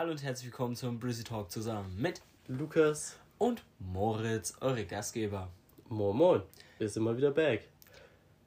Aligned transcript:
Hallo 0.00 0.12
und 0.12 0.22
herzlich 0.22 0.46
willkommen 0.46 0.74
zum 0.74 0.98
Brizzy 0.98 1.24
Talk 1.24 1.50
zusammen 1.50 1.94
mit 2.00 2.22
Lukas 2.48 3.18
und 3.36 3.62
Moritz, 3.80 4.54
eure 4.62 4.86
Gastgeber. 4.86 5.50
Moin 5.90 6.16
Moin, 6.16 6.42
wir 6.78 6.88
sind 6.88 7.02
mal 7.02 7.14
wieder 7.18 7.30
back. 7.30 7.68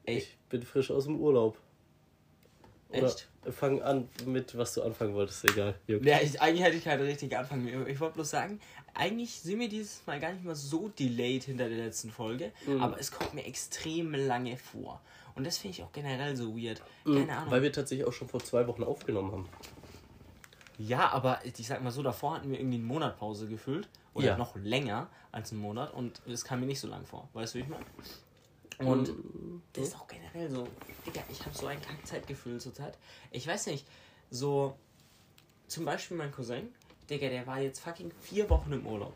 Ey. 0.04 0.18
Ich 0.18 0.36
bin 0.50 0.64
frisch 0.64 0.90
aus 0.90 1.04
dem 1.04 1.20
Urlaub. 1.20 1.60
Oder 2.90 3.06
Echt? 3.06 3.30
fang 3.52 3.84
an 3.84 4.10
mit, 4.26 4.58
was 4.58 4.74
du 4.74 4.82
anfangen 4.82 5.14
wolltest, 5.14 5.48
egal. 5.48 5.76
Juckt. 5.86 6.04
Ja, 6.08 6.20
ich, 6.24 6.42
eigentlich 6.42 6.64
hätte 6.64 6.78
ich 6.78 6.86
keinen 6.86 7.06
richtigen 7.06 7.36
Anfang 7.36 7.64
mehr. 7.64 7.86
Ich 7.86 8.00
wollte 8.00 8.16
bloß 8.16 8.32
sagen, 8.32 8.60
eigentlich 8.96 9.40
sind 9.40 9.60
wir 9.60 9.70
dieses 9.70 10.02
Mal 10.08 10.20
gar 10.20 10.34
nicht 10.34 10.44
mal 10.44 10.56
so 10.56 10.88
delayed 10.88 11.44
hinter 11.44 11.70
der 11.70 11.78
letzten 11.78 12.10
Folge, 12.10 12.52
aber 12.80 13.00
es 13.00 13.12
kommt 13.12 13.36
mir 13.36 13.46
extrem 13.46 14.16
lange 14.16 14.58
vor. 14.58 15.02
Und 15.36 15.46
das 15.46 15.60
finde 15.60 15.78
ich 15.78 15.84
auch 15.84 15.92
generell 15.92 16.36
so 16.36 16.58
weird. 16.58 16.82
Keine 17.06 17.38
Ahnung. 17.38 17.52
Weil 17.52 17.62
wir 17.62 17.72
tatsächlich 17.72 18.08
auch 18.08 18.14
schon 18.14 18.28
vor 18.28 18.44
zwei 18.44 18.66
Wochen 18.66 18.84
aufgenommen 18.84 19.32
haben. 19.32 19.50
Ja, 20.78 21.10
aber 21.12 21.40
ich 21.46 21.68
sag 21.68 21.84
mal 21.84 21.92
so, 21.92 22.02
davor 22.04 22.36
hatten 22.36 22.50
wir 22.50 22.60
irgendwie 22.60 22.78
einen 22.78 22.86
Monat 22.86 23.18
Pause 23.18 23.48
gefüllt. 23.48 23.88
Oder 24.16 24.28
Ja. 24.28 24.38
noch 24.38 24.56
länger 24.56 25.08
als 25.32 25.52
einen 25.52 25.62
Monat. 25.62 25.94
Und 25.94 26.22
es 26.28 26.44
kam 26.44 26.60
mir 26.60 26.66
nicht 26.68 26.80
so 26.80 26.88
lang 26.88 27.06
vor. 27.06 27.30
Weißt 27.34 27.54
du, 27.56 27.60
wie 27.60 27.64
ich 27.64 27.70
meine? 27.70 27.86
Und 28.92 29.12
das 29.74 29.88
ist 29.90 29.96
auch 29.96 30.08
generell 30.08 30.50
so. 30.50 30.68
Digga, 31.06 31.22
ich 31.30 31.44
habe 31.46 31.56
so 31.56 31.66
ein 31.68 31.82
Kackzeitgefühl 31.82 32.60
zurzeit. 32.60 32.98
Ich 33.32 33.48
weiß 33.48 33.68
nicht, 33.68 33.86
so. 34.30 34.76
Zum 35.68 35.86
Beispiel 35.86 36.18
mein 36.18 36.32
Cousin, 36.32 36.70
Digga, 37.10 37.30
der 37.30 37.48
war 37.48 37.60
jetzt 37.60 37.80
fucking 37.80 38.12
vier 38.22 38.48
Wochen 38.50 38.74
im 38.74 38.86
Urlaub. 38.86 39.14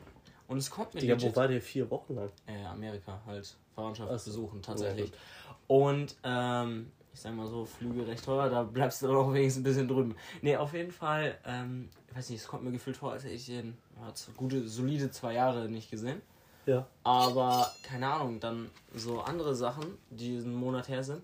Und 0.48 0.58
es 0.58 0.70
kommt 0.72 0.94
mir 0.96 1.02
Digga, 1.02 1.16
legit- 1.16 1.32
wo 1.32 1.36
war 1.36 1.48
der 1.48 1.62
vier 1.62 1.90
Wochen 1.92 2.16
lang? 2.16 2.32
äh, 2.48 2.64
Amerika 2.66 3.20
halt 3.26 3.56
Verwandtschaft 3.76 4.20
so. 4.22 4.30
besuchen 4.32 4.62
tatsächlich. 4.62 5.12
Ja, 5.12 5.56
und 5.68 6.16
ähm, 6.24 6.92
ich 7.18 7.24
sag 7.24 7.34
mal 7.34 7.48
so, 7.48 7.66
Flüge 7.66 8.06
recht 8.06 8.24
teuer, 8.24 8.48
da 8.48 8.62
bleibst 8.62 9.02
du 9.02 9.08
dann 9.08 9.16
auch 9.16 9.34
wenigstens 9.34 9.62
ein 9.62 9.64
bisschen 9.64 9.88
drüben. 9.88 10.16
Nee, 10.44 10.56
auf 10.56 10.72
jeden 10.74 10.92
Fall, 10.92 11.36
ähm, 11.46 11.90
ich 12.08 12.16
weiß 12.16 12.30
nicht, 12.30 12.42
es 12.42 12.48
kommt 12.48 12.64
mir 12.64 12.72
gefühlt 12.72 12.96
vor, 12.96 13.12
als 13.12 13.24
hätte 13.24 13.34
ich 13.34 13.46
z- 13.48 14.38
gute, 14.38 14.68
solide 14.68 15.10
zwei 15.10 15.34
Jahre 15.34 15.68
nicht 15.68 15.90
gesehen. 15.90 16.22
Ja. 16.68 16.86
Aber 17.04 17.72
keine 17.82 18.08
Ahnung, 18.08 18.40
dann 18.40 18.70
so 18.94 19.20
andere 19.22 19.56
Sachen, 19.56 19.98
die 20.12 20.38
einen 20.38 20.54
Monat 20.54 20.90
her 20.90 21.04
sind. 21.04 21.24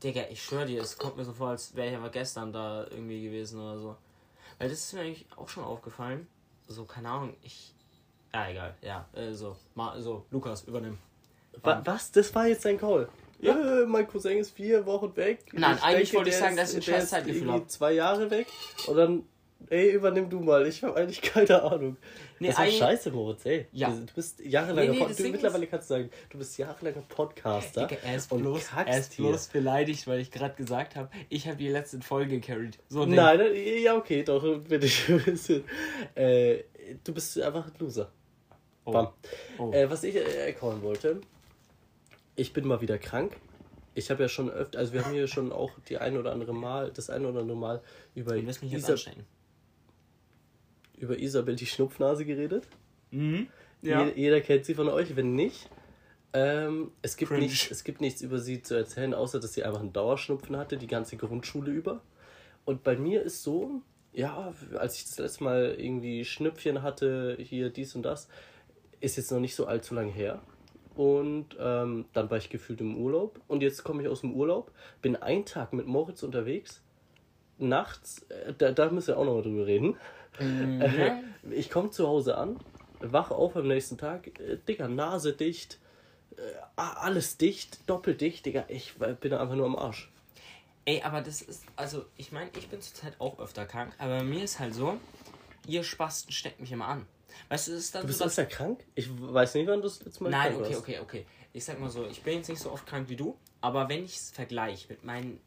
Digga, 0.00 0.22
ich 0.30 0.40
schwör 0.44 0.64
dir, 0.64 0.80
es 0.80 0.96
kommt 0.96 1.16
mir 1.16 1.24
so 1.24 1.32
vor, 1.32 1.48
als 1.48 1.74
wäre 1.74 1.90
ich 1.90 1.96
aber 1.96 2.10
gestern 2.10 2.52
da 2.52 2.84
irgendwie 2.84 3.24
gewesen 3.24 3.58
oder 3.60 3.80
so. 3.80 3.96
Weil 4.60 4.68
das 4.68 4.78
ist 4.78 4.92
mir 4.92 5.00
eigentlich 5.00 5.26
auch 5.34 5.48
schon 5.48 5.64
aufgefallen. 5.64 6.28
So, 6.68 6.84
keine 6.84 7.08
Ahnung, 7.10 7.34
ich. 7.42 7.74
Ja, 8.32 8.48
egal, 8.48 8.76
ja. 8.80 9.08
Äh, 9.12 9.32
so, 9.32 9.56
mal, 9.74 10.00
so, 10.00 10.24
Lukas, 10.30 10.62
übernimm. 10.62 10.98
Wa 11.62 11.82
was? 11.84 12.12
Das 12.12 12.32
war 12.32 12.46
jetzt 12.46 12.64
dein 12.64 12.78
Call? 12.78 13.08
Ja. 13.40 13.82
Äh, 13.82 13.86
mein 13.86 14.06
Cousin 14.08 14.38
ist 14.38 14.50
vier 14.50 14.86
Wochen 14.86 15.14
weg. 15.16 15.40
Nein, 15.52 15.78
eigentlich 15.82 16.14
wollte 16.14 16.30
ich 16.30 16.36
sagen, 16.36 16.56
dass 16.56 16.74
ich 16.74 16.84
der 16.84 16.92
scheiß 16.94 17.10
Zeitgefühl 17.10 17.42
irgendwie 17.42 17.60
hab. 17.60 17.70
zwei 17.70 17.92
Jahre 17.92 18.30
weg. 18.30 18.46
Und 18.86 18.96
dann, 18.96 19.22
ey, 19.68 19.90
übernimm 19.90 20.30
du 20.30 20.40
mal. 20.40 20.66
Ich 20.66 20.82
habe 20.82 20.96
eigentlich 20.96 21.20
keine 21.22 21.62
Ahnung. 21.62 21.96
Nee, 22.38 22.48
das 22.48 22.56
eigentlich- 22.56 22.78
scheiße, 22.78 23.10
Moritz, 23.10 23.44
ey. 23.46 23.66
Ja. 23.72 23.90
Du 23.90 24.12
bist 24.14 24.40
jahrelanger 24.40 24.92
Nee, 24.92 25.06
nee, 25.06 25.14
du, 25.14 25.28
Mittlerweile 25.30 25.66
kannst 25.66 25.90
du 25.90 25.94
sagen, 25.94 26.10
du 26.30 26.38
bist 26.38 26.56
jahrelanger 26.58 27.02
Podcaster. 27.08 27.86
Digga, 27.86 28.00
er 28.04 28.16
ist 28.16 28.30
und 28.32 28.42
bloß, 28.42 28.62
er 28.86 28.98
ist 28.98 29.16
bloß 29.16 29.48
beleidigt, 29.48 30.06
weil 30.06 30.20
ich 30.20 30.30
gerade 30.30 30.54
gesagt 30.54 30.96
habe, 30.96 31.08
ich 31.28 31.46
habe 31.46 31.56
die 31.56 31.68
letzte 31.68 32.00
Folge 32.00 32.40
carried. 32.40 32.78
So 32.88 33.04
nein, 33.06 33.40
ja, 33.82 33.96
okay, 33.96 34.22
doch, 34.22 34.42
bin 34.60 34.82
ich 34.82 35.08
ein 35.08 35.22
bisschen. 35.24 35.64
Äh, 36.14 36.64
du 37.04 37.12
bist 37.14 37.40
einfach 37.40 37.66
ein 37.66 37.72
Loser. 37.78 38.10
Oh. 38.84 38.92
Bam. 38.92 39.08
Oh. 39.58 39.72
Äh, 39.72 39.90
was 39.90 40.04
ich 40.04 40.14
äh, 40.14 40.46
erkauen 40.46 40.80
wollte, 40.82 41.20
ich 42.36 42.52
bin 42.52 42.66
mal 42.66 42.80
wieder 42.80 42.98
krank. 42.98 43.36
Ich 43.94 44.10
habe 44.10 44.22
ja 44.22 44.28
schon 44.28 44.50
öfter, 44.50 44.78
also 44.78 44.92
wir 44.92 45.04
haben 45.04 45.14
hier 45.14 45.26
schon 45.26 45.52
auch 45.52 45.72
die 45.88 45.96
ein 45.96 46.16
oder 46.18 46.32
andere 46.32 46.54
Mal, 46.54 46.90
das 46.92 47.08
ein 47.08 47.24
oder 47.24 47.40
andere 47.40 47.56
Mal 47.56 47.82
über, 48.14 48.34
mich 48.34 48.62
Isa, 48.62 48.92
anstecken. 48.92 49.24
über 50.98 51.18
Isabel 51.18 51.56
die 51.56 51.66
Schnupfnase 51.66 52.26
geredet. 52.26 52.68
Mhm. 53.10 53.48
Jeder, 53.80 54.16
jeder 54.16 54.40
kennt 54.42 54.66
sie 54.66 54.74
von 54.74 54.88
euch, 54.88 55.16
wenn 55.16 55.34
nicht. 55.34 55.70
Ähm, 56.32 56.92
es, 57.00 57.16
gibt 57.16 57.30
Cringe. 57.30 57.46
nicht 57.46 57.70
es 57.70 57.84
gibt 57.84 58.02
nichts 58.02 58.20
über 58.20 58.38
sie 58.38 58.60
zu 58.60 58.74
erzählen, 58.74 59.14
außer 59.14 59.40
dass 59.40 59.54
sie 59.54 59.64
einfach 59.64 59.80
einen 59.80 59.94
Dauerschnupfen 59.94 60.56
hatte, 60.56 60.76
die 60.76 60.86
ganze 60.86 61.16
Grundschule 61.16 61.70
über. 61.70 62.02
Und 62.66 62.82
bei 62.82 62.96
mir 62.96 63.22
ist 63.22 63.42
so, 63.42 63.80
ja, 64.12 64.52
als 64.76 64.96
ich 64.96 65.04
das 65.04 65.18
letzte 65.18 65.44
Mal 65.44 65.76
irgendwie 65.78 66.24
Schnüpfchen 66.24 66.82
hatte, 66.82 67.38
hier 67.40 67.70
dies 67.70 67.94
und 67.94 68.02
das, 68.02 68.28
ist 69.00 69.16
jetzt 69.16 69.30
noch 69.30 69.40
nicht 69.40 69.54
so 69.54 69.66
allzu 69.66 69.94
lang 69.94 70.08
her. 70.08 70.42
Und 70.96 71.56
ähm, 71.60 72.06
dann 72.14 72.30
war 72.30 72.38
ich 72.38 72.48
gefühlt 72.48 72.80
im 72.80 72.96
Urlaub. 72.96 73.40
Und 73.48 73.62
jetzt 73.62 73.84
komme 73.84 74.02
ich 74.02 74.08
aus 74.08 74.22
dem 74.22 74.32
Urlaub, 74.32 74.72
bin 75.02 75.14
einen 75.14 75.44
Tag 75.44 75.72
mit 75.72 75.86
Moritz 75.86 76.22
unterwegs. 76.22 76.82
Nachts, 77.58 78.22
äh, 78.30 78.54
da, 78.56 78.72
da 78.72 78.90
müssen 78.90 79.08
wir 79.08 79.18
auch 79.18 79.24
noch 79.24 79.34
mal 79.34 79.42
drüber 79.42 79.66
reden. 79.66 79.96
Mhm. 80.40 80.80
Äh, 80.82 81.22
ich 81.50 81.70
komme 81.70 81.90
zu 81.90 82.08
Hause 82.08 82.36
an, 82.36 82.58
wach 83.00 83.30
auf 83.30 83.56
am 83.56 83.68
nächsten 83.68 83.98
Tag, 83.98 84.38
äh, 84.40 84.58
Digga, 84.68 84.88
Nase 84.88 85.32
dicht, 85.32 85.78
äh, 86.36 86.40
alles 86.76 87.36
dicht, 87.36 87.88
doppelt 87.88 88.20
dicht, 88.20 88.44
Digga, 88.46 88.64
ich 88.68 88.94
bin 88.94 89.32
einfach 89.32 89.54
nur 89.54 89.66
am 89.66 89.76
Arsch. 89.76 90.10
Ey, 90.84 91.02
aber 91.02 91.20
das 91.20 91.42
ist, 91.42 91.64
also, 91.76 92.04
ich 92.16 92.32
meine, 92.32 92.50
ich 92.56 92.68
bin 92.68 92.80
zurzeit 92.80 93.14
auch 93.20 93.38
öfter 93.38 93.64
krank, 93.64 93.94
aber 93.98 94.18
bei 94.18 94.24
mir 94.24 94.44
ist 94.44 94.58
halt 94.58 94.74
so, 94.74 94.98
ihr 95.66 95.82
Spasten 95.82 96.32
steckt 96.32 96.60
mich 96.60 96.72
immer 96.72 96.86
an. 96.86 97.06
Weißt 97.48 97.68
du, 97.68 97.72
es 97.72 97.78
ist 97.84 97.94
dann 97.94 98.02
Du 98.02 98.08
bist 98.08 98.18
so, 98.18 98.24
öfter 98.24 98.46
krank? 98.46 98.84
Ich 98.94 99.08
weiß 99.20 99.54
nicht, 99.54 99.66
wann 99.68 99.80
du 99.80 99.88
das 99.88 100.04
letzte 100.04 100.24
Mal 100.24 100.30
Nein, 100.30 100.52
krank 100.52 100.60
okay, 100.60 100.76
warst. 100.76 100.82
okay, 100.82 100.98
okay. 101.00 101.26
Ich 101.52 101.64
sag 101.64 101.80
mal 101.80 101.88
so, 101.90 102.06
ich 102.06 102.22
bin 102.22 102.34
jetzt 102.34 102.48
nicht 102.48 102.60
so 102.60 102.70
oft 102.70 102.86
krank 102.86 103.08
wie 103.08 103.16
du, 103.16 103.36
aber 103.60 103.88
wenn 103.88 104.04
ich 104.04 104.16
es 104.16 104.30
vergleiche 104.30 104.86
mit 104.88 105.04
meinem 105.04 105.38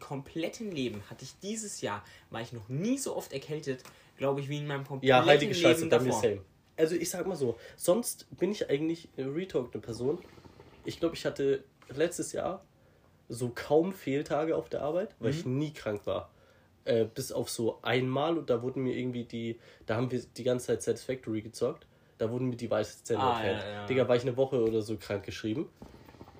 kompletten 0.00 0.70
Leben, 0.72 1.02
hatte 1.10 1.24
ich 1.24 1.38
dieses 1.40 1.80
Jahr, 1.80 2.04
war 2.30 2.40
ich 2.40 2.52
noch 2.52 2.68
nie 2.68 2.98
so 2.98 3.14
oft 3.16 3.32
erkältet, 3.32 3.84
glaube 4.16 4.40
ich, 4.40 4.48
wie 4.48 4.58
in 4.58 4.66
meinem 4.66 4.86
kompletten 4.86 5.18
Ja, 5.18 5.26
heilige 5.26 5.54
Leben 5.54 5.62
Scheiße, 5.62 5.86
bei 5.88 5.98
mir 5.98 6.12
davor. 6.12 6.22
same. 6.22 6.40
Also 6.76 6.94
ich 6.94 7.10
sag 7.10 7.26
mal 7.26 7.36
so, 7.36 7.58
sonst 7.76 8.26
bin 8.38 8.52
ich 8.52 8.68
eigentlich 8.70 9.08
eine 9.16 9.80
Person. 9.80 10.18
Ich 10.84 11.00
glaube, 11.00 11.14
ich 11.14 11.24
hatte 11.24 11.64
letztes 11.88 12.32
Jahr 12.32 12.64
so 13.28 13.50
kaum 13.54 13.92
Fehltage 13.92 14.56
auf 14.56 14.68
der 14.68 14.82
Arbeit, 14.82 15.14
weil 15.20 15.30
ich 15.30 15.44
Mhm. 15.44 15.58
nie 15.58 15.72
krank 15.72 16.06
war. 16.06 16.30
Äh, 16.86 17.04
bis 17.12 17.32
auf 17.32 17.50
so 17.50 17.78
einmal 17.82 18.38
und 18.38 18.48
da 18.48 18.62
wurden 18.62 18.82
mir 18.84 18.94
irgendwie 18.94 19.24
die, 19.24 19.58
da 19.86 19.96
haben 19.96 20.10
wir 20.10 20.20
die 20.36 20.44
ganze 20.44 20.66
Zeit 20.68 20.82
Satisfactory 20.82 21.42
gezockt. 21.42 21.84
Da 22.18 22.30
wurden 22.30 22.48
mir 22.48 22.56
die 22.56 22.70
weißen 22.70 23.04
Zähne 23.04 23.20
Ah, 23.20 23.32
entfernt. 23.42 23.62
ja, 23.62 23.70
ja. 23.72 23.86
Digga, 23.86 24.08
war 24.08 24.16
ich 24.16 24.22
eine 24.22 24.36
Woche 24.36 24.62
oder 24.62 24.80
so 24.82 24.96
krank 24.96 25.24
geschrieben. 25.24 25.68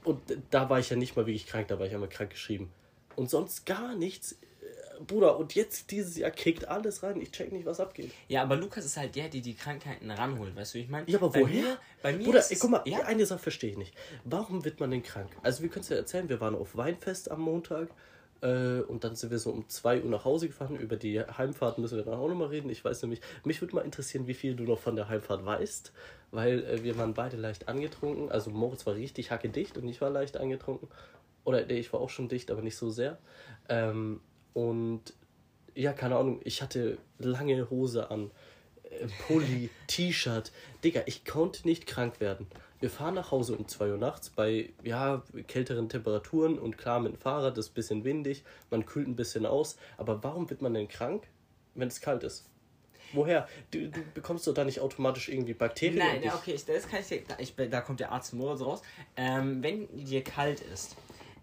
Und 0.04 0.20
da 0.50 0.70
war 0.70 0.78
ich 0.78 0.88
ja 0.88 0.96
nicht 0.96 1.16
mal 1.16 1.26
wirklich 1.26 1.46
krank, 1.46 1.66
da 1.68 1.78
war 1.78 1.86
ich 1.86 1.92
einmal 1.92 2.08
krank 2.08 2.30
geschrieben. 2.30 2.70
Und 3.16 3.28
sonst 3.28 3.66
gar 3.66 3.94
nichts. 3.96 4.32
Äh, 4.32 5.02
Bruder, 5.04 5.36
und 5.36 5.54
jetzt 5.56 5.90
dieses 5.90 6.16
Jahr 6.16 6.30
kriegt 6.30 6.68
alles 6.68 7.02
rein. 7.02 7.20
Ich 7.20 7.32
check 7.32 7.50
nicht, 7.52 7.66
was 7.66 7.80
abgeht. 7.80 8.12
Ja, 8.28 8.42
aber 8.42 8.54
Lukas 8.56 8.84
ist 8.84 8.96
halt 8.96 9.16
der, 9.16 9.28
der 9.28 9.40
die 9.40 9.54
Krankheiten 9.54 10.10
ranholt, 10.10 10.54
weißt 10.54 10.74
du, 10.74 10.78
ich 10.78 10.88
meine? 10.88 11.10
Ja, 11.10 11.18
aber 11.18 11.30
bei 11.30 11.40
woher? 11.40 11.62
Mir, 11.62 11.78
bei 12.02 12.12
mir 12.12 12.24
Bruder, 12.24 12.38
ist 12.38 12.52
ey, 12.52 12.58
guck 12.60 12.70
mal, 12.70 12.82
ja, 12.86 13.00
eine 13.00 13.26
Sache 13.26 13.40
verstehe 13.40 13.70
ich 13.72 13.76
nicht. 13.78 13.94
Warum 14.24 14.64
wird 14.64 14.78
man 14.78 14.92
denn 14.92 15.02
krank? 15.02 15.30
Also, 15.42 15.62
wir 15.62 15.68
können 15.70 15.82
es 15.82 15.88
ja 15.88 15.96
erzählen, 15.96 16.28
wir 16.28 16.40
waren 16.40 16.54
auf 16.54 16.76
Weinfest 16.76 17.30
am 17.32 17.40
Montag 17.40 17.88
äh, 18.42 18.80
und 18.80 19.04
dann 19.04 19.16
sind 19.16 19.30
wir 19.30 19.38
so 19.38 19.50
um 19.50 19.68
2 19.68 20.02
Uhr 20.02 20.10
nach 20.10 20.24
Hause 20.24 20.48
gefahren. 20.48 20.76
Über 20.76 20.96
die 20.96 21.20
Heimfahrt 21.20 21.78
müssen 21.78 21.96
wir 21.96 22.04
dann 22.04 22.14
auch 22.14 22.28
nochmal 22.28 22.48
reden. 22.48 22.70
Ich 22.70 22.84
weiß 22.84 23.02
nämlich, 23.02 23.20
mich 23.44 23.60
würde 23.60 23.74
mal 23.74 23.84
interessieren, 23.84 24.26
wie 24.26 24.34
viel 24.34 24.54
du 24.54 24.64
noch 24.64 24.78
von 24.78 24.96
der 24.96 25.08
Heimfahrt 25.08 25.44
weißt, 25.44 25.92
weil 26.30 26.64
äh, 26.64 26.82
wir 26.82 26.96
waren 26.98 27.14
beide 27.14 27.36
leicht 27.36 27.68
angetrunken. 27.68 28.30
Also, 28.30 28.50
Moritz 28.50 28.86
war 28.86 28.94
richtig 28.94 29.30
hackedicht 29.30 29.78
und 29.78 29.88
ich 29.88 30.00
war 30.00 30.10
leicht 30.10 30.36
angetrunken. 30.36 30.88
Oder 31.44 31.64
nee, 31.64 31.78
ich 31.78 31.92
war 31.92 32.00
auch 32.00 32.10
schon 32.10 32.28
dicht, 32.28 32.50
aber 32.50 32.62
nicht 32.62 32.76
so 32.76 32.90
sehr. 32.90 33.18
Ähm, 33.68 34.20
und 34.52 35.14
ja, 35.74 35.92
keine 35.92 36.16
Ahnung, 36.16 36.40
ich 36.44 36.62
hatte 36.62 36.98
lange 37.18 37.70
Hose 37.70 38.10
an, 38.10 38.30
Pulli, 39.26 39.70
T-Shirt. 39.86 40.52
Digga, 40.84 41.02
ich 41.06 41.24
konnte 41.24 41.66
nicht 41.66 41.86
krank 41.86 42.20
werden. 42.20 42.46
Wir 42.80 42.90
fahren 42.90 43.14
nach 43.14 43.30
Hause 43.30 43.56
um 43.56 43.66
2 43.66 43.92
Uhr 43.92 43.96
nachts 43.96 44.30
bei, 44.30 44.70
ja, 44.82 45.22
kälteren 45.48 45.88
Temperaturen 45.88 46.58
und 46.58 46.76
klar 46.76 47.00
mit 47.00 47.12
dem 47.12 47.18
Fahrrad, 47.18 47.56
das 47.56 47.66
ist 47.66 47.72
ein 47.72 47.74
bisschen 47.74 48.04
windig, 48.04 48.44
man 48.70 48.84
kühlt 48.84 49.08
ein 49.08 49.16
bisschen 49.16 49.46
aus. 49.46 49.76
Aber 49.96 50.22
warum 50.22 50.50
wird 50.50 50.60
man 50.60 50.74
denn 50.74 50.88
krank, 50.88 51.26
wenn 51.74 51.88
es 51.88 52.00
kalt 52.00 52.22
ist? 52.22 52.44
Woher? 53.12 53.48
Du, 53.70 53.88
du 53.88 54.00
bekommst 54.14 54.46
doch 54.46 54.54
da 54.54 54.64
nicht 54.64 54.80
automatisch 54.80 55.28
irgendwie 55.28 55.54
Bakterien. 55.54 55.98
Nein, 55.98 56.22
ja, 56.22 56.34
okay, 56.34 56.52
ich, 56.54 56.64
das 56.64 56.88
kann 56.88 57.00
ich 57.00 57.06
dir, 57.06 57.22
da, 57.26 57.36
ich, 57.38 57.54
da 57.54 57.80
kommt 57.80 58.00
der 58.00 58.12
Arzt 58.12 58.34
Moritz 58.34 58.60
raus. 58.60 58.82
Ähm, 59.16 59.62
wenn 59.62 59.88
dir 60.04 60.22
kalt 60.22 60.60
ist, 60.60 60.96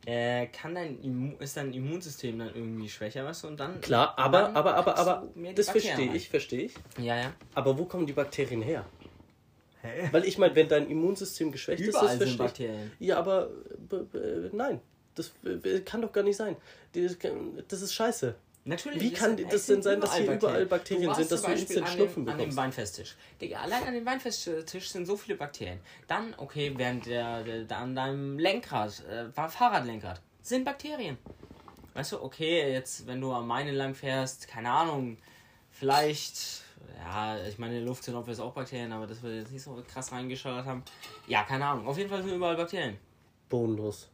äh, 0.05 0.47
kann 0.47 0.75
dein 0.75 1.01
Immu 1.01 1.37
ist 1.39 1.55
dein 1.55 1.73
Immunsystem 1.73 2.37
dann 2.39 2.49
irgendwie 2.53 2.89
schwächer, 2.89 3.23
weißt 3.25 3.43
du, 3.43 3.47
und 3.47 3.59
dann... 3.59 3.79
Klar, 3.81 4.17
aber, 4.17 4.41
dann 4.41 4.55
aber, 4.55 4.75
aber, 4.75 4.97
aber, 4.97 5.27
das 5.55 5.69
verstehe 5.69 6.13
ich, 6.13 6.29
verstehe 6.29 6.63
ich. 6.63 6.73
Ja, 6.97 7.17
ja. 7.17 7.33
Aber 7.53 7.77
wo 7.77 7.85
kommen 7.85 8.05
die 8.05 8.13
Bakterien 8.13 8.61
her? 8.61 8.85
Weil 10.11 10.23
ich 10.25 10.37
meine, 10.37 10.55
wenn 10.55 10.69
dein 10.69 10.89
Immunsystem 10.89 11.51
geschwächt 11.51 11.81
Überall 11.81 12.05
ist, 12.05 12.19
das 12.19 12.29
sind 12.29 12.37
verstehe 12.37 12.67
ich. 12.67 12.71
Bakterien. 12.71 12.91
Ja, 12.99 13.17
aber 13.17 13.49
nein, 14.51 14.79
das 15.15 15.33
kann 15.85 16.01
doch 16.01 16.11
gar 16.11 16.23
nicht 16.23 16.37
sein. 16.37 16.55
Das, 16.93 17.17
das 17.67 17.81
ist 17.81 17.93
scheiße. 17.93 18.35
Natürlich. 18.65 19.01
Wie 19.01 19.11
kann 19.11 19.35
das 19.49 19.65
sind 19.65 19.77
denn 19.77 19.83
sein, 19.83 20.01
dass 20.01 20.15
hier 20.15 20.31
überall 20.31 20.65
Bakterien 20.65 21.07
warst 21.07 21.19
sind, 21.19 21.31
dass 21.31 21.41
du 21.41 21.51
instant 21.51 21.85
an 21.85 21.91
Schnupfen 21.91 22.23
dem, 22.23 22.31
an 22.31 22.37
dem 22.37 22.37
bekommst? 22.37 22.57
Weinfesttisch. 22.57 23.15
Digga, 23.41 23.59
allein 23.59 23.83
an 23.83 23.93
dem 23.93 24.05
Weinfesttisch 24.05 24.89
sind 24.89 25.05
so 25.05 25.17
viele 25.17 25.37
Bakterien. 25.37 25.79
Dann, 26.07 26.33
okay, 26.37 26.73
während 26.75 27.05
der, 27.05 27.43
der, 27.43 27.63
der 27.63 27.77
an 27.77 27.93
deinem 27.93 28.39
Lenkrad, 28.39 29.03
äh, 29.05 29.29
Fahrradlenkrad, 29.31 30.21
sind 30.41 30.63
Bakterien. 30.63 31.17
Weißt 31.93 32.13
du, 32.13 32.23
okay, 32.23 32.71
jetzt, 32.71 33.05
wenn 33.05 33.19
du 33.19 33.33
am 33.33 33.47
Main 33.47 33.67
entlang 33.67 33.93
fährst, 33.93 34.47
keine 34.47 34.71
Ahnung, 34.71 35.17
vielleicht 35.69 36.63
ja, 37.03 37.37
ich 37.45 37.57
meine, 37.59 37.73
in 37.73 37.79
der 37.79 37.87
Luft 37.87 38.03
sind 38.03 38.15
obvious 38.15 38.39
auch 38.39 38.53
Bakterien, 38.53 38.91
aber 38.91 39.07
das 39.07 39.21
wir 39.21 39.35
jetzt 39.35 39.51
nicht 39.51 39.63
so 39.63 39.83
krass 39.91 40.11
reingeschaut 40.11 40.65
haben. 40.65 40.83
Ja, 41.27 41.43
keine 41.43 41.65
Ahnung. 41.65 41.87
Auf 41.87 41.97
jeden 41.97 42.09
Fall 42.09 42.23
sind 42.23 42.33
überall 42.33 42.55
Bakterien. 42.55 42.97
Bodenlos. 43.49 44.09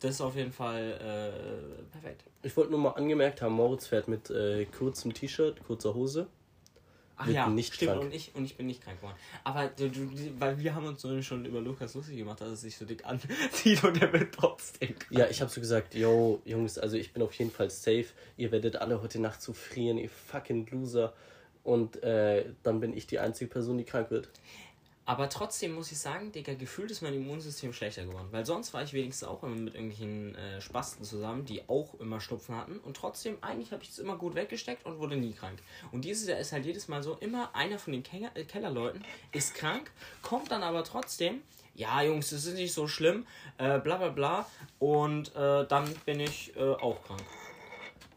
Das 0.00 0.12
ist 0.12 0.20
auf 0.20 0.36
jeden 0.36 0.52
Fall 0.52 0.92
äh, 0.92 1.90
perfekt. 1.90 2.24
Ich 2.42 2.56
wollte 2.56 2.70
nur 2.70 2.80
mal 2.80 2.90
angemerkt 2.90 3.42
haben, 3.42 3.54
Moritz 3.54 3.86
fährt 3.86 4.08
mit 4.08 4.30
äh, 4.30 4.64
kurzem 4.66 5.12
T-Shirt, 5.12 5.64
kurzer 5.64 5.94
Hose. 5.94 6.28
Ach 7.18 7.26
ja, 7.26 7.48
nicht 7.48 7.74
stimmt. 7.74 7.92
krank. 7.92 8.02
Und 8.04 8.14
ich, 8.14 8.32
und 8.34 8.44
ich 8.44 8.56
bin 8.56 8.66
nicht 8.66 8.80
krank 8.80 8.98
geworden. 8.98 9.16
Aber 9.42 9.66
du, 9.66 9.90
du, 9.90 10.08
weil 10.38 10.58
wir 10.60 10.74
haben 10.74 10.86
uns 10.86 11.02
so 11.02 11.20
schon 11.20 11.44
über 11.44 11.60
Lukas 11.60 11.94
lustig 11.94 12.16
gemacht, 12.16 12.40
dass 12.40 12.50
es 12.50 12.60
sich 12.60 12.76
so 12.76 12.84
dick 12.84 13.04
anzieht 13.04 13.82
und 13.84 14.00
er 14.00 14.12
wird 14.12 14.32
trotzdem 14.32 14.96
krank. 14.96 15.18
Ja, 15.18 15.26
ich 15.26 15.40
habe 15.40 15.50
so 15.50 15.60
gesagt, 15.60 15.96
yo, 15.96 16.40
Jungs, 16.44 16.78
also 16.78 16.96
ich 16.96 17.12
bin 17.12 17.22
auf 17.22 17.34
jeden 17.34 17.50
Fall 17.50 17.70
safe. 17.70 18.06
Ihr 18.36 18.52
werdet 18.52 18.76
alle 18.76 19.02
heute 19.02 19.20
Nacht 19.20 19.42
zu 19.42 19.52
frieren, 19.52 19.98
ihr 19.98 20.10
fucking 20.10 20.66
Loser. 20.70 21.12
Und 21.64 22.02
äh, 22.04 22.46
dann 22.62 22.78
bin 22.78 22.96
ich 22.96 23.08
die 23.08 23.18
einzige 23.18 23.50
Person, 23.50 23.78
die 23.78 23.84
krank 23.84 24.10
wird. 24.12 24.28
Aber 25.08 25.30
trotzdem 25.30 25.72
muss 25.72 25.90
ich 25.90 25.98
sagen, 25.98 26.32
Digga, 26.32 26.52
gefühlt 26.52 26.90
ist 26.90 27.00
mein 27.00 27.14
Immunsystem 27.14 27.72
schlechter 27.72 28.04
geworden. 28.04 28.28
Weil 28.30 28.44
sonst 28.44 28.74
war 28.74 28.82
ich 28.82 28.92
wenigstens 28.92 29.26
auch 29.26 29.42
immer 29.42 29.56
mit 29.56 29.74
irgendwelchen 29.74 30.34
äh, 30.34 30.60
Spasten 30.60 31.02
zusammen, 31.02 31.46
die 31.46 31.66
auch 31.66 31.98
immer 31.98 32.20
Schnupfen 32.20 32.54
hatten. 32.54 32.78
Und 32.80 32.94
trotzdem, 32.94 33.38
eigentlich 33.40 33.72
habe 33.72 33.82
ich 33.82 33.88
es 33.88 33.98
immer 33.98 34.18
gut 34.18 34.34
weggesteckt 34.34 34.84
und 34.84 34.98
wurde 34.98 35.16
nie 35.16 35.32
krank. 35.32 35.60
Und 35.92 36.04
dieses 36.04 36.28
Jahr 36.28 36.38
ist 36.38 36.52
halt 36.52 36.66
jedes 36.66 36.88
Mal 36.88 37.02
so, 37.02 37.14
immer 37.20 37.54
einer 37.54 37.78
von 37.78 37.94
den 37.94 38.02
Kenger 38.02 38.32
äh, 38.34 38.44
Kellerleuten 38.44 39.02
ist 39.32 39.54
krank, 39.54 39.90
kommt 40.20 40.50
dann 40.50 40.62
aber 40.62 40.84
trotzdem, 40.84 41.40
ja 41.74 42.02
Jungs, 42.02 42.28
das 42.28 42.44
ist 42.44 42.56
nicht 42.56 42.74
so 42.74 42.86
schlimm, 42.86 43.26
äh, 43.56 43.78
bla 43.78 43.96
bla 43.96 44.10
bla. 44.10 44.46
Und 44.78 45.34
äh, 45.34 45.66
dann 45.66 45.90
bin 46.04 46.20
ich 46.20 46.54
äh, 46.54 46.60
auch 46.60 47.02
krank. 47.04 47.22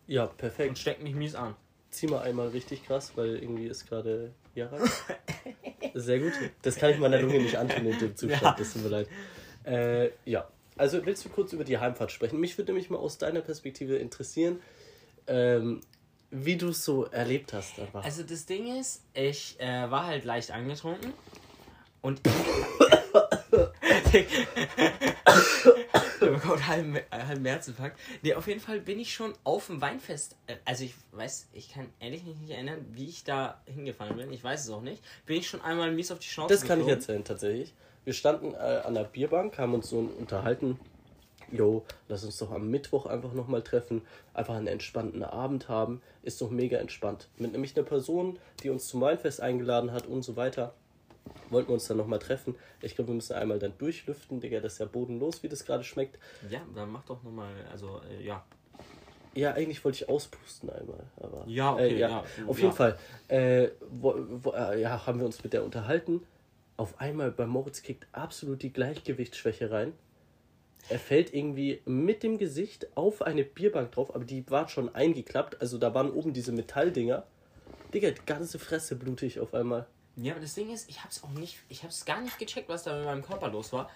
Ja, 0.08 0.26
Und 0.26 0.38
perfekt. 0.38 0.78
steckt 0.78 1.02
mich 1.02 1.16
mies 1.16 1.36
an. 1.36 1.56
Zieh 1.90 2.08
mal 2.08 2.20
einmal 2.24 2.50
richtig 2.50 2.84
krass, 2.84 3.14
weil 3.16 3.38
irgendwie 3.38 3.68
ist 3.68 3.88
gerade 3.88 4.34
Jara. 4.56 4.78
Sehr 5.94 6.20
gut. 6.20 6.34
Das 6.62 6.76
kann 6.76 6.92
ich 6.92 6.98
meiner 7.00 7.20
Lunge 7.20 7.40
nicht 7.40 7.56
antun 7.58 7.86
in 7.86 7.98
dem 8.00 8.16
Zustand, 8.16 8.42
Ja. 8.42 8.56
das 8.58 8.74
tut 8.74 8.84
mir 8.84 8.90
leid. 8.90 9.08
Äh, 9.64 10.10
ja, 10.30 10.48
also 10.78 11.06
willst 11.06 11.24
du 11.26 11.30
kurz 11.30 11.54
über 11.54 11.64
die 11.64 11.78
Heimfahrt 11.78 12.12
sprechen? 12.12 12.40
Mich 12.40 12.58
würde 12.58 12.72
nämlich 12.72 12.90
mal 12.90 12.98
aus 12.98 13.18
deiner 13.18 13.42
Perspektive 13.42 13.96
interessieren, 13.98 14.62
ähm, 15.28 15.82
wie 16.32 16.56
du 16.58 16.70
es 16.70 16.84
so 16.86 17.06
erlebt 17.06 17.54
hast. 17.54 17.80
Einfach. 17.80 18.04
Also 18.04 18.24
das 18.24 18.46
Ding 18.46 18.80
ist, 18.80 19.04
ich 19.14 19.60
äh, 19.60 19.92
war 19.92 20.06
halt 20.08 20.24
leicht 20.26 20.52
angetrunken 20.52 21.14
und 22.02 22.22
Oh 26.22 26.38
Gott, 26.48 26.68
halben, 26.68 26.96
äh, 26.96 27.02
halben 27.12 27.46
Herzinfarkt. 27.46 28.00
Nee, 28.22 28.34
auf 28.36 28.48
jeden 28.48 28.60
Fall 28.60 28.80
bin 28.80 29.00
ich 29.00 29.14
schon 29.14 29.34
auf 29.44 29.68
dem 29.68 29.82
Weinfest. 29.82 30.36
äh, 30.48 30.56
Also 30.66 30.84
ich 30.84 30.94
weiß, 31.12 31.50
ich 31.54 31.74
kann 31.74 31.88
ehrlich 32.00 32.24
nicht, 32.24 32.40
nicht 32.42 32.52
erinnern, 32.52 32.86
wie 32.92 33.08
ich 33.10 33.24
da 33.24 33.62
hingefallen 33.66 34.16
bin. 34.18 34.32
Ich 34.32 34.44
weiß 34.44 34.66
es 34.66 34.70
auch 34.70 34.82
nicht. 34.82 35.04
Bin 35.26 35.38
ich 35.38 35.48
schon 35.50 35.62
einmal 35.62 35.92
mies 35.92 36.12
auf 36.12 36.20
die 36.20 36.28
Schnauze 36.28 36.54
Das 36.54 36.62
kann 36.62 36.80
ich 36.80 36.86
geflogen. 36.86 37.00
erzählen, 37.00 37.24
tatsächlich. 37.24 37.74
Wir 38.06 38.14
standen 38.14 38.54
äh, 38.54 38.58
an 38.58 38.94
der 38.94 39.04
Bierbank, 39.04 39.58
haben 39.58 39.74
uns 39.74 39.90
so 39.90 39.98
unterhalten. 39.98 40.80
Jo, 41.52 41.84
lass 42.08 42.24
uns 42.24 42.38
doch 42.38 42.52
am 42.52 42.70
Mittwoch 42.70 43.06
einfach 43.08 43.34
nochmal 43.34 43.62
treffen, 43.62 44.04
einfach 44.34 44.56
einen 44.56 44.68
entspannten 44.68 45.22
Abend 45.24 45.68
haben. 45.68 46.02
Ist 46.24 46.40
doch 46.42 46.50
mega 46.50 46.78
entspannt. 46.78 47.28
Mit 47.38 47.52
nämlich 47.52 47.76
einer 47.76 47.86
Person, 47.86 48.40
die 48.64 48.70
uns 48.70 48.88
zum 48.88 49.02
Weinfest 49.02 49.42
eingeladen 49.42 49.92
hat 49.92 50.06
und 50.08 50.22
so 50.24 50.36
weiter. 50.38 50.74
Wollten 51.50 51.70
wir 51.70 51.74
uns 51.74 51.88
dann 51.88 51.98
nochmal 51.98 52.20
treffen. 52.20 52.56
Ich 52.82 52.96
glaube, 52.96 53.10
wir 53.10 53.16
müssen 53.16 53.34
einmal 53.34 53.60
dann 53.60 53.78
durchlüften, 53.78 54.40
Digga. 54.40 54.60
Das 54.60 54.74
ist 54.74 54.80
ja 54.80 54.86
bodenlos, 54.86 55.44
wie 55.44 55.50
das 55.50 55.66
gerade 55.66 55.84
schmeckt. 55.84 56.18
Ja, 56.50 56.62
dann 56.74 56.90
mach 56.90 57.04
doch 57.04 57.22
nochmal, 57.24 57.54
also 57.72 58.02
äh, 58.10 58.24
ja. 58.24 58.44
Ja, 59.34 59.54
eigentlich 59.54 59.84
wollte 59.86 60.04
ich 60.04 60.10
auspusten 60.10 60.70
einmal. 60.70 61.04
Aber, 61.18 61.44
Ja, 61.48 61.74
okay, 61.74 61.96
äh, 61.96 62.00
ja. 62.00 62.10
ja, 62.10 62.24
Auf 62.48 62.58
ja. 62.58 62.66
jeden 62.66 62.76
Fall 62.76 62.98
äh, 63.28 63.70
wo, 63.90 64.16
wo, 64.44 64.52
äh, 64.52 64.82
ja, 64.82 65.06
haben 65.06 65.20
wir 65.20 65.26
uns 65.26 65.44
mit 65.44 65.54
der 65.54 65.64
unterhalten. 65.64 66.22
Auf 66.78 67.00
einmal 67.00 67.32
bei 67.32 67.46
Moritz 67.46 67.82
kickt 67.82 68.08
absolut 68.12 68.62
die 68.62 68.74
Gleichgewichtsschwäche 68.74 69.72
rein. 69.72 69.94
Er 70.90 71.00
fällt 71.00 71.34
irgendwie 71.34 71.82
mit 71.86 72.24
dem 72.24 72.38
Gesicht 72.38 72.88
auf 72.98 73.22
eine 73.22 73.44
Bierbank 73.44 73.92
drauf, 73.92 74.14
aber 74.16 74.26
die 74.26 74.50
war 74.50 74.68
schon 74.68 74.94
eingeklappt. 74.94 75.62
Also 75.62 75.78
da 75.78 75.94
waren 75.94 76.12
oben 76.12 76.34
diese 76.34 76.52
Metalldinger. 76.52 77.24
Digga, 77.94 78.12
die 78.12 78.26
ganze 78.26 78.58
Fresse 78.58 78.96
blutig 78.96 79.40
auf 79.40 79.54
einmal. 79.54 79.86
Ja, 80.18 80.34
aber 80.34 80.42
das 80.42 80.54
Ding 80.54 80.72
ist, 80.72 80.90
ich 80.90 81.04
hab's 81.04 81.24
auch 81.24 81.30
nicht, 81.30 81.58
ich 81.70 81.84
hab's 81.84 82.06
gar 82.06 82.22
nicht 82.22 82.38
gecheckt, 82.38 82.70
was 82.70 82.84
da 82.84 82.96
mit 82.96 83.06
meinem 83.06 83.24
Körper 83.24 83.48
los 83.50 83.72
war. 83.74 83.90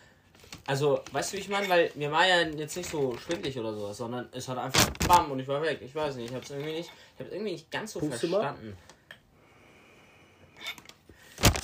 Also, 0.67 1.01
weißt 1.11 1.33
du, 1.33 1.37
wie 1.37 1.41
ich 1.41 1.49
meine? 1.49 1.67
Weil 1.69 1.91
mir 1.95 2.11
war 2.11 2.25
ja 2.27 2.41
jetzt 2.41 2.77
nicht 2.77 2.89
so 2.89 3.17
schwindlig 3.17 3.57
oder 3.59 3.73
sowas, 3.73 3.97
sondern 3.97 4.29
es 4.31 4.47
hat 4.47 4.57
einfach 4.57 4.89
BAM 5.07 5.31
und 5.31 5.39
ich 5.39 5.47
war 5.47 5.61
weg. 5.61 5.79
Ich 5.81 5.93
weiß 5.93 6.15
nicht, 6.15 6.29
ich 6.29 6.35
hab's 6.35 6.49
irgendwie 6.49 6.71
nicht, 6.71 6.91
ich 7.15 7.19
hab's 7.19 7.31
irgendwie 7.31 7.51
nicht 7.51 7.69
ganz 7.69 7.91
so 7.91 7.99
mal? 7.99 8.17
verstanden. 8.17 8.77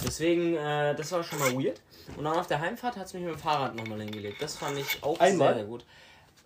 Deswegen, 0.03 0.56
äh, 0.56 0.95
das 0.95 1.12
war 1.12 1.24
schon 1.24 1.39
mal 1.39 1.53
weird. 1.53 1.81
Und 2.18 2.25
dann 2.25 2.38
auf 2.38 2.48
der 2.48 2.59
Heimfahrt 2.59 2.98
hat's 2.98 3.13
mich 3.13 3.24
mit 3.24 3.33
dem 3.33 3.39
Fahrrad 3.39 3.75
nochmal 3.75 4.01
hingelegt. 4.01 4.42
Das 4.42 4.57
fand 4.57 4.77
ich 4.77 5.01
auch 5.03 5.19
Einmal? 5.19 5.50
sehr, 5.50 5.56
sehr 5.56 5.65
gut. 5.65 5.86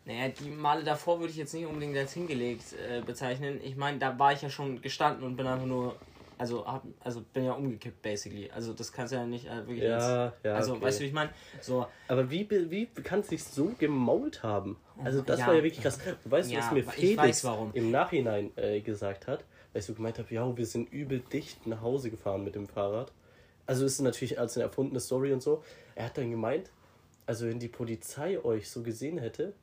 Naja, 0.05 0.29
die 0.29 0.51
Male 0.51 0.83
davor 0.83 1.19
würde 1.19 1.31
ich 1.31 1.37
jetzt 1.37 1.53
nicht 1.53 1.65
unbedingt 1.65 1.97
als 1.97 2.13
hingelegt 2.13 2.73
äh, 2.73 3.01
bezeichnen. 3.01 3.59
Ich 3.63 3.75
meine, 3.75 3.97
da 3.97 4.17
war 4.19 4.33
ich 4.33 4.41
ja 4.41 4.49
schon 4.49 4.81
gestanden 4.81 5.23
und 5.25 5.35
bin 5.35 5.47
einfach 5.47 5.65
nur, 5.65 5.95
also 6.37 6.65
also 6.99 7.21
bin 7.33 7.45
ja 7.45 7.53
umgekippt 7.53 8.01
basically. 8.01 8.49
Also 8.51 8.73
das 8.73 8.91
kannst 8.91 9.13
du 9.13 9.17
ja 9.17 9.25
nicht 9.25 9.45
äh, 9.47 9.67
wirklich 9.67 9.83
Ja, 9.83 10.25
als, 10.25 10.33
ja, 10.43 10.55
Also 10.55 10.73
okay. 10.73 10.85
weißt 10.85 10.99
du, 10.99 11.03
wie 11.03 11.07
ich 11.07 11.13
meine? 11.13 11.29
So, 11.61 11.85
Aber 12.07 12.29
wie, 12.29 12.49
wie 12.49 12.85
kann 12.87 13.21
es 13.21 13.29
sich 13.29 13.43
so 13.43 13.65
gemault 13.77 14.43
haben? 14.43 14.77
Also 15.03 15.21
das 15.21 15.39
Ja. 15.39 15.47
war 15.47 15.53
ja 15.55 15.63
wirklich 15.63 15.81
krass. 15.81 15.99
Du 16.23 16.31
weißt, 16.31 16.51
Ja, 16.51 16.59
was 16.59 16.71
mir 16.71 16.83
Felix 16.83 17.43
weiß 17.43 17.73
im 17.73 17.91
Nachhinein 17.91 18.51
äh, 18.57 18.81
gesagt 18.81 19.27
hat, 19.27 19.43
weil 19.73 19.79
ich 19.81 19.85
so 19.85 19.93
gemeint 19.93 20.19
habe, 20.19 20.33
ja, 20.33 20.55
wir 20.57 20.65
sind 20.65 20.91
übel 20.91 21.19
dicht 21.19 21.67
nach 21.67 21.81
Hause 21.81 22.09
gefahren 22.09 22.43
mit 22.43 22.55
dem 22.55 22.67
Fahrrad. 22.67 23.11
Also 23.65 23.85
ist 23.85 23.99
natürlich 24.01 24.39
als 24.39 24.55
eine 24.57 24.63
erfundene 24.63 24.99
Story 24.99 25.33
und 25.33 25.41
so. 25.41 25.63
Er 25.95 26.05
hat 26.05 26.17
dann 26.17 26.29
gemeint, 26.31 26.71
also 27.25 27.47
wenn 27.47 27.59
die 27.59 27.67
Polizei 27.67 28.43
euch 28.43 28.69
so 28.69 28.83
gesehen 28.83 29.17
hätte, 29.17 29.53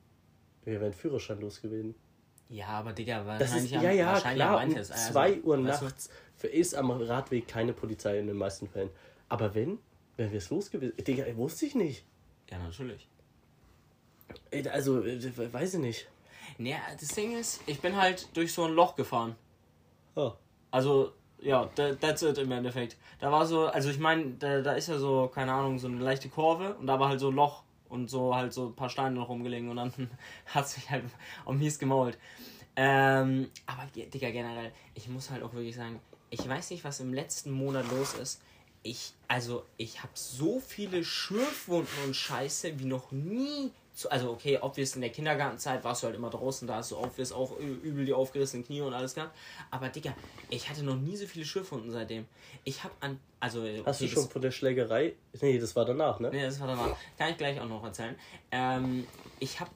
wir 0.65 0.81
wären 0.81 0.93
Führerschein 0.93 1.39
los 1.41 1.61
gewesen. 1.61 1.95
Ja, 2.53 2.67
aber 2.67 2.93
Digga, 2.93 3.23
Das 3.37 3.49
ist, 3.49 3.71
wahrscheinlich 3.71 3.71
ja, 3.71 3.91
ja, 3.91 4.05
wahrscheinlich 4.13 4.35
klar, 4.43 4.49
am 4.59 4.63
um 4.63 4.69
Weinfest. 4.69 4.91
Also, 4.91 5.11
2 5.13 5.41
Uhr 5.41 5.57
du? 5.57 5.63
nachts 5.63 6.09
für 6.37 6.47
ist 6.47 6.75
am 6.75 6.91
Radweg 6.91 7.47
keine 7.47 7.73
Polizei 7.73 8.19
in 8.19 8.27
den 8.27 8.37
meisten 8.37 8.67
Fällen. 8.67 8.89
Aber 9.29 9.55
wenn, 9.55 9.79
wären 10.17 10.31
wir 10.31 10.37
es 10.37 10.49
los 10.49 10.69
gewesen. 10.69 10.93
Digga, 10.97 11.25
wusste 11.35 11.65
ich 11.65 11.73
nicht. 11.75 12.05
Ja, 12.49 12.59
natürlich. 12.59 13.07
Ey, 14.51 14.67
Also, 14.67 15.03
äh, 15.03 15.53
weiß 15.53 15.75
ich 15.75 15.79
nicht. 15.79 16.07
Naja, 16.57 16.77
das 16.99 17.09
Ding 17.09 17.35
ist, 17.37 17.61
ich 17.65 17.79
bin 17.81 17.95
halt 17.95 18.27
durch 18.35 18.53
so 18.53 18.65
ein 18.65 18.73
Loch 18.73 18.95
gefahren. 18.95 19.35
Oh. 20.15 20.33
Also, 20.71 21.13
ja, 21.39 21.65
tha- 21.75 21.95
that's 21.95 22.21
it 22.21 22.37
im 22.37 22.51
Endeffekt. 22.51 22.97
Da 23.19 23.31
war 23.31 23.45
so, 23.45 23.65
also 23.65 23.89
ich 23.89 23.97
meine, 23.99 24.31
da, 24.37 24.61
da 24.61 24.73
ist 24.73 24.87
ja 24.87 24.97
so, 24.97 25.27
keine 25.33 25.51
Ahnung, 25.53 25.79
so 25.79 25.87
eine 25.87 25.97
leichte 25.97 26.29
Kurve 26.29 26.75
und 26.75 26.85
da 26.87 26.99
war 26.99 27.09
halt 27.09 27.19
so 27.19 27.29
ein 27.29 27.35
Loch 27.35 27.62
und 27.93 28.09
so 28.09 28.35
halt 28.35 28.51
so 28.53 28.67
ein 28.67 28.75
paar 28.75 28.89
Steine 28.89 29.15
noch 29.15 29.29
rumgelegen 29.29 29.69
und 29.69 29.77
dann 29.77 29.93
hat 30.47 30.65
es 30.65 30.77
mich 30.77 30.89
halt 30.89 31.05
auch 31.45 31.53
mies 31.53 31.79
gemault. 31.79 32.17
Ähm, 32.75 33.51
aber 33.67 33.85
Digga, 33.95 34.31
generell, 34.31 34.71
ich 34.95 35.07
muss 35.07 35.29
halt 35.29 35.43
auch 35.43 35.53
wirklich 35.53 35.75
sagen, 35.75 35.99
ich 36.31 36.47
weiß 36.47 36.71
nicht, 36.71 36.83
was 36.83 36.99
im 36.99 37.13
letzten 37.13 37.51
Monat 37.51 37.89
los 37.91 38.15
ist. 38.15 38.41
Ich, 38.81 39.13
also, 39.27 39.63
ich 39.77 40.01
habe 40.01 40.11
so 40.15 40.59
viele 40.59 41.03
Schürfwunden 41.03 41.93
und 42.05 42.15
Scheiße 42.15 42.79
wie 42.79 42.85
noch 42.85 43.11
nie. 43.11 43.71
Zu, 43.93 44.09
also, 44.09 44.31
okay, 44.31 44.57
obvious 44.59 44.95
in 44.95 45.01
der 45.01 45.11
Kindergartenzeit 45.11 45.83
warst 45.83 46.01
du 46.01 46.07
halt 46.07 46.15
immer 46.15 46.31
draußen, 46.31 46.67
da 46.67 46.77
hast 46.77 46.91
du 46.91 46.97
obvious 46.97 47.31
auch 47.31 47.57
übel 47.59 48.05
die 48.05 48.13
aufgerissenen 48.13 48.65
Knie 48.65 48.81
und 48.81 48.93
alles 48.93 49.13
gehabt. 49.13 49.37
Aber, 49.69 49.89
Digga, 49.89 50.15
ich 50.49 50.67
hatte 50.67 50.83
noch 50.83 50.95
nie 50.95 51.15
so 51.15 51.27
viele 51.27 51.45
Schürfwunden 51.45 51.91
seitdem. 51.91 52.25
Ich 52.63 52.83
habe 52.83 52.93
an. 53.01 53.19
Also, 53.39 53.61
Hast 53.85 54.01
du 54.01 54.05
okay, 54.05 54.13
schon 54.13 54.29
von 54.29 54.41
der 54.41 54.51
Schlägerei? 54.51 55.13
Nee, 55.41 55.59
das 55.59 55.75
war 55.75 55.85
danach, 55.85 56.19
ne? 56.19 56.29
Nee, 56.31 56.41
das 56.43 56.59
war 56.59 56.67
danach. 56.67 56.95
Kann 57.17 57.31
ich 57.31 57.37
gleich 57.37 57.59
auch 57.59 57.67
noch 57.67 57.83
erzählen. 57.83 58.15
Ähm, 58.51 59.05
ich 59.39 59.59
habe, 59.59 59.69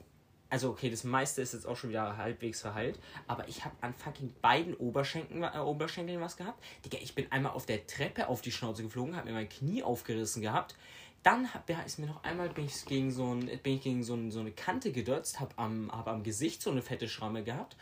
also 0.50 0.70
okay, 0.70 0.90
das 0.90 1.04
meiste 1.04 1.42
ist 1.42 1.52
jetzt 1.52 1.66
auch 1.66 1.76
schon 1.76 1.90
wieder 1.90 2.16
halbwegs 2.16 2.62
verheilt, 2.62 2.98
aber 3.26 3.46
ich 3.46 3.64
habe 3.64 3.76
an 3.82 3.94
fucking 3.94 4.34
beiden 4.40 4.74
Oberschenkeln, 4.74 5.42
äh, 5.44 5.58
Oberschenkeln 5.58 6.20
was 6.20 6.36
gehabt. 6.36 6.60
Digga, 6.84 6.98
ich 7.00 7.14
bin 7.14 7.30
einmal 7.30 7.52
auf 7.52 7.66
der 7.66 7.86
Treppe 7.86 8.28
auf 8.28 8.40
die 8.40 8.50
Schnauze 8.50 8.82
geflogen, 8.82 9.14
habe 9.14 9.28
mir 9.28 9.34
mein 9.34 9.48
Knie 9.48 9.82
aufgerissen 9.82 10.42
gehabt. 10.42 10.74
Dann 11.22 11.52
hab, 11.52 11.68
ist 11.84 11.98
mir 11.98 12.06
noch 12.06 12.22
einmal 12.22 12.48
bin 12.48 12.64
ich 12.66 12.84
gegen 12.84 13.10
so, 13.10 13.34
ein, 13.34 13.46
bin 13.62 13.74
ich 13.74 13.82
gegen 13.82 14.02
so, 14.02 14.14
ein, 14.14 14.30
so 14.30 14.40
eine 14.40 14.52
Kante 14.52 14.92
gedotzt, 14.92 15.40
habe 15.40 15.50
am, 15.56 15.90
hab 15.92 16.06
am 16.08 16.22
Gesicht 16.22 16.62
so 16.62 16.70
eine 16.70 16.80
fette 16.82 17.08
Schramme 17.08 17.42
gehabt. 17.44 17.76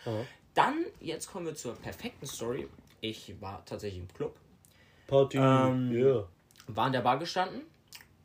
Dann, 0.55 0.85
jetzt 1.01 1.31
kommen 1.31 1.47
wir 1.47 1.55
zur 1.55 1.75
perfekten 1.75 2.27
Story. 2.27 2.67
Ich 3.03 3.35
war 3.41 3.63
tatsächlich 3.67 4.01
im 4.01 4.09
Club 4.09 4.35
Party, 5.07 5.37
Ähm, 5.39 5.93
ja. 5.93 6.25
war 6.67 6.87
an 6.87 6.93
der 6.93 7.03
Bar 7.03 7.19
gestanden 7.19 7.63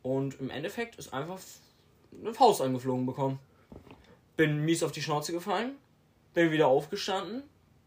und 0.02 0.40
im 0.40 0.50
Endeffekt 0.50 0.96
ist 0.96 1.12
einfach 1.12 1.38
eine 2.20 2.34
Faust 2.34 2.60
angeflogen 2.62 3.06
bekommen. 3.06 3.38
Bin 4.36 4.64
mies 4.64 4.82
auf 4.82 4.92
die 4.92 5.02
Schnauze 5.02 5.32
gefallen, 5.32 5.76
bin 6.34 6.50
wieder 6.50 6.66
aufgestanden 6.66 7.42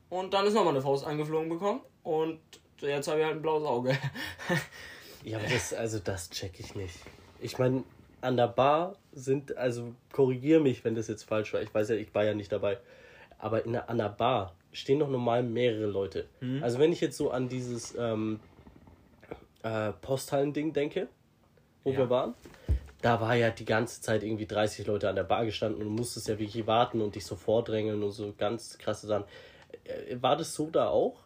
und 0.09 0.33
dann 0.33 0.45
ist 0.45 0.53
nochmal 0.53 0.73
eine 0.73 0.81
Faust 0.81 1.05
angeflogen 1.05 1.49
bekommen 1.49 1.81
und 2.03 2.39
jetzt 2.79 3.07
habe 3.07 3.19
ich 3.19 3.25
halt 3.25 3.35
ein 3.37 3.41
blaues 3.41 3.65
Auge. 3.65 3.97
Ja, 5.25 5.37
aber 5.39 5.47
das, 5.47 5.73
also 5.73 5.99
das 5.99 6.29
check 6.29 6.59
ich 6.59 6.75
nicht. 6.75 6.95
Ich 7.41 7.57
meine, 7.57 7.83
an 8.21 8.37
der 8.37 8.47
Bar 8.47 8.95
sind, 9.11 9.57
also 9.57 9.93
korrigier 10.11 10.59
mich, 10.59 10.83
wenn 10.85 10.95
das 10.95 11.07
jetzt 11.07 11.23
falsch 11.23 11.53
war. 11.53 11.61
Ich 11.61 11.73
weiß 11.73 11.89
ja, 11.89 11.95
ich 11.95 12.13
war 12.13 12.23
ja 12.23 12.33
nicht 12.33 12.51
dabei. 12.51 12.77
Aber 13.37 13.65
in 13.65 13.73
der, 13.73 13.89
an 13.89 13.97
der 13.97 14.09
Bar 14.09 14.55
stehen 14.71 14.99
doch 14.99 15.09
normal 15.09 15.43
mehrere 15.43 15.85
Leute. 15.87 16.27
Mhm. 16.41 16.63
Also 16.63 16.79
wenn 16.79 16.91
ich 16.91 17.01
jetzt 17.01 17.17
so 17.17 17.31
an 17.31 17.49
dieses 17.49 17.95
ähm, 17.97 18.39
äh, 19.63 19.91
Posthallen-Ding 20.01 20.73
denke, 20.73 21.07
wo 21.83 21.91
Ja. 21.91 21.97
wir 21.99 22.09
waren, 22.09 22.33
da 23.01 23.19
war 23.21 23.35
ja 23.35 23.49
die 23.51 23.65
ganze 23.65 24.01
Zeit 24.01 24.23
irgendwie 24.23 24.45
30 24.47 24.87
Leute 24.87 25.09
an 25.09 25.15
der 25.15 25.23
Bar 25.23 25.45
gestanden 25.45 25.81
und 25.81 25.87
du 25.89 25.93
musstest 25.93 26.27
ja 26.27 26.39
wirklich 26.39 26.65
warten 26.67 27.01
und 27.01 27.15
dich 27.15 27.25
so 27.25 27.35
vordrängeln 27.35 28.01
und 28.03 28.11
so 28.11 28.33
ganz 28.37 28.77
krasse 28.77 29.07
Sachen. 29.07 29.25
Äh, 29.83 30.21
War 30.21 30.35
das 30.37 30.53
so 30.53 30.69
da 30.69 30.89
auch? 30.89 31.24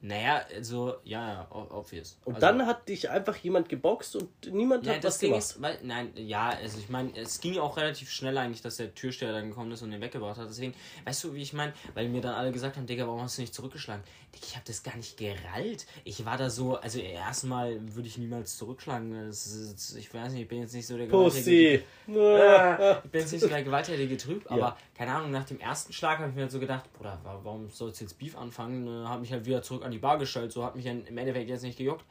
Naja, 0.00 0.42
also, 0.54 0.94
ja, 1.02 1.48
obvious. 1.50 2.18
Und 2.24 2.36
also, 2.36 2.46
dann 2.46 2.66
hat 2.66 2.88
dich 2.88 3.10
einfach 3.10 3.34
jemand 3.36 3.68
geboxt 3.68 4.14
und 4.14 4.28
niemand 4.52 4.86
Ja, 4.86 4.94
hat 4.94 5.02
das 5.02 5.14
was 5.14 5.18
Ding 5.18 5.30
gemacht. 5.30 5.42
ist, 5.42 5.60
weil, 5.60 5.78
nein, 5.82 6.12
ja, 6.14 6.50
also 6.50 6.78
ich 6.78 6.88
meine, 6.88 7.10
es 7.16 7.40
ging 7.40 7.58
auch 7.58 7.76
relativ 7.76 8.08
schnell 8.08 8.38
eigentlich, 8.38 8.62
dass 8.62 8.76
der 8.76 8.94
Türsteher 8.94 9.32
dann 9.32 9.48
gekommen 9.48 9.72
ist 9.72 9.82
und 9.82 9.90
den 9.90 10.00
weggebracht 10.00 10.38
hat. 10.38 10.48
Deswegen, 10.48 10.72
weißt 11.04 11.24
du, 11.24 11.34
wie 11.34 11.42
ich 11.42 11.52
meine, 11.52 11.72
weil 11.94 12.08
mir 12.08 12.20
dann 12.20 12.34
alle 12.34 12.52
gesagt 12.52 12.76
haben, 12.76 12.86
Digga, 12.86 13.08
warum 13.08 13.22
hast 13.22 13.38
du 13.38 13.42
nicht 13.42 13.54
zurückgeschlagen? 13.54 14.04
Ich 14.40 14.54
habe 14.54 14.64
das 14.66 14.82
gar 14.82 14.96
nicht 14.96 15.16
gerallt. 15.16 15.86
Ich 16.04 16.24
war 16.24 16.36
da 16.38 16.48
so, 16.48 16.76
also 16.76 16.98
erstmal 17.00 17.78
würde 17.94 18.08
ich 18.08 18.18
niemals 18.18 18.56
zurückschlagen. 18.56 19.28
Ist, 19.28 19.96
ich 19.98 20.12
weiß 20.12 20.32
nicht, 20.32 20.42
ich 20.42 20.48
bin 20.48 20.60
jetzt 20.60 20.74
nicht 20.74 20.86
so 20.86 20.96
der 20.96 21.06
Pussy. 21.06 21.80
Äh, 22.08 22.96
ich 23.04 23.10
bin 23.10 23.20
jetzt 23.20 23.32
nicht 23.32 23.40
so 23.40 23.48
der 23.48 23.62
gewalttätige 23.62 24.16
Typ, 24.16 24.44
aber 24.50 24.58
Ja. 24.60 24.76
keine 24.96 25.12
Ahnung, 25.14 25.30
nach 25.30 25.44
dem 25.44 25.58
ersten 25.60 25.92
Schlag 25.92 26.18
habe 26.18 26.28
ich 26.30 26.34
mir 26.36 26.42
halt 26.42 26.52
so 26.52 26.60
gedacht, 26.60 26.92
Bruder, 26.92 27.18
wa- 27.24 27.40
warum 27.42 27.68
sollst 27.70 28.00
du 28.00 28.04
jetzt 28.04 28.18
Beef 28.18 28.36
anfangen? 28.36 28.86
Äh, 28.86 29.06
Habe 29.06 29.20
mich 29.22 29.32
halt 29.32 29.44
wieder 29.44 29.62
zurück 29.62 29.84
an 29.84 29.90
die 29.90 29.98
Bar 29.98 30.18
gestellt, 30.18 30.52
so 30.52 30.64
hat 30.64 30.76
mich 30.76 30.84
dann 30.84 31.04
im 31.06 31.18
Endeffekt 31.18 31.48
jetzt 31.48 31.62
nicht 31.62 31.78
gejuckt. 31.78 32.04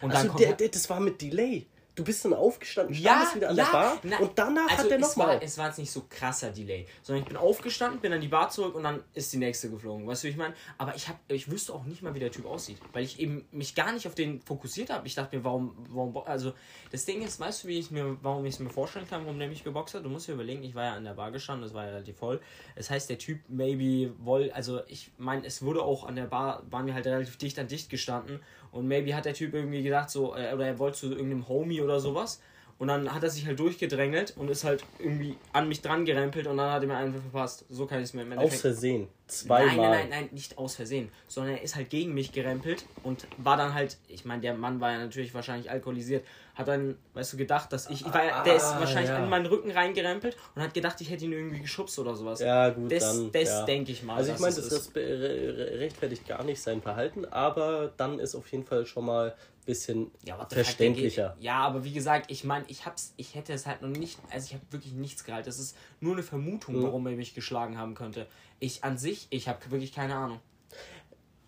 Und 0.00 0.10
Also 0.12 0.28
kommt 0.28 0.40
der, 0.40 0.48
halt- 0.48 0.60
der, 0.60 0.68
das 0.68 0.88
war 0.90 1.00
mit 1.00 1.20
Delay. 1.20 1.66
Du 1.94 2.02
bist 2.02 2.24
dann 2.24 2.34
aufgestanden, 2.34 2.94
ja, 2.94 3.12
standest 3.12 3.36
wieder 3.36 3.50
an 3.50 3.56
ja, 3.56 3.64
der 3.64 3.72
Bar 3.72 3.98
na, 4.02 4.18
und 4.18 4.32
danach 4.36 4.68
also 4.68 4.82
hat 4.82 4.90
der 4.90 4.98
nochmal. 4.98 5.40
es 5.42 5.56
war 5.58 5.68
jetzt 5.68 5.78
nicht 5.78 5.92
so 5.92 6.04
krasser 6.08 6.50
Delay, 6.50 6.86
sondern 7.02 7.22
ich 7.22 7.28
bin 7.28 7.36
aufgestanden, 7.36 8.00
bin 8.00 8.12
an 8.12 8.20
die 8.20 8.28
Bar 8.28 8.50
zurück 8.50 8.74
und 8.74 8.82
dann 8.82 9.04
ist 9.14 9.32
die 9.32 9.36
nächste 9.36 9.70
geflogen. 9.70 10.06
Weißt 10.06 10.24
du, 10.24 10.26
wie 10.26 10.32
ich 10.32 10.36
meine? 10.36 10.54
Aber 10.76 10.96
ich 10.96 11.08
hab, 11.08 11.18
ich 11.28 11.50
wüsste 11.50 11.72
auch 11.72 11.84
nicht 11.84 12.02
mal, 12.02 12.14
wie 12.14 12.18
der 12.18 12.32
Typ 12.32 12.46
aussieht, 12.46 12.78
weil 12.92 13.04
ich 13.04 13.20
eben 13.20 13.46
mich 13.52 13.76
gar 13.76 13.92
nicht 13.92 14.08
auf 14.08 14.14
den 14.16 14.40
fokussiert 14.42 14.90
habe. 14.90 15.06
Ich 15.06 15.14
dachte 15.14 15.36
mir, 15.36 15.44
warum, 15.44 15.76
warum, 15.90 16.16
also 16.26 16.52
das 16.90 17.04
Ding 17.04 17.22
ist, 17.22 17.38
weißt 17.38 17.64
du, 17.64 17.68
wie 17.68 17.78
ich 17.78 17.92
mir, 17.92 18.16
warum 18.22 18.44
ich 18.44 18.54
es 18.54 18.60
mir 18.60 18.70
vorstellen 18.70 19.06
kann, 19.08 19.24
warum 19.24 19.38
der 19.38 19.48
mich 19.48 19.62
geboxt 19.62 19.94
hat? 19.94 20.04
Du 20.04 20.08
musst 20.08 20.26
dir 20.26 20.32
überlegen, 20.32 20.64
ich 20.64 20.74
war 20.74 20.84
ja 20.84 20.92
an 20.94 21.04
der 21.04 21.14
Bar 21.14 21.30
gestanden, 21.30 21.62
das 21.62 21.74
war 21.74 21.84
ja 21.84 21.90
relativ 21.90 22.16
voll. 22.16 22.40
Das 22.74 22.90
heißt, 22.90 23.08
der 23.08 23.18
Typ 23.18 23.38
maybe 23.48 24.12
woll, 24.18 24.50
also 24.52 24.80
ich 24.88 25.12
meine, 25.16 25.46
es 25.46 25.62
wurde 25.62 25.82
auch 25.82 26.04
an 26.04 26.16
der 26.16 26.24
Bar, 26.24 26.64
waren 26.70 26.86
wir 26.86 26.94
halt 26.94 27.06
relativ 27.06 27.36
dicht 27.36 27.58
an 27.60 27.68
dicht 27.68 27.88
gestanden 27.88 28.40
und 28.74 28.88
maybe 28.88 29.14
hat 29.14 29.24
der 29.24 29.34
Typ 29.34 29.54
irgendwie 29.54 29.82
gedacht 29.82 30.10
so, 30.10 30.34
äh, 30.34 30.52
oder 30.52 30.66
er 30.66 30.78
wollte 30.78 30.98
zu 30.98 31.10
irgendeinem 31.12 31.48
Homie 31.48 31.80
oder 31.80 32.00
sowas. 32.00 32.40
Und 32.76 32.88
dann 32.88 33.14
hat 33.14 33.22
er 33.22 33.30
sich 33.30 33.46
halt 33.46 33.60
durchgedrängelt 33.60 34.34
und 34.36 34.50
ist 34.50 34.64
halt 34.64 34.84
irgendwie 34.98 35.36
an 35.52 35.68
mich 35.68 35.80
dran 35.80 36.04
gerempelt 36.04 36.48
und 36.48 36.56
dann 36.56 36.72
hat 36.72 36.82
er 36.82 36.88
mir 36.88 36.96
einen 36.96 37.12
verpasst. 37.12 37.64
So 37.70 37.86
kann 37.86 37.98
ich 37.98 38.06
es 38.06 38.14
mir 38.14 38.22
im 38.22 38.32
Aus 38.32 38.38
Endeffekt. 38.38 38.60
Versehen. 38.62 39.08
Zweimal. 39.40 39.66
Nein, 39.66 39.76
nein, 39.76 39.90
nein, 39.90 40.08
nein, 40.10 40.28
nicht 40.32 40.58
aus 40.58 40.76
Versehen, 40.76 41.10
sondern 41.28 41.54
er 41.56 41.62
ist 41.62 41.76
halt 41.76 41.90
gegen 41.90 42.14
mich 42.14 42.32
gerempelt 42.32 42.84
und 43.02 43.26
war 43.38 43.56
dann 43.56 43.74
halt, 43.74 43.96
ich 44.08 44.24
meine, 44.24 44.40
der 44.42 44.54
Mann 44.54 44.80
war 44.80 44.92
ja 44.92 44.98
natürlich 44.98 45.34
wahrscheinlich 45.34 45.70
alkoholisiert, 45.70 46.24
hat 46.54 46.68
dann, 46.68 46.96
weißt 47.14 47.32
du, 47.32 47.36
gedacht, 47.36 47.72
dass 47.72 47.90
ich, 47.90 48.06
ich 48.06 48.14
war, 48.14 48.24
ja- 48.24 48.42
der 48.44 48.56
ist 48.56 48.64
Ah, 48.64 48.80
wahrscheinlich 48.80 49.10
ja. 49.10 49.22
in 49.22 49.28
meinen 49.28 49.46
Rücken 49.46 49.70
reingerempelt 49.72 50.36
und 50.54 50.62
hat 50.62 50.72
gedacht, 50.72 51.00
ich 51.00 51.10
hätte 51.10 51.24
ihn 51.24 51.32
irgendwie 51.32 51.60
geschubst 51.60 51.98
oder 51.98 52.14
sowas. 52.14 52.38
Ja, 52.40 52.70
gut, 52.70 52.92
das 52.92 53.02
dann. 53.02 53.32
das 53.32 53.48
ja. 53.48 53.64
denke 53.64 53.90
ich 53.92 54.02
mal. 54.04 54.16
Also 54.16 54.32
ich 54.32 54.38
meine, 54.38 54.54
das, 54.54 54.64
ist. 54.66 54.72
das 54.94 54.94
rechtfertigt 54.94 56.26
gar 56.26 56.44
nicht 56.44 56.60
sein 56.60 56.80
Verhalten, 56.82 57.24
aber 57.26 57.92
dann 57.96 58.18
ist 58.18 58.34
auf 58.34 58.46
jeden 58.52 58.64
Fall 58.64 58.86
schon 58.86 59.04
mal 59.06 59.30
ein 59.30 59.64
bisschen 59.66 60.10
Ja, 60.24 60.44
verständlicher. 60.46 61.34
geht- 61.36 61.44
Ja, 61.44 61.58
aber 61.58 61.84
wie 61.84 61.92
gesagt, 61.92 62.30
ich 62.30 62.44
meine, 62.44 62.64
ich 62.68 62.84
hab's, 62.86 63.14
ich 63.16 63.34
hätte 63.34 63.52
es 63.52 63.66
halt 63.66 63.82
noch 63.82 63.88
nicht, 63.88 64.18
also 64.30 64.46
ich 64.46 64.54
habe 64.54 64.62
wirklich 64.70 64.92
nichts 64.92 65.24
gehalten. 65.24 65.46
Das 65.46 65.58
ist 65.58 65.76
nur 66.00 66.12
eine 66.14 66.22
Vermutung, 66.22 66.76
Mhm. 66.78 66.82
warum 66.84 67.06
er 67.06 67.14
mich 67.16 67.34
geschlagen 67.34 67.78
haben 67.78 67.94
könnte. 67.94 68.26
Ich 68.64 68.82
an 68.82 68.96
sich, 68.96 69.26
ich 69.28 69.46
habe 69.46 69.70
wirklich 69.70 69.92
keine 69.92 70.16
Ahnung. 70.16 70.40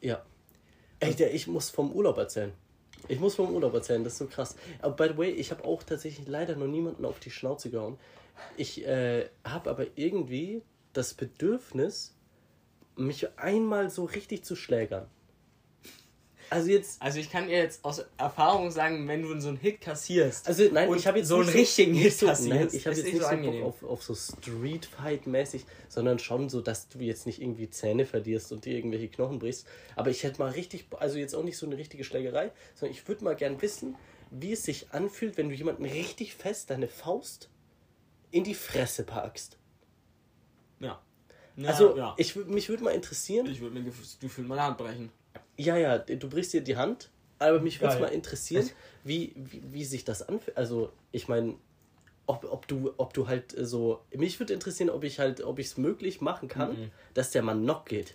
Ja. 0.03 0.23
Der, 1.01 1.33
ich 1.33 1.47
muss 1.47 1.71
vom 1.71 1.91
Urlaub 1.91 2.19
erzählen. 2.19 2.53
Ich 3.09 3.19
muss 3.21 3.37
vom 3.37 3.55
Urlaub 3.55 3.73
erzählen, 3.73 4.05
das 4.05 4.13
ist 4.13 4.19
so 4.19 4.27
krass. 4.27 4.55
Aber 4.83 4.97
by 4.97 5.15
the 5.15 5.17
way, 5.17 5.31
ich 5.31 5.51
habe 5.51 5.65
auch 5.65 5.83
tatsächlich 5.83 6.29
leider 6.29 6.57
noch 6.57 6.67
niemanden 6.67 7.07
auf 7.07 7.19
die 7.19 7.31
Schnauze 7.31 7.71
gehauen. 7.71 7.99
Ich 8.59 8.87
äh, 8.87 9.31
habe 9.45 9.71
aber 9.71 9.87
irgendwie 9.95 10.63
das 10.93 11.15
Bedürfnis, 11.15 12.15
mich 12.97 13.27
einmal 13.39 13.89
so 13.89 14.05
richtig 14.05 14.45
zu 14.45 14.55
schlägern. 14.55 15.09
Also 16.51 16.71
jetzt. 16.71 17.03
Also 17.03 17.19
ich 17.19 17.31
kann 17.31 17.49
dir 17.49 17.59
jetzt 17.59 17.85
aus 17.85 18.05
Erfahrung 18.17 18.71
sagen, 18.71 19.07
wenn 19.09 19.23
du 19.23 19.41
so 19.41 19.49
einen 19.49 19.57
Hit 19.57 19.81
kassierst. 19.81 20.47
Also 20.47 20.65
nein, 20.73 20.89
und 20.89 20.97
ich 20.99 21.07
habe 21.07 21.19
jetzt 21.19 21.29
so 21.29 21.37
einen 21.37 21.49
richtigen 21.49 21.93
nicht 21.93 22.03
Hit 22.03 22.13
so, 22.15 22.27
kassierst. 22.27 22.51
nein, 22.51 22.69
ich 22.73 22.87
habe 22.87 22.97
jetzt 22.97 23.05
nicht 23.05 23.17
so 23.17 23.23
so 23.23 23.27
angenehm. 23.27 23.65
Auf, 23.65 23.83
auf 23.83 24.03
so 24.03 24.15
Street 24.15 24.87
Fight 24.87 25.27
mäßig, 25.27 25.65
sondern 25.89 26.19
schon 26.19 26.49
so, 26.49 26.61
dass 26.61 26.89
du 26.89 27.01
jetzt 27.01 27.27
nicht 27.27 27.41
irgendwie 27.41 27.69
Zähne 27.71 28.07
verlierst 28.07 28.53
und 28.53 28.65
dir 28.65 28.77
irgendwelche 28.77 29.09
Knochen 29.09 29.39
brichst. 29.39 29.67
Aber 29.97 30.11
ich 30.11 30.23
hätte 30.23 30.39
mal 30.39 30.51
richtig, 30.51 30.87
also 30.99 31.19
jetzt 31.19 31.35
auch 31.35 31.43
nicht 31.43 31.59
so 31.59 31.67
eine 31.67 31.77
richtige 31.77 32.05
Schlägerei, 32.05 32.53
sondern 32.75 32.95
ich 32.97 33.07
würde 33.09 33.25
mal 33.25 33.35
gern 33.37 33.61
wissen, 33.61 33.97
wie 34.31 34.53
es 34.53 34.65
sich 34.65 34.91
anfühlt, 34.93 35.37
wenn 35.37 35.49
du 35.49 35.55
jemanden 35.55 35.85
richtig 35.85 36.35
fest 36.35 36.71
deine 36.71 36.89
Faust 36.89 37.49
in 38.31 38.45
die 38.45 38.55
Fresse 38.55 39.05
packst. 39.05 39.57
Ja. 40.81 41.01
ja 41.57 41.69
also 41.69 41.97
ja. 41.97 42.15
ich 42.19 42.37
mich 42.37 42.69
würde 42.69 42.85
mal 42.85 42.91
interessieren, 42.91 43.47
ich 43.47 43.61
würde 43.61 43.81
mir 43.81 43.89
gef- 43.91 44.21
gefühlt 44.21 44.49
meine 44.49 44.63
Hand 44.63 44.79
brechen. 44.79 45.11
Ja, 45.57 45.77
ja, 45.77 45.99
du 45.99 46.29
brichst 46.29 46.53
dir 46.53 46.61
die 46.61 46.77
Hand, 46.77 47.11
aber 47.39 47.61
mich 47.61 47.81
würde 47.81 47.95
es 47.95 48.01
mal 48.01 48.09
interessieren, 48.09 48.69
wie, 49.05 49.33
wie, 49.37 49.63
wie 49.71 49.85
sich 49.85 50.05
das 50.05 50.23
anfühlt. 50.29 50.57
Also, 50.57 50.91
ich 51.13 51.29
meine, 51.29 51.55
ob, 52.27 52.45
ob 52.51 52.67
du, 52.69 52.93
ob 52.97 53.15
du 53.15 53.29
halt 53.29 53.57
äh, 53.57 53.65
so. 53.65 54.01
Mich 54.13 54.39
würde 54.41 54.55
interessieren, 54.55 54.91
ob 54.91 55.05
ich 55.05 55.19
halt, 55.19 55.43
ob 55.43 55.59
ich 55.59 55.67
es 55.67 55.77
möglich 55.77 56.21
machen 56.21 56.49
kann, 56.49 56.91
dass 57.15 57.31
der 57.31 57.43
Mann 57.43 57.63
knock 57.63 57.87
geht. 57.87 58.15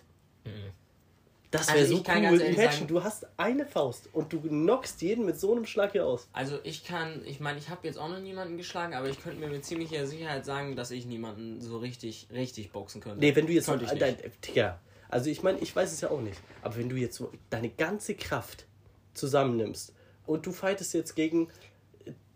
Das 1.50 1.68
wäre 1.68 1.80
Also 1.80 1.96
so 1.96 2.02
cool. 2.08 2.40
Imagine, 2.40 2.86
du 2.86 3.04
hast 3.04 3.26
eine 3.36 3.66
Faust 3.66 4.08
und 4.14 4.32
du 4.32 4.40
knockst 4.40 5.02
jeden 5.02 5.26
mit 5.26 5.38
so 5.38 5.52
einem 5.52 5.66
Schlag 5.66 5.92
hier 5.92 6.06
aus. 6.06 6.26
Also 6.32 6.58
ich 6.64 6.82
kann, 6.82 7.22
ich 7.26 7.40
meine, 7.40 7.58
ich 7.58 7.68
habe 7.68 7.86
jetzt 7.86 7.98
auch 7.98 8.08
noch 8.08 8.20
niemanden 8.20 8.56
geschlagen, 8.56 8.94
aber 8.94 9.08
ich 9.10 9.22
könnte 9.22 9.38
mir 9.38 9.48
mit 9.48 9.64
ziemlicher 9.64 10.06
Sicherheit 10.06 10.46
sagen, 10.46 10.76
dass 10.76 10.90
ich 10.90 11.04
niemanden 11.04 11.60
so 11.60 11.76
richtig, 11.76 12.28
richtig 12.32 12.72
boxen 12.72 13.02
könnte. 13.02 13.20
Nee, 13.20 13.36
wenn 13.36 13.46
du 13.46 13.52
jetzt. 13.52 13.66
Könnte 13.66 13.84
ich 13.84 13.92
nicht. 13.92 14.02
Dein, 14.02 14.16
Digga, 14.46 14.80
also 15.12 15.28
ich 15.28 15.42
meine, 15.42 15.58
ich 15.58 15.76
weiß 15.76 15.92
es 15.92 16.00
ja 16.00 16.10
auch 16.10 16.22
nicht. 16.22 16.40
Aber 16.62 16.76
wenn 16.76 16.88
du 16.88 16.96
jetzt 16.96 17.16
so 17.16 17.30
deine 17.50 17.68
ganze 17.68 18.14
Kraft 18.14 18.64
zusammennimmst 19.12 19.92
und 20.24 20.46
du 20.46 20.52
fightest 20.52 20.94
jetzt 20.94 21.14
gegen 21.14 21.48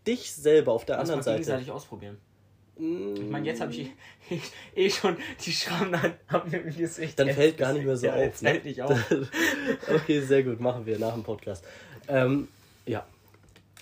dich 0.05 0.31
selber 0.31 0.73
auf 0.73 0.85
der 0.85 0.97
Lass 0.97 1.09
anderen 1.09 1.23
Seite. 1.23 1.39
gegenseitig 1.39 1.71
ausprobieren. 1.71 2.19
Ich 2.75 3.29
meine, 3.31 3.47
jetzt 3.47 3.61
habe 3.61 3.73
ich 3.73 3.89
eh, 4.29 4.39
eh 4.75 4.89
schon 4.91 5.17
die 5.43 5.51
Schrammen 5.51 5.95
an 5.95 6.13
ab 6.27 6.51
mir 6.51 6.59
im 6.59 6.77
Gesicht. 6.77 7.17
Dann 7.17 7.31
fällt 7.31 7.57
gar 7.57 7.73
nicht 7.73 7.85
mehr 7.85 7.97
so 7.97 8.05
ja, 8.05 8.13
auf. 8.13 8.19
Jetzt 8.19 8.41
fällt 8.41 8.63
nicht 8.63 8.79
auf. 8.83 9.11
okay, 9.95 10.21
sehr 10.21 10.43
gut, 10.43 10.59
machen 10.59 10.85
wir 10.85 10.99
nach 10.99 11.13
dem 11.13 11.23
Podcast. 11.23 11.65
Ähm, 12.07 12.47
ja, 12.85 13.07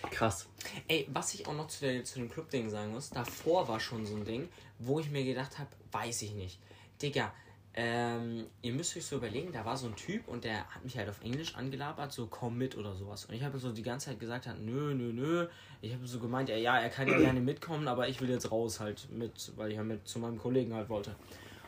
krass. 0.09 0.47
Ey, 0.87 1.05
was 1.11 1.33
ich 1.33 1.45
auch 1.47 1.53
noch 1.53 1.67
zu, 1.67 1.81
der, 1.81 2.05
zu 2.05 2.19
dem 2.19 2.31
Club-Ding 2.31 2.69
sagen 2.69 2.93
muss, 2.93 3.09
davor 3.09 3.67
war 3.67 3.81
schon 3.81 4.05
so 4.05 4.15
ein 4.15 4.23
Ding, 4.23 4.47
wo 4.79 5.01
ich 5.01 5.11
mir 5.11 5.25
gedacht 5.25 5.59
habe, 5.59 5.69
weiß 5.91 6.21
ich 6.21 6.31
nicht. 6.31 6.59
Digga, 7.01 7.33
ähm, 7.77 8.45
ihr 8.61 8.71
müsst 8.71 8.95
euch 8.95 9.05
so 9.05 9.17
überlegen, 9.17 9.51
da 9.51 9.65
war 9.65 9.75
so 9.75 9.87
ein 9.87 9.95
Typ 9.97 10.29
und 10.29 10.45
der 10.45 10.65
hat 10.69 10.83
mich 10.85 10.97
halt 10.97 11.09
auf 11.09 11.21
Englisch 11.21 11.55
angelabert, 11.55 12.13
so 12.13 12.27
komm 12.27 12.57
mit 12.57 12.77
oder 12.77 12.95
sowas. 12.95 13.25
Und 13.25 13.35
ich 13.35 13.43
habe 13.43 13.59
so 13.59 13.73
die 13.73 13.83
ganze 13.83 14.07
Zeit 14.07 14.19
gesagt, 14.19 14.47
nö, 14.61 14.93
nö, 14.93 15.11
nö. 15.11 15.47
Ich 15.81 15.93
habe 15.93 16.07
so 16.07 16.19
gemeint, 16.19 16.47
ja, 16.47 16.55
ja, 16.55 16.79
er 16.79 16.89
kann 16.89 17.05
ja 17.09 17.17
gerne 17.17 17.41
mitkommen, 17.41 17.89
aber 17.89 18.07
ich 18.07 18.21
will 18.21 18.29
jetzt 18.29 18.49
raus 18.49 18.79
halt 18.79 19.09
mit, 19.11 19.51
weil 19.57 19.71
ich 19.71 19.75
ja 19.75 19.83
mit 19.83 20.07
zu 20.07 20.19
meinem 20.19 20.37
Kollegen 20.37 20.73
halt 20.73 20.87
wollte. 20.87 21.17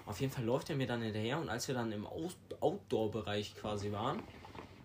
Auf 0.06 0.22
jeden 0.22 0.32
Fall 0.32 0.46
läuft 0.46 0.70
er 0.70 0.78
mir 0.78 0.88
dann 0.88 1.02
hinterher 1.02 1.40
und 1.40 1.50
als 1.50 1.68
wir 1.68 1.76
dann 1.76 1.92
im 1.92 2.08
Outdoor-Bereich 2.08 3.56
quasi 3.56 3.92
waren, 3.92 4.24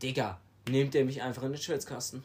Digga, 0.03 0.41
nimmt 0.69 0.97
er 0.97 1.05
mich 1.05 1.23
einfach 1.23 1.45
in 1.45 1.53
den 1.53 1.61
Schwitzkasten. 1.61 2.25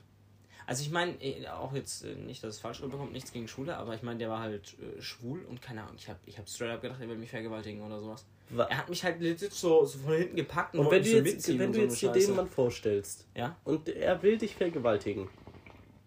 Also 0.67 0.83
ich 0.83 0.91
meine, 0.91 1.13
eh, 1.23 1.47
auch 1.47 1.73
jetzt 1.73 2.03
äh, 2.03 2.13
nicht, 2.13 2.43
dass 2.43 2.55
es 2.55 2.59
falsch 2.59 2.81
rüberkommt, 2.81 3.13
nichts 3.13 3.31
gegen 3.31 3.47
Schwule, 3.47 3.75
aber 3.77 3.95
ich 3.95 4.03
meine, 4.03 4.19
der 4.19 4.29
war 4.29 4.41
halt 4.41 4.75
äh, 4.79 5.01
schwul 5.01 5.43
und 5.45 5.61
keine 5.61 5.81
Ahnung, 5.81 5.95
ich 5.97 6.07
habe 6.09 6.19
ich 6.25 6.37
hab 6.37 6.47
straight 6.47 6.71
up 6.71 6.81
gedacht, 6.81 6.99
er 7.01 7.07
will 7.07 7.17
mich 7.17 7.29
vergewaltigen 7.31 7.81
oder 7.81 7.99
sowas. 7.99 8.25
Wa- 8.49 8.67
Er 8.69 8.77
hat 8.79 8.89
mich 8.89 9.03
halt 9.03 9.19
legit 9.21 9.51
so, 9.53 9.83
so 9.85 9.97
von 9.99 10.13
hinten 10.13 10.35
gepackt 10.35 10.75
und, 10.75 10.81
Und 10.81 10.91
wenn 10.91 11.01
du 11.03 11.09
so 11.09 11.17
jetzt, 11.17 11.47
wenn 11.57 11.71
du 11.71 11.73
so 11.73 11.81
jetzt 11.81 12.01
dir 12.01 12.11
den. 12.11 12.35
Mann 12.35 12.49
vorstellst 12.49 13.25
Ja? 13.33 13.55
und 13.63 13.87
er 13.89 14.21
will 14.21 14.37
dich 14.37 14.55
vergewaltigen 14.55 15.29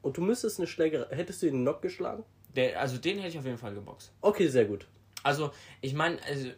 und 0.03 0.17
du 0.17 0.21
müsstest 0.21 0.59
eine 0.61 0.67
Schlägerei, 0.67 1.15
hättest 1.17 1.43
du 1.43 1.47
den 1.47 1.63
Knock 1.63 1.81
geschlagen? 1.83 2.23
Der, 2.55 2.81
also 2.81 2.99
den 2.99 3.17
hätte 3.19 3.29
ich 3.29 3.39
auf 3.39 3.45
jeden 3.47 3.59
Fall 3.59 3.73
geboxt. 3.75 4.13
Okay, 4.21 4.49
sehr 4.49 4.67
gut. 4.67 4.87
Also, 5.23 5.51
ich 5.81 5.95
meine, 5.95 6.23
also, 6.25 6.49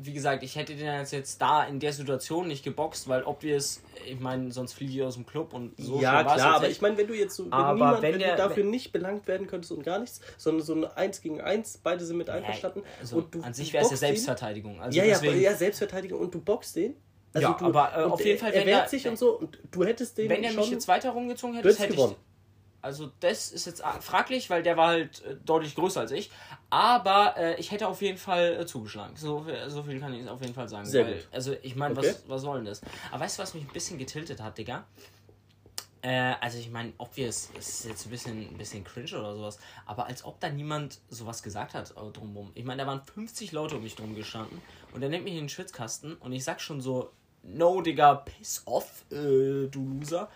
wie 0.00 0.12
gesagt, 0.12 0.42
ich 0.42 0.56
hätte 0.56 0.74
den 0.74 0.86
jetzt, 0.86 1.12
jetzt 1.12 1.40
da 1.42 1.64
in 1.64 1.80
der 1.80 1.92
Situation 1.92 2.48
nicht 2.48 2.64
geboxt, 2.64 3.08
weil 3.08 3.22
obvious, 3.24 3.82
ich 4.06 4.18
meine, 4.20 4.50
sonst 4.52 4.72
fliege 4.74 4.92
ich 4.92 5.02
aus 5.02 5.14
dem 5.14 5.26
Club 5.26 5.52
und 5.54 5.72
so 5.78 6.00
ja, 6.00 6.22
klar, 6.22 6.36
jetzt 6.36 6.44
aber 6.44 6.68
ich 6.68 6.80
meine, 6.80 6.96
wenn 6.96 7.06
du 7.06 7.14
jetzt 7.14 7.36
so, 7.36 7.44
wenn, 7.46 7.52
Aber 7.52 7.74
niemand, 7.74 8.02
wenn 8.02 8.12
wenn, 8.14 8.18
der- 8.20 8.36
du 8.36 8.42
dafür 8.42 8.64
nicht 8.64 8.92
belangt 8.92 9.26
werden 9.26 9.46
könntest 9.46 9.72
und 9.72 9.82
gar 9.82 9.98
nichts, 9.98 10.20
sondern 10.38 10.64
so 10.64 10.74
ein 10.74 10.84
1 10.84 11.20
gegen 11.20 11.40
1, 11.40 11.78
beide 11.82 12.04
sind 12.04 12.16
mit 12.16 12.30
einverstanden 12.30 12.82
also, 13.00 13.16
und 13.16 13.34
du 13.34 13.40
an 13.42 13.54
sich 13.54 13.72
wäre 13.72 13.84
es 13.84 13.90
ja 13.90 13.94
boxt 13.94 14.00
Selbstverteidigung. 14.00 14.80
Also 14.80 14.98
ja, 14.98 15.04
ja, 15.04 15.18
deswegen, 15.18 15.40
ja, 15.40 15.54
Selbstverteidigung 15.54 16.20
und 16.20 16.34
du 16.34 16.40
boxst 16.40 16.76
den. 16.76 16.96
Also 17.34 17.48
Ja, 17.48 17.54
du, 17.58 17.64
aber, 17.64 17.92
äh, 17.96 18.02
auf 18.04 18.24
jeden 18.24 18.38
Fall, 18.38 18.52
er 18.52 18.60
wenn 18.60 18.66
wehrt 18.68 18.82
er- 18.84 18.88
sich 18.88 19.04
wenn- 19.04 19.12
und 19.12 19.16
so 19.18 19.38
und 19.38 19.58
du 19.70 19.84
hättest 19.84 20.18
den 20.18 20.28
wenn 20.28 20.44
er 20.44 20.50
schon, 20.50 20.60
mich 20.60 20.70
jetzt 20.70 20.86
weiter 20.88 21.10
rumgezogen 21.10 21.56
hätte, 21.56 21.68
hättest 21.68 21.82
hätte 21.82 21.94
ich. 21.94 22.16
Also 22.82 23.10
das 23.20 23.52
ist 23.52 23.66
jetzt 23.66 23.82
fraglich, 24.00 24.50
weil 24.50 24.62
der 24.62 24.76
war 24.76 24.88
halt 24.88 25.24
äh, 25.24 25.36
deutlich 25.36 25.74
größer 25.74 26.00
als 26.00 26.10
ich. 26.10 26.30
Aber 26.68 27.34
äh, 27.36 27.54
ich 27.60 27.70
hätte 27.70 27.86
auf 27.86 28.02
jeden 28.02 28.18
Fall 28.18 28.58
äh, 28.60 28.66
zugeschlagen. 28.66 29.14
So, 29.16 29.46
so 29.68 29.82
viel 29.84 30.00
kann 30.00 30.12
ich 30.12 30.28
auf 30.28 30.40
jeden 30.40 30.54
Fall 30.54 30.68
sagen. 30.68 30.84
Sehr 30.84 31.06
weil, 31.06 31.14
gut. 31.14 31.28
Also 31.30 31.56
ich 31.62 31.76
meine, 31.76 31.96
Okay. 31.96 32.08
was, 32.08 32.28
was 32.28 32.42
soll 32.42 32.56
denn 32.56 32.66
das? 32.66 32.80
Aber 33.10 33.24
weißt 33.24 33.38
du, 33.38 33.42
was 33.42 33.54
mich 33.54 33.64
ein 33.64 33.72
bisschen 33.72 33.98
getiltet 33.98 34.42
hat, 34.42 34.58
Digga? 34.58 34.84
Äh, 36.02 36.34
also 36.40 36.58
ich 36.58 36.70
meine, 36.70 36.92
obvious, 36.98 37.50
es 37.56 37.68
ist 37.68 37.84
jetzt 37.84 38.06
ein 38.06 38.10
bisschen, 38.10 38.40
ein 38.48 38.58
bisschen 38.58 38.82
cringe 38.82 39.16
oder 39.16 39.36
sowas, 39.36 39.58
aber 39.86 40.06
als 40.06 40.24
ob 40.24 40.40
da 40.40 40.48
niemand 40.48 40.98
sowas 41.08 41.42
gesagt 41.44 41.74
hat 41.74 41.92
äh, 41.92 42.10
drumrum. 42.12 42.50
Ich 42.54 42.64
meine, 42.64 42.82
da 42.82 42.88
waren 42.88 43.02
50 43.02 43.52
Leute 43.52 43.76
um 43.76 43.84
mich 43.84 43.94
drum 43.94 44.16
gestanden 44.16 44.60
und 44.92 45.00
der 45.00 45.10
nimmt 45.10 45.22
mich 45.24 45.34
in 45.34 45.40
den 45.44 45.48
Schwitzkasten 45.48 46.14
und 46.14 46.32
ich 46.32 46.42
sag 46.42 46.60
schon 46.60 46.80
so, 46.80 47.12
no, 47.44 47.80
Digga, 47.80 48.16
piss 48.16 48.62
off, 48.64 49.04
äh, 49.12 49.68
du 49.68 49.98
Loser. 50.00 50.28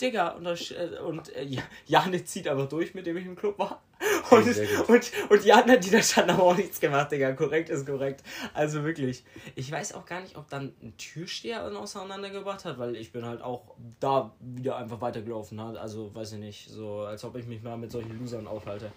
Digga, 0.00 0.30
und, 0.30 0.44
das, 0.44 0.70
äh, 0.70 0.98
und 1.04 1.34
äh, 1.34 1.44
Ja- 1.44 1.62
Janik 1.86 2.28
zieht 2.28 2.48
aber 2.48 2.66
durch, 2.66 2.94
mit 2.94 3.06
dem 3.06 3.16
ich 3.16 3.24
im 3.26 3.36
Club 3.36 3.58
war. 3.58 3.82
Und, 4.30 4.44
gut. 4.44 4.88
und, 4.88 5.12
und 5.30 5.44
die 5.44 5.52
anderen, 5.52 5.80
die 5.80 5.90
da 5.90 6.02
standen, 6.02 6.32
haben 6.32 6.40
auch 6.40 6.56
nichts 6.56 6.80
gemacht, 6.80 7.10
Digga. 7.12 7.32
Korrekt 7.32 7.70
ist 7.70 7.86
korrekt. 7.86 8.22
Also 8.52 8.84
wirklich. 8.84 9.24
Ich 9.54 9.72
weiß 9.72 9.94
auch 9.94 10.04
gar 10.04 10.20
nicht, 10.20 10.36
ob 10.36 10.48
dann 10.50 10.74
ein 10.82 10.94
Türsteher 10.98 11.64
auseinandergebracht 11.64 12.64
hat, 12.66 12.78
weil 12.78 12.96
ich 12.96 13.12
bin 13.12 13.24
halt 13.24 13.40
auch 13.40 13.74
da 14.00 14.34
wieder 14.40 14.76
einfach 14.76 15.00
weitergelaufen 15.00 15.60
hat. 15.62 15.76
Also 15.78 16.14
weiß 16.14 16.32
ich 16.32 16.38
nicht, 16.38 16.68
so 16.68 17.00
als 17.00 17.24
ob 17.24 17.36
ich 17.36 17.46
mich 17.46 17.62
mal 17.62 17.78
mit 17.78 17.90
solchen 17.90 18.18
Losern 18.18 18.46
aufhalte. 18.46 18.92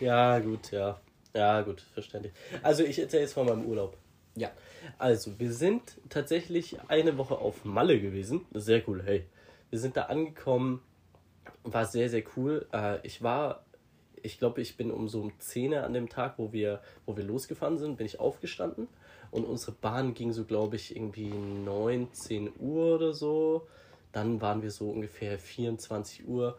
Ja, 0.00 0.38
gut, 0.38 0.70
ja. 0.70 0.98
Ja, 1.34 1.60
gut, 1.62 1.82
verständlich. 1.92 2.32
Also 2.62 2.84
ich 2.84 2.98
erzähle 2.98 3.22
jetzt 3.22 3.34
von 3.34 3.46
meinem 3.46 3.66
Urlaub. 3.66 3.96
Ja. 4.36 4.50
Also, 4.98 5.38
wir 5.38 5.52
sind 5.52 5.82
tatsächlich 6.08 6.76
eine 6.88 7.16
Woche 7.18 7.36
auf 7.38 7.64
Malle 7.64 8.00
gewesen. 8.00 8.46
Sehr 8.52 8.82
cool, 8.88 9.02
hey. 9.04 9.24
Wir 9.74 9.80
sind 9.80 9.96
da 9.96 10.02
angekommen, 10.02 10.82
war 11.64 11.84
sehr, 11.84 12.08
sehr 12.08 12.22
cool. 12.36 12.64
Äh, 12.72 13.04
ich 13.04 13.24
war, 13.24 13.64
ich 14.22 14.38
glaube, 14.38 14.60
ich 14.60 14.76
bin 14.76 14.92
um 14.92 15.08
so 15.08 15.20
um 15.20 15.32
10 15.36 15.72
Uhr 15.72 15.82
an 15.82 15.94
dem 15.94 16.08
Tag, 16.08 16.34
wo 16.36 16.52
wir, 16.52 16.80
wo 17.06 17.16
wir 17.16 17.24
losgefahren 17.24 17.76
sind, 17.76 17.96
bin 17.96 18.06
ich 18.06 18.20
aufgestanden. 18.20 18.86
Und 19.32 19.44
unsere 19.44 19.72
Bahn 19.72 20.14
ging 20.14 20.32
so, 20.32 20.44
glaube 20.44 20.76
ich, 20.76 20.94
irgendwie 20.94 21.28
19 21.28 22.52
Uhr 22.60 22.94
oder 22.94 23.12
so. 23.12 23.66
Dann 24.12 24.40
waren 24.40 24.62
wir 24.62 24.70
so 24.70 24.90
ungefähr 24.90 25.40
24 25.40 26.28
Uhr, 26.28 26.56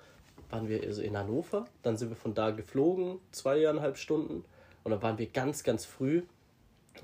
waren 0.50 0.68
wir 0.68 0.84
also 0.84 1.02
in 1.02 1.18
Hannover. 1.18 1.70
Dann 1.84 1.96
sind 1.96 2.10
wir 2.10 2.18
von 2.18 2.34
da 2.34 2.52
geflogen, 2.52 3.20
zweieinhalb 3.32 3.96
Stunden. 3.96 4.44
Und 4.84 4.92
dann 4.92 5.02
waren 5.02 5.18
wir 5.18 5.28
ganz, 5.28 5.64
ganz 5.64 5.86
früh 5.86 6.24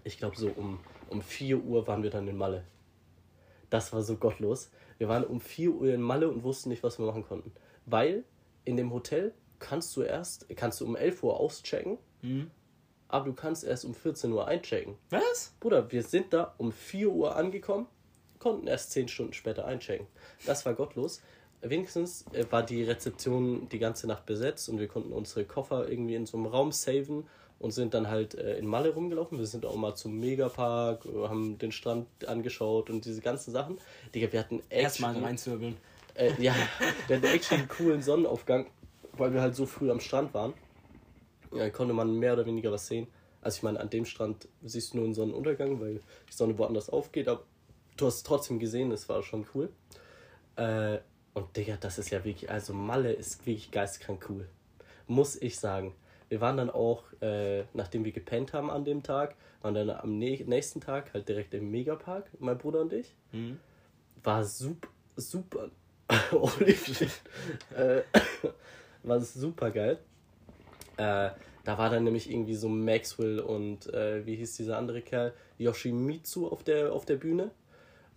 ich 0.03 0.17
glaube 0.17 0.35
so 0.35 0.49
um, 0.49 0.79
um 1.09 1.21
4 1.21 1.63
Uhr 1.63 1.87
waren 1.87 2.03
wir 2.03 2.09
dann 2.09 2.27
in 2.27 2.35
Malle. 2.35 2.65
Das 3.69 3.93
war 3.93 4.01
so 4.01 4.17
gottlos. 4.17 4.69
Wir 5.01 5.09
waren 5.09 5.23
um 5.23 5.41
4 5.41 5.71
Uhr 5.71 5.91
in 5.95 6.01
Malle 6.03 6.29
und 6.29 6.43
wussten 6.43 6.69
nicht, 6.69 6.83
was 6.83 6.99
wir 6.99 7.07
machen 7.07 7.23
konnten. 7.23 7.51
Weil 7.87 8.23
in 8.65 8.77
dem 8.77 8.93
Hotel 8.93 9.33
kannst 9.57 9.97
du 9.97 10.03
erst, 10.03 10.45
kannst 10.55 10.79
du 10.79 10.85
um 10.85 10.95
11 10.95 11.23
Uhr 11.23 11.39
auschecken, 11.39 11.97
aber 13.07 13.25
du 13.25 13.33
kannst 13.33 13.63
erst 13.63 13.83
um 13.83 13.95
14 13.95 14.31
Uhr 14.31 14.47
einchecken. 14.47 14.99
Was? 15.09 15.55
Bruder, 15.59 15.91
wir 15.91 16.03
sind 16.03 16.33
da 16.33 16.53
um 16.59 16.71
4 16.71 17.09
Uhr 17.09 17.35
angekommen, 17.35 17.87
konnten 18.37 18.67
erst 18.67 18.91
10 18.91 19.07
Stunden 19.07 19.33
später 19.33 19.65
einchecken. 19.65 20.05
Das 20.45 20.67
war 20.67 20.75
gottlos. 20.75 21.23
Wenigstens 21.61 22.23
äh, 22.33 22.45
war 22.51 22.61
die 22.61 22.83
Rezeption 22.83 23.69
die 23.69 23.79
ganze 23.79 24.05
Nacht 24.05 24.27
besetzt 24.27 24.69
und 24.69 24.79
wir 24.79 24.87
konnten 24.87 25.13
unsere 25.13 25.45
Koffer 25.45 25.89
irgendwie 25.89 26.13
in 26.13 26.27
so 26.27 26.37
einem 26.37 26.45
Raum 26.45 26.71
saven 26.71 27.25
und 27.61 27.71
sind 27.71 27.93
dann 27.93 28.07
halt 28.09 28.35
äh, 28.35 28.57
in 28.57 28.65
Malle 28.65 28.89
rumgelaufen. 28.93 29.37
Wir 29.37 29.45
sind 29.45 29.65
auch 29.65 29.75
mal 29.75 29.95
zum 29.95 30.19
Megapark, 30.19 31.05
äh, 31.05 31.27
haben 31.27 31.57
den 31.57 31.71
Strand 31.71 32.07
angeschaut 32.27 32.89
und 32.89 33.05
diese 33.05 33.21
ganzen 33.21 33.51
Sachen. 33.51 33.77
Digga, 34.15 34.31
wir 34.31 34.39
hatten 34.39 34.61
Erstmal 34.69 35.11
actually- 35.11 35.25
reinzwirbeln. 35.25 35.77
äh, 36.15 36.31
ja, 36.41 36.55
wir 37.07 37.17
hatten 37.17 37.25
actually 37.27 37.61
einen 37.61 37.69
coolen 37.69 38.01
Sonnenaufgang, 38.01 38.65
weil 39.13 39.33
wir 39.33 39.41
halt 39.41 39.55
so 39.55 39.65
früh 39.65 39.91
am 39.91 39.99
Strand 39.99 40.33
waren. 40.33 40.53
Ja, 41.53 41.69
konnte 41.69 41.93
man 41.93 42.17
mehr 42.17 42.33
oder 42.33 42.45
weniger 42.45 42.71
was 42.71 42.87
sehen. 42.87 43.07
Also 43.41 43.57
ich 43.57 43.63
meine, 43.63 43.79
an 43.79 43.89
dem 43.89 44.05
Strand 44.05 44.47
siehst 44.63 44.93
du 44.93 44.97
nur 44.97 45.05
einen 45.05 45.13
Sonnenuntergang, 45.15 45.79
weil 45.81 45.95
die 46.29 46.33
Sonne 46.33 46.57
woanders 46.57 46.89
aufgeht, 46.89 47.27
aber 47.27 47.43
du 47.97 48.05
hast 48.07 48.15
es 48.17 48.23
trotzdem 48.23 48.59
gesehen, 48.59 48.89
das 48.89 49.09
war 49.09 49.21
schon 49.23 49.45
cool. 49.53 49.69
Äh, 50.55 50.99
und 51.33 51.55
Digga, 51.55 51.77
das 51.79 51.97
ist 51.97 52.09
ja 52.09 52.23
wirklich, 52.23 52.49
also 52.49 52.73
Malle 52.73 53.11
ist 53.13 53.45
wirklich 53.45 53.71
geistkrank 53.71 54.25
cool. 54.29 54.47
Muss 55.07 55.35
ich 55.41 55.59
sagen. 55.59 55.93
Wir 56.31 56.39
waren 56.39 56.55
dann 56.55 56.69
auch, 56.69 57.03
äh, 57.21 57.65
nachdem 57.73 58.05
wir 58.05 58.13
gepennt 58.13 58.53
haben 58.53 58.71
an 58.71 58.85
dem 58.85 59.03
Tag, 59.03 59.35
waren 59.61 59.73
dann 59.73 59.89
am 59.89 60.17
nä- 60.17 60.45
nächsten 60.47 60.79
Tag 60.79 61.13
halt 61.13 61.27
direkt 61.27 61.53
im 61.53 61.69
Megapark, 61.69 62.31
mein 62.39 62.57
Bruder 62.57 62.79
und 62.79 62.93
ich. 62.93 63.13
War 64.23 64.45
super, 64.45 64.87
super. 65.17 65.69
Holy 66.31 66.73
shit. 66.73 67.11
Äh, 67.75 68.03
war 69.03 69.19
super 69.19 69.71
geil. 69.71 69.99
Äh, 70.95 71.31
da 71.65 71.77
war 71.77 71.89
dann 71.89 72.05
nämlich 72.05 72.31
irgendwie 72.31 72.55
so 72.55 72.69
Maxwell 72.69 73.41
und 73.41 73.93
äh, 73.93 74.25
wie 74.25 74.37
hieß 74.37 74.55
dieser 74.55 74.77
andere 74.77 75.01
Kerl? 75.01 75.33
Yoshimitsu 75.57 76.47
auf 76.47 76.63
der, 76.63 76.93
auf 76.93 77.03
der 77.03 77.17
Bühne. 77.17 77.51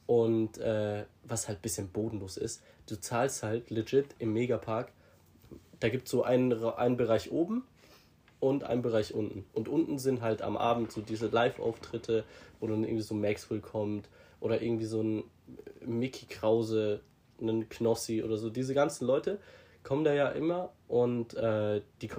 Und 0.07 0.59
äh, 0.59 1.05
was 1.25 1.49
halt 1.49 1.59
ein 1.59 1.63
bisschen 1.63 1.89
bodenlos 1.89 2.37
ist, 2.37 2.63
du 2.87 2.95
zahlst 2.95 3.43
halt 3.43 3.71
legit 3.71 4.15
im 4.21 4.33
Megapark. 4.35 4.93
Da 5.81 5.89
gibt 5.89 6.05
es 6.05 6.13
so 6.13 6.23
einen, 6.23 6.53
einen 6.65 6.97
Bereich 6.97 7.33
oben 7.33 7.65
und 8.45 8.65
einen 8.65 8.83
Bereich 8.83 9.15
unten. 9.15 9.47
Und 9.55 9.69
unten 9.69 9.99
sind 9.99 10.21
halt 10.21 10.43
am 10.43 10.57
Abend 10.59 10.93
so 10.93 11.01
diese 11.01 11.29
Live-Auftritte, 11.29 12.25
wo 12.61 12.67
dann 12.67 12.85
irgendwie 12.85 13.03
so 13.03 13.15
Maxwell 13.15 13.61
kommt 13.61 14.09
oder 14.41 14.61
irgendwie 14.61 14.85
so 14.85 15.03
ein 15.03 15.25
Mickey 15.81 16.27
Krause, 16.27 17.01
einen 17.41 17.69
Knossi 17.71 18.23
oder 18.23 18.37
so. 18.37 18.51
Diese 18.51 18.75
ganzen 18.75 19.07
Leute 19.07 19.41
kommen 19.83 20.05
da 20.05 20.13
ja 20.13 20.29
immer 20.29 20.73
und 20.89 21.33
äh, 21.35 21.81
die 22.03 22.11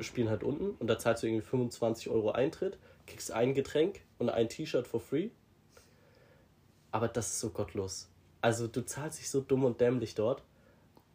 spielen 0.00 0.30
halt 0.30 0.44
unten 0.44 0.70
und 0.78 0.86
da 0.86 0.96
zahlst 0.98 1.24
du 1.24 1.26
irgendwie 1.26 1.44
25 1.44 2.08
Euro 2.08 2.30
Eintritt, 2.30 2.78
kriegst 3.06 3.32
ein 3.32 3.54
Getränk 3.54 4.00
und 4.18 4.30
ein 4.30 4.48
T-Shirt 4.48 4.86
for 4.86 5.00
free. 5.00 5.30
Aber 6.92 7.08
das 7.08 7.30
ist 7.30 7.40
so 7.40 7.50
gottlos. 7.50 8.08
Also 8.40 8.68
du 8.68 8.84
zahlst 8.84 9.18
dich 9.18 9.28
so 9.28 9.40
dumm 9.40 9.64
und 9.64 9.80
dämlich 9.80 10.14
dort. 10.14 10.44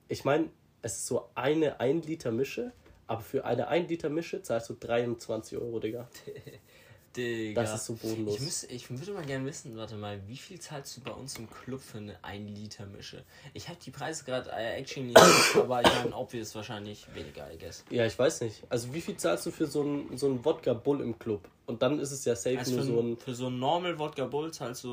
Ich 0.10 0.26
meine, 0.26 0.50
es 0.82 0.98
ist 0.98 1.08
so 1.08 1.30
eine 1.34 1.80
1 1.80 2.06
Liter 2.08 2.32
Mische, 2.32 2.74
aber 3.14 3.22
für 3.22 3.46
eine 3.46 3.68
1 3.68 3.90
Liter 3.90 4.10
Mische 4.10 4.42
zahlst 4.42 4.70
du 4.70 4.74
23 4.80 5.58
Euro, 5.58 5.80
Digga. 5.80 6.08
Digga. 7.16 7.62
Das 7.62 7.76
ist 7.76 7.86
so 7.86 7.94
bodenlos. 7.94 8.36
Ich, 8.36 8.42
müsste, 8.42 8.68
ich 8.74 8.90
würde 8.90 9.12
mal 9.12 9.24
gerne 9.24 9.46
wissen, 9.46 9.78
warte 9.78 9.96
mal, 9.96 10.20
wie 10.28 10.36
viel 10.38 10.60
zahlst 10.60 10.98
du 10.98 11.02
bei 11.02 11.12
uns 11.12 11.38
im 11.38 11.48
Club 11.48 11.80
für 11.80 12.00
eine 12.00 12.18
1 12.24 12.58
Liter 12.58 12.88
Mische? 12.88 13.24
Ich 13.54 13.70
habe 13.70 13.78
die 13.86 13.92
Preise 13.92 14.24
gerade 14.24 14.50
äh, 14.52 14.80
actually 14.80 15.10
nicht, 15.10 15.18
aber 15.56 15.82
ich 15.82 15.94
meine, 15.94 16.16
obvious 16.16 16.56
wahrscheinlich 16.56 17.06
weniger, 17.14 17.54
I 17.54 17.58
guess. 17.60 17.86
Ja, 17.92 18.08
ich 18.08 18.18
weiß 18.18 18.42
nicht. 18.42 18.64
Also 18.70 18.92
wie 18.96 19.02
viel 19.02 19.16
zahlst 19.16 19.46
du 19.46 19.52
für 19.52 19.68
so 19.68 19.82
einen 19.82 20.18
so 20.18 20.26
einen 20.26 20.44
Wodka 20.44 20.74
Bull 20.74 21.02
im 21.02 21.20
Club? 21.20 21.48
Und 21.68 21.84
dann 21.84 22.00
ist 22.00 22.12
es 22.12 22.26
ja 22.26 22.36
safe 22.36 22.58
Also 22.58 22.78
nur 22.78 22.84
so 22.84 23.00
ein. 23.00 23.18
für 23.18 23.36
so 23.36 23.46
ein 23.48 23.60
Normal 23.60 24.00
Wodka 24.00 24.26
Bull 24.26 24.52
zahlst 24.52 24.84
du 24.84 24.90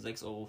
6,50 0.00 0.24
Euro. 0.24 0.48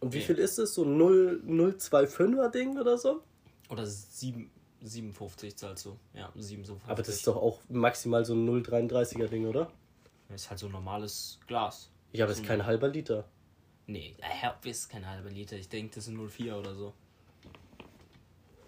Und 0.00 0.12
wie 0.12 0.18
Nee. 0.18 0.24
viel 0.24 0.38
ist 0.38 0.58
es? 0.58 0.74
So 0.74 0.84
0, 0.84 1.42
025er 1.46 2.48
Ding 2.50 2.76
oder 2.78 2.98
so? 2.98 3.22
Oder 3.68 3.86
7, 3.86 4.50
57 4.82 5.56
zahlst 5.56 5.84
du. 5.86 5.96
Ja, 6.14 6.30
57. 6.36 6.88
Aber 6.88 7.02
das 7.02 7.08
ist 7.08 7.26
doch 7.26 7.36
auch 7.36 7.58
maximal 7.68 8.24
so 8.24 8.34
ein 8.34 8.48
0,33er 8.48 9.28
Ding, 9.28 9.46
oder? 9.46 9.70
Das 10.28 10.42
ist 10.42 10.50
halt 10.50 10.58
so 10.60 10.66
ein 10.66 10.72
normales 10.72 11.38
Glas. 11.46 11.90
Ja, 12.12 12.24
aber 12.24 12.32
es 12.32 12.40
ist 12.40 12.46
kein 12.46 12.64
halber 12.64 12.88
Liter. 12.88 13.24
Nee, 13.86 14.14
äh, 14.20 14.48
obvious 14.48 14.88
kein 14.88 15.06
halber 15.08 15.30
Liter. 15.30 15.56
Ich 15.56 15.68
denke, 15.68 15.94
das 15.96 16.04
sind 16.06 16.16
04 16.16 16.56
oder 16.56 16.74
so. 16.74 16.92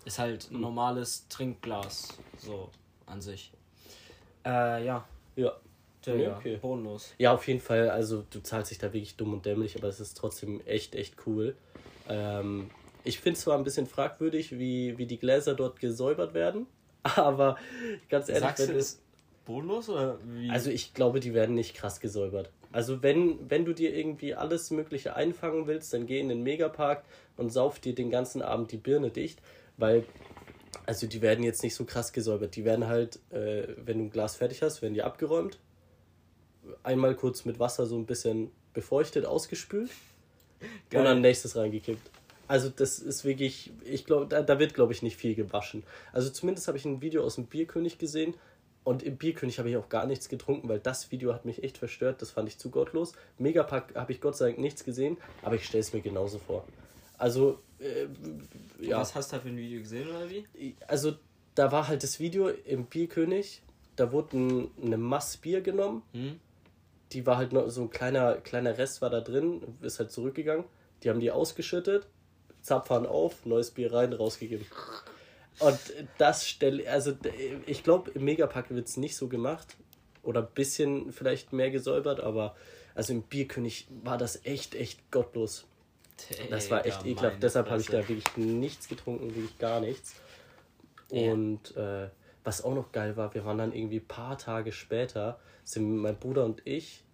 Ist 0.05 0.18
halt 0.18 0.44
Hm. 0.44 0.57
ein 0.57 0.61
normales 0.61 1.29
Trinkglas, 1.29 2.18
so 2.38 2.70
an 3.07 3.20
sich. 3.20 3.53
Äh, 4.44 4.85
ja. 4.85 5.07
Ja. 5.37 5.53
Der, 6.05 6.16
Ja, 6.16 6.22
ja, 6.31 6.37
okay. 6.37 6.57
bodenlos. 6.57 7.14
Ja, 7.18 7.33
auf 7.33 7.46
jeden 7.46 7.61
Fall. 7.61 7.88
Also 7.90 8.25
du 8.29 8.40
zahlst 8.42 8.72
dich 8.72 8.79
da 8.79 8.88
wirklich 8.92 9.14
dumm 9.16 9.33
und 9.35 9.46
dämlich, 9.46 9.77
aber 9.77 9.87
es 9.87 10.01
ist 10.01 10.14
trotzdem 10.16 10.61
echt, 10.66 10.96
echt 10.96 11.14
cool. 11.27 11.57
Ähm, 12.09 12.70
ich 13.05 13.21
finde 13.21 13.37
es 13.37 13.43
zwar 13.43 13.57
ein 13.57 13.65
bisschen 13.65 13.87
fragwürdig, 13.87 14.59
wie, 14.59 14.97
wie 14.99 15.07
die 15.07 15.19
Gläser 15.19 15.55
dort 15.55 15.81
gesäubert 15.81 16.35
werden, 16.35 16.67
aber 17.03 17.57
ganz 18.09 18.29
ehrlich, 18.29 18.43
Sagst 18.43 18.69
du 18.69 18.75
das 18.75 19.03
bodenlos 19.45 19.88
oder 19.88 20.19
wie? 20.25 20.51
Also 20.51 20.71
ich 20.71 20.95
glaube, 20.95 21.21
die 21.21 21.35
werden 21.35 21.55
nicht 21.55 21.75
krass 21.75 22.01
gesäubert. 22.01 22.51
Also 22.71 23.03
wenn, 23.03 23.51
wenn 23.51 23.65
du 23.65 23.75
dir 23.75 23.95
irgendwie 23.95 24.35
alles 24.35 24.71
Mögliche 24.71 25.15
einfangen 25.15 25.67
willst, 25.67 25.93
dann 25.93 26.07
geh 26.07 26.21
in 26.21 26.29
den 26.29 26.43
Megapark 26.43 27.05
und 27.37 27.53
sauf 27.53 27.79
dir 27.79 27.95
den 27.95 28.11
ganzen 28.11 28.41
Abend 28.41 28.73
die 28.73 28.79
Birne 28.79 29.11
dicht, 29.11 29.41
weil 29.77 30.05
also 30.87 31.07
die 31.07 31.23
werden 31.23 31.45
jetzt 31.45 31.62
nicht 31.62 31.75
so 31.75 31.85
krass 31.85 32.12
gesäubert. 32.12 32.57
Die 32.57 32.65
werden 32.65 32.87
halt, 32.87 33.19
äh, 33.31 33.69
wenn 33.85 33.99
du 33.99 34.05
ein 34.05 34.11
Glas 34.11 34.37
fertig 34.37 34.62
hast, 34.62 34.83
werden 34.83 34.95
die 34.95 35.03
abgeräumt, 35.03 35.59
einmal 36.83 37.15
kurz 37.15 37.45
mit 37.45 37.59
Wasser 37.59 37.87
so 37.87 37.97
ein 37.97 38.07
bisschen 38.07 38.51
befeuchtet, 38.73 39.27
ausgespült 39.27 39.91
Geil. 40.91 41.01
und 41.01 41.05
dann 41.05 41.21
nächstes 41.21 41.57
reingekippt. 41.57 42.11
Also 42.49 42.69
das 42.69 42.99
ist 42.99 43.25
wirklich, 43.25 43.73
ich 43.85 44.05
glaube, 44.05 44.27
da, 44.27 44.43
da 44.43 44.59
wird 44.59 44.75
glaube 44.75 44.93
ich 44.93 45.03
nicht 45.03 45.17
viel 45.17 45.35
gewaschen. 45.35 45.85
Also 46.13 46.31
zumindest 46.31 46.69
habe 46.69 46.79
ich 46.79 46.85
ein 46.85 47.01
Video 47.01 47.25
aus 47.25 47.37
dem 47.37 47.47
Bierkönig 47.47 47.99
gesehen 47.99 48.35
und 48.85 49.03
im 49.03 49.17
Bierkönig 49.17 49.59
habe 49.59 49.71
ich 49.71 49.77
auch 49.77 49.89
gar 49.89 50.07
nichts 50.07 50.29
getrunken, 50.29 50.69
weil 50.69 50.81
das 50.81 51.11
Video 51.13 51.33
hat 51.33 51.45
mich 51.45 51.63
echt 51.63 51.79
verstört, 51.79 52.21
das 52.21 52.31
fand 52.31 52.49
ich 52.49 52.59
zu 52.59 52.71
gottlos. 52.71 53.13
Megapack 53.39 53.95
habe 53.95 54.13
ich 54.13 54.21
Gott 54.21 54.37
sei 54.37 54.47
Dank 54.47 54.59
nichts 54.59 54.85
gesehen, 54.85 55.19
aber 55.43 55.55
ich 55.55 55.65
stelle 55.65 55.83
es 55.83 55.93
mir 55.93 56.01
genauso 56.01 56.39
vor. 56.39 56.65
Also, 57.17 57.61
äh, 57.79 58.09
ja. 58.85 58.99
Was 58.99 59.15
hast 59.15 59.33
du 59.33 59.37
da 59.37 59.43
für 59.43 59.49
ein 59.49 59.57
Video 59.57 59.81
gesehen 59.81 60.09
oder 60.09 60.29
wie? 60.29 60.75
Also, 60.89 61.15
da 61.55 61.71
war 61.71 61.87
halt 61.87 62.03
das 62.03 62.19
Video 62.19 62.49
im 62.49 62.87
Bierkönig, 62.87 63.63
da 63.95 64.11
wurde 64.11 64.37
ein, 64.37 64.71
eine 64.83 64.97
Mass 64.97 65.37
Bier 65.37 65.61
genommen. 65.61 66.03
Hm? 66.13 66.41
Die 67.13 67.25
war 67.27 67.37
halt 67.37 67.53
noch 67.53 67.69
so 67.69 67.83
ein 67.83 67.91
kleiner, 67.91 68.37
kleiner 68.37 68.79
Rest 68.79 69.03
war 69.03 69.11
da 69.11 69.21
drin, 69.21 69.63
ist 69.83 70.01
halt 70.01 70.11
zurückgegangen. 70.11 70.65
Die 71.03 71.11
haben 71.11 71.21
die 71.21 71.31
ausgeschüttet, 71.31 72.09
Zapfhahn 72.62 73.07
auf, 73.07 73.44
neues 73.44 73.70
Bier 73.70 73.92
rein, 73.92 74.12
rausgegeben. 74.12 74.66
Und 75.59 75.79
das 76.18 76.48
stelle, 76.48 76.88
also 76.90 77.12
ich 77.66 77.85
glaube, 77.85 78.11
im 78.12 78.25
Megapack 78.25 78.70
wird 78.70 78.88
es 78.88 78.96
nicht 78.96 79.16
so 79.16 79.29
gemacht. 79.29 79.77
Oder 80.22 80.40
ein 80.42 80.48
bisschen 80.55 81.12
vielleicht 81.12 81.53
mehr 81.53 81.70
gesäubert, 81.70 82.20
aber 82.20 82.55
also 82.94 83.12
im 83.12 83.22
Bierkönig 83.22 83.88
war 84.05 84.18
das 84.18 84.44
echt, 84.44 84.75
echt 84.75 85.11
gottlos. 85.11 85.66
Das 86.51 86.70
war 86.70 86.87
echt 86.87 87.05
ekelhaft. 87.05 87.42
Deshalb 87.42 87.68
habe 87.70 87.81
ich 87.81 87.88
da 87.88 87.98
wirklich 88.09 88.37
nichts 88.37 88.88
getrunken, 88.88 89.35
wirklich 89.35 89.59
gar 89.59 89.81
nichts. 89.81 90.14
Ja. 91.11 91.33
Und 91.33 91.77
äh, 91.77 92.09
was 92.44 92.62
auch 92.62 92.75
noch 92.75 92.92
geil 92.92 93.16
war, 93.16 93.35
wir 93.35 93.44
waren 93.44 93.59
dann 93.59 93.72
irgendwie 93.72 93.98
ein 93.98 94.07
paar 94.07 94.38
Tage 94.38 94.72
später, 94.72 95.38
sind 95.64 95.96
mein 95.98 96.16
Bruder 96.16 96.44
und 96.44 96.62
ich 96.66 97.05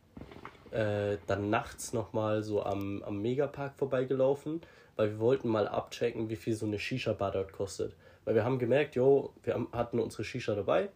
äh, 0.70 1.16
dann 1.26 1.50
nachts 1.50 1.92
nochmal 1.92 2.42
so 2.42 2.62
am, 2.62 3.02
am 3.02 3.20
Megapark 3.20 3.74
vorbeigelaufen, 3.76 4.60
weil 4.98 5.12
wir 5.12 5.20
wollten 5.20 5.48
mal 5.48 5.68
abchecken, 5.68 6.28
wie 6.28 6.36
viel 6.36 6.54
so 6.54 6.66
eine 6.66 6.78
Shisha-Bar 6.78 7.30
dort 7.30 7.52
kostet. 7.52 7.94
Weil 8.24 8.34
wir 8.34 8.44
haben 8.44 8.58
gemerkt, 8.58 8.96
jo, 8.96 9.32
wir 9.44 9.54
haben, 9.54 9.68
hatten 9.72 10.00
unsere 10.00 10.24
Shisha 10.24 10.56
dabei, 10.56 10.88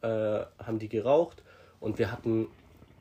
äh, 0.00 0.40
haben 0.58 0.78
die 0.78 0.88
geraucht 0.88 1.42
und 1.78 1.98
wir 1.98 2.10
hatten 2.10 2.48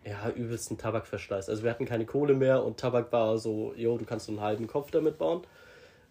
ja 0.05 0.29
übelsten 0.29 0.77
Tabakverschleiß. 0.77 1.47
Also 1.47 1.63
wir 1.63 1.71
hatten 1.71 1.85
keine 1.85 2.05
Kohle 2.05 2.33
mehr 2.33 2.65
und 2.65 2.77
Tabak 2.77 3.13
war 3.13 3.37
so, 3.37 3.73
jo, 3.77 3.97
du 3.97 4.03
kannst 4.03 4.25
so 4.25 4.33
einen 4.33 4.41
halben 4.41 4.67
Kopf 4.67 4.91
damit 4.91 5.17
bauen. 5.17 5.47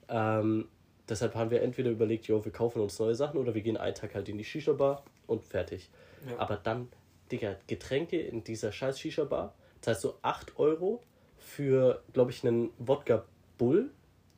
Ähm, 0.08 0.68
deshalb 1.06 1.34
haben 1.34 1.50
wir 1.50 1.60
entweder 1.60 1.90
überlegt, 1.90 2.26
jo, 2.26 2.42
wir 2.42 2.50
kaufen 2.50 2.80
uns 2.80 2.98
neue 2.98 3.14
Sachen 3.14 3.38
oder 3.38 3.54
wir 3.54 3.60
gehen 3.60 3.76
einen 3.76 3.94
Tag 3.94 4.14
halt 4.14 4.30
in 4.30 4.38
die 4.38 4.44
Shisha-Bar 4.44 5.04
und 5.26 5.44
fertig. 5.44 5.90
Ja. 6.26 6.38
Aber 6.38 6.56
dann, 6.56 6.88
Digga, 7.30 7.56
Getränke 7.66 8.18
in 8.18 8.42
dieser 8.42 8.72
scheiß 8.72 8.98
Shisha-Bar, 8.98 9.54
zahlst 9.82 10.02
du 10.02 10.14
8 10.22 10.58
Euro 10.58 11.02
für, 11.36 12.02
glaube 12.14 12.30
ich, 12.30 12.42
einen 12.42 12.70
Wodka 12.78 13.26
Bull. 13.58 13.90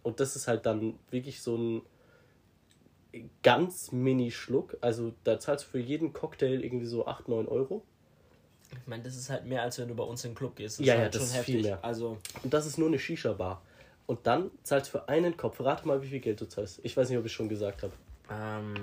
Und 0.07 0.21
das 0.21 0.37
ist 0.37 0.47
halt 0.47 0.67
dann 0.67 0.97
wirklich 1.11 1.43
so 1.43 1.57
ein 1.57 1.83
ganz 3.43 3.91
mini 3.91 4.31
Schluck. 4.31 4.77
Also 4.81 5.13
da 5.25 5.41
zahlst 5.41 5.65
du 5.67 5.71
für 5.71 5.79
jeden 5.81 6.13
Cocktail 6.13 6.63
irgendwie 6.63 6.87
so 6.87 7.07
8, 7.07 7.27
9 7.29 7.49
Euro. 7.49 7.83
Ich 8.71 8.87
meine, 8.87 9.03
das 9.03 9.17
ist 9.17 9.31
halt 9.31 9.47
mehr, 9.47 9.63
als 9.63 9.79
wenn 9.81 9.89
du 9.89 9.97
bei 9.97 10.05
uns 10.05 10.25
in 10.25 10.31
den 10.31 10.37
Club 10.37 10.55
gehst. 10.55 10.79
Das 10.79 10.87
Ja, 10.87 10.93
ist 10.95 10.97
ja, 10.99 11.03
halt 11.03 11.15
das 11.15 11.23
schon 11.23 11.29
ist 11.31 11.37
heftig. 11.39 11.55
viel 11.57 11.63
mehr. 11.65 11.85
Also, 11.85 12.19
Und 12.45 12.55
das 12.55 12.67
ist 12.67 12.79
nur 12.79 12.87
eine 12.87 13.01
Shisha-Bar. 13.01 13.63
Und 14.07 14.25
dann 14.29 14.53
zahlst 14.63 14.89
du 14.95 14.99
für 14.99 15.09
einen 15.09 15.37
Kopf. 15.37 15.61
Rate 15.61 15.89
mal, 15.89 16.01
wie 16.03 16.07
viel 16.07 16.21
Geld 16.21 16.41
du 16.41 16.47
zahlst. 16.49 16.79
Ich 16.85 16.97
weiß 16.97 17.09
nicht, 17.09 17.19
ob 17.19 17.27
ich 17.27 17.33
schon 17.33 17.49
gesagt 17.49 17.83
habe. 17.83 17.93
ähm. 18.31 18.75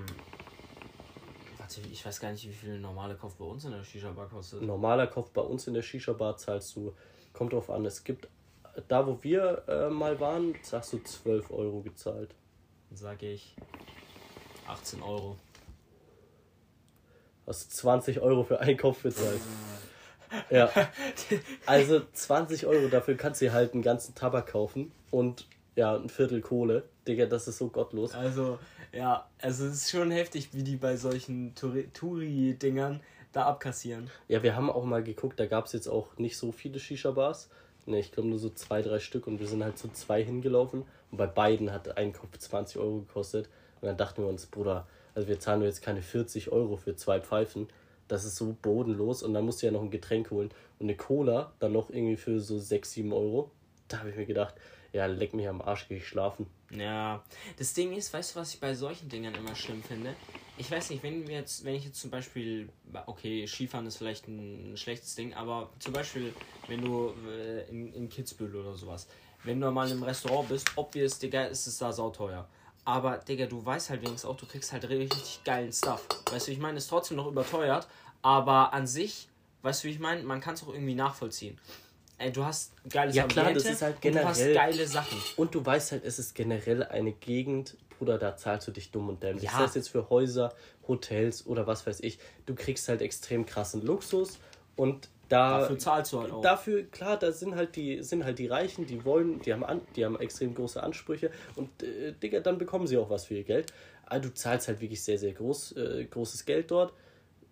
Warte, 1.58 1.80
ich 1.90 2.06
weiß 2.06 2.20
gar 2.20 2.32
nicht, 2.34 2.46
wie 2.46 2.52
viel 2.54 2.74
ein 2.74 2.82
normaler 2.82 3.16
Kopf 3.16 3.36
bei 3.36 3.46
uns 3.46 3.64
in 3.64 3.72
der 3.72 3.84
Shisha-Bar 3.84 4.28
kostet. 4.28 4.62
Ein 4.62 4.68
normaler 4.68 5.08
Kopf 5.08 5.30
bei 5.32 5.42
uns 5.42 5.68
in 5.68 5.74
der 5.74 5.82
Shisha-Bar 5.84 6.36
zahlst 6.38 6.76
du, 6.76 6.94
kommt 7.32 7.54
drauf 7.54 7.70
an, 7.70 7.86
es 7.86 8.04
gibt, 8.04 8.28
da 8.88 9.06
wo 9.08 9.22
wir 9.22 9.64
äh, 9.68 9.90
mal 9.90 10.20
waren, 10.20 10.56
sagst 10.62 10.94
du 10.94 11.00
12 11.04 11.52
Euro 11.52 11.82
gezahlt. 11.82 12.34
Dann 12.90 12.98
sage 12.98 13.32
ich 13.32 13.56
18 14.68 15.02
Euro. 15.02 15.38
Hast 17.46 17.66
du 17.66 17.76
20 17.76 18.22
Euro 18.22 18.44
für 18.44 18.60
einen 18.60 18.78
Kopf 18.78 19.04
bezahlt. 19.04 19.42
Ja. 20.50 20.70
Also 21.66 22.02
20 22.12 22.66
Euro, 22.66 22.88
dafür 22.88 23.16
kannst 23.16 23.42
du 23.42 23.52
halt 23.52 23.74
einen 23.74 23.84
ganzen 23.84 24.16
Tabak 24.16 24.48
kaufen 24.48 24.92
und 25.12 25.48
ja, 25.76 25.96
ein 25.96 26.10
Viertel 26.10 26.42
Kohle. 26.42 26.84
Digga, 27.08 27.26
das 27.26 27.48
ist 27.48 27.58
so 27.58 27.68
gottlos. 27.68 28.14
Also, 28.16 28.58
ja, 28.92 29.28
also 29.42 29.66
es 29.66 29.74
ist 29.76 29.92
schon 29.92 30.10
heftig, 30.12 30.54
wie 30.54 30.64
die 30.64 30.78
bei 30.78 30.96
solchen 30.98 31.54
Touri- 31.56 31.92
Touri-Dingern 31.94 33.02
da 33.32 33.46
abkassieren. 33.46 34.10
Ja, 34.28 34.42
wir 34.44 34.56
haben 34.56 34.70
auch 34.70 34.86
mal 34.86 35.04
geguckt, 35.04 35.40
da 35.40 35.46
gab 35.48 35.66
es 35.66 35.74
jetzt 35.74 35.88
auch 35.88 36.18
nicht 36.18 36.38
so 36.38 36.52
viele 36.52 36.80
Shisha-Bars. 36.80 37.50
Ne, 37.86 38.00
ich 38.00 38.12
glaube 38.12 38.30
nur 38.30 38.40
so 38.40 38.50
zwei, 38.50 38.82
drei 38.82 39.00
Stück 39.00 39.28
und 39.28 39.40
wir 39.40 39.48
sind 39.48 39.64
halt 39.64 39.78
zu 39.78 39.92
zwei 39.92 40.24
hingelaufen. 40.24 40.86
Und 41.12 41.18
bei 41.18 41.28
beiden 41.28 41.72
hat 41.72 41.98
ein 41.98 42.14
Kopf 42.14 42.38
20 42.38 42.78
Euro 42.78 43.00
gekostet. 43.00 43.50
Und 43.82 43.88
dann 43.88 43.98
dachten 43.98 44.24
wir 44.24 44.30
uns, 44.30 44.46
Bruder, 44.46 44.88
also 45.16 45.28
wir 45.28 45.40
zahlen 45.40 45.62
jetzt 45.62 45.82
keine 45.82 46.02
40 46.02 46.52
Euro 46.52 46.78
für 46.78 46.96
zwei 46.96 47.20
Pfeifen. 47.20 47.68
Das 48.08 48.26
ist 48.26 48.38
so 48.38 48.56
bodenlos. 48.62 49.22
Und 49.22 49.34
dann 49.34 49.46
musst 49.46 49.62
du 49.62 49.66
ja 49.66 49.72
noch 49.72 49.82
ein 49.82 49.92
Getränk 49.92 50.32
holen. 50.32 50.50
Und 50.80 50.86
eine 50.86 50.96
Cola 50.96 51.54
dann 51.60 51.74
noch 51.74 51.90
irgendwie 51.90 52.18
für 52.18 52.40
so 52.40 52.58
6, 52.58 52.92
7 52.92 53.14
Euro. 53.14 53.52
Da 53.90 54.00
habe 54.00 54.10
ich 54.10 54.16
mir 54.16 54.26
gedacht, 54.26 54.56
ja, 54.94 55.06
leck 55.08 55.34
mich 55.34 55.48
am 55.48 55.62
Arsch, 55.62 55.88
gehe 55.88 55.98
ich 55.98 56.08
schlafen. 56.08 56.48
Ja, 56.72 57.24
das 57.58 57.74
Ding 57.74 57.94
ist, 57.94 58.14
weißt 58.14 58.36
du, 58.36 58.40
was 58.40 58.54
ich 58.54 58.60
bei 58.60 58.74
solchen 58.74 59.10
Dingern 59.10 59.36
immer 59.36 59.56
schlimm 59.56 59.84
finde? 59.84 60.16
Ich 60.58 60.70
weiß 60.70 60.92
nicht, 60.92 61.02
wenn 61.02 61.28
wir 61.28 61.36
jetzt, 61.36 61.66
wenn 61.66 61.74
ich 61.74 61.86
jetzt 61.86 62.00
zum 62.00 62.12
Beispiel, 62.12 62.70
okay, 63.08 63.48
Skifahren 63.48 63.88
ist 63.88 63.98
vielleicht 63.98 64.28
ein 64.28 64.78
schlechtes 64.78 65.16
Ding, 65.16 65.34
aber 65.34 65.72
zum 65.80 65.94
Beispiel, 65.94 66.34
wenn 66.68 66.82
du 66.82 67.14
äh, 67.28 67.68
in, 67.70 67.92
in 67.94 68.08
Kitzbühel 68.10 68.56
oder 68.56 68.76
sowas, 68.76 69.08
wenn 69.44 69.60
du 69.60 69.72
mal 69.72 69.90
im 69.90 70.04
Restaurant 70.04 70.50
bist, 70.50 70.68
obvious, 70.76 71.18
Digga, 71.18 71.46
ist 71.46 71.66
es 71.66 71.78
da 71.80 71.92
sauteuer. 71.92 72.48
Aber, 72.86 73.18
Digga, 73.18 73.46
du 73.48 73.66
weißt 73.66 73.90
halt 73.90 74.02
wenigstens 74.02 74.30
auch, 74.30 74.38
du 74.38 74.46
kriegst 74.46 74.72
halt 74.72 74.88
richtig 74.90 75.44
geilen 75.44 75.74
Stuff. 75.74 76.06
Weißt 76.32 76.48
du, 76.48 76.52
ich 76.52 76.60
meine, 76.60 76.78
ist 76.78 76.88
trotzdem 76.88 77.18
noch 77.18 77.28
überteuert, 77.28 77.88
aber 78.22 78.74
an 78.74 78.86
sich, 78.86 79.30
weißt 79.64 79.84
du, 79.84 79.88
wie 79.88 79.92
ich 79.94 80.00
meine, 80.00 80.22
man 80.24 80.40
kann 80.40 80.54
es 80.54 80.64
auch 80.64 80.74
irgendwie 80.74 80.96
nachvollziehen. 80.96 81.58
Ey, 82.20 82.32
du 82.32 82.46
hast 82.46 82.74
geiles 82.90 83.16
Ja, 83.16 83.26
klar, 83.26 83.46
das 83.54 83.66
Ambiente 83.66 83.70
ist 83.70 83.82
halt 83.82 84.06
und 84.06 84.14
du 84.16 84.24
hast 84.26 84.38
generell- 84.38 84.54
geile 84.56 84.88
Sachen. 84.88 85.18
Und 85.36 85.56
du 85.56 85.66
weißt 85.66 85.94
halt, 85.94 86.04
es 86.06 86.20
ist 86.20 86.36
generell 86.36 86.84
eine 86.84 87.12
Gegend, 87.14 87.76
Bruder, 88.04 88.18
da 88.18 88.36
zahlst 88.36 88.68
du 88.68 88.72
dich 88.72 88.92
dumm 88.92 89.08
und 89.08 89.24
dämlich. 89.24 89.44
Ja. 89.44 89.52
Das 89.52 89.60
heißt 89.60 89.76
jetzt 89.76 89.90
für 89.90 90.10
Häuser, 90.10 90.54
Hotels 90.88 91.48
oder 91.48 91.68
was 91.68 91.88
weiß 91.88 92.02
ich. 92.02 92.20
Du 92.46 92.54
kriegst 92.54 92.90
halt 92.90 93.02
extrem 93.02 93.46
krassen 93.46 93.82
Luxus 93.82 94.40
und 94.76 95.10
da. 95.30 95.62
Dafür 95.62 95.80
zahlst 95.80 96.12
du 96.12 96.22
halt 96.22 96.32
auch. 96.34 96.42
Dafür, 96.42 96.84
klar, 96.84 97.18
da 97.18 97.32
sind 97.32 97.56
halt 97.56 97.78
die, 97.78 98.04
sind 98.04 98.26
halt 98.26 98.40
die 98.40 98.48
Reichen, 98.48 98.86
die 98.86 99.06
wollen, 99.06 99.40
die 99.40 99.54
haben, 99.54 99.64
an, 99.64 99.82
die 99.96 100.04
haben 100.04 100.20
extrem 100.20 100.54
große 100.54 100.84
Ansprüche 100.84 101.32
und 101.56 101.82
äh, 101.82 102.12
Digga, 102.12 102.42
dann 102.42 102.58
bekommen 102.58 102.88
sie 102.88 102.98
auch 102.98 103.10
was 103.10 103.26
für 103.26 103.36
ihr 103.36 103.44
Geld. 103.44 103.72
Aber 104.06 104.20
du 104.20 104.34
zahlst 104.34 104.68
halt 104.68 104.82
wirklich 104.82 105.02
sehr, 105.02 105.18
sehr 105.18 105.32
groß, 105.32 105.78
äh, 105.78 106.06
großes 106.06 106.46
Geld 106.46 106.72
dort. 106.72 106.94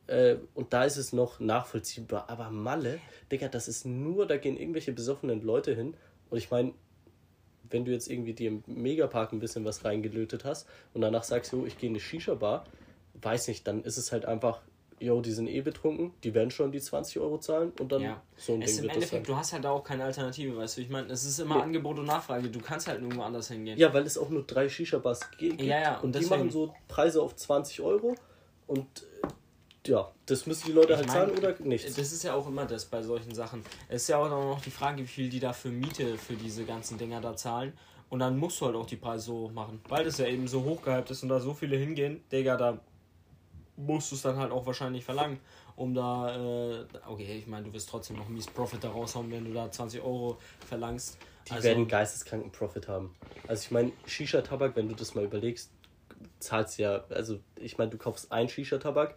Äh, 0.07 0.35
und 0.53 0.73
da 0.73 0.83
ist 0.83 0.97
es 0.97 1.13
noch 1.13 1.39
nachvollziehbar. 1.39 2.29
Aber 2.29 2.49
Malle, 2.49 2.99
Digga, 3.31 3.47
das 3.47 3.69
ist 3.69 3.85
nur, 3.85 4.27
da 4.27 4.35
gehen 4.35 4.57
irgendwelche 4.57 4.91
besoffenen 4.91 5.41
Leute 5.41 5.73
hin. 5.73 5.95
Und 6.29 6.37
ich 6.37 6.51
meine, 6.51 6.73
wenn 7.71 7.85
du 7.85 7.91
jetzt 7.91 8.09
irgendwie 8.09 8.33
dir 8.33 8.49
im 8.49 8.63
Megapark 8.67 9.31
ein 9.33 9.39
bisschen 9.39 9.65
was 9.65 9.83
reingelötet 9.85 10.45
hast 10.45 10.67
und 10.93 11.01
danach 11.01 11.23
sagst, 11.23 11.51
jo, 11.53 11.65
ich 11.65 11.77
gehe 11.77 11.87
in 11.89 11.93
eine 11.95 11.99
Shisha-Bar, 12.01 12.65
weiß 13.21 13.47
nicht, 13.47 13.67
dann 13.67 13.83
ist 13.83 13.97
es 13.97 14.11
halt 14.11 14.25
einfach, 14.25 14.61
jo, 14.99 15.19
die 15.21 15.31
sind 15.31 15.47
eh 15.47 15.61
betrunken, 15.61 16.13
die 16.23 16.33
werden 16.33 16.51
schon 16.51 16.71
die 16.71 16.79
20 16.79 17.19
Euro 17.19 17.37
zahlen 17.39 17.71
und 17.79 17.91
dann 17.91 18.01
Ja. 18.01 18.21
so 18.37 18.53
ein 18.53 18.61
Es 18.61 18.69
Ding 18.71 18.77
im 18.77 18.83
wird 18.83 18.95
Endeffekt, 18.95 19.27
du 19.27 19.35
hast 19.35 19.53
halt 19.53 19.65
auch 19.65 19.83
keine 19.83 20.03
Alternative, 20.03 20.55
weißt 20.57 20.77
du? 20.77 20.81
Ich 20.81 20.89
meine, 20.89 21.11
es 21.11 21.25
ist 21.25 21.39
immer 21.39 21.55
Nee. 21.55 21.61
Angebot 21.63 21.97
und 21.99 22.05
Nachfrage. 22.05 22.49
Du 22.49 22.59
kannst 22.59 22.87
halt 22.87 22.99
nirgendwo 23.01 23.23
anders 23.23 23.47
hingehen. 23.47 23.77
Ja, 23.79 23.93
weil 23.93 24.03
es 24.03 24.17
auch 24.17 24.29
nur 24.29 24.43
drei 24.43 24.69
Shisha-Bars 24.69 25.31
gibt 25.37 25.61
Ja, 25.61 25.79
ja, 25.79 25.95
und, 25.97 26.15
und 26.15 26.19
die 26.23 26.25
machen 26.27 26.51
so 26.51 26.73
Preise 26.87 27.21
auf 27.21 27.35
20 27.35 27.81
Euro 27.81 28.15
und 28.67 28.85
äh, 29.23 29.27
ja, 29.87 30.11
das 30.25 30.45
müssen 30.45 30.67
die 30.67 30.71
Leute 30.73 30.93
Ich 30.93 30.97
halt 30.97 31.07
mein, 31.07 31.15
zahlen 31.15 31.37
oder 31.37 31.55
nichts. 31.59 31.95
Das 31.95 32.11
ist 32.11 32.23
ja 32.23 32.33
auch 32.33 32.47
immer 32.47 32.65
das 32.65 32.85
bei 32.85 33.01
solchen 33.01 33.33
Sachen. 33.33 33.63
Es 33.89 34.03
ist 34.03 34.07
ja 34.09 34.17
auch 34.17 34.29
noch 34.29 34.61
die 34.61 34.71
Frage, 34.71 35.01
wie 35.03 35.07
viel 35.07 35.29
die 35.29 35.39
da 35.39 35.53
für 35.53 35.69
Miete 35.69 36.17
für 36.17 36.35
diese 36.35 36.65
ganzen 36.65 36.97
Dinger 36.97 37.21
da 37.21 37.35
zahlen. 37.35 37.73
Und 38.09 38.19
dann 38.19 38.37
musst 38.37 38.59
du 38.59 38.65
halt 38.65 38.75
auch 38.75 38.85
die 38.85 38.97
Preise 38.97 39.27
so 39.27 39.33
hoch 39.33 39.51
machen. 39.51 39.81
Weil 39.87 40.03
das 40.03 40.17
ja 40.17 40.27
eben 40.27 40.47
so 40.47 40.63
hochgehypt 40.63 41.09
ist 41.11 41.23
und 41.23 41.29
da 41.29 41.39
so 41.39 41.53
viele 41.53 41.77
hingehen, 41.77 42.21
Digga, 42.31 42.57
da 42.57 42.79
musst 43.77 44.11
du 44.11 44.15
es 44.15 44.21
dann 44.21 44.35
halt 44.37 44.51
auch 44.51 44.65
wahrscheinlich 44.65 45.03
verlangen, 45.03 45.39
um 45.75 45.93
da, 45.93 46.35
äh, 46.35 46.85
okay, 47.07 47.37
ich 47.37 47.47
meine, 47.47 47.65
du 47.65 47.73
wirst 47.73 47.89
trotzdem 47.89 48.17
noch 48.17 48.27
mies 48.27 48.47
Profit 48.47 48.83
da 48.83 48.91
raushauen, 48.91 49.31
wenn 49.31 49.45
du 49.45 49.53
da 49.53 49.71
20 49.71 50.01
Euro 50.01 50.37
verlangst. 50.67 51.17
Die 51.47 51.53
Also, 51.53 51.63
werden 51.63 51.87
geisteskranken 51.87 52.51
Profit 52.51 52.87
haben. 52.87 53.15
Also 53.47 53.63
ich 53.63 53.71
meine, 53.71 53.91
Shisha-Tabak, 54.05 54.75
wenn 54.75 54.89
du 54.89 54.95
das 54.95 55.15
mal 55.15 55.23
überlegst, 55.23 55.71
zahlst 56.39 56.77
ja, 56.77 57.03
also 57.09 57.39
ich 57.55 57.77
meine, 57.77 57.89
du 57.89 57.97
kaufst 57.97 58.31
ein 58.31 58.47
Shisha-Tabak, 58.47 59.15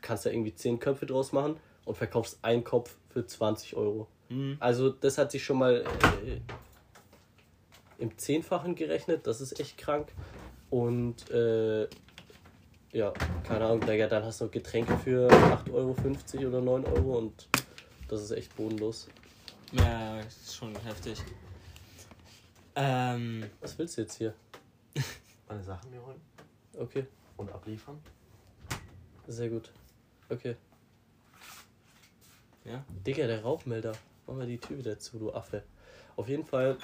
kannst 0.00 0.26
da 0.26 0.30
irgendwie 0.30 0.54
10 0.54 0.78
Köpfe 0.78 1.06
draus 1.06 1.32
machen 1.32 1.56
und 1.84 1.96
verkaufst 1.96 2.38
einen 2.42 2.64
Kopf 2.64 2.96
für 3.08 3.26
20 3.26 3.76
Euro. 3.76 4.08
Mhm. 4.28 4.56
Also 4.60 4.90
das 4.90 5.18
hat 5.18 5.30
sich 5.30 5.44
schon 5.44 5.58
mal 5.58 5.84
äh, 6.26 6.40
im 7.98 8.16
Zehnfachen 8.16 8.74
gerechnet, 8.74 9.26
das 9.26 9.40
ist 9.40 9.58
echt 9.58 9.78
krank. 9.78 10.12
Und 10.70 11.30
äh, 11.30 11.88
ja, 12.92 13.12
keine 13.44 13.66
Ahnung, 13.66 13.80
dann 13.80 14.24
hast 14.24 14.40
du 14.40 14.44
noch 14.46 14.50
Getränke 14.50 14.96
für 14.98 15.28
8,50 15.30 15.72
Euro 16.38 16.48
oder 16.48 16.60
9 16.60 16.84
Euro 16.86 17.18
und 17.18 17.48
das 18.08 18.22
ist 18.22 18.30
echt 18.30 18.54
bodenlos. 18.56 19.08
Ja, 19.72 20.16
das 20.22 20.36
ist 20.36 20.56
schon 20.56 20.74
heftig. 20.80 21.18
Ähm, 22.74 23.44
Was 23.60 23.78
willst 23.78 23.96
du 23.96 24.02
jetzt 24.02 24.16
hier? 24.16 24.34
Meine 25.48 25.62
Sachen 25.62 25.90
mir 25.90 26.04
holen 26.04 26.20
Okay, 26.78 27.06
und 27.36 27.50
abliefern. 27.52 27.98
Sehr 29.28 29.48
gut. 29.48 29.70
Okay. 30.28 30.56
ja. 32.64 32.84
Digga, 33.06 33.26
der 33.26 33.42
Rauchmelder. 33.42 33.92
Mach 34.26 34.34
mal 34.34 34.46
die 34.46 34.58
Tür 34.58 34.78
wieder 34.78 34.98
zu, 34.98 35.18
du 35.18 35.32
Affe. 35.32 35.62
Auf 36.16 36.28
jeden 36.28 36.44
Fall 36.44 36.76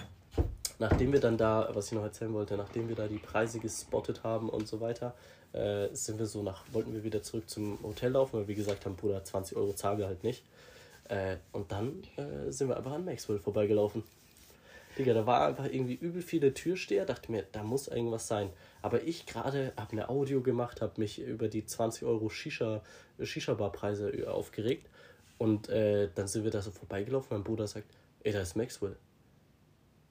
nachdem 0.79 1.13
wir 1.13 1.21
dann 1.21 1.37
da, 1.37 1.69
was 1.73 1.87
ich 1.87 1.93
noch 1.93 2.03
erzählen 2.03 2.33
wollte, 2.33 2.57
nachdem 2.57 2.89
wir 2.89 2.97
da 2.97 3.07
die 3.07 3.19
Preise 3.19 3.59
gespottet 3.59 4.23
haben 4.23 4.49
und 4.49 4.67
so 4.67 4.81
weiter, 4.81 5.15
äh, 5.53 5.89
sind 5.93 6.19
wir 6.19 6.27
so 6.27 6.43
nach, 6.43 6.65
wollten 6.73 6.93
wir 6.93 7.05
wieder 7.05 7.23
zurück 7.23 7.49
zum 7.49 7.79
Hotel 7.83 8.13
laufen, 8.13 8.39
weil 8.39 8.49
wir 8.49 8.55
gesagt 8.55 8.85
haben, 8.85 8.97
Bruder, 8.97 9.23
20 9.23 9.57
Euro 9.57 9.73
zahlen 9.73 9.99
wir 9.99 10.07
halt 10.07 10.25
nicht. 10.25 10.45
Äh, 11.09 11.37
und 11.53 11.71
dann 11.71 12.03
äh, 12.17 12.51
sind 12.51 12.69
wir 12.69 12.77
einfach 12.77 12.93
an 12.93 13.05
Maxwell 13.05 13.39
vorbeigelaufen. 13.39 14.03
Digga, 14.99 15.13
da 15.13 15.27
war 15.27 15.49
einfach 15.49 15.67
irgendwie 15.67 15.95
übel 15.95 16.23
viele 16.23 16.55
Türsteher, 16.55 17.05
dachte 17.05 17.31
mir, 17.31 17.45
da 17.53 17.63
muss 17.63 17.89
irgendwas 17.89 18.29
sein. 18.29 18.51
Aber 18.85 19.03
ich 19.03 19.25
gerade 19.25 19.73
habe 19.79 19.92
eine 19.92 20.11
Audio 20.11 20.42
gemacht, 20.42 20.83
habe 20.83 21.01
mich 21.01 21.18
über 21.18 21.49
die 21.49 21.64
20 21.64 22.05
Euro 22.05 22.29
Shisha, 22.29 22.83
Shisha-Bar-Preise 23.18 24.31
aufgeregt. 24.31 24.90
Und 25.38 25.70
äh, 25.70 26.11
dann 26.14 26.29
sind 26.29 26.44
wir 26.44 26.51
da 26.51 26.61
so 26.61 26.70
vorbeigelaufen. 26.70 27.35
Mein 27.35 27.44
Bruder 27.44 27.66
sagt, 27.66 27.87
ey, 28.25 28.33
da 28.35 28.42
ist 28.42 28.57
Maxwell. 28.57 28.97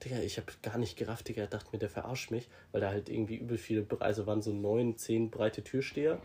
Digga, 0.03 0.17
ich 0.21 0.37
habe 0.37 0.47
gar 0.63 0.79
nicht 0.79 0.97
gerafft, 0.97 1.27
Digga, 1.27 1.45
dachte 1.45 1.69
mir, 1.71 1.77
der 1.77 1.91
verarscht 1.91 2.31
mich, 2.31 2.49
weil 2.71 2.81
da 2.81 2.89
halt 2.89 3.09
irgendwie 3.09 3.35
übel 3.35 3.59
viele 3.59 3.83
Preise 3.83 4.25
waren, 4.25 4.41
so 4.41 4.51
neun, 4.51 4.97
zehn 4.97 5.29
breite 5.29 5.63
Türsteher. 5.63 6.19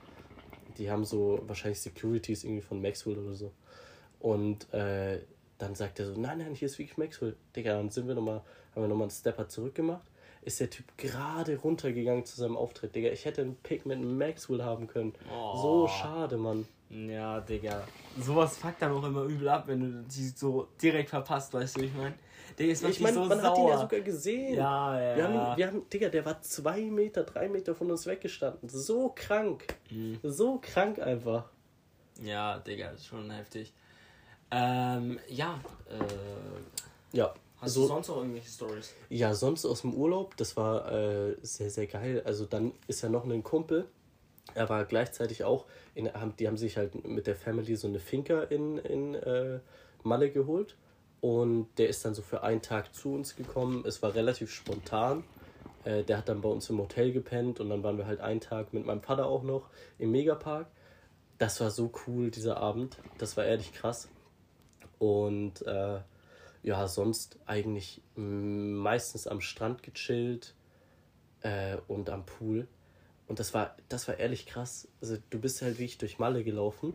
Die 0.78 0.90
haben 0.90 1.04
so 1.04 1.42
wahrscheinlich 1.46 1.82
Securities 1.82 2.44
irgendwie 2.44 2.62
von 2.62 2.80
Maxwell 2.80 3.18
oder 3.18 3.34
so. 3.34 3.52
Und 4.20 4.72
äh, 4.72 5.20
dann 5.58 5.74
sagt 5.74 6.00
er 6.00 6.06
so, 6.06 6.18
nein, 6.18 6.38
nein, 6.38 6.54
hier 6.54 6.64
ist 6.64 6.78
wirklich 6.78 6.96
Maxwell. 6.96 7.36
Digga, 7.54 7.74
dann 7.74 7.90
sind 7.90 8.08
wir 8.08 8.14
nochmal, 8.14 8.40
haben 8.74 8.84
wir 8.84 8.88
nochmal 8.88 9.08
einen 9.08 9.10
Stepper 9.10 9.50
zurückgemacht. 9.50 10.06
Ist 10.48 10.60
der 10.60 10.70
Typ 10.70 10.86
gerade 10.96 11.58
runtergegangen 11.58 12.24
zu 12.24 12.36
seinem 12.36 12.56
Auftritt, 12.56 12.94
Digga. 12.94 13.10
Ich 13.10 13.26
hätte 13.26 13.42
einen 13.42 13.56
Pick 13.56 13.84
mit 13.84 14.00
Maxwell 14.00 14.64
haben 14.64 14.86
können. 14.86 15.12
Oh. 15.30 15.56
So 15.60 15.88
schade, 15.88 16.38
Mann. 16.38 16.66
Ja, 16.88 17.40
Digga. 17.40 17.86
Sowas 18.18 18.56
fuckt 18.56 18.80
dann 18.80 18.92
auch 18.92 19.04
immer 19.04 19.24
übel 19.24 19.46
ab, 19.50 19.64
wenn 19.66 19.80
du 19.80 20.02
die 20.04 20.28
so 20.28 20.68
direkt 20.80 21.10
verpasst, 21.10 21.52
weißt 21.52 21.76
du, 21.76 21.82
ich 21.82 21.92
meine? 21.94 22.14
Digga, 22.58 22.72
es 22.72 22.80
macht 22.80 22.92
Ich 22.92 23.00
meine, 23.00 23.14
so 23.16 23.24
man 23.26 23.40
sauer. 23.40 23.50
hat 23.50 23.58
ihn 23.58 23.68
ja 23.68 23.78
sogar 23.78 24.00
gesehen. 24.00 24.54
Ja, 24.56 24.98
ja. 24.98 25.16
Wir 25.16 25.24
haben, 25.28 25.56
wir 25.58 25.66
haben, 25.66 25.90
Digga, 25.90 26.08
der 26.08 26.24
war 26.24 26.40
zwei 26.40 26.80
Meter, 26.80 27.24
drei 27.24 27.46
Meter 27.50 27.74
von 27.74 27.90
uns 27.90 28.06
weggestanden. 28.06 28.70
So 28.70 29.12
krank. 29.14 29.66
Mhm. 29.90 30.18
So 30.22 30.58
krank 30.62 30.98
einfach. 30.98 31.44
Ja, 32.22 32.58
Digga, 32.58 32.88
ist 32.92 33.06
schon 33.06 33.30
heftig. 33.30 33.74
Ähm, 34.50 35.18
ja, 35.28 35.60
äh, 35.90 37.16
Ja. 37.18 37.34
Hast 37.60 37.74
so, 37.74 37.82
du 37.82 37.88
sonst 37.88 38.08
noch 38.08 38.18
irgendwelche 38.18 38.48
Stories? 38.48 38.94
Ja, 39.08 39.34
sonst 39.34 39.64
aus 39.64 39.82
dem 39.82 39.94
Urlaub, 39.94 40.36
das 40.36 40.56
war 40.56 40.90
äh, 40.92 41.36
sehr, 41.42 41.70
sehr 41.70 41.86
geil. 41.86 42.22
Also 42.24 42.44
dann 42.46 42.72
ist 42.86 43.02
ja 43.02 43.08
noch 43.08 43.24
ein 43.24 43.42
Kumpel, 43.42 43.86
er 44.54 44.68
war 44.68 44.84
gleichzeitig 44.84 45.44
auch, 45.44 45.66
in, 45.94 46.12
haben, 46.12 46.34
die 46.36 46.46
haben 46.46 46.56
sich 46.56 46.76
halt 46.76 47.06
mit 47.06 47.26
der 47.26 47.36
Family 47.36 47.76
so 47.76 47.88
eine 47.88 47.98
Finca 47.98 48.42
in, 48.42 48.78
in 48.78 49.14
äh, 49.14 49.60
Malle 50.02 50.30
geholt. 50.30 50.76
Und 51.20 51.68
der 51.78 51.88
ist 51.88 52.04
dann 52.04 52.14
so 52.14 52.22
für 52.22 52.42
einen 52.42 52.62
Tag 52.62 52.94
zu 52.94 53.12
uns 53.12 53.34
gekommen. 53.34 53.84
Es 53.86 54.02
war 54.02 54.14
relativ 54.14 54.52
spontan. 54.52 55.24
Äh, 55.84 56.04
der 56.04 56.18
hat 56.18 56.28
dann 56.28 56.40
bei 56.40 56.48
uns 56.48 56.70
im 56.70 56.78
Hotel 56.78 57.12
gepennt 57.12 57.60
und 57.60 57.70
dann 57.70 57.82
waren 57.82 57.98
wir 57.98 58.06
halt 58.06 58.20
einen 58.20 58.40
Tag 58.40 58.72
mit 58.72 58.86
meinem 58.86 59.02
Vater 59.02 59.26
auch 59.26 59.42
noch 59.42 59.68
im 59.98 60.12
Megapark. 60.12 60.68
Das 61.38 61.60
war 61.60 61.70
so 61.70 61.92
cool, 62.06 62.30
dieser 62.30 62.56
Abend. 62.56 62.98
Das 63.18 63.36
war 63.36 63.44
ehrlich 63.44 63.72
krass. 63.72 64.08
Und 64.98 65.62
äh, 65.66 66.00
ja, 66.62 66.86
sonst 66.88 67.38
eigentlich 67.46 68.00
meistens 68.16 69.26
am 69.26 69.40
Strand 69.40 69.82
gechillt 69.82 70.54
äh, 71.42 71.76
und 71.86 72.10
am 72.10 72.26
Pool. 72.26 72.66
Und 73.26 73.38
das 73.38 73.54
war, 73.54 73.76
das 73.88 74.08
war 74.08 74.18
ehrlich 74.18 74.46
krass. 74.46 74.88
Also 75.00 75.18
du 75.30 75.38
bist 75.38 75.62
halt 75.62 75.78
wirklich 75.78 75.98
durch 75.98 76.18
Malle 76.18 76.44
gelaufen 76.44 76.94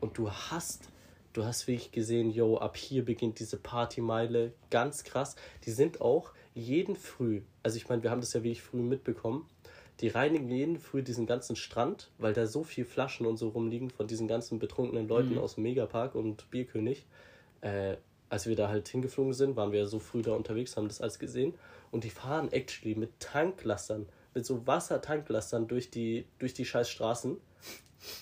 und 0.00 0.16
du 0.18 0.30
hast, 0.30 0.88
du 1.32 1.44
hast 1.44 1.66
wirklich 1.66 1.92
gesehen, 1.92 2.30
yo, 2.30 2.56
ab 2.58 2.76
hier 2.76 3.04
beginnt 3.04 3.38
diese 3.38 3.58
Partymeile. 3.58 4.52
Ganz 4.70 5.04
krass. 5.04 5.36
Die 5.64 5.70
sind 5.70 6.00
auch 6.00 6.32
jeden 6.54 6.96
Früh, 6.96 7.42
also 7.62 7.76
ich 7.76 7.88
meine, 7.88 8.02
wir 8.02 8.10
haben 8.10 8.20
das 8.20 8.32
ja 8.32 8.42
wirklich 8.42 8.62
früh 8.62 8.82
mitbekommen, 8.82 9.46
die 10.00 10.08
reinigen 10.08 10.48
jeden 10.48 10.78
Früh 10.78 11.02
diesen 11.02 11.26
ganzen 11.26 11.54
Strand, 11.54 12.10
weil 12.18 12.32
da 12.32 12.46
so 12.46 12.64
viel 12.64 12.84
Flaschen 12.84 13.26
und 13.26 13.36
so 13.36 13.50
rumliegen 13.50 13.90
von 13.90 14.06
diesen 14.06 14.26
ganzen 14.26 14.58
betrunkenen 14.58 15.06
Leuten 15.06 15.34
Mhm. 15.34 15.38
aus 15.38 15.54
dem 15.54 15.62
Megapark 15.62 16.14
und 16.14 16.50
Bierkönig. 16.50 17.06
Äh, 17.60 17.96
als 18.32 18.46
wir 18.46 18.56
da 18.56 18.68
halt 18.68 18.88
hingeflogen 18.88 19.34
sind, 19.34 19.56
waren 19.56 19.72
wir 19.72 19.80
ja 19.80 19.86
so 19.86 19.98
früh 19.98 20.22
da 20.22 20.32
unterwegs, 20.32 20.78
haben 20.78 20.88
das 20.88 21.02
alles 21.02 21.18
gesehen. 21.18 21.52
Und 21.90 22.04
die 22.04 22.08
fahren 22.08 22.50
actually 22.50 22.94
mit 22.94 23.20
Tanklastern, 23.20 24.08
mit 24.32 24.46
so 24.46 24.66
Wassertanklastern 24.66 25.68
durch 25.68 25.90
die, 25.90 26.24
durch 26.38 26.54
die 26.54 26.64
scheiß 26.64 26.88
Straßen 26.88 27.36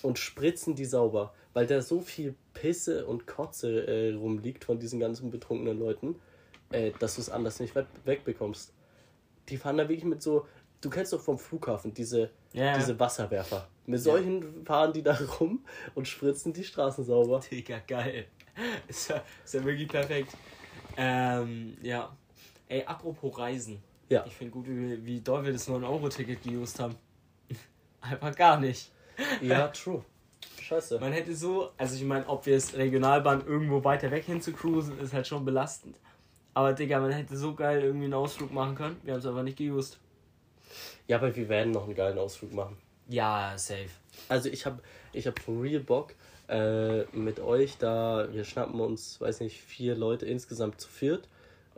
und 0.01 0.19
spritzen 0.19 0.75
die 0.75 0.83
sauber, 0.83 1.33
weil 1.53 1.65
da 1.65 1.81
so 1.81 2.01
viel 2.01 2.35
Pisse 2.53 3.05
und 3.05 3.25
Kotze 3.25 3.87
äh, 3.87 4.13
rumliegt 4.13 4.65
von 4.65 4.79
diesen 4.79 4.99
ganzen 4.99 5.31
betrunkenen 5.31 5.79
Leuten, 5.79 6.15
äh, 6.71 6.91
dass 6.99 7.15
du 7.15 7.21
es 7.21 7.29
anders 7.29 7.61
nicht 7.61 7.73
we 7.73 7.87
wegbekommst. 8.03 8.73
Die 9.47 9.55
fahren 9.55 9.77
da 9.77 9.87
wirklich 9.87 10.03
mit 10.03 10.21
so, 10.21 10.45
du 10.81 10.89
kennst 10.89 11.13
doch 11.13 11.21
vom 11.21 11.39
Flughafen 11.39 11.93
diese, 11.93 12.31
ja. 12.51 12.77
diese 12.77 12.99
Wasserwerfer. 12.99 13.65
Mit 13.85 14.01
solchen 14.01 14.65
fahren 14.65 14.91
die 14.91 15.03
da 15.03 15.17
rum 15.39 15.63
und 15.95 16.05
spritzen 16.05 16.51
die 16.51 16.65
Straßen 16.65 17.05
sauber. 17.05 17.39
Digga, 17.49 17.79
geil. 17.87 18.25
Ist 18.87 19.09
ja, 19.09 19.23
ist 19.43 19.53
ja 19.53 19.63
wirklich 19.63 19.87
perfekt. 19.87 20.35
Ähm, 20.97 21.77
ja. 21.81 22.15
Ey, 22.67 22.83
apropos 22.83 23.37
Reisen. 23.37 23.81
Ja. 24.09 24.25
Ich 24.25 24.35
finde 24.35 24.51
gut, 24.51 24.67
wie, 24.67 25.05
wie 25.05 25.21
doll 25.21 25.43
wir 25.45 25.53
das 25.53 25.69
9-Euro-Ticket 25.69 26.43
geused 26.43 26.79
haben. 26.79 26.95
Einfach 28.01 28.35
gar 28.35 28.59
nicht. 28.59 28.91
Ja, 29.41 29.67
true. 29.69 30.03
Scheiße. 30.59 30.99
Man 30.99 31.13
hätte 31.13 31.35
so, 31.35 31.71
also 31.77 31.95
ich 31.95 32.03
meine, 32.03 32.27
ob 32.27 32.45
wir 32.45 32.55
es 32.55 32.75
Regionalbahn 32.75 33.45
irgendwo 33.45 33.83
weiter 33.83 34.11
weg 34.11 34.25
hin 34.25 34.41
zu 34.41 34.53
cruisen, 34.53 34.99
ist 34.99 35.13
halt 35.13 35.27
schon 35.27 35.45
belastend. 35.45 35.97
Aber 36.53 36.73
Digga, 36.73 36.99
man 36.99 37.11
hätte 37.11 37.37
so 37.37 37.55
geil 37.55 37.81
irgendwie 37.83 38.05
einen 38.05 38.13
Ausflug 38.13 38.51
machen 38.51 38.75
können. 38.75 38.97
Wir 39.03 39.13
haben 39.13 39.19
es 39.19 39.25
aber 39.25 39.43
nicht 39.43 39.57
geused. 39.57 39.99
Ja, 41.07 41.17
aber 41.17 41.35
wir 41.35 41.49
werden 41.49 41.71
noch 41.71 41.85
einen 41.85 41.95
geilen 41.95 42.17
Ausflug 42.17 42.53
machen. 42.53 42.77
Ja, 43.07 43.57
safe. 43.57 43.89
Also 44.29 44.49
ich 44.49 44.65
habe 44.65 44.81
ich 45.13 45.27
hab 45.27 45.39
for 45.39 45.61
real 45.61 45.81
Bock 45.81 46.15
äh, 46.51 47.05
mit 47.13 47.39
euch 47.39 47.77
da, 47.77 48.27
wir 48.31 48.43
schnappen 48.43 48.79
uns, 48.81 49.21
weiß 49.21 49.39
nicht, 49.39 49.61
vier 49.61 49.95
Leute 49.95 50.25
insgesamt 50.25 50.81
zu 50.81 50.89
viert 50.89 51.29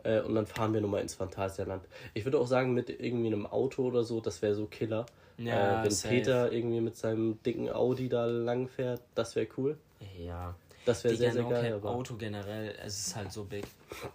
äh, 0.02 0.20
und 0.20 0.34
dann 0.34 0.46
fahren 0.46 0.74
wir 0.74 0.80
nochmal 0.80 1.00
ins 1.00 1.14
Phantasialand. 1.14 1.84
Ich 2.12 2.24
würde 2.24 2.38
auch 2.38 2.46
sagen, 2.48 2.74
mit 2.74 2.90
irgendwie 2.90 3.28
einem 3.28 3.46
Auto 3.46 3.84
oder 3.84 4.02
so, 4.02 4.20
das 4.20 4.42
wäre 4.42 4.54
so 4.54 4.66
Killer. 4.66 5.06
Ja, 5.38 5.80
äh, 5.80 5.84
wenn 5.84 5.90
safe. 5.90 6.14
Peter 6.14 6.52
irgendwie 6.52 6.80
mit 6.80 6.96
seinem 6.96 7.40
dicken 7.44 7.70
Audi 7.70 8.08
da 8.08 8.26
lang 8.26 8.68
fährt, 8.68 9.00
das 9.14 9.36
wäre 9.36 9.46
cool. 9.56 9.78
Ja. 10.18 10.54
Das 10.84 11.02
wäre 11.04 11.16
sehr, 11.16 11.32
sehr 11.32 11.44
geil. 11.44 11.72
Aber 11.72 11.90
Auto 11.90 12.16
generell, 12.16 12.74
es 12.84 13.06
ist 13.06 13.16
halt 13.16 13.32
so 13.32 13.44
big. 13.44 13.64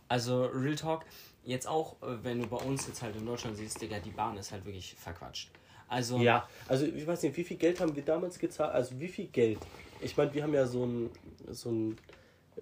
Also, 0.07 0.45
Real 0.45 0.75
Talk, 0.75 1.03
jetzt 1.43 1.67
auch, 1.67 1.93
äh, 2.03 2.17
wenn 2.21 2.41
du 2.41 2.47
bei 2.47 2.57
uns 2.57 2.85
jetzt 2.85 3.01
halt 3.01 3.15
in 3.15 3.25
Deutschland 3.25 3.57
siehst, 3.57 3.81
Digga, 3.81 3.99
die 3.99 4.11
Bahn 4.11 4.37
ist 4.37 4.51
halt 4.51 4.65
wirklich 4.65 4.93
verquatscht. 4.93 5.49
Also, 5.87 6.17
ja, 6.19 6.47
also 6.67 6.85
ich 6.85 7.07
weiß 7.07 7.23
nicht, 7.23 7.35
wie 7.35 7.43
viel 7.43 7.57
Geld 7.57 7.79
haben 7.79 7.95
wir 7.95 8.03
damals 8.03 8.37
gezahlt? 8.37 8.73
Also 8.73 8.99
wie 8.99 9.07
viel 9.07 9.25
Geld? 9.27 9.57
Ich 10.01 10.15
meine, 10.17 10.33
wir 10.33 10.43
haben 10.43 10.53
ja 10.53 10.65
so 10.65 10.85
ein, 10.85 11.09
so 11.49 11.69
ein 11.71 11.97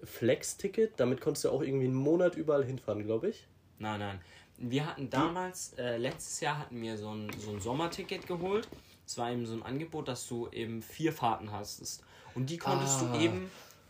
Flex-Ticket, 0.02 0.94
damit 0.98 1.20
konntest 1.20 1.44
du 1.44 1.50
auch 1.50 1.62
irgendwie 1.62 1.86
einen 1.86 1.94
Monat 1.94 2.36
überall 2.36 2.64
hinfahren, 2.64 3.04
glaube 3.04 3.28
ich. 3.30 3.46
nein, 3.78 4.00
nein. 4.00 4.20
Wir 4.60 4.86
hatten 4.86 5.08
damals, 5.08 5.74
äh, 5.78 5.98
letztes 5.98 6.40
Jahr 6.40 6.58
hatten 6.58 6.82
wir 6.82 6.96
so 6.98 7.14
ein, 7.14 7.30
so 7.38 7.52
ein 7.52 7.60
Sommerticket 7.60 8.26
geholt. 8.26 8.66
Es 9.06 9.16
war 9.16 9.30
eben 9.30 9.46
so 9.46 9.52
ein 9.52 9.62
Angebot, 9.62 10.08
dass 10.08 10.26
du 10.26 10.48
eben 10.50 10.82
vier 10.82 11.12
Fahrten 11.12 11.52
hast. 11.52 12.02
Und 12.34 12.50
die 12.50 12.58
konntest 12.58 13.02
Ah. 13.02 13.12
du 13.12 13.20
eben 13.20 13.48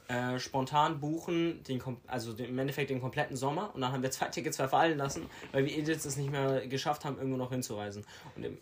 äh, 0.08 0.38
spontan 0.38 1.00
buchen, 1.00 1.62
den, 1.64 1.82
also 2.06 2.32
den, 2.32 2.48
im 2.48 2.58
Endeffekt 2.58 2.88
den 2.88 3.00
kompletten 3.00 3.36
Sommer. 3.36 3.74
Und 3.74 3.82
dann 3.82 3.92
haben 3.92 4.02
wir 4.02 4.10
zwei 4.18 4.28
Tickets 4.28 4.56
verfallen 4.56 4.96
lassen, 4.96 5.26
weil 5.52 5.66
wir 5.66 5.76
Edits 5.76 6.06
es 6.06 6.16
nicht 6.16 6.30
mehr 6.30 6.66
geschafft 6.66 7.04
haben, 7.04 7.18
irgendwo 7.18 7.36
noch 7.36 7.50
hinzureisen. 7.50 8.04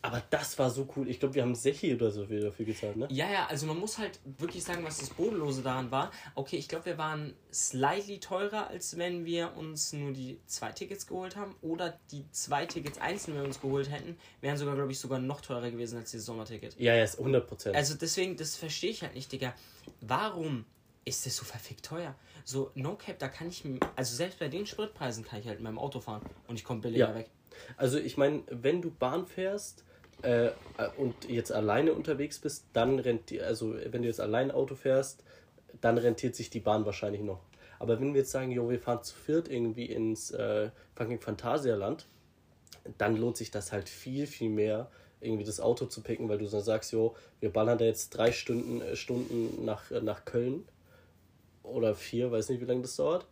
Aber 0.03 0.23
das 0.31 0.59
war 0.59 0.71
so 0.71 0.89
cool. 0.97 1.09
Ich 1.09 1.21
glaube, 1.21 1.37
wir 1.37 1.43
haben 1.43 1.55
Sechi 1.55 1.95
oder 1.95 2.11
so 2.11 2.27
viel 2.27 2.41
dafür 2.41 2.67
gezahlt, 2.67 2.97
ne? 2.97 3.07
Ja, 3.11 3.31
ja, 3.31 3.47
also 3.47 3.67
man 3.67 3.79
muss 3.79 3.99
halt 3.99 4.19
wirklich 4.25 4.65
sagen, 4.65 4.85
was 4.85 4.99
das 4.99 5.11
Bodenlose 5.11 5.63
daran 5.63 5.91
war. 5.93 6.11
Okay, 6.35 6.57
ich 6.57 6.69
glaube, 6.69 6.87
wir 6.87 6.99
waren 6.99 7.35
slightly 7.53 8.19
teurer, 8.19 8.67
als 8.69 8.99
wenn 8.99 9.25
wir 9.25 9.57
uns 9.57 9.93
nur 9.93 10.13
die 10.13 10.41
zwei 10.47 10.73
Tickets 10.73 11.07
geholt 11.07 11.37
haben. 11.37 11.55
Oder 11.63 11.97
die 12.11 12.25
zwei 12.33 12.67
Tickets 12.67 12.99
einzeln, 12.99 13.35
wenn 13.35 13.43
wir 13.43 13.49
uns 13.49 13.61
geholt 13.61 13.89
hätten, 13.91 14.17
wären 14.41 14.57
sogar, 14.57 14.75
glaube 14.75 14.91
ich, 14.91 14.99
sogar 14.99 15.21
noch 15.21 15.41
teurer 15.41 15.71
gewesen 15.71 15.99
als 15.99 16.11
dieses 16.11 16.27
Sommerticket. 16.27 16.75
Ja, 16.81 16.95
ja, 16.95 17.05
ist 17.05 17.19
100 17.19 17.47
Prozent. 17.47 17.77
Also 17.77 17.95
deswegen, 17.95 18.37
das 18.37 18.57
verstehe 18.57 18.91
ich 18.91 19.03
halt 19.03 19.15
nicht, 19.15 19.31
Digga. 19.31 19.55
Warum 20.01 20.65
ist 21.07 21.25
das 21.25 21.37
so 21.37 21.45
verfickt 21.45 21.87
teuer? 21.87 22.15
So, 22.45 22.71
no 22.75 22.97
cap, 22.97 23.19
da 23.19 23.29
kann 23.29 23.49
ich, 23.49 23.65
also 23.95 24.15
selbst 24.15 24.39
bei 24.39 24.49
den 24.49 24.67
Spritpreisen 24.67 25.25
kann 25.25 25.41
ich 25.41 25.47
halt 25.47 25.59
mit 25.59 25.65
meinem 25.65 25.79
Auto 25.79 26.01
fahren 26.01 26.23
und 26.49 26.57
ich 26.57 26.65
komme 26.65 26.81
billiger 26.83 27.09
Ja. 27.09 27.15
weg. 27.15 27.31
Also 27.79 27.97
ich 27.99 28.19
meine, 28.19 28.43
wenn 28.51 28.83
du 28.83 28.91
Bahn 28.91 29.27
fährst 29.27 29.85
äh, 30.23 30.51
und 30.99 31.29
jetzt 31.29 31.53
alleine 31.53 31.95
unterwegs 31.95 32.39
bist, 32.39 32.67
dann 32.73 32.99
rentiert, 32.99 33.45
also 33.45 33.75
wenn 33.75 34.03
du 34.03 34.09
jetzt 34.09 34.21
allein 34.21 34.51
Auto 34.51 34.75
fährst, 34.75 35.23
dann 35.81 35.97
rentiert 35.97 36.35
sich 36.35 36.51
die 36.51 36.61
Bahn 36.61 36.85
wahrscheinlich 36.85 37.23
noch. 37.23 37.41
Aber 37.79 38.01
wenn 38.01 38.13
wir 38.13 38.21
jetzt 38.21 38.33
sagen, 38.33 38.51
jo, 38.51 38.69
wir 38.69 38.81
fahren 38.81 39.03
zu 39.03 39.15
viert 39.15 39.49
irgendwie 39.49 39.87
ins 39.87 40.33
äh, 40.33 40.71
fucking 40.95 41.21
Phantasialand, 41.21 42.07
dann 42.99 43.17
lohnt 43.17 43.37
sich 43.37 43.51
das 43.51 43.73
halt 43.73 43.89
viel, 43.89 44.27
viel 44.27 44.49
mehr, 44.51 44.91
irgendwie 45.21 45.45
das 45.45 45.61
Auto 45.61 45.87
zu 45.87 46.03
picken, 46.03 46.29
weil 46.29 46.39
du 46.39 46.49
dann 46.49 46.63
sagst, 46.63 46.93
jo, 46.93 47.15
wir 47.41 47.53
ballern 47.53 47.79
da 47.79 47.85
jetzt 47.85 48.11
drei 48.11 48.33
Stunden, 48.33 48.81
äh, 48.81 48.97
Stunden 48.97 49.65
nach, 49.65 49.91
äh, 49.91 50.01
nach 50.01 50.25
Köln 50.25 50.67
oder 51.67 51.95
vier, 51.95 52.31
weiß 52.33 52.49
nicht, 52.49 52.61
wie 52.61 52.65
lange 52.67 52.83
das 52.83 52.97
dauert. 52.97 53.27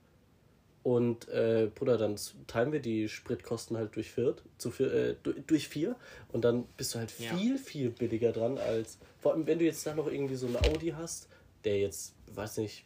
Und 0.83 1.29
äh, 1.29 1.71
Bruder, 1.75 1.97
dann 1.97 2.17
teilen 2.47 2.71
wir 2.73 2.81
die 2.81 3.09
Spritkosten 3.09 3.77
halt 3.77 3.97
durch 3.97 4.11
vier, 4.11 4.37
zu 4.59 4.71
vier, 4.71 4.93
äh, 4.93 5.15
du- 5.23 5.33
durch 5.33 5.69
vier 5.69 5.97
und 6.31 6.45
dann 6.45 6.65
bist 6.77 6.95
du 6.95 6.99
halt 6.99 7.11
Ja. 7.19 7.35
viel, 7.37 7.57
viel 7.57 7.89
billiger 7.91 8.33
dran 8.33 8.59
als. 8.59 8.99
Vor 9.19 9.33
allem, 9.33 9.47
wenn 9.47 9.59
du 9.59 9.65
jetzt 9.65 9.87
da 9.87 9.95
noch 9.95 10.09
irgendwie 10.09 10.35
so 10.37 10.47
ein 10.47 10.57
Audi 10.57 10.91
hast, 10.91 11.29
der 11.65 11.79
jetzt, 11.79 12.13
weiß 12.35 12.59
nicht, 12.59 12.85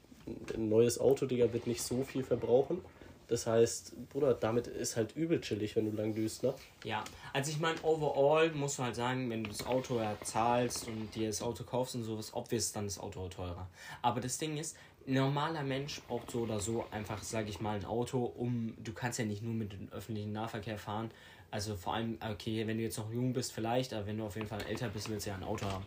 ein 0.55 0.69
neues 0.69 1.01
Auto, 1.01 1.27
Digga, 1.27 1.53
wird 1.53 1.67
nicht 1.67 1.83
so 1.83 2.05
viel 2.05 2.23
verbrauchen. 2.23 2.83
Das 3.27 3.47
heißt, 3.47 4.09
Bruder, 4.11 4.33
damit 4.33 4.69
ist 4.69 4.97
halt 4.97 5.15
übel 5.17 5.41
chillig, 5.41 5.75
wenn 5.77 5.91
du 5.91 5.97
lang 6.01 6.15
düst, 6.15 6.43
ne? 6.45 6.55
Ja, 6.85 7.05
also 7.35 7.51
ich 7.51 7.59
meine, 7.59 7.77
overall 7.83 8.51
musst 8.53 8.79
du 8.79 8.85
halt 8.85 8.95
sagen, 8.95 9.29
wenn 9.29 9.43
du 9.45 9.51
das 9.51 9.67
Auto 9.67 9.97
ja 9.99 10.17
zahlst 10.23 10.87
und 10.89 11.15
dir 11.15 11.27
das 11.27 11.43
Auto 11.43 11.65
kaufst 11.65 11.95
und 11.97 12.05
sowas, 12.05 12.33
obvious 12.33 12.73
dann 12.73 12.85
das 12.85 12.99
Auto 12.99 13.29
teurer. 13.29 13.69
Aber 14.01 14.21
das 14.21 14.39
Ding 14.39 14.57
ist, 14.57 14.77
ein 15.09 15.15
normaler 15.15 15.63
Mensch 15.63 16.03
braucht 16.03 16.31
so 16.31 16.41
oder 16.41 16.61
so 16.61 16.85
einfach, 16.91 17.23
sage 17.23 17.49
ich 17.49 17.61
mal, 17.61 17.77
ein 17.77 17.85
Auto, 17.87 18.25
um, 18.25 18.75
du 18.79 18.93
kannst 18.93 19.19
ja 19.19 19.25
nicht 19.25 19.43
nur 19.43 19.55
mit 19.55 19.73
dem 19.73 19.91
öffentlichen 19.91 20.33
Nahverkehr 20.33 20.79
fahren. 20.79 21.11
Also 21.51 21.77
vor 21.77 21.95
allem, 21.95 22.19
okay, 22.21 22.67
wenn 22.67 22.77
du 22.77 22.85
jetzt 22.85 22.99
noch 22.99 23.11
jung 23.11 23.33
bist 23.33 23.53
vielleicht, 23.53 23.95
aber 23.95 24.07
wenn 24.07 24.19
du 24.19 24.27
auf 24.27 24.37
jeden 24.37 24.49
Fall 24.49 24.61
älter 24.69 24.89
bist, 24.91 25.09
willst 25.09 25.25
du 25.27 25.31
ja 25.31 25.37
ein 25.37 25.45
Auto 25.45 25.65
haben. 25.67 25.87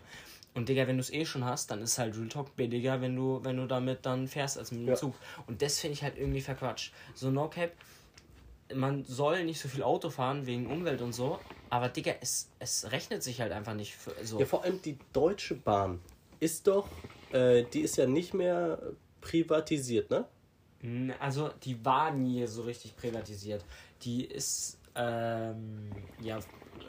Und 0.56 0.68
Digga, 0.68 0.88
wenn 0.88 0.98
du 0.98 1.02
es 1.02 1.14
eh 1.14 1.24
schon 1.24 1.46
hast, 1.46 1.70
dann 1.70 1.82
ist 1.82 1.98
halt 2.00 2.18
Real 2.18 2.28
Talk 2.28 2.56
billiger, 2.56 3.00
wenn 3.00 3.16
du, 3.16 3.40
wenn 3.44 3.58
du 3.58 3.68
damit 3.68 4.06
dann 4.06 4.28
fährst 4.28 4.58
als 4.58 4.72
mit 4.72 4.82
dem 4.82 4.88
Ja. 4.88 4.96
Zug. 4.96 5.14
Und 5.48 5.62
das 5.62 5.80
finde 5.80 5.94
ich 5.94 6.04
halt 6.04 6.18
irgendwie 6.18 6.42
verquatscht. 6.42 6.92
So 7.14 7.30
No 7.30 7.48
Cap, 7.48 7.72
man 8.74 9.06
soll 9.06 9.46
nicht 9.46 9.62
so 9.62 9.70
viel 9.70 9.84
Auto 9.84 10.10
fahren 10.10 10.48
wegen 10.48 10.66
Umwelt 10.66 11.02
und 11.02 11.14
so, 11.14 11.40
aber 11.70 11.90
Digga, 11.90 12.14
es, 12.22 12.50
es 12.60 12.92
rechnet 12.92 13.22
sich 13.22 13.40
halt 13.40 13.52
einfach 13.52 13.76
nicht 13.76 13.96
für 13.96 14.14
so. 14.26 14.40
Ja, 14.40 14.46
vor 14.46 14.64
allem 14.64 14.82
die 14.82 14.98
Deutsche 15.14 15.56
Bahn 15.56 16.00
ist 16.40 16.68
doch, 16.68 16.88
äh, 17.32 17.64
die 17.72 17.82
ist 17.82 17.98
ja 17.98 18.08
nicht 18.08 18.34
mehr 18.34 18.80
privatisiert, 19.22 20.10
ne? 20.10 20.26
Also 21.20 21.50
die 21.64 21.84
war 21.86 22.12
nie 22.12 22.48
so 22.48 22.64
richtig 22.64 22.96
privatisiert. 22.96 23.64
Die 24.02 24.26
ist 24.26 24.80
ähm, 24.96 25.92
ja 26.22 26.40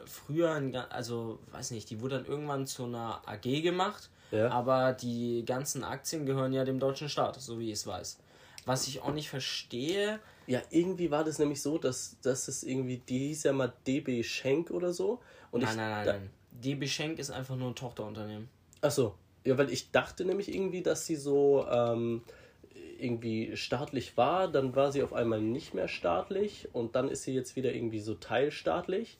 früher, 0.06 0.52
ein 0.52 0.74
also 0.74 1.38
weiß 1.52 1.72
nicht, 1.72 1.90
die 1.90 2.00
wurde 2.00 2.16
dann 2.16 2.24
irgendwann 2.26 2.66
zu 2.66 2.84
einer 2.84 3.20
AG 3.26 3.42
gemacht, 3.62 4.08
Ja. 4.30 4.48
aber 4.50 4.94
die 4.94 5.44
ganzen 5.44 5.84
Aktien 5.84 6.24
gehören 6.24 6.52
ja 6.54 6.64
dem 6.64 6.78
deutschen 6.80 7.08
Staat, 7.10 7.38
so 7.40 7.58
wie 7.58 7.66
ich 7.66 7.74
es 7.80 7.86
weiß. 7.86 8.18
Was 8.64 8.86
ich 8.88 9.02
auch 9.02 9.12
nicht 9.12 9.28
verstehe, 9.28 10.20
Ja, 10.46 10.60
irgendwie 10.70 11.10
war 11.10 11.22
das 11.24 11.38
nämlich 11.38 11.60
so, 11.62 11.78
dass, 11.78 12.16
dass 12.22 12.48
es 12.48 12.62
irgendwie, 12.64 12.96
die 12.98 13.28
hieß 13.28 13.42
ja 13.44 13.52
mal 13.52 13.72
DB 13.86 14.22
Schenk 14.22 14.70
oder 14.70 14.92
so. 14.92 15.20
Und 15.50 15.60
nein, 15.62 15.70
ich, 15.70 15.76
nein, 15.76 15.90
nein, 15.90 16.06
nein. 16.06 16.30
DB 16.50 16.86
Schenk 16.88 17.18
ist 17.18 17.30
einfach 17.30 17.56
nur 17.56 17.68
ein 17.68 17.74
Tochterunternehmen. 17.74 18.48
Achso, 18.80 19.14
ja, 19.44 19.58
weil 19.58 19.70
ich 19.70 19.90
dachte 19.90 20.24
nämlich 20.24 20.54
irgendwie, 20.54 20.82
dass 20.82 21.06
sie 21.06 21.16
so 21.16 21.66
ähm, 21.70 22.22
irgendwie 22.98 23.56
staatlich 23.56 24.16
war, 24.16 24.48
dann 24.48 24.74
war 24.76 24.92
sie 24.92 25.02
auf 25.02 25.12
einmal 25.12 25.40
nicht 25.40 25.74
mehr 25.74 25.88
staatlich 25.88 26.68
und 26.72 26.94
dann 26.94 27.08
ist 27.08 27.24
sie 27.24 27.34
jetzt 27.34 27.56
wieder 27.56 27.74
irgendwie 27.74 28.00
so 28.00 28.14
teilstaatlich. 28.14 29.18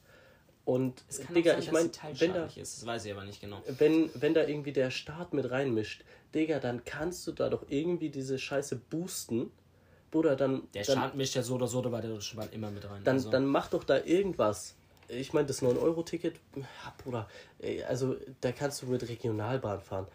Und 0.65 1.03
Es 1.09 1.21
kann 1.21 1.35
Digga, 1.35 1.53
sein, 1.53 1.61
ich 1.61 1.73
meine, 1.73 1.91
wenn 2.21 2.35
da, 2.35 2.45
ist, 2.45 2.57
das 2.79 2.87
weiß 2.87 3.05
ich 3.05 3.13
aber 3.13 3.25
nicht 3.25 3.41
genau. 3.41 3.61
wenn, 3.79 4.11
wenn 4.15 4.33
da 4.33 4.47
irgendwie 4.47 4.73
der 4.73 4.91
Staat 4.91 5.35
mit 5.35 5.51
reinmischt, 5.51 6.05
Digga, 6.35 6.61
dann 6.61 6.85
kannst 6.85 7.27
du 7.27 7.33
da 7.33 7.49
doch 7.49 7.65
irgendwie 7.69 8.11
diese 8.11 8.39
Scheiße 8.39 8.77
boosten. 8.77 9.51
Bruder, 10.13 10.37
dann. 10.37 10.69
Der 10.75 10.85
dann, 10.85 10.99
Staat 10.99 11.15
mischt 11.17 11.35
ja 11.35 11.43
so 11.43 11.57
oder 11.57 11.67
so 11.67 11.83
bei 11.83 12.01
der 12.01 12.11
Deutschen 12.11 12.39
Bahn 12.39 12.49
immer 12.53 12.71
mit 12.71 12.89
rein. 12.89 13.03
dann, 13.03 13.17
also. 13.17 13.31
dann 13.31 13.45
mach 13.47 13.69
doch 13.71 13.83
da 13.83 14.05
irgendwas. 14.05 14.77
Ich 15.18 15.33
meine, 15.33 15.46
das 15.46 15.62
9-Euro-Ticket, 15.62 16.35
ja, 16.57 16.64
Bruder, 17.03 17.29
also 17.88 18.16
da 18.40 18.53
kannst 18.53 18.83
du 18.83 18.87
mit 18.87 19.07
Regionalbahn 19.09 19.81
fahren. 19.81 20.07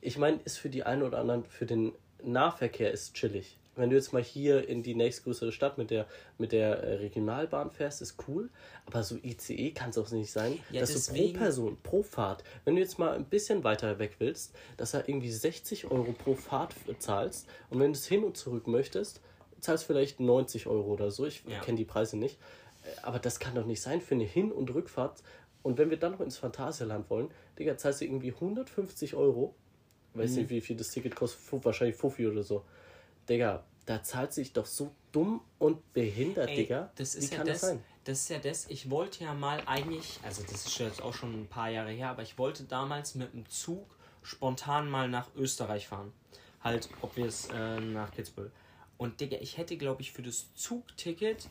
Ich 0.00 0.18
meine, 0.18 0.38
ist 0.44 0.58
für 0.58 0.68
die 0.70 0.82
einen 0.84 1.02
oder 1.02 1.18
anderen, 1.18 1.44
für 1.44 1.66
den 1.66 1.92
Nahverkehr 2.22 2.90
ist 2.90 3.14
chillig. 3.14 3.58
Wenn 3.74 3.90
du 3.90 3.96
jetzt 3.96 4.14
mal 4.14 4.22
hier 4.22 4.66
in 4.68 4.82
die 4.82 4.94
nächstgrößere 4.94 5.52
Stadt 5.52 5.76
mit 5.76 5.90
der, 5.90 6.06
mit 6.38 6.52
der 6.52 6.82
äh, 6.82 6.94
Regionalbahn 6.94 7.70
fährst, 7.70 8.00
ist 8.00 8.16
cool. 8.26 8.48
Aber 8.86 9.02
so 9.02 9.16
ICE 9.22 9.72
kann 9.72 9.90
es 9.90 9.98
auch 9.98 10.10
nicht 10.10 10.32
sein, 10.32 10.58
Ja, 10.70 10.80
dass 10.80 10.92
deswegen- 10.92 11.26
du 11.26 11.32
pro 11.34 11.38
Person, 11.44 11.76
pro 11.82 12.02
Fahrt, 12.02 12.42
wenn 12.64 12.76
du 12.76 12.80
jetzt 12.80 12.98
mal 12.98 13.14
ein 13.14 13.26
bisschen 13.26 13.64
weiter 13.64 13.98
weg 13.98 14.16
willst, 14.18 14.54
dass 14.78 14.92
du 14.92 14.98
irgendwie 15.06 15.30
60 15.30 15.90
Euro 15.90 16.12
pro 16.12 16.34
Fahrt 16.34 16.74
zahlst 17.00 17.46
und 17.68 17.78
wenn 17.80 17.92
du 17.92 17.98
es 17.98 18.06
hin 18.06 18.24
und 18.24 18.38
zurück 18.38 18.66
möchtest, 18.66 19.20
zahlst 19.60 19.84
vielleicht 19.84 20.20
90 20.20 20.66
Euro 20.66 20.92
oder 20.94 21.10
so. 21.10 21.26
Ich 21.26 21.42
Ja. 21.46 21.60
kenne 21.60 21.76
die 21.76 21.84
Preise 21.84 22.16
nicht. 22.16 22.38
Aber 23.02 23.18
das 23.18 23.38
kann 23.38 23.54
doch 23.54 23.66
nicht 23.66 23.80
sein 23.82 24.00
für 24.00 24.14
eine 24.14 24.24
Hin- 24.24 24.52
und 24.52 24.72
Rückfahrt. 24.74 25.22
Und 25.62 25.78
wenn 25.78 25.90
wir 25.90 25.96
dann 25.98 26.12
noch 26.12 26.20
ins 26.20 26.36
Phantasialand 26.38 27.10
wollen, 27.10 27.30
Digga, 27.58 27.76
zahlst 27.76 28.00
du 28.00 28.04
irgendwie 28.04 28.32
150 28.32 29.14
Euro. 29.14 29.54
Weiß 30.14 30.30
Mhm. 30.32 30.36
nicht, 30.36 30.50
wie 30.50 30.60
viel 30.60 30.76
das 30.76 30.90
Ticket 30.90 31.14
kostet, 31.16 31.64
wahrscheinlich 31.64 31.96
Fuffi 31.96 32.26
oder 32.26 32.42
so. 32.42 32.64
Digga, 33.28 33.64
da 33.84 34.02
zahlt 34.02 34.32
sich 34.32 34.52
doch 34.52 34.66
so 34.66 34.92
dumm 35.12 35.40
und 35.58 35.92
behindert, 35.92 36.48
Ey, 36.50 36.56
Digga. 36.56 36.90
das 36.96 37.14
wie 37.14 37.18
ist 37.18 37.30
ja 37.32 37.36
kann 37.38 37.46
das, 37.46 37.60
das 37.60 37.70
sein? 37.70 37.84
das 38.04 38.20
ist 38.20 38.28
ja 38.30 38.38
das, 38.38 38.66
ich 38.68 38.90
wollte 38.90 39.24
ja 39.24 39.34
mal 39.34 39.60
eigentlich, 39.66 40.18
also 40.22 40.42
das 40.42 40.66
ist 40.66 40.78
jetzt 40.78 41.02
auch 41.02 41.14
schon 41.14 41.42
ein 41.42 41.46
paar 41.48 41.70
Jahre 41.70 41.90
her, 41.90 42.10
aber 42.10 42.22
ich 42.22 42.38
wollte 42.38 42.64
damals 42.64 43.14
mit 43.14 43.32
dem 43.32 43.48
Zug 43.48 43.86
spontan 44.22 44.88
mal 44.88 45.08
nach 45.08 45.28
Österreich 45.36 45.88
fahren. 45.88 46.12
Halt, 46.62 46.88
ob 47.00 47.16
wir 47.16 47.26
es 47.26 47.48
äh, 47.52 47.80
nach 47.80 48.10
Kitzbühel. 48.12 48.50
Und 48.98 49.20
Digga, 49.20 49.36
ich 49.40 49.56
hätte, 49.56 49.76
glaube 49.76 50.02
ich, 50.02 50.10
für 50.12 50.22
das 50.22 50.52
Zugticket, 50.54 51.48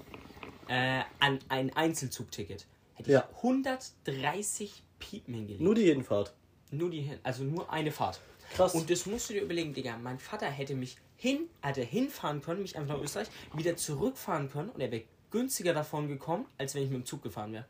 äh, 0.68 1.02
an 1.20 1.40
ein 1.50 1.76
Einzelzugticket, 1.76 2.66
hätte 2.96 3.12
Ja. 3.12 3.28
ich 3.32 3.38
130 3.38 4.84
Piepen 5.00 5.34
hingelegt. 5.34 5.62
Nur 5.62 5.76
die 5.76 5.86
Hinfahrt. 5.86 6.34
Nur 6.72 6.90
die 6.90 7.02
hin, 7.02 7.20
also 7.24 7.44
nur 7.44 7.72
eine 7.72 7.92
Fahrt. 7.92 8.20
Krass. 8.54 8.74
Und 8.76 8.90
das 8.90 9.06
musst 9.06 9.30
du 9.30 9.34
dir 9.34 9.42
überlegen, 9.44 9.74
Digga. 9.74 9.98
Mein 9.98 10.20
Vater 10.20 10.48
hätte 10.48 10.76
mich 10.76 10.98
hin, 11.16 11.50
hätte 11.62 11.82
hinfahren 11.82 12.42
können, 12.42 12.62
mich 12.62 12.78
einfach 12.78 12.96
nach 12.96 13.04
Österreich, 13.04 13.28
wieder 13.54 13.76
zurückfahren 13.76 14.50
können 14.52 14.70
und 14.70 14.82
er 14.82 14.92
wäre 14.92 15.04
günstiger 15.32 15.74
davon 15.74 16.08
gekommen, 16.08 16.46
als 16.58 16.76
wenn 16.76 16.84
ich 16.84 16.90
mit 16.90 17.02
dem 17.02 17.06
Zug 17.06 17.24
gefahren 17.24 17.54
wäre. 17.54 17.66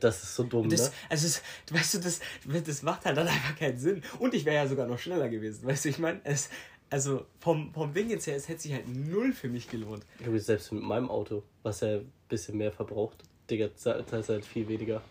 Das 0.00 0.22
ist 0.22 0.34
so 0.34 0.42
dumm, 0.44 0.70
das, 0.70 0.88
ne? 0.90 0.96
also, 1.10 1.26
es, 1.26 1.42
weißt 1.70 1.94
du, 1.94 1.98
das, 1.98 2.20
das 2.64 2.82
macht 2.82 3.04
halt 3.04 3.18
dann 3.18 3.28
einfach 3.28 3.56
keinen 3.58 3.76
Sinn. 3.76 4.02
Und 4.18 4.32
ich 4.32 4.46
wäre 4.46 4.56
ja 4.56 4.66
sogar 4.66 4.86
noch 4.86 4.98
schneller 4.98 5.28
gewesen. 5.28 5.66
Weißt 5.66 5.84
du, 5.84 5.90
ich 5.90 5.98
meine, 5.98 6.20
es, 6.24 6.48
also 6.90 7.26
vom, 7.40 7.72
vom 7.72 7.92
Ding 7.92 8.10
jetzt 8.10 8.26
her, 8.26 8.36
es 8.36 8.48
hätte 8.48 8.60
sich 8.62 8.72
halt 8.72 8.88
null 8.88 9.32
für 9.32 9.48
mich 9.48 9.68
gelohnt. 9.68 10.04
Ja, 10.24 10.38
selbst 10.38 10.72
mit 10.72 10.82
meinem 10.82 11.10
Auto, 11.10 11.42
was 11.62 11.80
ja 11.80 11.96
ein 11.96 12.12
bisschen 12.28 12.56
mehr 12.58 12.72
verbraucht, 12.72 13.22
Digga, 13.50 13.74
zahlst 13.74 14.12
du 14.12 14.32
halt 14.32 14.44
viel 14.44 14.66
weniger. 14.68 15.02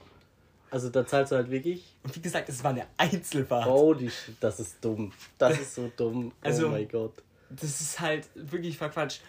Also 0.71 0.89
da 0.89 1.05
zahlst 1.05 1.31
du 1.31 1.37
halt 1.37 1.49
wirklich. 1.49 1.95
Und 2.03 2.15
wie 2.15 2.21
gesagt, 2.21 2.49
es 2.49 2.63
war 2.63 2.71
eine 2.71 2.87
Einzelfahrt. 2.97 3.65
Holy 3.65 4.09
shit, 4.09 4.35
das 4.39 4.59
ist 4.59 4.83
dumm. 4.83 5.13
Das 5.37 5.59
ist 5.59 5.75
so 5.75 5.91
dumm. 5.95 6.31
Also- 6.41 6.67
oh 6.67 6.71
mein 6.71 6.87
Gott. 6.87 7.13
Das 7.49 7.79
ist 7.79 7.99
halt 7.99 8.27
wirklich 8.33 8.77
verquatscht. 8.77 9.21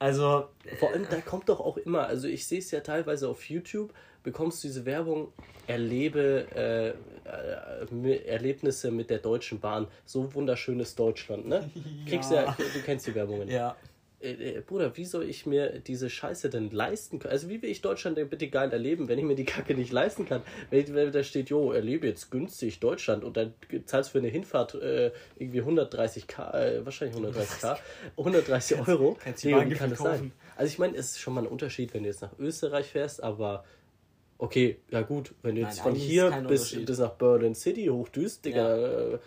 Also, 0.00 0.48
Vor 0.78 0.90
allem, 0.90 1.06
da 1.10 1.20
kommt 1.20 1.48
doch 1.48 1.60
auch 1.60 1.76
immer, 1.76 2.06
also 2.06 2.28
ich 2.28 2.46
sehe 2.46 2.60
es 2.60 2.70
ja 2.70 2.80
teilweise 2.80 3.28
auf 3.28 3.48
YouTube, 3.50 3.92
bekommst 4.22 4.62
du 4.62 4.68
diese 4.68 4.84
Werbung, 4.84 5.32
erlebe 5.66 6.46
äh, 6.54 6.88
äh, 7.28 8.26
Erlebnisse 8.26 8.90
mit 8.90 9.10
der 9.10 9.18
Deutschen 9.18 9.60
Bahn. 9.60 9.86
So 10.04 10.32
wunderschönes 10.34 10.94
Deutschland, 10.94 11.46
ne? 11.46 11.70
Kriegst 12.08 12.30
ja, 12.32 12.44
Ja. 12.44 12.56
du 12.58 12.80
kennst 12.84 13.06
die 13.06 13.14
Werbungen. 13.14 13.48
ja. 13.48 13.76
Äh, 14.20 14.32
äh, 14.32 14.60
Bruder, 14.62 14.96
wie 14.96 15.04
soll 15.04 15.28
ich 15.30 15.46
mir 15.46 15.78
diese 15.78 16.10
Scheiße 16.10 16.50
denn 16.50 16.72
leisten 16.72 17.20
können? 17.20 17.30
Also 17.30 17.48
wie 17.48 17.62
will 17.62 17.70
ich 17.70 17.82
Deutschland 17.82 18.18
denn 18.18 18.28
bitte 18.28 18.48
geil 18.48 18.72
erleben, 18.72 19.06
wenn 19.06 19.16
ich 19.16 19.24
mir 19.24 19.36
die 19.36 19.44
Kacke 19.44 19.76
nicht 19.76 19.92
leisten 19.92 20.26
kann? 20.26 20.42
Wenn, 20.70 20.92
wenn 20.92 21.12
da 21.12 21.22
steht, 21.22 21.50
jo, 21.50 21.70
erlebe 21.70 22.08
jetzt 22.08 22.28
günstig 22.32 22.80
Deutschland 22.80 23.22
und 23.22 23.36
dann 23.36 23.54
zahlst 23.84 24.10
du 24.10 24.12
für 24.14 24.18
eine 24.18 24.26
Hinfahrt 24.26 24.74
äh, 24.74 25.12
irgendwie 25.36 25.62
130k, 25.62 26.52
äh, 26.52 26.84
wahrscheinlich 26.84 27.16
130k, 27.16 27.78
130 28.16 28.88
Euro. 28.88 29.16
kannst 29.22 29.44
Bahn 29.44 29.70
wie 29.70 29.74
kann 29.74 29.90
das 29.90 30.00
sein? 30.00 30.32
Also 30.56 30.72
ich 30.72 30.80
meine, 30.80 30.96
es 30.96 31.10
ist 31.12 31.20
schon 31.20 31.34
mal 31.34 31.42
ein 31.42 31.46
Unterschied, 31.46 31.94
wenn 31.94 32.02
du 32.02 32.08
jetzt 32.08 32.20
nach 32.22 32.36
Österreich 32.40 32.86
fährst, 32.86 33.22
aber 33.22 33.64
okay, 34.38 34.78
ja 34.90 35.02
gut, 35.02 35.34
wenn 35.42 35.54
du 35.56 35.62
Nein, 35.62 35.70
jetzt 35.70 35.80
von 35.80 35.92
eigentlich 35.92 36.04
ist 36.04 36.10
hier 36.10 36.44
bis, 36.48 36.84
bis 36.86 36.98
nach 36.98 37.10
Berlin 37.12 37.54
City 37.54 37.86
hochdüst, 37.86 38.44
Digga, 38.44 38.76
äh, 38.76 39.18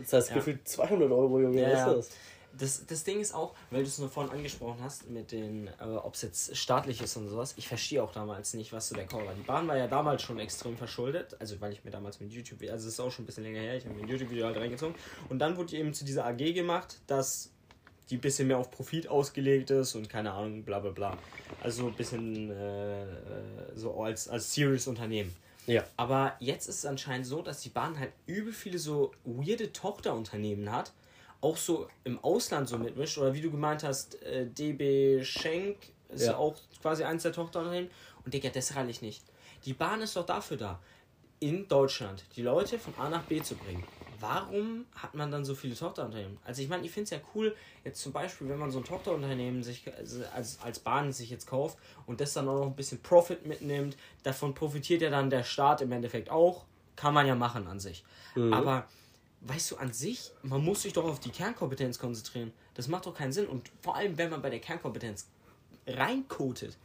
das 0.00 0.12
heißt 0.12 0.28
Ja. 0.30 0.34
gefühlt 0.36 0.66
200 0.66 1.10
Euro, 1.10 1.40
Junge, 1.40 1.60
Ja, 1.60 1.70
was 1.72 1.78
ja. 1.78 1.92
ist 1.92 2.08
das? 2.10 2.16
Das, 2.54 2.84
das 2.86 3.04
Ding 3.04 3.18
ist 3.18 3.34
auch, 3.34 3.54
weil 3.70 3.80
du 3.82 3.88
es 3.88 3.98
nur 3.98 4.10
vorhin 4.10 4.30
angesprochen 4.30 4.76
hast, 4.82 5.08
mit 5.08 5.32
den, 5.32 5.68
äh, 5.68 5.84
ob 5.84 6.14
es 6.16 6.20
jetzt 6.20 6.54
staatlich 6.54 7.00
ist 7.00 7.16
und 7.16 7.28
sowas, 7.30 7.54
ich 7.56 7.66
verstehe 7.66 8.02
auch 8.02 8.12
damals 8.12 8.52
nicht, 8.52 8.74
was 8.74 8.90
so 8.90 8.94
der 8.94 9.06
Call 9.06 9.24
war. 9.24 9.32
Die 9.32 9.40
Bahn 9.40 9.66
war 9.68 9.78
ja 9.78 9.86
damals 9.86 10.20
schon 10.20 10.38
extrem 10.38 10.76
verschuldet, 10.76 11.34
also 11.40 11.58
weil 11.62 11.72
ich 11.72 11.82
mir 11.82 11.90
damals 11.90 12.20
mit 12.20 12.30
YouTube, 12.30 12.60
also 12.70 12.88
es 12.88 12.94
ist 12.94 13.00
auch 13.00 13.10
schon 13.10 13.22
ein 13.22 13.26
bisschen 13.26 13.44
länger 13.44 13.60
her, 13.60 13.78
ich 13.78 13.86
habe 13.86 13.94
mir 13.94 14.02
ein 14.02 14.08
YouTube-Video 14.08 14.44
halt 14.44 14.58
reingezogen 14.58 14.94
und 15.30 15.38
dann 15.38 15.56
wurde 15.56 15.74
eben 15.74 15.94
zu 15.94 16.04
dieser 16.04 16.26
AG 16.26 16.52
gemacht, 16.52 17.00
dass 17.06 17.51
die 18.12 18.18
ein 18.18 18.20
bisschen 18.20 18.46
mehr 18.48 18.58
auf 18.58 18.70
Profit 18.70 19.08
ausgelegt 19.08 19.70
ist 19.70 19.94
und 19.94 20.06
keine 20.06 20.32
Ahnung, 20.32 20.64
bla 20.64 20.80
bla 20.80 20.90
bla. 20.90 21.16
Also 21.62 21.86
ein 21.86 21.94
bisschen 21.94 22.50
äh, 22.50 23.04
äh, 23.04 23.06
so 23.74 23.98
als, 24.02 24.28
als 24.28 24.52
serious 24.52 24.86
Unternehmen. 24.86 25.34
Ja. 25.66 25.82
Aber 25.96 26.36
jetzt 26.38 26.68
ist 26.68 26.80
es 26.80 26.84
anscheinend 26.84 27.26
so, 27.26 27.40
dass 27.40 27.62
die 27.62 27.70
Bahn 27.70 27.98
halt 27.98 28.12
übel 28.26 28.52
viele 28.52 28.78
so 28.78 29.12
weirde 29.24 29.72
Tochterunternehmen 29.72 30.70
hat. 30.70 30.92
Auch 31.40 31.56
so 31.56 31.88
im 32.04 32.22
Ausland 32.22 32.68
so 32.68 32.76
mitmischt. 32.76 33.16
Oder 33.16 33.32
wie 33.32 33.40
du 33.40 33.50
gemeint 33.50 33.82
hast, 33.82 34.22
äh, 34.22 34.44
DB 34.46 35.24
Schenk 35.24 35.78
ist 36.10 36.26
ja. 36.26 36.36
Auch 36.36 36.54
quasi 36.82 37.04
eins 37.04 37.22
der 37.22 37.32
Tochterunternehmen. 37.32 37.90
Und 38.26 38.34
Digga, 38.34 38.50
das 38.50 38.76
rall 38.76 38.90
ich 38.90 39.00
nicht. 39.00 39.22
Die 39.64 39.72
Bahn 39.72 40.02
ist 40.02 40.16
doch 40.16 40.26
dafür 40.26 40.58
da. 40.58 40.80
in 41.40 41.66
Deutschland 41.66 42.24
die 42.36 42.42
Leute 42.42 42.78
von 42.78 42.94
A 42.98 43.08
nach 43.08 43.22
B 43.22 43.42
zu 43.42 43.56
bringen, 43.56 43.84
warum 44.22 44.86
hat 44.94 45.14
man 45.14 45.30
dann 45.30 45.44
so 45.44 45.54
viele 45.54 45.74
Tochterunternehmen? 45.74 46.38
Also 46.44 46.62
ich 46.62 46.68
meine, 46.68 46.84
ich 46.86 46.90
finde 46.90 47.04
es 47.04 47.10
ja 47.10 47.18
cool, 47.34 47.54
jetzt 47.84 48.00
zum 48.00 48.12
Beispiel, 48.12 48.48
wenn 48.48 48.58
man 48.58 48.70
so 48.70 48.78
ein 48.78 48.84
Tochterunternehmen 48.84 49.62
sich 49.62 49.92
also 49.94 50.24
als, 50.34 50.60
als 50.62 50.78
Bahn 50.78 51.12
sich 51.12 51.28
jetzt 51.28 51.46
kauft 51.46 51.76
und 52.06 52.20
das 52.20 52.32
dann 52.32 52.48
auch 52.48 52.60
noch 52.60 52.66
ein 52.66 52.76
bisschen 52.76 53.02
Profit 53.02 53.44
mitnimmt, 53.44 53.96
davon 54.22 54.54
profitiert 54.54 55.02
ja 55.02 55.10
dann 55.10 55.28
der 55.28 55.42
Staat 55.42 55.82
im 55.82 55.92
Endeffekt 55.92 56.30
auch. 56.30 56.64
Kann 56.94 57.14
man 57.14 57.26
ja 57.26 57.34
machen 57.34 57.66
an 57.66 57.80
sich. 57.80 58.04
Mhm. 58.34 58.52
Aber 58.52 58.86
weißt 59.40 59.72
du, 59.72 59.76
an 59.76 59.92
sich, 59.92 60.30
man 60.42 60.64
muss 60.64 60.82
sich 60.82 60.92
doch 60.92 61.04
auf 61.04 61.20
die 61.20 61.30
Kernkompetenz 61.30 61.98
konzentrieren. 61.98 62.52
Das 62.74 62.88
macht 62.88 63.06
doch 63.06 63.14
keinen 63.14 63.32
Sinn. 63.32 63.46
Und 63.46 63.70
vor 63.80 63.96
allem, 63.96 64.16
wenn 64.18 64.30
man 64.30 64.40
bei 64.40 64.50
der 64.50 64.60
Kernkompetenz 64.60 65.26
reinkotet. 65.86 66.76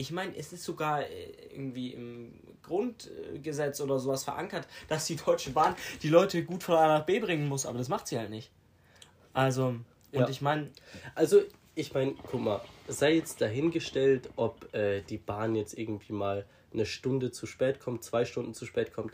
Ich 0.00 0.12
meine, 0.12 0.34
es 0.34 0.50
ist 0.54 0.64
sogar 0.64 1.02
äh, 1.02 1.30
irgendwie 1.50 1.92
im 1.92 2.32
Grundgesetz 2.62 3.82
oder 3.82 3.98
sowas 3.98 4.24
verankert, 4.24 4.66
dass 4.88 5.04
die 5.04 5.16
Deutsche 5.16 5.50
Bahn 5.50 5.76
die 6.02 6.08
Leute 6.08 6.42
gut 6.42 6.62
von 6.62 6.76
A 6.76 6.88
nach 6.98 7.04
B 7.04 7.20
bringen 7.20 7.46
muss, 7.46 7.66
aber 7.66 7.76
das 7.76 7.90
macht 7.90 8.06
sie 8.06 8.18
halt 8.18 8.30
nicht. 8.30 8.50
Also, 9.34 9.66
und 9.66 9.84
Ja. 10.12 10.26
ich 10.30 10.40
meine, 10.40 10.70
Also, 11.14 11.42
ich 11.74 11.92
meine, 11.92 12.14
guck 12.30 12.40
mal, 12.40 12.62
sei 12.88 13.14
jetzt 13.16 13.42
dahingestellt, 13.42 14.30
ob 14.36 14.72
äh, 14.74 15.02
die 15.02 15.18
Bahn 15.18 15.54
jetzt 15.54 15.76
irgendwie 15.76 16.14
mal 16.14 16.46
eine 16.72 16.86
Stunde 16.86 17.30
zu 17.30 17.46
spät 17.46 17.78
kommt, 17.78 18.02
zwei 18.02 18.24
Stunden 18.24 18.54
zu 18.54 18.64
spät 18.64 18.94
kommt. 18.94 19.12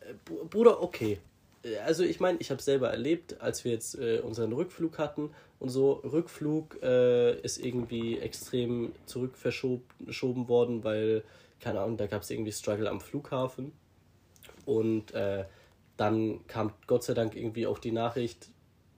Äh, 0.00 0.14
Br- 0.24 0.44
Bruder, 0.46 0.82
okay. 0.82 1.20
Äh, 1.66 1.78
Also, 1.78 2.04
ich 2.04 2.20
meine, 2.20 2.38
ich 2.40 2.50
habe 2.50 2.62
selber 2.62 2.90
erlebt, 2.90 3.40
als 3.40 3.64
wir 3.64 3.72
jetzt 3.72 3.98
äh, 3.98 4.20
unseren 4.20 4.52
Rückflug 4.52 4.98
hatten 4.98 5.30
und 5.58 5.68
so. 5.68 5.92
Rückflug 6.04 6.82
äh, 6.82 7.38
ist 7.40 7.58
irgendwie 7.58 8.18
extrem 8.18 8.92
zurückverschoben 9.06 10.48
worden, 10.48 10.84
weil, 10.84 11.22
keine 11.60 11.80
Ahnung, 11.80 11.96
da 11.96 12.06
gab 12.06 12.22
es 12.22 12.30
irgendwie 12.30 12.52
Struggle 12.52 12.88
am 12.90 13.00
Flughafen. 13.00 13.72
Und 14.64 15.12
äh, 15.14 15.44
dann 15.96 16.46
kam 16.46 16.72
Gott 16.86 17.04
sei 17.04 17.14
Dank 17.14 17.36
irgendwie 17.36 17.66
auch 17.66 17.78
die 17.78 17.92
Nachricht, 17.92 18.48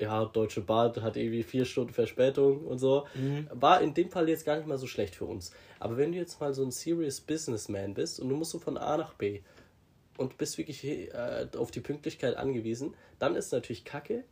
ja, 0.01 0.25
Deutsche 0.25 0.61
Bahn 0.61 0.95
hat 1.03 1.17
irgendwie 1.17 1.43
vier 1.43 1.65
Stunden 1.65 1.93
Verspätung 1.93 2.65
und 2.67 2.79
so. 2.79 3.07
War 3.53 3.81
in 3.81 3.95
dem 3.95 4.11
Fall 4.11 4.29
jetzt 4.29 4.47
gar 4.47 4.57
nicht 4.57 4.69
mal 4.69 4.79
so 4.79 4.87
schlecht 4.87 5.17
für 5.17 5.25
uns. 5.25 5.53
Aber 5.81 5.97
wenn 5.97 6.13
du 6.13 6.19
jetzt 6.19 6.41
mal 6.41 6.55
so 6.55 6.63
ein 6.63 6.71
serious 6.71 7.21
Businessman 7.21 7.95
bist 7.95 8.21
und 8.21 8.29
du 8.29 8.37
musst 8.37 8.53
so 8.53 8.61
von 8.61 8.77
A 8.79 8.97
nach 8.97 9.15
B 9.15 9.41
und 10.19 10.37
bist 10.37 10.59
wirklich 10.59 10.85
äh, 10.85 11.49
auf 11.57 11.71
die 11.71 11.81
Pünktlichkeit 11.81 12.37
angewiesen, 12.37 12.95
dann 13.19 13.35
ist 13.35 13.53
natürlich 13.53 13.87
kacke. 13.87 14.25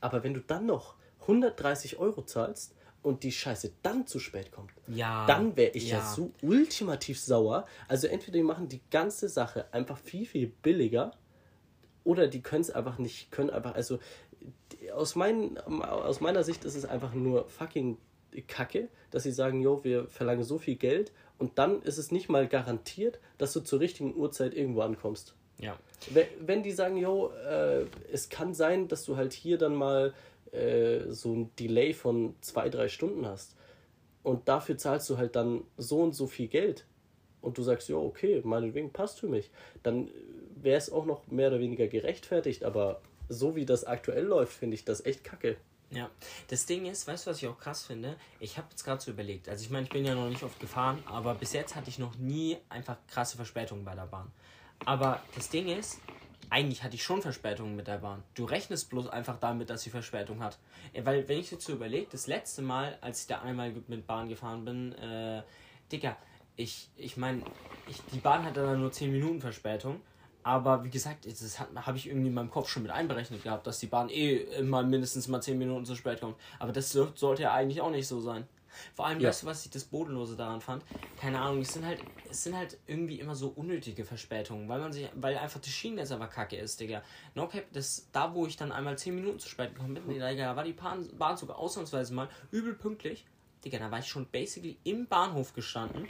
Aber 0.00 0.24
wenn 0.24 0.32
du 0.32 0.40
dann 0.40 0.64
noch 0.64 0.94
130 1.22 1.98
Euro 1.98 2.22
zahlst 2.22 2.74
und 3.02 3.22
die 3.22 3.32
Scheiße 3.32 3.72
dann 3.82 4.06
zu 4.06 4.18
spät 4.18 4.52
kommt, 4.52 4.70
ja. 4.86 5.26
dann 5.26 5.56
wäre 5.56 5.72
ich 5.72 5.90
ja. 5.90 5.98
ja. 5.98 6.06
so 6.06 6.32
ultimativ 6.42 7.20
sauer. 7.20 7.66
Also 7.88 8.06
entweder 8.06 8.38
die 8.38 8.44
machen 8.44 8.68
die 8.68 8.80
ganze 8.90 9.28
Sache 9.28 9.66
einfach 9.72 9.98
viel, 9.98 10.24
viel 10.24 10.46
billiger 10.46 11.12
oder 12.04 12.28
die 12.28 12.40
können 12.40 12.62
es 12.62 12.70
einfach 12.70 12.98
nicht, 12.98 13.32
können 13.32 13.50
einfach, 13.50 13.74
also 13.74 13.98
aus, 14.94 15.16
mein, 15.16 15.58
aus 15.58 16.20
meiner 16.20 16.44
Sicht 16.44 16.64
ist 16.64 16.76
es 16.76 16.84
einfach 16.84 17.14
nur 17.14 17.48
fucking 17.48 17.98
Kacke, 18.42 18.88
dass 19.10 19.24
sie 19.24 19.32
sagen, 19.32 19.60
jo, 19.60 19.82
wir 19.82 20.06
verlangen 20.08 20.44
so 20.44 20.58
viel 20.58 20.76
Geld 20.76 21.12
und 21.38 21.58
dann 21.58 21.82
ist 21.82 21.98
es 21.98 22.10
nicht 22.10 22.28
mal 22.28 22.46
garantiert, 22.46 23.20
dass 23.38 23.52
du 23.52 23.60
zur 23.60 23.80
richtigen 23.80 24.14
Uhrzeit 24.16 24.54
irgendwo 24.54 24.80
ankommst. 24.80 25.34
Ja. 25.58 25.78
Wenn, 26.40 26.62
die 26.62 26.72
sagen, 26.72 26.96
jo, 26.96 27.30
äh, 27.30 27.86
es 28.12 28.28
kann 28.28 28.54
sein, 28.54 28.88
dass 28.88 29.04
du 29.04 29.16
halt 29.16 29.32
hier 29.32 29.58
dann 29.58 29.74
mal 29.74 30.12
äh, 30.52 31.00
so 31.08 31.34
ein 31.34 31.50
Delay 31.56 31.94
von 31.94 32.34
zwei, 32.40 32.68
drei 32.68 32.88
Stunden 32.88 33.26
hast 33.26 33.56
und 34.22 34.48
dafür 34.48 34.76
zahlst 34.76 35.08
du 35.08 35.16
halt 35.16 35.36
dann 35.36 35.62
so 35.76 36.02
und 36.02 36.14
so 36.14 36.26
viel 36.26 36.48
Geld 36.48 36.84
und 37.40 37.56
du 37.58 37.62
sagst, 37.62 37.88
ja, 37.88 37.96
okay, 37.96 38.42
meinetwegen 38.44 38.90
passt 38.92 39.20
für 39.20 39.28
mich, 39.28 39.50
dann 39.82 40.10
wäre 40.56 40.78
es 40.78 40.90
auch 40.90 41.06
noch 41.06 41.26
mehr 41.28 41.48
oder 41.48 41.60
weniger 41.60 41.86
gerechtfertigt, 41.86 42.64
aber 42.64 43.00
so 43.28 43.56
wie 43.56 43.64
das 43.64 43.84
aktuell 43.84 44.24
läuft, 44.24 44.52
finde 44.52 44.74
ich 44.74 44.84
das 44.84 45.04
echt 45.04 45.24
kacke. 45.24 45.56
Ja, 45.90 46.10
das 46.48 46.66
Ding 46.66 46.86
ist, 46.86 47.06
weißt 47.06 47.26
du, 47.26 47.30
was 47.30 47.38
ich 47.38 47.46
auch 47.46 47.58
krass 47.58 47.84
finde? 47.84 48.16
Ich 48.40 48.58
habe 48.58 48.66
jetzt 48.70 48.82
gerade 48.82 49.00
so 49.00 49.12
überlegt, 49.12 49.48
also 49.48 49.64
ich 49.64 49.70
meine, 49.70 49.84
ich 49.84 49.90
bin 49.90 50.04
ja 50.04 50.14
noch 50.14 50.28
nicht 50.28 50.42
oft 50.42 50.58
gefahren, 50.58 51.02
aber 51.06 51.34
bis 51.34 51.52
jetzt 51.52 51.76
hatte 51.76 51.88
ich 51.88 51.98
noch 51.98 52.16
nie 52.16 52.58
einfach 52.68 52.96
krasse 53.06 53.36
Verspätungen 53.36 53.84
bei 53.84 53.94
der 53.94 54.06
Bahn. 54.06 54.30
Aber 54.84 55.22
das 55.36 55.48
Ding 55.48 55.68
ist, 55.68 56.00
eigentlich 56.50 56.82
hatte 56.82 56.96
ich 56.96 57.02
schon 57.02 57.22
Verspätungen 57.22 57.76
mit 57.76 57.86
der 57.86 57.98
Bahn. 57.98 58.22
Du 58.34 58.44
rechnest 58.44 58.90
bloß 58.90 59.08
einfach 59.08 59.38
damit, 59.38 59.70
dass 59.70 59.82
sie 59.82 59.90
Verspätung 59.90 60.42
hat. 60.42 60.58
Weil, 61.02 61.28
wenn 61.28 61.38
ich 61.38 61.50
jetzt 61.50 61.64
so 61.64 61.72
überlege, 61.72 62.08
das 62.10 62.26
letzte 62.26 62.62
Mal, 62.62 62.98
als 63.00 63.22
ich 63.22 63.26
da 63.26 63.40
einmal 63.40 63.72
mit 63.88 64.06
Bahn 64.06 64.28
gefahren 64.28 64.64
bin, 64.64 64.92
äh, 64.92 65.42
Digga, 65.90 66.16
ich, 66.56 66.88
ich 66.96 67.16
meine, 67.16 67.42
ich, 67.88 68.00
die 68.12 68.18
Bahn 68.18 68.44
hatte 68.44 68.62
dann 68.62 68.80
nur 68.80 68.92
10 68.92 69.12
Minuten 69.12 69.40
Verspätung. 69.40 70.00
Aber 70.46 70.84
wie 70.84 70.90
gesagt, 70.90 71.26
das 71.26 71.58
habe 71.58 71.98
ich 71.98 72.06
irgendwie 72.06 72.28
in 72.28 72.34
meinem 72.34 72.52
Kopf 72.52 72.68
schon 72.68 72.84
mit 72.84 72.92
einberechnet 72.92 73.42
gehabt, 73.42 73.66
dass 73.66 73.80
die 73.80 73.88
Bahn 73.88 74.08
eh 74.08 74.36
immer 74.36 74.84
mindestens 74.84 75.26
mal 75.26 75.40
10 75.42 75.58
Minuten 75.58 75.84
zu 75.84 75.96
spät 75.96 76.20
kommt. 76.20 76.36
Aber 76.60 76.70
das 76.70 76.92
so- 76.92 77.10
sollte 77.16 77.42
ja 77.42 77.52
eigentlich 77.52 77.80
auch 77.80 77.90
nicht 77.90 78.06
so 78.06 78.20
sein. 78.20 78.46
Vor 78.94 79.06
allem, 79.08 79.18
Ja. 79.18 79.30
weißt 79.30 79.42
du, 79.42 79.46
was 79.48 79.64
ich 79.64 79.72
das 79.72 79.82
Bodenlose 79.82 80.36
daran 80.36 80.60
fand? 80.60 80.84
Keine 81.20 81.40
Ahnung, 81.40 81.62
es 81.62 81.72
sind 81.72 81.84
halt, 81.84 81.98
es 82.30 82.44
sind 82.44 82.54
halt 82.56 82.78
irgendwie 82.86 83.18
immer 83.18 83.34
so 83.34 83.48
unnötige 83.48 84.04
Verspätungen, 84.04 84.68
weil 84.68 84.78
man 84.78 84.92
sich, 84.92 85.08
weil 85.16 85.36
einfach 85.36 85.58
das 85.58 85.70
Schienennetz 85.70 86.12
einfach 86.12 86.30
kacke 86.30 86.54
ist, 86.56 86.78
Digga. 86.78 87.02
No 87.34 87.48
cap, 87.48 87.64
das, 87.72 88.06
da 88.12 88.32
wo 88.32 88.46
ich 88.46 88.56
dann 88.56 88.70
einmal 88.70 88.96
10 88.96 89.16
Minuten 89.16 89.40
zu 89.40 89.48
spät 89.48 89.74
gekommen 89.74 89.94
bin, 89.94 90.08
Digga, 90.08 90.32
da 90.32 90.54
war 90.54 90.62
die 90.62 90.74
Bahn, 90.74 91.08
Bahn 91.18 91.36
sogar 91.36 91.58
ausnahmsweise 91.58 92.14
mal 92.14 92.28
übel 92.52 92.74
pünktlich. 92.74 93.26
Digga, 93.64 93.78
da 93.80 93.90
war 93.90 93.98
ich 93.98 94.06
schon 94.06 94.26
basically 94.26 94.78
im 94.84 95.08
Bahnhof 95.08 95.54
gestanden. 95.54 96.06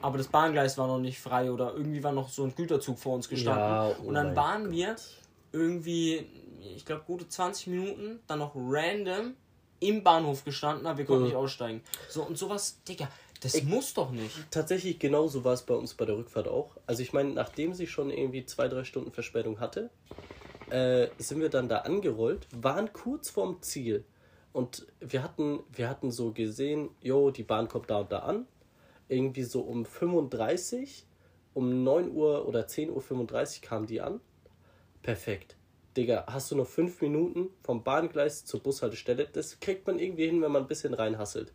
Aber 0.00 0.18
das 0.18 0.28
Bahngleis 0.28 0.78
war 0.78 0.86
noch 0.86 0.98
nicht 1.00 1.20
frei 1.20 1.50
oder 1.50 1.74
irgendwie 1.74 2.02
war 2.02 2.12
noch 2.12 2.28
so 2.28 2.44
ein 2.44 2.54
Güterzug 2.54 2.98
vor 2.98 3.14
uns 3.14 3.28
gestanden. 3.28 3.62
Ja, 3.64 3.88
oh 3.88 4.08
und 4.08 4.14
dann 4.14 4.36
waren 4.36 4.70
wir 4.70 4.94
irgendwie, 5.52 6.26
ich 6.76 6.84
glaube, 6.84 7.02
gute 7.06 7.28
20 7.28 7.68
Minuten, 7.68 8.20
dann 8.26 8.38
noch 8.38 8.52
random 8.54 9.34
im 9.80 10.02
Bahnhof 10.02 10.44
gestanden, 10.44 10.86
aber 10.86 10.98
wir 10.98 11.04
konnten 11.04 11.22
Mhm. 11.22 11.28
nicht 11.28 11.36
aussteigen. 11.36 11.82
So 12.08 12.22
und 12.22 12.36
sowas, 12.38 12.80
Digga, 12.86 13.08
das 13.40 13.62
muss 13.62 13.94
doch 13.94 14.10
nicht. 14.10 14.34
Tatsächlich 14.50 14.98
genauso 14.98 15.44
war 15.44 15.52
es 15.52 15.62
bei 15.62 15.74
uns 15.74 15.94
bei 15.94 16.04
der 16.04 16.16
Rückfahrt 16.16 16.48
auch. 16.48 16.76
Also 16.86 17.02
ich 17.02 17.12
meine, 17.12 17.30
nachdem 17.30 17.74
sie 17.74 17.86
schon 17.86 18.10
irgendwie 18.10 18.44
zwei, 18.44 18.68
drei 18.68 18.84
Stunden 18.84 19.12
Verspätung 19.12 19.60
hatte, 19.60 19.90
äh, 20.70 21.08
sind 21.18 21.40
wir 21.40 21.48
dann 21.48 21.68
da 21.68 21.78
angerollt, 21.78 22.46
waren 22.52 22.92
kurz 22.92 23.30
vorm 23.30 23.62
Ziel. 23.62 24.04
Und 24.52 24.86
wir 25.00 25.22
hatten, 25.22 25.60
wir 25.72 25.88
hatten 25.88 26.10
so 26.10 26.32
gesehen, 26.32 26.90
jo, 27.00 27.30
die 27.30 27.44
Bahn 27.44 27.68
kommt 27.68 27.90
da 27.90 27.98
und 28.00 28.10
da 28.12 28.20
an. 28.20 28.46
Irgendwie 29.08 29.42
so 29.42 29.62
um 29.62 29.84
35, 29.84 31.06
um 31.54 31.82
9 31.82 32.12
Uhr 32.12 32.46
oder 32.46 32.66
10.35 32.66 32.90
Uhr 33.62 33.68
kam 33.68 33.86
die 33.86 34.00
an. 34.00 34.20
Perfekt. 35.02 35.56
Digga, 35.96 36.24
hast 36.28 36.50
du 36.50 36.56
noch 36.56 36.66
fünf 36.66 37.00
Minuten 37.00 37.48
vom 37.62 37.82
Bahngleis 37.82 38.44
zur 38.44 38.62
Bushaltestelle? 38.62 39.26
Das 39.32 39.58
kriegt 39.58 39.86
man 39.86 39.98
irgendwie 39.98 40.26
hin, 40.26 40.40
wenn 40.42 40.52
man 40.52 40.62
ein 40.62 40.68
bisschen 40.68 40.94
reinhasselt. 40.94 41.52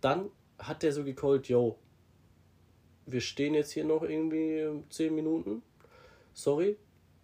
Dann 0.00 0.30
hat 0.58 0.82
der 0.82 0.92
so 0.92 1.02
gecallt, 1.02 1.48
yo, 1.48 1.78
wir 3.06 3.20
stehen 3.20 3.54
jetzt 3.54 3.72
hier 3.72 3.84
noch 3.84 4.02
irgendwie 4.02 4.84
zehn 4.90 5.14
Minuten. 5.14 5.62
Sorry, 6.34 6.76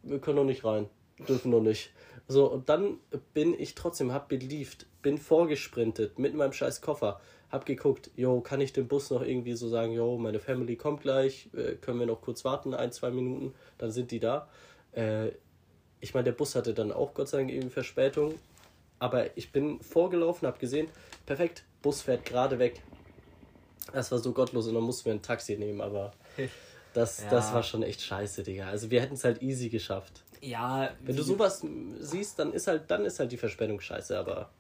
wir 0.03 0.18
können 0.18 0.37
noch 0.37 0.45
nicht 0.45 0.64
rein. 0.64 0.89
Dürfen 1.29 1.51
noch 1.51 1.61
nicht. 1.61 1.93
So, 2.26 2.51
und 2.51 2.68
dann 2.68 3.01
bin 3.33 3.59
ich 3.59 3.74
trotzdem, 3.74 4.12
hab 4.12 4.29
belieft, 4.29 4.87
bin 5.03 5.18
vorgesprintet 5.18 6.18
mit 6.18 6.35
meinem 6.35 6.53
scheiß 6.53 6.81
Koffer, 6.81 7.20
hab 7.51 7.64
geguckt, 7.66 8.11
yo, 8.14 8.40
kann 8.40 8.61
ich 8.61 8.72
dem 8.72 8.88
Bus 8.88 9.11
noch 9.11 9.22
irgendwie 9.22 9.55
so 9.55 9.68
sagen, 9.68 9.92
yo, 9.92 10.18
meine 10.18 10.38
Family 10.40 10.76
kommt 10.76 11.01
gleich, 11.03 11.49
äh, 11.55 11.74
können 11.76 11.99
wir 11.99 12.07
noch 12.07 12.20
kurz 12.20 12.44
warten, 12.44 12.74
ein, 12.74 12.92
zwei 12.92 13.11
Minuten, 13.11 13.55
dann 13.78 13.90
sind 13.90 14.11
die 14.11 14.20
da. 14.20 14.49
Äh, 14.92 15.28
ich 16.01 16.14
meine, 16.14 16.24
der 16.24 16.32
Bus 16.32 16.55
hatte 16.55 16.74
dann 16.74 16.92
auch 16.92 17.14
Gott 17.14 17.28
sei 17.28 17.38
Dank 17.38 17.51
irgendwie 17.51 17.70
Verspätung, 17.70 18.34
aber 18.99 19.36
ich 19.36 19.51
bin 19.53 19.80
vorgelaufen, 19.80 20.46
hab 20.46 20.59
gesehen, 20.59 20.88
perfekt, 21.26 21.64
Bus 21.82 22.03
fährt 22.03 22.24
gerade 22.24 22.59
weg. 22.59 22.82
Das 23.92 24.12
war 24.12 24.18
so 24.18 24.32
gottlos 24.32 24.66
und 24.68 24.74
dann 24.74 24.82
mussten 24.82 25.07
wir 25.07 25.12
ein 25.14 25.22
Taxi 25.22 25.57
nehmen, 25.57 25.80
aber 25.80 26.12
das, 26.92 27.22
Ja. 27.22 27.30
das 27.30 27.55
war 27.55 27.62
schon 27.62 27.82
echt 27.82 28.03
scheiße, 28.03 28.42
Digga. 28.42 28.68
Also 28.68 28.90
wir 28.90 29.01
hätten 29.01 29.14
es 29.14 29.24
halt 29.24 29.40
easy 29.42 29.70
geschafft. 29.70 30.22
Ja, 30.40 30.90
Wenn 31.03 31.16
du 31.16 31.22
sowas 31.22 31.64
siehst, 31.99 32.38
dann 32.38 32.53
ist 32.53 32.66
halt, 32.68 32.90
dann 32.90 33.05
ist 33.05 33.18
halt 33.18 33.32
die 33.32 33.36
Verspätung 33.38 33.80
scheiße, 33.80 34.16
aber 34.16 34.51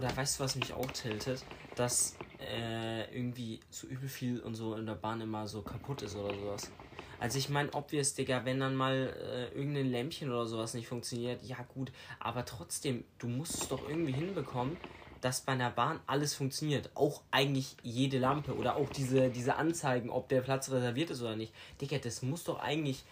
Oder 0.00 0.16
weißt 0.16 0.40
du, 0.40 0.44
was 0.44 0.56
mich 0.56 0.72
auch 0.72 0.90
tiltet? 0.92 1.44
Dass 1.76 2.16
äh, 2.38 3.14
irgendwie 3.14 3.60
so 3.68 3.86
übel 3.86 4.08
viel 4.08 4.40
und 4.40 4.54
so 4.54 4.74
in 4.74 4.86
der 4.86 4.94
Bahn 4.94 5.20
immer 5.20 5.46
so 5.46 5.60
kaputt 5.60 6.00
ist 6.00 6.16
oder 6.16 6.34
sowas. 6.34 6.70
Also 7.18 7.36
ich 7.36 7.50
meine, 7.50 7.68
obvious, 7.74 8.14
Digga, 8.14 8.46
wenn 8.46 8.60
dann 8.60 8.76
mal 8.76 9.14
äh, 9.22 9.54
irgendein 9.54 9.90
Lämpchen 9.90 10.30
oder 10.30 10.46
sowas 10.46 10.72
nicht 10.72 10.88
funktioniert, 10.88 11.42
ja 11.44 11.58
gut, 11.74 11.92
aber 12.18 12.46
trotzdem, 12.46 13.04
du 13.18 13.28
musst 13.28 13.60
es 13.60 13.68
doch 13.68 13.86
irgendwie 13.86 14.12
hinbekommen, 14.12 14.78
dass 15.20 15.42
bei 15.42 15.52
einer 15.52 15.68
Bahn 15.68 16.00
alles 16.06 16.32
funktioniert. 16.32 16.88
Auch 16.94 17.20
eigentlich 17.30 17.76
jede 17.82 18.18
Lampe 18.18 18.56
oder 18.56 18.76
auch 18.76 18.88
diese, 18.88 19.28
diese 19.28 19.56
Anzeigen, 19.56 20.08
ob 20.08 20.30
der 20.30 20.40
Platz 20.40 20.70
reserviert 20.70 21.10
ist 21.10 21.20
oder 21.20 21.36
nicht. 21.36 21.52
Digga, 21.78 21.98
das 21.98 22.22
muss 22.22 22.44
doch 22.44 22.58
eigentlich, 22.60 23.04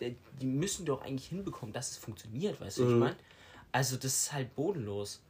äh, 0.00 0.14
die 0.40 0.46
müssen 0.46 0.84
doch 0.84 1.02
eigentlich 1.02 1.28
hinbekommen, 1.28 1.72
dass 1.72 1.92
es 1.92 1.98
funktioniert, 1.98 2.60
weißt 2.60 2.78
du, 2.78 2.88
wie 2.88 2.92
ich 2.94 2.98
meine? 2.98 3.16
Also 3.70 3.96
das 3.96 4.14
ist 4.14 4.32
halt 4.32 4.56
bodenlos. 4.56 5.20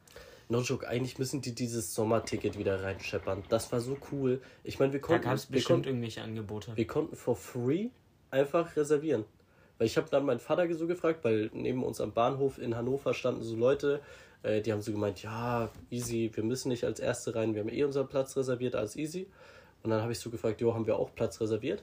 No 0.49 0.61
joke, 0.61 0.87
eigentlich 0.87 1.19
müssen 1.19 1.41
die 1.41 1.55
dieses 1.55 1.95
Sommerticket 1.95 2.59
wieder 2.59 2.83
reinscheppern. 2.83 3.43
Das 3.49 3.73
war 3.73 3.81
so 3.81 3.97
cool. 4.13 4.41
Ich 4.63 4.79
meine, 4.79 4.93
wir 4.93 5.01
Da 5.01 5.07
konnten, 5.07 5.25
gab 5.25 5.35
es 5.35 5.51
wir, 5.51 5.57
bestimmt 5.57 5.77
konnten 5.77 5.89
irgendwelche 5.89 6.23
Angebote. 6.23 6.77
wir 6.77 6.87
konnten 6.87 7.17
for 7.17 7.37
free 7.37 7.89
einfach 8.31 8.77
reservieren. 8.77 9.25
Weil 9.79 9.87
ich 9.87 9.97
habe 9.97 10.09
dann 10.09 10.25
meinen 10.25 10.41
Vater 10.41 10.73
so 10.75 10.87
gefragt, 10.87 11.25
weil 11.25 11.51
neben 11.53 11.83
uns 11.83 12.01
am 12.01 12.13
Bahnhof 12.13 12.59
in 12.59 12.77
Hannover 12.77 13.13
standen 13.15 13.43
so 13.43 13.57
Leute, 13.57 14.01
äh, 14.43 14.61
die 14.61 14.73
haben 14.73 14.83
so 14.83 14.93
gemeint, 14.93 15.23
ja, 15.23 15.71
easy, 15.91 16.31
wir 16.33 16.45
müssen 16.45 16.69
nicht 16.69 16.85
als 16.85 17.01
Erste 17.01 17.35
rein, 17.35 17.55
wir 17.55 17.63
haben 17.63 17.71
eh 17.71 17.83
unseren 17.85 18.09
Platz 18.09 18.37
reserviert, 18.37 18.77
als 18.77 18.97
easy. 18.97 19.27
Und 19.83 19.91
dann 19.91 20.01
habe 20.01 20.13
ich 20.13 20.19
so 20.19 20.31
gefragt, 20.31 20.61
jo, 20.61 20.75
haben 20.75 20.87
wir 20.87 20.97
auch 20.97 21.15
Platz 21.15 21.41
reserviert? 21.41 21.83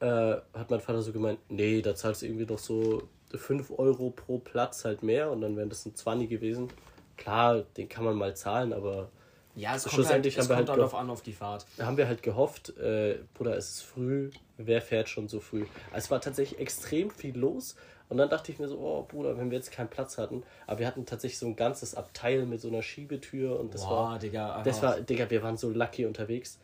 Äh, 0.00 0.36
hat 0.54 0.70
mein 0.70 0.80
Vater 0.80 1.02
so 1.02 1.12
gemeint, 1.12 1.38
nee, 1.48 1.82
da 1.82 1.94
zahlst 1.94 2.22
du 2.22 2.26
irgendwie 2.26 2.46
noch 2.46 2.58
so 2.58 3.02
5 3.34 3.72
Euro 3.78 4.10
pro 4.10 4.38
Platz 4.38 4.84
halt 4.84 5.02
mehr 5.02 5.30
und 5.30 5.40
dann 5.40 5.56
wären 5.56 5.68
das 5.68 5.86
ein 5.86 5.94
20 5.94 6.28
gewesen. 6.28 6.68
Klar, 7.16 7.62
den 7.76 7.88
kann 7.88 8.04
man 8.04 8.16
mal 8.16 8.34
zahlen, 8.36 8.72
aber 8.72 9.10
Ja, 9.54 9.76
es 9.76 9.84
kommt 9.84 9.94
halt, 9.94 9.94
Schlussendlich 9.94 10.34
es 10.34 10.38
haben 10.38 10.48
wir 10.48 10.56
kommt 10.56 10.68
halt 10.70 10.90
ge- 10.90 10.98
an 10.98 11.10
auf 11.10 11.22
die 11.22 11.32
Fahrt. 11.32 11.66
da 11.76 11.86
haben 11.86 11.96
wir 11.96 12.06
halt 12.06 12.22
gehofft, 12.22 12.76
äh, 12.78 13.18
Bruder, 13.34 13.56
es 13.56 13.70
ist 13.70 13.82
früh, 13.82 14.30
wer 14.56 14.82
fährt 14.82 15.08
schon 15.08 15.28
so 15.28 15.40
früh? 15.40 15.64
Es 15.92 16.10
war 16.10 16.20
tatsächlich 16.20 16.58
extrem 16.60 17.10
viel 17.10 17.36
los 17.36 17.76
und 18.08 18.18
dann 18.18 18.28
dachte 18.30 18.52
ich 18.52 18.58
mir 18.58 18.68
so, 18.68 18.78
oh 18.78 19.02
Bruder, 19.04 19.38
wenn 19.38 19.50
wir 19.50 19.58
jetzt 19.58 19.72
keinen 19.72 19.88
Platz 19.90 20.18
hatten, 20.18 20.42
aber 20.66 20.80
wir 20.80 20.86
hatten 20.86 21.06
tatsächlich 21.06 21.38
so 21.38 21.46
ein 21.46 21.56
ganzes 21.56 21.94
Abteil 21.94 22.46
mit 22.46 22.60
so 22.60 22.68
einer 22.68 22.82
Schiebetür 22.82 23.58
und 23.58 23.74
das 23.74 23.82
Boah, 23.82 24.12
war, 24.12 24.18
Digga. 24.18 24.62
das 24.64 24.82
war, 24.82 25.00
Digga, 25.00 25.30
wir 25.30 25.42
waren 25.42 25.56
so 25.56 25.70
lucky 25.70 26.06
unterwegs. 26.06 26.58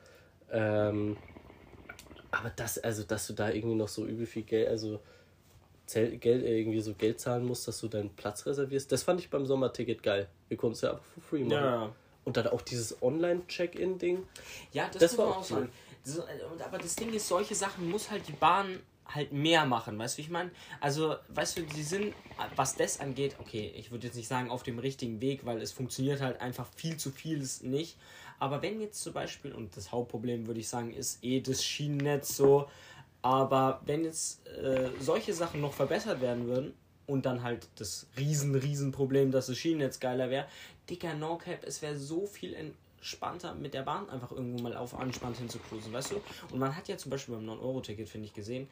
Ähm, 0.51 1.16
aber 2.30 2.51
das, 2.51 2.78
also, 2.78 3.03
dass 3.05 3.26
du 3.26 3.32
da 3.32 3.51
irgendwie 3.51 3.74
noch 3.76 3.88
so 3.88 4.07
übel 4.07 4.26
viel 4.26 4.42
Geld, 4.42 4.68
also 4.68 5.01
Geld, 5.95 6.22
äh, 6.24 6.59
irgendwie 6.59 6.80
so 6.80 6.95
Geld 6.95 7.20
zahlen 7.20 7.45
musst, 7.45 7.66
dass 7.68 7.80
du 7.80 7.89
deinen 7.89 8.11
Platz 8.11 8.47
reservierst, 8.47 8.91
das 8.93 9.03
fand 9.03 9.20
ich 9.20 9.30
beim 9.30 9.47
Sommerticket 9.47 10.03
geil. 10.03 10.28
Wir 10.49 10.57
konnten 10.57 10.74
es 10.74 10.80
ja 10.82 10.93
einfach 10.93 11.05
for 11.05 11.22
free 11.22 11.45
machen. 11.45 11.53
Ja. 11.53 11.93
Und 12.24 12.36
dann 12.36 12.49
auch 12.49 12.61
dieses 12.61 13.03
Online-Check-In-Ding. 13.03 14.26
Ja, 14.72 14.89
das, 14.93 15.01
Das 15.01 15.18
war 15.18 15.30
man 15.30 15.39
auch 15.39 15.45
sagen. 15.45 15.70
So, 16.05 16.22
äh, 16.22 16.45
und, 16.53 16.62
aber 16.62 16.78
das 16.78 16.95
Ding 16.97 17.12
ist, 17.12 17.28
solche 17.28 17.55
Sachen 17.55 17.89
muss 17.91 18.11
halt 18.11 18.28
die 18.28 18.32
Bahn 18.32 18.80
halt 19.07 19.32
mehr 19.32 19.64
machen, 19.64 19.99
weißt 19.99 20.16
du, 20.16 20.18
wie 20.18 20.22
ich 20.22 20.30
meine? 20.30 20.51
Also, 20.80 21.16
weißt 21.28 21.59
du, 21.59 21.62
die 21.62 21.82
sind, 21.82 22.14
was 22.57 22.76
das 22.76 23.01
angeht, 23.01 23.36
okay, 23.41 23.72
ich 23.74 23.91
würde 23.91 24.07
jetzt 24.07 24.16
nicht 24.16 24.28
sagen 24.28 24.51
auf 24.51 24.62
dem 24.62 24.78
richtigen 24.78 25.20
Weg, 25.22 25.47
weil 25.47 25.62
es 25.62 25.72
funktioniert 25.72 26.20
halt 26.20 26.41
einfach 26.41 26.66
viel 26.76 26.99
zu 26.99 27.11
vieles 27.11 27.62
nicht. 27.62 27.97
Aber 28.39 28.62
wenn 28.62 28.80
jetzt 28.80 29.03
zum 29.03 29.14
Beispiel, 29.14 29.53
und 29.53 29.76
das 29.76 29.91
Hauptproblem 29.91 30.47
würde 30.47 30.61
ich 30.61 30.68
sagen, 30.68 30.93
ist 30.93 31.24
eh 31.24 31.41
das 31.41 31.64
Schienennetz 31.64 32.36
so, 32.36 32.68
aber 33.28 33.82
wenn 33.84 34.04
jetzt 34.04 34.46
äh, 34.46 34.88
solche 35.00 35.34
Sachen 35.34 35.60
noch 35.60 35.74
verbessert 35.74 36.22
werden 36.22 36.46
würden 36.46 36.72
und 37.06 37.26
dann 37.26 37.42
halt 37.42 37.68
das 37.76 38.06
riesen, 38.16 38.54
riesen 38.54 38.90
Problem, 38.90 39.30
dass 39.30 39.48
das 39.48 39.58
Schienennetz 39.58 40.00
geiler 40.00 40.30
wäre, 40.30 40.46
dicker 40.88 41.12
No 41.12 41.36
Cap, 41.36 41.62
es 41.66 41.82
wäre 41.82 41.94
so 41.98 42.24
viel 42.24 42.54
entspannter 42.54 43.54
mit 43.54 43.74
der 43.74 43.82
Bahn 43.82 44.08
einfach 44.08 44.32
irgendwo 44.32 44.62
mal 44.62 44.74
auf 44.74 44.98
anspannt 44.98 45.36
hinzucruisen, 45.36 45.92
weißt 45.92 46.12
du? 46.12 46.22
Und 46.52 46.58
man 46.58 46.74
hat 46.74 46.88
ja 46.88 46.96
zum 46.96 47.10
Beispiel 47.10 47.34
beim 47.34 47.44
9-Euro-Ticket, 47.44 48.08
finde 48.08 48.28
ich, 48.28 48.32
gesehen, 48.32 48.66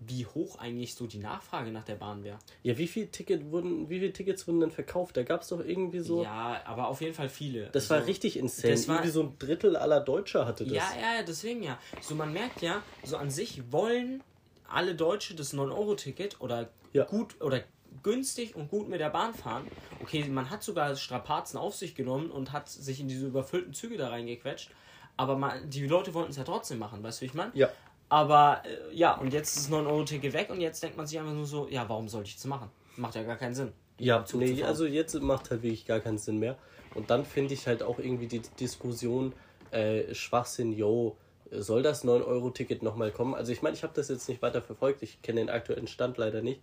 wie 0.00 0.26
hoch 0.26 0.58
eigentlich 0.58 0.94
so 0.94 1.06
die 1.06 1.18
Nachfrage 1.18 1.70
nach 1.72 1.84
der 1.84 1.96
Bahn 1.96 2.22
wäre. 2.22 2.38
Ja, 2.62 2.78
wie 2.78 2.86
viel 2.86 3.08
Ticket 3.08 3.50
wurden, 3.50 3.88
wie 3.90 3.98
viele 3.98 4.12
Tickets 4.12 4.46
wurden 4.46 4.60
denn 4.60 4.70
verkauft? 4.70 5.16
Da 5.16 5.24
gab 5.24 5.42
es 5.42 5.48
doch 5.48 5.58
irgendwie 5.64 6.00
so. 6.00 6.22
Ja, 6.22 6.60
aber 6.64 6.88
auf 6.88 7.00
jeden 7.00 7.14
Fall 7.14 7.28
viele. 7.28 7.66
das 7.72 7.90
Also- 7.90 7.94
war 8.02 8.06
richtig 8.06 8.36
insane. 8.38 8.72
das 8.74 8.86
war- 8.86 8.96
irgendwie 8.96 9.10
so 9.10 9.22
ein 9.22 9.38
Drittel 9.38 9.76
aller 9.76 10.00
Deutscher 10.00 10.46
hatte 10.46 10.64
das. 10.64 10.72
Ja, 10.74 10.84
ja, 11.00 11.16
ja, 11.16 11.22
deswegen 11.22 11.62
ja. 11.62 11.78
So, 12.00 12.14
man 12.14 12.32
merkt 12.32 12.62
ja, 12.62 12.82
so 13.04 13.16
an 13.16 13.30
sich 13.30 13.72
wollen 13.72 14.22
alle 14.68 14.94
Deutsche 14.94 15.34
das 15.34 15.52
9-Euro-Ticket 15.54 16.40
oder 16.40 16.68
Ja. 16.92 17.04
gut 17.04 17.40
oder 17.40 17.62
günstig 18.02 18.54
und 18.54 18.70
gut 18.70 18.88
mit 18.88 19.00
der 19.00 19.10
Bahn 19.10 19.34
fahren. 19.34 19.66
Okay, 20.00 20.24
man 20.28 20.50
hat 20.50 20.62
sogar 20.62 20.94
Strapazen 20.94 21.58
auf 21.58 21.74
sich 21.74 21.94
genommen 21.94 22.30
und 22.30 22.52
hat 22.52 22.68
sich 22.68 23.00
in 23.00 23.08
diese 23.08 23.26
überfüllten 23.26 23.72
Züge 23.74 23.96
da 23.96 24.08
reingequetscht. 24.10 24.70
Aber 25.16 25.36
man, 25.36 25.68
die 25.68 25.84
Leute 25.86 26.14
wollten 26.14 26.30
es 26.30 26.36
ja 26.36 26.44
trotzdem 26.44 26.78
machen, 26.78 27.02
weißt 27.02 27.18
du, 27.20 27.22
wie 27.22 27.26
ich 27.26 27.34
meine? 27.34 27.50
Ja. 27.54 27.68
Aber 28.08 28.62
äh, 28.64 28.94
ja, 28.94 29.16
und 29.16 29.32
jetzt 29.32 29.56
ist 29.56 29.70
das 29.70 29.78
9-Euro-Ticket 29.78 30.32
weg 30.32 30.50
und 30.50 30.60
jetzt 30.60 30.82
denkt 30.82 30.96
man 30.96 31.06
sich 31.06 31.18
einfach 31.18 31.34
nur 31.34 31.46
so, 31.46 31.68
ja, 31.68 31.88
warum 31.88 32.08
sollte 32.08 32.28
ich 32.28 32.36
das 32.36 32.46
machen? 32.46 32.70
Macht 32.96 33.14
ja 33.14 33.22
gar 33.22 33.36
keinen 33.36 33.54
Sinn. 33.54 33.72
Ja, 33.98 34.24
nee, 34.34 34.62
also 34.62 34.86
jetzt 34.86 35.14
macht 35.20 35.50
halt 35.50 35.62
wirklich 35.62 35.84
gar 35.84 36.00
keinen 36.00 36.18
Sinn 36.18 36.38
mehr. 36.38 36.56
Und 36.94 37.10
dann 37.10 37.24
finde 37.24 37.54
ich 37.54 37.66
halt 37.66 37.82
auch 37.82 37.98
irgendwie 37.98 38.28
die 38.28 38.40
Diskussion, 38.60 39.32
äh, 39.70 40.14
Schwachsinn, 40.14 40.72
yo, 40.72 41.16
soll 41.50 41.82
das 41.82 42.04
9-Euro-Ticket 42.04 42.82
nochmal 42.82 43.10
kommen? 43.10 43.34
Also 43.34 43.52
ich 43.52 43.62
meine, 43.62 43.74
ich 43.74 43.82
habe 43.82 43.92
das 43.94 44.08
jetzt 44.08 44.28
nicht 44.28 44.42
weiter 44.42 44.62
verfolgt, 44.62 45.02
ich 45.02 45.20
kenne 45.22 45.40
den 45.40 45.50
aktuellen 45.50 45.86
Stand 45.86 46.16
leider 46.16 46.42
nicht. 46.42 46.60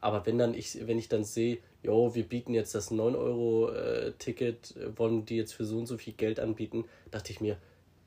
Aber 0.00 0.26
wenn 0.26 0.36
dann 0.36 0.52
ich, 0.52 0.86
wenn 0.86 0.98
ich 0.98 1.08
dann 1.08 1.22
sehe, 1.22 1.58
jo, 1.82 2.14
wir 2.14 2.24
bieten 2.24 2.54
jetzt 2.54 2.74
das 2.74 2.90
9-Euro-Ticket, 2.90 4.76
äh, 4.76 4.98
wollen 4.98 5.24
die 5.24 5.36
jetzt 5.36 5.54
für 5.54 5.64
so 5.64 5.78
und 5.78 5.86
so 5.86 5.96
viel 5.96 6.12
Geld 6.14 6.40
anbieten, 6.40 6.84
dachte 7.10 7.32
ich 7.32 7.40
mir, 7.40 7.56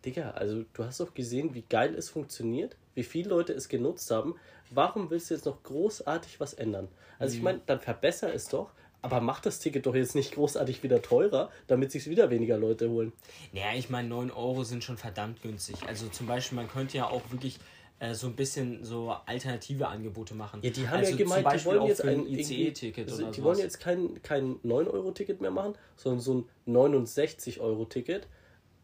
Digga, 0.05 0.31
also 0.31 0.63
du 0.73 0.83
hast 0.83 0.99
doch 0.99 1.13
gesehen, 1.13 1.53
wie 1.53 1.63
geil 1.67 1.95
es 1.95 2.09
funktioniert, 2.09 2.77
wie 2.93 3.03
viele 3.03 3.29
Leute 3.29 3.53
es 3.53 3.69
genutzt 3.69 4.09
haben. 4.11 4.35
Warum 4.69 5.09
willst 5.09 5.29
du 5.29 5.35
jetzt 5.35 5.45
noch 5.45 5.61
großartig 5.63 6.39
was 6.39 6.53
ändern? 6.53 6.87
Also 7.19 7.35
ich 7.35 7.41
meine, 7.41 7.61
dann 7.65 7.79
verbessere 7.79 8.31
es 8.31 8.47
doch, 8.47 8.71
aber 9.01 9.21
mach 9.21 9.39
das 9.39 9.59
Ticket 9.59 9.85
doch 9.85 9.95
jetzt 9.95 10.15
nicht 10.15 10.33
großartig 10.33 10.81
wieder 10.83 11.01
teurer, 11.01 11.51
damit 11.67 11.91
sich 11.91 12.09
wieder 12.09 12.29
weniger 12.29 12.57
Leute 12.57 12.89
holen. 12.89 13.13
Naja, 13.53 13.77
ich 13.77 13.89
meine, 13.89 14.09
9 14.09 14.31
Euro 14.31 14.63
sind 14.63 14.83
schon 14.83 14.97
verdammt 14.97 15.41
günstig. 15.41 15.75
Also 15.87 16.07
zum 16.07 16.25
Beispiel, 16.25 16.55
man 16.55 16.67
könnte 16.67 16.97
ja 16.97 17.07
auch 17.07 17.21
wirklich 17.31 17.59
äh, 17.99 18.13
so 18.13 18.27
ein 18.27 18.35
bisschen 18.35 18.83
so 18.83 19.11
alternative 19.25 19.87
Angebote 19.87 20.33
machen. 20.33 20.59
Ja, 20.63 20.69
die 20.69 20.87
haben 20.87 20.99
also 20.99 21.11
ja 21.11 21.17
gemeint, 21.17 21.33
zum 21.33 21.37
die 21.37 21.43
Beispiel 21.43 21.71
wollen 21.71 21.81
auch 21.81 21.87
jetzt 21.87 22.03
ein 22.03 22.27
ICE-Ticket 22.27 23.09
also 23.09 23.23
oder 23.23 23.31
Die 23.31 23.37
sowas. 23.37 23.45
wollen 23.45 23.59
jetzt 23.59 23.79
kein, 23.79 24.21
kein 24.23 24.59
9-Euro-Ticket 24.61 25.39
mehr 25.39 25.51
machen, 25.51 25.75
sondern 25.95 26.19
so 26.19 26.33
ein 26.33 26.45
69-Euro-Ticket. 26.73 28.27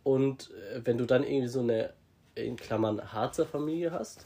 Und 0.04 0.50
äh, 0.74 0.82
wenn 0.84 0.98
du 0.98 1.06
dann 1.06 1.24
irgendwie 1.24 1.48
so 1.48 1.60
eine, 1.60 1.94
in 2.36 2.56
Klammern, 2.56 3.14
Harzer 3.14 3.46
Familie 3.46 3.92
hast, 3.92 4.26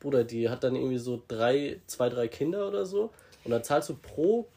Bruder, 0.00 0.24
die 0.24 0.48
hat 0.48 0.64
dann 0.64 0.76
irgendwie 0.76 0.98
so 0.98 1.22
drei, 1.28 1.80
zwei, 1.86 2.08
drei 2.08 2.28
Kinder 2.28 2.68
oder 2.68 2.84
so. 2.84 3.10
Und 3.44 3.50
dann 3.50 3.62
zahlst 3.64 3.88
du 3.88 3.94
pro 3.96 4.48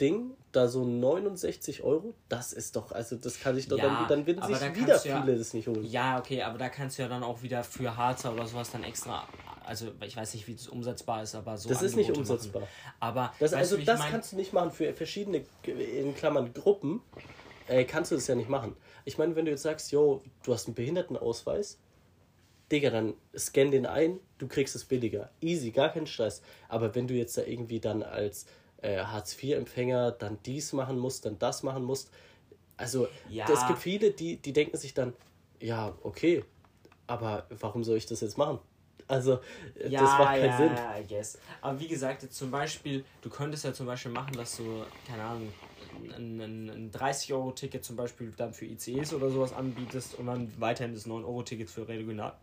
Ding 0.00 0.30
da 0.52 0.68
so 0.68 0.84
69 0.84 1.82
Euro. 1.82 2.14
Das 2.28 2.52
ist 2.52 2.76
doch, 2.76 2.92
also 2.92 3.16
das 3.16 3.40
kann 3.40 3.56
ich 3.58 3.68
doch 3.68 3.76
Ja, 3.78 3.84
dann, 4.06 4.08
dann 4.08 4.26
werden 4.26 4.40
aber 4.42 4.54
sich 4.54 4.68
da 4.68 4.74
wieder 4.74 5.04
ja- 5.04 5.22
viele 5.22 5.36
das 5.36 5.52
nicht 5.52 5.68
holen. 5.68 5.84
Ja, 5.84 6.18
okay, 6.18 6.42
aber 6.42 6.58
da 6.58 6.68
kannst 6.68 6.98
du 6.98 7.02
ja 7.02 7.08
dann 7.08 7.22
auch 7.22 7.42
wieder 7.42 7.64
für 7.64 7.96
Harzer 7.96 8.32
oder 8.32 8.46
sowas 8.46 8.70
dann 8.70 8.84
extra, 8.84 9.26
also 9.66 9.88
ich 10.00 10.16
weiß 10.16 10.34
nicht, 10.34 10.46
wie 10.46 10.54
das 10.54 10.68
umsetzbar 10.68 11.22
ist, 11.22 11.34
aber 11.34 11.58
so 11.58 11.68
Das 11.68 11.82
ist 11.82 11.96
nicht 11.96 12.08
Angebote 12.10 12.32
umsetzbar. 12.34 12.62
Machen. 12.62 12.72
Aber 13.00 13.34
Das, 13.40 13.52
also 13.52 13.76
das 13.76 13.98
mein? 13.98 14.10
kannst 14.12 14.32
du 14.32 14.36
nicht 14.36 14.52
machen 14.52 14.70
für 14.70 14.92
verschiedene, 14.94 15.44
in 15.66 16.14
Klammern, 16.14 16.52
Gruppen. 16.54 17.00
Äh, 17.66 17.84
kannst 17.84 18.10
du 18.10 18.14
das 18.16 18.26
ja 18.26 18.34
nicht 18.34 18.48
machen. 18.50 18.76
Ich 19.04 19.18
meine, 19.18 19.36
wenn 19.36 19.44
du 19.44 19.50
jetzt 19.50 19.62
sagst, 19.62 19.92
yo, 19.92 20.22
du 20.42 20.52
hast 20.52 20.66
einen 20.66 20.74
Behindertenausweis, 20.74 21.78
Digga, 22.72 22.90
dann 22.90 23.14
scan 23.36 23.70
den 23.70 23.86
ein, 23.86 24.20
du 24.38 24.48
kriegst 24.48 24.74
es 24.74 24.84
billiger. 24.84 25.30
Easy, 25.40 25.70
gar 25.70 25.90
kein 25.90 26.06
Stress. 26.06 26.42
Aber 26.68 26.94
wenn 26.94 27.06
du 27.06 27.14
jetzt 27.14 27.36
da 27.36 27.42
irgendwie 27.42 27.78
dann 27.80 28.02
als 28.02 28.46
äh, 28.78 28.98
Hartz-IV-Empfänger 28.98 30.12
dann 30.12 30.38
dies 30.44 30.72
machen 30.72 30.98
musst, 30.98 31.26
dann 31.26 31.38
das 31.38 31.62
machen 31.62 31.84
musst, 31.84 32.10
also 32.76 33.08
Ja. 33.28 33.46
es 33.48 33.66
gibt 33.66 33.78
viele, 33.78 34.10
die, 34.10 34.36
die 34.36 34.52
denken 34.52 34.76
sich 34.76 34.94
dann, 34.94 35.14
ja, 35.60 35.96
okay, 36.02 36.44
aber 37.06 37.46
warum 37.50 37.84
soll 37.84 37.96
ich 37.96 38.06
das 38.06 38.20
jetzt 38.20 38.38
machen? 38.38 38.58
Also, 39.06 39.40
äh, 39.78 39.90
das 39.90 40.18
macht 40.18 40.34
keinen 40.34 40.50
ja, 40.50 40.56
Sinn. 40.56 40.72
Ja, 40.72 40.98
I 40.98 41.06
guess. 41.06 41.38
Aber 41.60 41.78
wie 41.78 41.88
gesagt, 41.88 42.22
jetzt 42.22 42.36
zum 42.36 42.50
Beispiel, 42.50 43.04
du 43.20 43.28
könntest 43.28 43.64
ja 43.64 43.72
zum 43.72 43.86
Beispiel 43.86 44.12
machen, 44.12 44.34
dass 44.36 44.56
du, 44.56 44.84
keine 45.06 45.22
Ahnung, 45.22 45.52
ein, 46.16 46.40
ein, 46.40 46.70
ein 46.70 46.90
30-Euro-Ticket 46.90 47.84
zum 47.84 47.96
Beispiel 47.96 48.32
dann 48.36 48.52
für 48.52 48.66
ICEs 48.66 49.12
oder 49.14 49.30
sowas 49.30 49.52
anbietest 49.52 50.18
und 50.18 50.26
dann 50.26 50.52
weiterhin 50.58 50.94
das 50.94 51.06
9-Euro-Ticket 51.06 51.70
für 51.70 51.86
Regional 51.88 52.34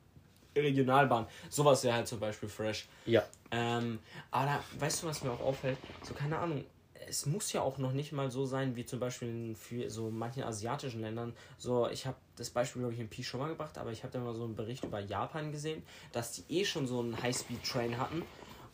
Regionalbahn. 0.55 1.27
Sowas 1.49 1.83
wäre 1.83 1.95
halt 1.95 2.07
zum 2.07 2.19
Beispiel 2.19 2.49
fresh. 2.49 2.87
Ja. 3.05 3.23
Ähm, 3.51 3.99
aber 4.31 4.45
da, 4.45 4.63
weißt 4.79 5.03
du, 5.03 5.07
was 5.07 5.23
mir 5.23 5.31
auch 5.31 5.39
auffällt? 5.39 5.77
So, 6.03 6.13
keine 6.13 6.37
Ahnung, 6.39 6.65
es 7.07 7.25
muss 7.25 7.51
ja 7.53 7.61
auch 7.61 7.77
noch 7.77 7.93
nicht 7.93 8.11
mal 8.11 8.29
so 8.31 8.45
sein, 8.45 8.75
wie 8.75 8.85
zum 8.85 8.99
Beispiel 8.99 9.29
in 9.29 9.55
für 9.55 9.89
so 9.89 10.09
manchen 10.09 10.43
asiatischen 10.43 11.01
Ländern. 11.01 11.33
So, 11.57 11.89
ich 11.89 12.05
habe 12.05 12.17
das 12.35 12.49
Beispiel, 12.49 12.81
glaube 12.81 12.93
ich, 12.93 12.99
im 12.99 13.09
Pi 13.09 13.23
schon 13.23 13.39
mal 13.39 13.49
gebracht, 13.49 13.77
aber 13.77 13.91
ich 13.91 14.03
habe 14.03 14.13
da 14.13 14.19
mal 14.19 14.33
so 14.33 14.43
einen 14.43 14.55
Bericht 14.55 14.83
über 14.83 14.99
Japan 14.99 15.51
gesehen, 15.51 15.83
dass 16.11 16.33
die 16.33 16.43
eh 16.49 16.65
schon 16.65 16.87
so 16.87 16.99
einen 16.99 17.21
High-Speed-Train 17.21 17.97
hatten 17.97 18.23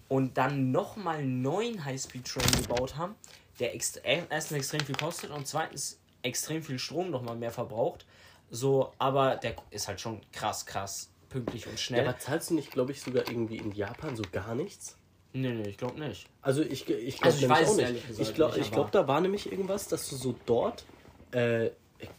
und 0.10 0.38
dann 0.38 0.72
nochmal 0.72 1.18
einen 1.18 1.42
neuen 1.42 1.84
High-Speed-Train 1.84 2.62
gebaut 2.62 2.96
haben, 2.96 3.16
der 3.60 3.76
ext 3.76 4.02
erstens 4.04 4.58
extrem 4.58 4.82
viel 4.82 4.96
kostet 4.96 5.32
und 5.32 5.48
zweitens 5.48 6.00
extrem 6.22 6.64
viel 6.64 6.80
Strom 6.80 7.10
nochmal 7.12 7.36
mehr 7.36 7.52
verbraucht. 7.52 8.06
So, 8.50 8.94
aber 8.98 9.36
der 9.36 9.56
ist 9.72 9.88
halt 9.88 10.00
schon 10.02 10.22
krass, 10.32 10.66
krass 10.66 11.10
pünktlich 11.30 11.68
und 11.68 11.80
Ja, 11.80 11.80
schnell. 11.80 12.04
aber 12.04 12.18
zahlst 12.18 12.50
du 12.50 12.54
nicht, 12.56 12.72
glaube 12.72 12.92
ich, 12.94 13.02
sogar 13.02 13.28
irgendwie 13.28 13.58
in 13.58 13.72
Japan 13.74 14.16
so 14.16 14.24
gar 14.32 14.56
nichts? 14.56 14.98
nee, 15.34 15.54
nee, 15.54 15.70
ich 15.70 15.78
glaube 15.78 16.00
nicht. 16.00 16.28
Also 16.42 16.62
ich, 16.62 16.90
ich 16.90 17.18
glaube 17.22 17.36
Also 17.36 17.40
ich 17.46 17.50
weiß 17.50 17.70
auch 17.70 17.76
nicht. 17.76 17.94
gesagt 18.08 18.30
ich 18.30 18.34
glaube, 18.36 18.70
glaub, 18.72 18.92
da 18.92 19.08
war 19.08 19.22
nämlich 19.22 19.52
irgendwas, 19.52 19.88
dass 19.88 20.10
du 20.10 20.16
so 20.16 20.36
dort 20.46 20.86
äh, 21.32 21.72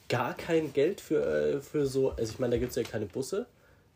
gar 0.09 0.35
kein 0.35 0.73
Geld 0.73 1.01
für, 1.01 1.25
äh, 1.57 1.61
für 1.61 1.87
so, 1.87 2.11
also 2.11 2.33
ich 2.33 2.39
meine, 2.39 2.53
da 2.53 2.59
gibt 2.59 2.71
es 2.71 2.77
ja 2.77 2.83
keine 2.83 3.07
Busse, 3.07 3.47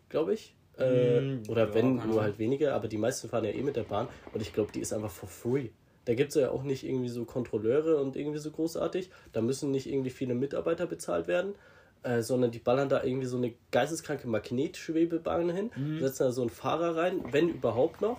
glaube 0.09 0.35
ich. 0.35 0.55
Äh, 0.79 1.23
Mm, 1.27 1.43
oder 1.49 1.75
ja, 1.75 1.75
wenn, 1.75 1.97
nur 2.07 2.23
halt 2.23 2.39
wenige, 2.39 2.73
aber 2.73 2.89
die 2.89 2.97
meisten 2.99 3.29
fahren 3.29 3.45
ja 3.45 3.51
eh 3.51 3.63
mit 3.63 3.77
der 3.77 3.85
Bahn 3.85 4.09
und 4.33 4.41
ich 4.41 4.53
glaube, 4.55 4.73
die 4.73 4.81
ist 4.81 4.93
einfach 4.93 5.11
for 5.11 5.29
free. 5.29 5.71
Da 6.05 6.15
gibt 6.15 6.31
es 6.31 6.35
ja 6.35 6.51
auch 6.51 6.63
nicht 6.63 6.85
irgendwie 6.85 7.09
so 7.09 7.25
Kontrolleure 7.25 7.99
und 7.99 8.17
irgendwie 8.17 8.39
so 8.39 8.51
großartig. 8.51 9.11
Da 9.33 9.41
müssen 9.41 9.71
nicht 9.71 9.87
irgendwie 9.87 10.11
viele 10.11 10.35
Mitarbeiter 10.35 10.87
bezahlt 10.87 11.29
werden, 11.29 11.55
äh, 12.03 12.23
sondern 12.23 12.51
die 12.51 12.59
ballern 12.59 12.89
da 12.89 13.03
irgendwie 13.05 13.27
so 13.27 13.37
eine 13.37 13.55
geisteskranke 13.71 14.27
Magnetschwebebahn 14.29 15.51
hin, 15.51 15.71
Mhm. 15.77 16.01
setzen 16.01 16.25
da 16.25 16.33
so 16.33 16.41
einen 16.43 16.51
Fahrer 16.51 16.97
rein, 16.97 17.23
wenn 17.31 17.49
überhaupt 17.49 18.01
noch. 18.01 18.19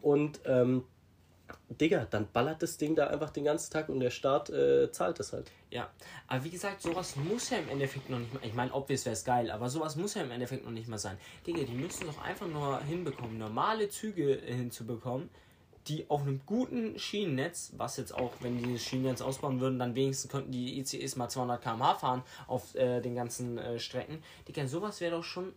Und 0.00 0.40
ähm, 0.44 0.84
Digga, 1.80 2.06
dann 2.10 2.28
ballert 2.32 2.62
das 2.62 2.76
Ding 2.76 2.94
da 2.94 3.06
einfach 3.08 3.30
den 3.30 3.44
ganzen 3.44 3.72
Tag 3.72 3.88
und 3.88 4.00
der 4.00 4.10
Staat 4.10 4.50
äh, 4.50 4.90
zahlt 4.92 5.18
das 5.18 5.32
halt. 5.32 5.50
Ja, 5.70 5.90
aber 6.26 6.44
wie 6.44 6.50
gesagt, 6.50 6.82
sowas 6.82 7.16
muss 7.16 7.50
ja 7.50 7.58
im 7.58 7.68
Endeffekt 7.68 8.08
noch 8.10 8.18
nicht 8.18 8.32
mal. 8.32 8.40
Ich 8.42 8.54
meine, 8.54 8.72
obvious 8.72 9.04
wäre 9.06 9.14
es 9.14 9.24
geil, 9.24 9.50
aber 9.50 9.68
sowas 9.68 9.96
muss 9.96 10.14
ja 10.14 10.22
im 10.22 10.30
Endeffekt 10.30 10.64
noch 10.64 10.70
nicht 10.70 10.88
mal 10.88 10.98
sein. 10.98 11.16
Digga, 11.46 11.64
die 11.64 11.74
müssen 11.74 12.06
doch 12.06 12.22
einfach 12.22 12.46
nur 12.46 12.80
hinbekommen, 12.82 13.38
normale 13.38 13.88
Züge 13.88 14.40
hinzubekommen, 14.44 15.28
die 15.88 16.08
auf 16.10 16.22
einem 16.22 16.40
guten 16.46 16.98
Schienennetz, 16.98 17.72
was 17.76 17.96
jetzt 17.96 18.14
auch, 18.14 18.32
wenn 18.40 18.58
die 18.58 18.74
das 18.74 18.82
Schienennetz 18.82 19.20
ausbauen 19.20 19.60
würden, 19.60 19.78
dann 19.78 19.94
wenigstens 19.94 20.30
könnten 20.30 20.52
die 20.52 20.78
ICEs 20.78 21.16
mal 21.16 21.28
200 21.28 21.62
km/h 21.62 21.94
fahren 21.94 22.22
auf 22.46 22.74
äh, 22.74 23.00
den 23.00 23.14
ganzen 23.14 23.58
äh, 23.58 23.78
Strecken. 23.78 24.22
Digga, 24.46 24.66
sowas 24.66 25.00
wäre 25.00 25.16
doch 25.16 25.24
schon. 25.24 25.52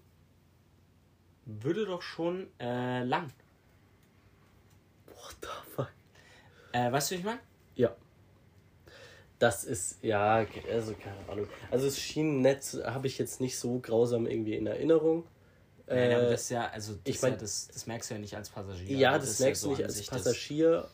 würde 1.45 1.85
doch 1.85 2.01
schon 2.01 2.47
äh, 2.59 3.03
lang. 3.03 3.31
What 5.07 5.35
the 5.41 5.47
fuck? 5.75 5.91
Äh, 6.71 6.91
weißt 6.91 7.11
du, 7.11 7.15
wie 7.15 7.19
ich 7.19 7.25
meine? 7.25 7.39
Ja. 7.75 7.95
Das 9.39 9.63
ist, 9.63 10.03
ja, 10.03 10.45
also 10.71 10.93
keine 10.93 11.27
Ahnung. 11.27 11.47
Also 11.71 11.85
das 11.85 11.99
Schienennetz 11.99 12.77
habe 12.85 13.07
ich 13.07 13.17
jetzt 13.17 13.41
nicht 13.41 13.57
so 13.57 13.79
grausam 13.79 14.27
irgendwie 14.27 14.55
in 14.55 14.67
Erinnerung. 14.67 15.25
Nein, 15.93 16.11
aber 16.13 16.27
Äh, 16.27 16.31
das 16.31 16.41
ist 16.43 16.49
ja, 16.49 16.69
also 16.69 16.93
das, 16.93 17.01
ich 17.05 17.15
ist 17.15 17.23
ja, 17.23 17.29
mein- 17.29 17.39
das, 17.39 17.67
das 17.73 17.87
merkst 17.87 18.09
du 18.09 18.13
ja 18.15 18.19
nicht 18.19 18.35
als 18.35 18.49
Passagier. 18.49 18.97
Ja, 18.97 19.09
aber 19.09 19.19
das, 19.19 19.29
ist 19.31 19.39
merkst 19.41 19.63
ja 19.63 19.69
du 19.69 19.75
so 19.75 19.77
nicht 19.77 19.83
an 19.85 19.89
als 19.89 19.97
das- 19.97 20.07
Passagier. 20.07 20.87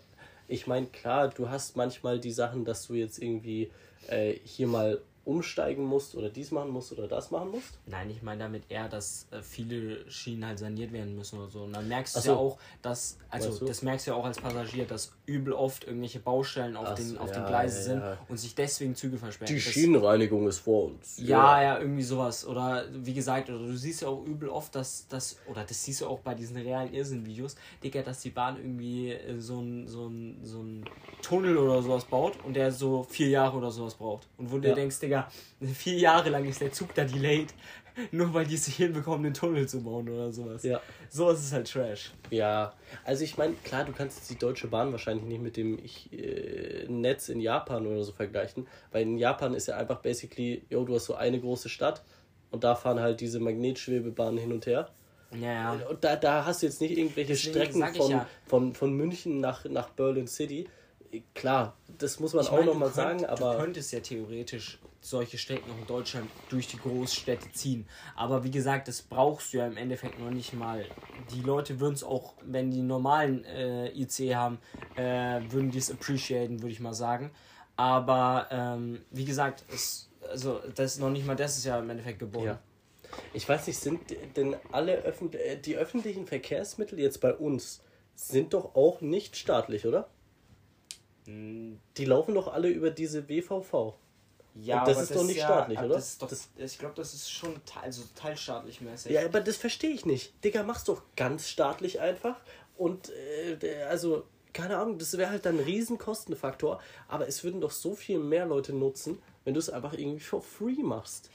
Ich 0.47 0.65
meine, 0.67 0.87
klar, 0.87 1.27
du 1.29 1.49
hast 1.49 1.75
manchmal 1.75 2.19
die 2.19 2.31
Sachen, 2.31 2.63
dass 2.65 2.87
du 2.87 2.93
jetzt 2.93 3.19
irgendwie 3.21 3.69
äh, 4.07 4.33
hier 4.43 4.67
mal 4.67 5.01
umsteigen 5.27 5.83
musst 5.83 6.15
oder 6.15 6.29
dies 6.29 6.51
machen 6.51 6.69
musst 6.71 6.93
oder 6.93 7.07
das 7.07 7.31
machen 7.31 7.51
musst. 7.51 7.77
Nein, 7.85 8.09
ich 8.09 8.21
meine 8.21 8.43
damit 8.43 8.63
eher, 8.69 8.87
dass 8.87 9.27
äh, 9.31 9.41
viele 9.41 10.09
Schienen 10.09 10.45
halt 10.45 10.57
saniert 10.57 10.93
werden 10.93 11.15
müssen 11.17 11.37
oder 11.37 11.49
so. 11.49 11.63
Und 11.63 11.73
dann 11.73 11.87
merkst 11.87 12.15
du 12.15 12.19
so. 12.21 12.31
ja 12.31 12.37
auch, 12.37 12.57
dass, 12.81 13.17
also 13.29 13.49
Meinst 13.49 13.61
du? 13.61 13.65
das 13.65 13.81
merkst 13.81 14.07
du 14.07 14.11
ja 14.11 14.17
auch 14.17 14.23
als 14.25 14.39
Passagier, 14.39 14.85
dass 14.85 15.11
übel 15.25 15.51
oft 15.51 15.83
irgendwelche 15.85 16.19
Baustellen 16.19 16.77
auf, 16.77 16.87
Ach 16.87 16.95
den, 16.95 17.17
auf 17.17 17.29
ja, 17.29 17.39
den 17.41 17.45
Gleisen 17.45 17.77
ja, 17.77 17.83
sind 17.83 17.99
ja. 17.99 18.17
und 18.29 18.37
sich 18.37 18.55
deswegen 18.55 18.95
Züge 18.95 19.17
versperren. 19.17 19.53
Die 19.53 19.61
Das- 19.61 19.73
Schienenreinigung 19.73 20.47
ist 20.47 20.59
vor 20.59 20.85
uns. 20.85 21.17
Ja, 21.21 21.61
ja, 21.61 21.79
irgendwie 21.79 22.03
sowas. 22.03 22.45
Oder 22.47 22.85
wie 22.93 23.13
gesagt, 23.13 23.49
oder 23.49 23.59
du 23.59 23.75
siehst 23.75 24.01
ja 24.03 24.07
auch 24.07 24.23
übel 24.23 24.47
oft, 24.47 24.73
dass 24.75 25.07
das, 25.09 25.37
oder 25.47 25.65
das 25.65 25.83
siehst 25.83 25.99
du 26.01 26.07
auch 26.07 26.19
bei 26.19 26.35
diesen 26.35 26.55
realen 26.55 26.93
Irrsinn-Videos, 26.93 27.55
Digga, 27.83 28.01
dass 28.01 28.21
die 28.21 28.29
Bahn 28.29 28.55
irgendwie 28.57 29.11
äh, 29.11 29.37
so 29.39 29.59
ein, 29.59 29.87
so 29.89 30.07
ein, 30.07 30.39
so 30.43 30.59
ein 30.61 30.85
Tunnel 31.21 31.57
oder 31.57 31.81
sowas 31.81 32.05
baut 32.05 32.33
und 32.45 32.53
der 32.53 32.71
so 32.71 33.03
vier 33.03 33.27
Jahre 33.27 33.57
oder 33.57 33.71
sowas 33.71 33.95
braucht. 33.95 34.27
Und 34.37 34.51
wo 34.51 34.55
du 34.55 34.61
dir 34.61 34.75
denkst, 34.75 34.99
Digga, 34.99 35.16
vier 35.61 35.97
Jahre 35.97 36.29
lang 36.29 36.45
ist 36.45 36.61
der 36.61 36.71
Zug 36.71 36.93
da 36.93 37.05
delayed, 37.05 37.53
nur 38.11 38.33
weil 38.33 38.45
die 38.45 38.55
es 38.55 38.67
nicht 38.67 38.77
hinbekommen, 38.77 39.23
den 39.23 39.33
Tunnel 39.33 39.67
zu 39.67 39.81
bauen 39.81 40.07
oder 40.09 40.31
sowas. 40.31 40.63
Ja. 40.63 40.81
Sowas 41.09 41.39
ist 41.39 41.51
halt 41.51 41.71
Trash. 41.71 42.13
Ja, 42.29 42.73
also 43.03 43.23
ich 43.23 43.37
meine, 43.37 43.53
klar, 43.63 43.85
du 43.85 43.91
kannst 43.91 44.17
jetzt 44.17 44.29
die 44.29 44.37
Deutsche 44.37 44.67
Bahn 44.67 44.91
wahrscheinlich 44.91 45.25
nicht 45.25 45.41
mit 45.41 45.57
dem 45.57 45.79
ich, 45.83 46.11
äh, 46.13 46.85
Netz 46.87 47.29
in 47.29 47.39
Japan 47.39 47.87
oder 47.87 48.03
so 48.03 48.11
vergleichen, 48.11 48.67
weil 48.91 49.03
in 49.03 49.17
Japan 49.17 49.53
ist 49.53 49.67
ja 49.67 49.77
einfach 49.77 50.01
basically, 50.01 50.63
yo, 50.69 50.83
du 50.83 50.95
hast 50.95 51.05
so 51.05 51.15
eine 51.15 51.39
große 51.39 51.69
Stadt 51.69 52.03
und 52.51 52.63
da 52.63 52.75
fahren 52.75 52.99
halt 52.99 53.19
diese 53.21 53.39
Magnetschwebebahnen 53.39 54.37
hin 54.37 54.51
und 54.51 54.65
her. 54.65 54.89
Ja, 55.31 55.75
ja. 55.75 55.87
Und 55.87 56.03
da, 56.03 56.15
da 56.15 56.45
hast 56.45 56.61
du 56.61 56.67
jetzt 56.67 56.79
nicht 56.79 56.97
irgendwelche 56.97 57.33
Deswegen 57.33 57.55
Strecken 57.55 57.95
von, 57.95 58.11
ja. 58.11 58.27
von, 58.45 58.73
von 58.73 58.93
München 58.93 59.39
nach, 59.39 59.65
nach 59.65 59.89
Berlin 59.89 60.27
City. 60.27 60.67
Klar, 61.33 61.75
das 61.97 62.19
muss 62.19 62.33
man 62.33 62.43
Ich 62.43 62.49
auch 62.49 62.59
du 62.59 62.65
nochmal 62.65 62.91
sagen, 62.91 63.19
Du 63.19 63.29
aber 63.29 63.57
könntest 63.57 63.91
ja 63.91 63.99
theoretisch 63.99 64.79
solche 65.01 65.37
Strecken 65.37 65.71
auch 65.71 65.77
in 65.77 65.87
Deutschland 65.87 66.29
durch 66.49 66.67
die 66.67 66.77
Großstädte 66.77 67.51
ziehen. 67.51 67.87
Aber 68.15 68.43
wie 68.43 68.51
gesagt, 68.51 68.87
das 68.87 69.01
brauchst 69.01 69.53
du 69.53 69.57
ja 69.57 69.67
im 69.67 69.77
Endeffekt 69.77 70.19
noch 70.19 70.31
nicht 70.31 70.53
mal. 70.53 70.85
Die 71.33 71.41
Leute 71.41 71.79
würden 71.79 71.93
es 71.93 72.03
auch, 72.03 72.33
wenn 72.43 72.71
die 72.71 72.81
normalen 72.81 73.45
äh, 73.45 73.89
IC 73.89 74.35
haben, 74.35 74.59
äh, 74.95 75.41
würden 75.49 75.71
die 75.71 75.77
es 75.77 75.91
appreciaten, 75.91 76.61
würde 76.61 76.71
ich 76.71 76.79
mal 76.79 76.93
sagen. 76.93 77.31
Aber 77.75 78.47
ähm, 78.49 79.01
wie 79.11 79.25
gesagt, 79.25 79.63
es, 79.71 80.09
also 80.29 80.59
das 80.75 80.93
ist 80.93 80.99
noch 80.99 81.11
nicht 81.11 81.25
mal 81.25 81.35
das 81.35 81.57
ist 81.57 81.65
ja 81.65 81.79
im 81.79 81.89
Endeffekt 81.89 82.19
geboren. 82.19 82.45
Ja. 82.45 82.59
ich 83.33 83.47
weiß 83.47 83.67
nicht, 83.67 83.79
sind 83.79 84.01
denn 84.35 84.55
alle 84.71 85.03
Öffn 85.03 85.31
äh, 85.33 85.57
die 85.57 85.77
öffentlichen 85.77 86.25
Verkehrsmittel 86.25 86.99
jetzt 86.99 87.21
bei 87.21 87.33
uns 87.33 87.81
sind 88.15 88.53
doch 88.53 88.75
auch 88.75 88.99
nicht 89.01 89.37
staatlich, 89.37 89.85
oder? 89.85 90.09
Die 91.27 92.05
laufen 92.05 92.33
doch 92.33 92.47
alle 92.47 92.69
über 92.69 92.89
diese 92.89 93.29
WVV. 93.29 93.93
Ja, 94.61 94.79
Und 94.79 94.87
das 94.89 95.01
ist 95.01 95.15
doch 95.15 95.23
nicht 95.23 95.37
staatlich, 95.41 95.77
aber 95.77 95.87
oder? 95.87 95.95
Das 95.95 96.07
ist 96.09 96.21
doch, 96.21 96.29
Das- 96.29 96.49
ich 96.57 96.77
glaube, 96.79 96.95
das 96.95 97.13
ist 97.13 97.29
schon 97.31 97.53
teil, 97.65 97.83
also 97.83 98.03
teilstaatlich 98.15 98.81
mäßig. 98.81 99.11
Ja, 99.11 99.25
aber 99.25 99.41
das 99.41 99.57
verstehe 99.57 99.91
ich 99.91 100.05
nicht. 100.05 100.43
Digga, 100.43 100.63
mach's 100.63 100.83
doch 100.83 101.01
ganz 101.15 101.47
staatlich 101.49 101.99
einfach. 101.99 102.35
Und 102.77 103.09
äh, 103.09 103.83
also, 103.89 104.23
keine 104.53 104.77
Ahnung, 104.77 104.97
das 104.97 105.17
wäre 105.17 105.29
halt 105.29 105.45
dann 105.45 105.57
ein 105.57 105.63
riesen 105.63 105.97
Kostenfaktor. 105.97 106.79
Aber 107.07 107.27
es 107.27 107.43
würden 107.43 107.61
doch 107.61 107.71
so 107.71 107.95
viel 107.95 108.19
mehr 108.19 108.45
Leute 108.45 108.73
nutzen, 108.73 109.19
wenn 109.45 109.53
du 109.53 109.59
es 109.59 109.69
einfach 109.69 109.93
irgendwie 109.93 110.19
for 110.19 110.41
free 110.41 110.81
machst. 110.83 111.29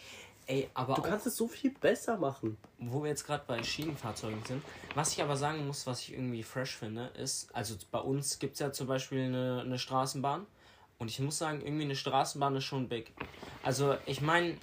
Ey, 0.47 0.69
aber 0.75 0.95
Du 0.95 1.03
kannst 1.03 1.25
es 1.27 1.37
so 1.37 1.47
viel 1.47 1.71
besser 1.71 2.17
machen. 2.17 2.59
wo 2.79 3.03
wir 3.05 3.11
jetzt 3.11 3.25
gerade 3.25 3.45
bei 3.47 3.63
Schienenfahrzeugen 3.63 4.43
sind, 4.45 4.63
was 4.97 5.13
ich 5.13 5.23
aber 5.23 5.37
sagen 5.37 5.65
muss, 5.69 5.87
was 5.87 6.01
ich 6.01 6.13
irgendwie 6.13 6.43
fresh 6.43 6.77
finde, 6.77 7.07
ist, 7.17 7.55
also 7.55 7.77
bei 7.93 8.01
uns 8.01 8.41
gibt 8.41 8.55
es 8.55 8.59
ja 8.61 8.73
zum 8.73 8.89
Beispiel 8.89 9.21
eine, 9.27 9.63
eine 9.65 9.79
Straßenbahn 9.79 10.45
und 11.03 11.11
ich 11.11 11.19
muss 11.19 11.37
sagen, 11.37 11.61
irgendwie 11.61 11.83
eine 11.83 11.97
Straßenbahn 11.97 12.55
ist 12.55 12.65
schon 12.65 12.89
big. 12.89 13.13
Also 13.65 13.97
ich 14.07 14.21
meine, 14.21 14.57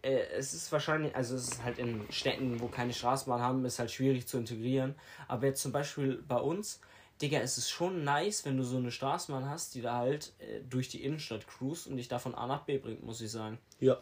äh, 0.00 0.22
es 0.36 0.54
ist 0.54 0.72
wahrscheinlich, 0.72 1.14
also 1.14 1.36
es 1.36 1.48
ist 1.48 1.62
halt 1.62 1.78
in 1.78 2.10
Städten, 2.10 2.60
wo 2.60 2.68
keine 2.68 2.94
Straßenbahn 2.94 3.42
haben, 3.42 3.64
ist 3.66 3.78
halt 3.78 3.90
schwierig 3.90 4.26
zu 4.26 4.38
integrieren, 4.38 4.94
aber 5.28 5.46
jetzt 5.46 5.60
zum 5.60 5.72
Beispiel 5.72 6.22
bei 6.26 6.38
uns, 6.38 6.80
Digga, 7.20 7.40
es 7.40 7.58
ist 7.58 7.70
schon 7.70 8.04
nice, 8.04 8.44
wenn 8.46 8.56
du 8.56 8.62
so 8.62 8.78
eine 8.78 8.90
Straßenbahn 8.90 9.48
hast, 9.48 9.74
die 9.74 9.82
da 9.82 9.98
halt 9.98 10.32
äh, 10.38 10.60
durch 10.68 10.88
die 10.88 11.04
Innenstadt 11.04 11.46
cruist 11.46 11.86
und 11.86 11.98
dich 11.98 12.08
da 12.08 12.18
von 12.18 12.34
A 12.34 12.46
nach 12.46 12.62
B 12.62 12.78
bringt, 12.78 13.04
muss 13.04 13.20
ich 13.20 13.30
sagen. 13.30 13.58
Ja. 13.78 13.98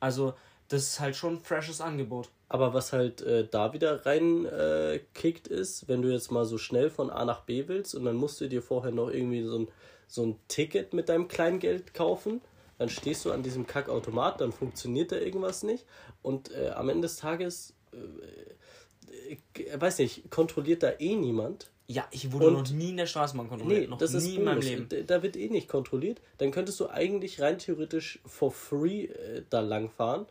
Also 0.00 0.34
das 0.68 0.82
ist 0.82 1.00
halt 1.00 1.16
schon 1.16 1.34
ein 1.34 1.40
freshes 1.40 1.80
Angebot. 1.80 2.28
Aber 2.48 2.74
was 2.74 2.92
halt 2.92 3.22
äh, 3.22 3.48
da 3.50 3.72
wieder 3.72 4.04
rein 4.04 4.44
äh, 4.46 5.00
kickt 5.14 5.48
ist, 5.48 5.88
wenn 5.88 6.02
du 6.02 6.12
jetzt 6.12 6.30
mal 6.30 6.44
so 6.44 6.58
schnell 6.58 6.90
von 6.90 7.10
A 7.10 7.24
nach 7.24 7.40
B 7.40 7.66
willst 7.66 7.94
und 7.94 8.04
dann 8.04 8.16
musst 8.16 8.40
du 8.40 8.48
dir 8.48 8.62
vorher 8.62 8.92
noch 8.92 9.08
irgendwie 9.08 9.42
so 9.42 9.60
ein, 9.60 9.68
so 10.14 10.24
ein 10.24 10.38
Ticket 10.48 10.92
mit 10.94 11.08
deinem 11.08 11.26
Kleingeld 11.26 11.92
kaufen, 11.92 12.40
dann 12.78 12.88
stehst 12.88 13.24
du 13.24 13.32
an 13.32 13.42
diesem 13.42 13.66
Kackautomat, 13.66 14.40
dann 14.40 14.52
funktioniert 14.52 15.10
da 15.12 15.16
irgendwas 15.16 15.62
nicht 15.64 15.84
und 16.22 16.52
äh, 16.52 16.70
am 16.70 16.88
Ende 16.88 17.02
des 17.08 17.16
Tages, 17.16 17.74
äh, 17.92 19.62
äh, 19.62 19.80
weiß 19.80 19.98
nicht, 19.98 20.30
kontrolliert 20.30 20.82
da 20.82 20.92
eh 20.98 21.16
niemand. 21.16 21.70
Ja, 21.86 22.06
ich 22.12 22.30
wurde 22.32 22.46
Und- 22.46 22.52
noch 22.54 22.70
nie 22.70 22.90
in 22.90 22.96
der 22.96 23.06
Straßenbahn 23.06 23.48
kontrolliert. 23.48 23.82
Nee, 23.82 23.86
noch 23.88 23.98
das 23.98 24.14
ist 24.14 24.24
nie 24.24 24.36
in 24.36 24.44
meinem. 24.44 24.60
Leben. 24.62 24.88
Da 25.06 25.22
wird 25.22 25.36
eh 25.36 25.48
nicht 25.50 25.68
kontrolliert. 25.68 26.20
Dann 26.38 26.50
könntest 26.50 26.78
du 26.80 26.88
eigentlich 26.88 27.40
rein 27.40 27.58
theoretisch 27.58 28.20
for 28.24 28.52
free 28.52 29.04
äh, 29.06 29.42
da 29.50 29.60
lang 29.60 29.90
fahren. 29.90 30.26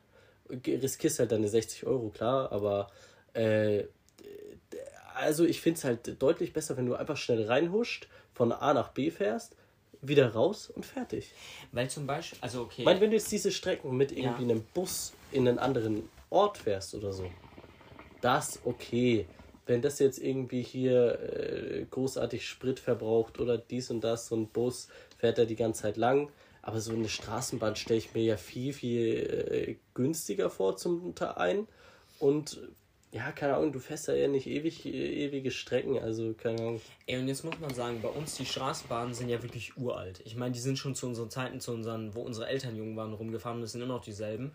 Ge- 0.49 0.77
Riskierst 0.77 1.19
halt 1.19 1.31
deine 1.31 1.47
60 1.49 1.85
Euro, 1.85 2.09
klar, 2.09 2.51
aber 2.51 2.89
äh, 3.33 3.83
also 5.15 5.45
ich 5.45 5.61
finde 5.61 5.77
es 5.77 5.83
halt 5.83 6.21
deutlich 6.21 6.53
besser, 6.53 6.75
wenn 6.77 6.85
du 6.87 6.95
einfach 6.95 7.17
schnell 7.17 7.43
reinhuscht, 7.45 8.07
von 8.33 8.51
A 8.51 8.73
nach 8.73 8.89
B 8.89 9.11
fährst, 9.11 9.55
wieder 10.03 10.33
raus 10.33 10.69
und 10.69 10.85
fertig. 10.85 11.31
Weil 11.71 11.89
zum 11.89 12.05
Beispiel, 12.05 12.37
also 12.41 12.61
okay. 12.61 12.81
Ich 12.81 12.85
meine, 12.85 13.01
wenn 13.01 13.09
du 13.09 13.15
jetzt 13.17 13.31
diese 13.31 13.51
Strecken 13.51 13.95
mit 13.97 14.11
irgendwie 14.11 14.43
Ja. 14.43 14.49
einem 14.51 14.63
Bus 14.73 15.13
in 15.31 15.47
einen 15.47 15.59
anderen 15.59 16.09
Ort 16.29 16.57
fährst 16.59 16.93
oder 16.93 17.13
so, 17.13 17.29
das 18.21 18.59
okay. 18.65 19.25
Wenn 19.65 19.81
das 19.81 19.99
jetzt 19.99 20.19
irgendwie 20.19 20.61
hier 20.61 21.17
äh, 21.21 21.85
großartig 21.89 22.45
Sprit 22.45 22.81
verbraucht 22.81 23.39
oder 23.39 23.57
dies 23.57 23.89
und 23.89 24.01
das, 24.03 24.27
so 24.27 24.35
ein 24.35 24.47
Bus 24.49 24.89
fährt 25.17 25.37
er 25.39 25.45
die 25.45 25.55
ganze 25.55 25.83
Zeit 25.83 25.95
lang. 25.95 26.29
Aber 26.61 26.81
so 26.81 26.91
eine 26.93 27.07
Straßenbahn 27.07 27.77
stelle 27.77 27.99
ich 27.99 28.13
mir 28.13 28.23
ja 28.23 28.37
viel, 28.37 28.73
viel 28.73 29.15
äh, 29.15 29.75
günstiger 29.93 30.49
vor 30.49 30.75
zum 30.75 31.15
Teil 31.15 31.33
ein. 31.35 31.67
Und 32.19 32.59
ja, 33.13 33.31
keine 33.31 33.55
Ahnung, 33.55 33.71
du 33.71 33.79
fährst 33.79 34.07
da 34.07 34.13
ja 34.13 34.27
nicht 34.27 34.47
ewig, 34.47 34.85
äh, 34.85 35.25
ewige 35.25 35.51
Strecken, 35.51 35.99
also 35.99 36.33
keine 36.33 36.59
Ahnung. 36.59 36.81
Ey, 37.05 37.19
und 37.19 37.27
jetzt 37.27 37.43
muss 37.43 37.59
man 37.59 37.71
sagen, 37.71 38.01
bei 38.01 38.09
uns 38.09 38.35
die 38.35 38.45
Straßenbahnen 38.45 39.13
sind 39.13 39.29
ja 39.29 39.43
wirklich 39.43 39.77
uralt. 39.77 40.21
Ich 40.25 40.35
meine, 40.35 40.51
die 40.51 40.59
sind 40.59 40.79
schon 40.79 40.95
zu 40.95 41.05
unseren 41.05 41.29
Zeiten, 41.29 41.59
zu 41.59 41.73
unseren, 41.73 42.15
wo 42.15 42.21
unsere 42.21 42.47
Eltern 42.47 42.75
jung 42.75 42.97
waren, 42.97 43.13
rumgefahren. 43.13 43.61
Das 43.61 43.73
sind 43.73 43.83
immer 43.83 43.93
noch 43.93 44.03
dieselben. 44.03 44.51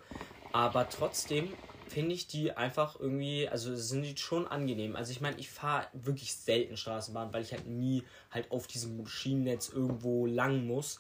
Aber 0.53 0.89
trotzdem 0.89 1.53
finde 1.89 2.15
ich 2.15 2.27
die 2.27 2.51
einfach 2.51 2.99
irgendwie, 2.99 3.49
also 3.49 3.77
sind 3.77 4.03
die 4.03 4.17
schon 4.17 4.49
angenehm. 4.49 4.97
Also 4.97 5.13
ich 5.13 5.21
meine, 5.21 5.39
ich 5.39 5.49
fahre 5.49 5.87
wirklich 5.93 6.35
selten 6.35 6.77
Straßenbahn, 6.77 7.33
weil 7.33 7.43
ich 7.43 7.53
halt 7.53 7.67
nie 7.69 8.03
halt 8.33 8.51
auf 8.51 8.67
diesem 8.67 9.07
Schienennetz 9.07 9.69
irgendwo 9.69 10.27
lang 10.27 10.67
muss. 10.67 10.99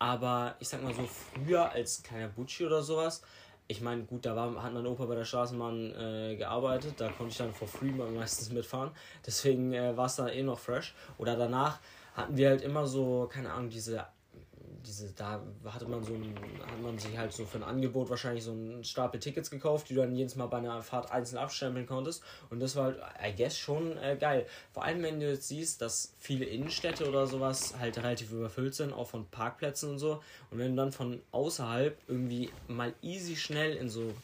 Aber 0.00 0.56
ich 0.58 0.68
sag 0.68 0.82
mal 0.82 0.92
so, 0.92 1.06
früher 1.06 1.70
als 1.70 2.02
kleiner 2.02 2.28
Butschi 2.28 2.66
oder 2.66 2.82
sowas, 2.82 3.22
ich 3.68 3.80
meine, 3.80 4.04
gut, 4.04 4.24
da 4.24 4.36
war, 4.36 4.62
hat 4.62 4.72
mein 4.72 4.86
Opa 4.86 5.06
bei 5.06 5.14
der 5.14 5.24
Straßenbahn 5.24 5.94
äh, 5.94 6.36
gearbeitet, 6.36 6.94
da 6.98 7.08
konnte 7.08 7.32
ich 7.32 7.38
dann 7.38 7.52
for 7.52 7.66
free 7.66 7.90
meistens 7.90 8.52
mitfahren. 8.52 8.90
Deswegen 9.26 9.72
äh, 9.72 9.96
war 9.96 10.06
es 10.06 10.16
da 10.16 10.28
eh 10.28 10.42
noch 10.42 10.58
fresh. 10.58 10.94
Oder 11.18 11.36
danach 11.36 11.80
hatten 12.14 12.36
wir 12.36 12.50
halt 12.50 12.62
immer 12.62 12.86
so, 12.86 13.28
keine 13.30 13.52
Ahnung, 13.52 13.70
diese, 13.70 14.06
diese, 14.86 15.12
da 15.12 15.42
hatte 15.66 15.86
man 15.86 16.04
so 16.04 16.14
ein, 16.14 16.34
hat 16.64 16.80
man 16.80 16.98
sich 16.98 17.16
halt 17.18 17.32
so 17.32 17.44
für 17.44 17.58
ein 17.58 17.64
Angebot 17.64 18.08
wahrscheinlich 18.08 18.44
so 18.44 18.52
einen 18.52 18.84
Stapel 18.84 19.18
Tickets 19.18 19.50
gekauft, 19.50 19.88
die 19.88 19.94
du 19.94 20.00
dann 20.00 20.14
jedes 20.14 20.36
Mal 20.36 20.46
bei 20.46 20.58
einer 20.58 20.82
Fahrt 20.82 21.10
einzeln 21.10 21.38
abstempeln 21.38 21.86
konntest. 21.86 22.22
Und 22.50 22.60
das 22.60 22.76
war 22.76 22.84
halt, 22.84 23.00
I 23.22 23.34
guess, 23.36 23.58
schon 23.58 23.98
äh, 23.98 24.16
geil. 24.18 24.46
Vor 24.72 24.84
allem, 24.84 25.02
wenn 25.02 25.20
du 25.20 25.28
jetzt 25.28 25.48
siehst, 25.48 25.82
dass 25.82 26.14
viele 26.18 26.44
Innenstädte 26.44 27.08
oder 27.08 27.26
sowas 27.26 27.74
halt 27.78 27.98
relativ 27.98 28.30
überfüllt 28.30 28.74
sind, 28.74 28.92
auch 28.92 29.08
von 29.08 29.26
Parkplätzen 29.28 29.90
und 29.90 29.98
so. 29.98 30.22
Und 30.50 30.58
wenn 30.58 30.76
du 30.76 30.82
dann 30.82 30.92
von 30.92 31.20
außerhalb 31.32 31.98
irgendwie 32.06 32.50
mal 32.68 32.94
easy 33.02 33.36
schnell 33.36 33.76
in 33.76 33.90
so 33.90 34.14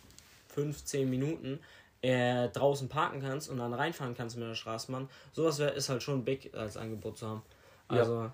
15 0.54 1.08
Minuten 1.10 1.58
äh, 2.02 2.48
draußen 2.48 2.88
parken 2.88 3.20
kannst 3.20 3.48
und 3.48 3.58
dann 3.58 3.74
reinfahren 3.74 4.14
kannst 4.14 4.36
mit 4.36 4.48
der 4.48 4.54
Straßenbahn, 4.54 5.08
sowas 5.32 5.58
wär, 5.58 5.74
ist 5.74 5.88
halt 5.88 6.02
schon 6.02 6.24
big 6.24 6.54
als 6.54 6.76
Angebot 6.76 7.18
zu 7.18 7.26
haben. 7.28 7.42
Also, 7.88 8.24
Äh, 8.24 8.30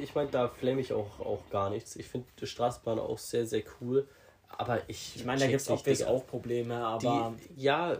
Ich 0.00 0.14
meine, 0.14 0.30
da 0.30 0.48
flame 0.48 0.80
ich 0.80 0.92
auch, 0.92 1.20
auch 1.20 1.50
gar 1.50 1.70
nichts. 1.70 1.96
Ich 1.96 2.06
finde 2.06 2.26
die 2.40 2.46
Straßenbahn 2.46 2.98
auch 2.98 3.18
sehr, 3.18 3.46
sehr 3.46 3.62
cool. 3.80 4.08
Aber 4.48 4.80
ich. 4.88 5.16
ich 5.16 5.24
meine, 5.24 5.40
da 5.40 5.46
gibt 5.48 5.60
es 5.60 6.02
auch, 6.02 6.08
auch 6.08 6.26
Probleme, 6.26 6.76
aber. 6.76 7.34
Die, 7.56 7.62
ja, 7.62 7.94
äh, 7.94 7.98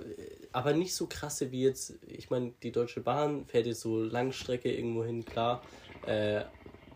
aber 0.52 0.72
nicht 0.72 0.94
so 0.94 1.06
krasse 1.06 1.50
wie 1.50 1.62
jetzt. 1.62 1.94
Ich 2.06 2.30
meine, 2.30 2.52
die 2.62 2.72
Deutsche 2.72 3.00
Bahn 3.00 3.46
fährt 3.46 3.66
jetzt 3.66 3.80
so 3.80 4.02
Langstrecke 4.02 4.72
irgendwo 4.72 5.04
hin, 5.04 5.24
klar. 5.24 5.62
Äh, 6.06 6.42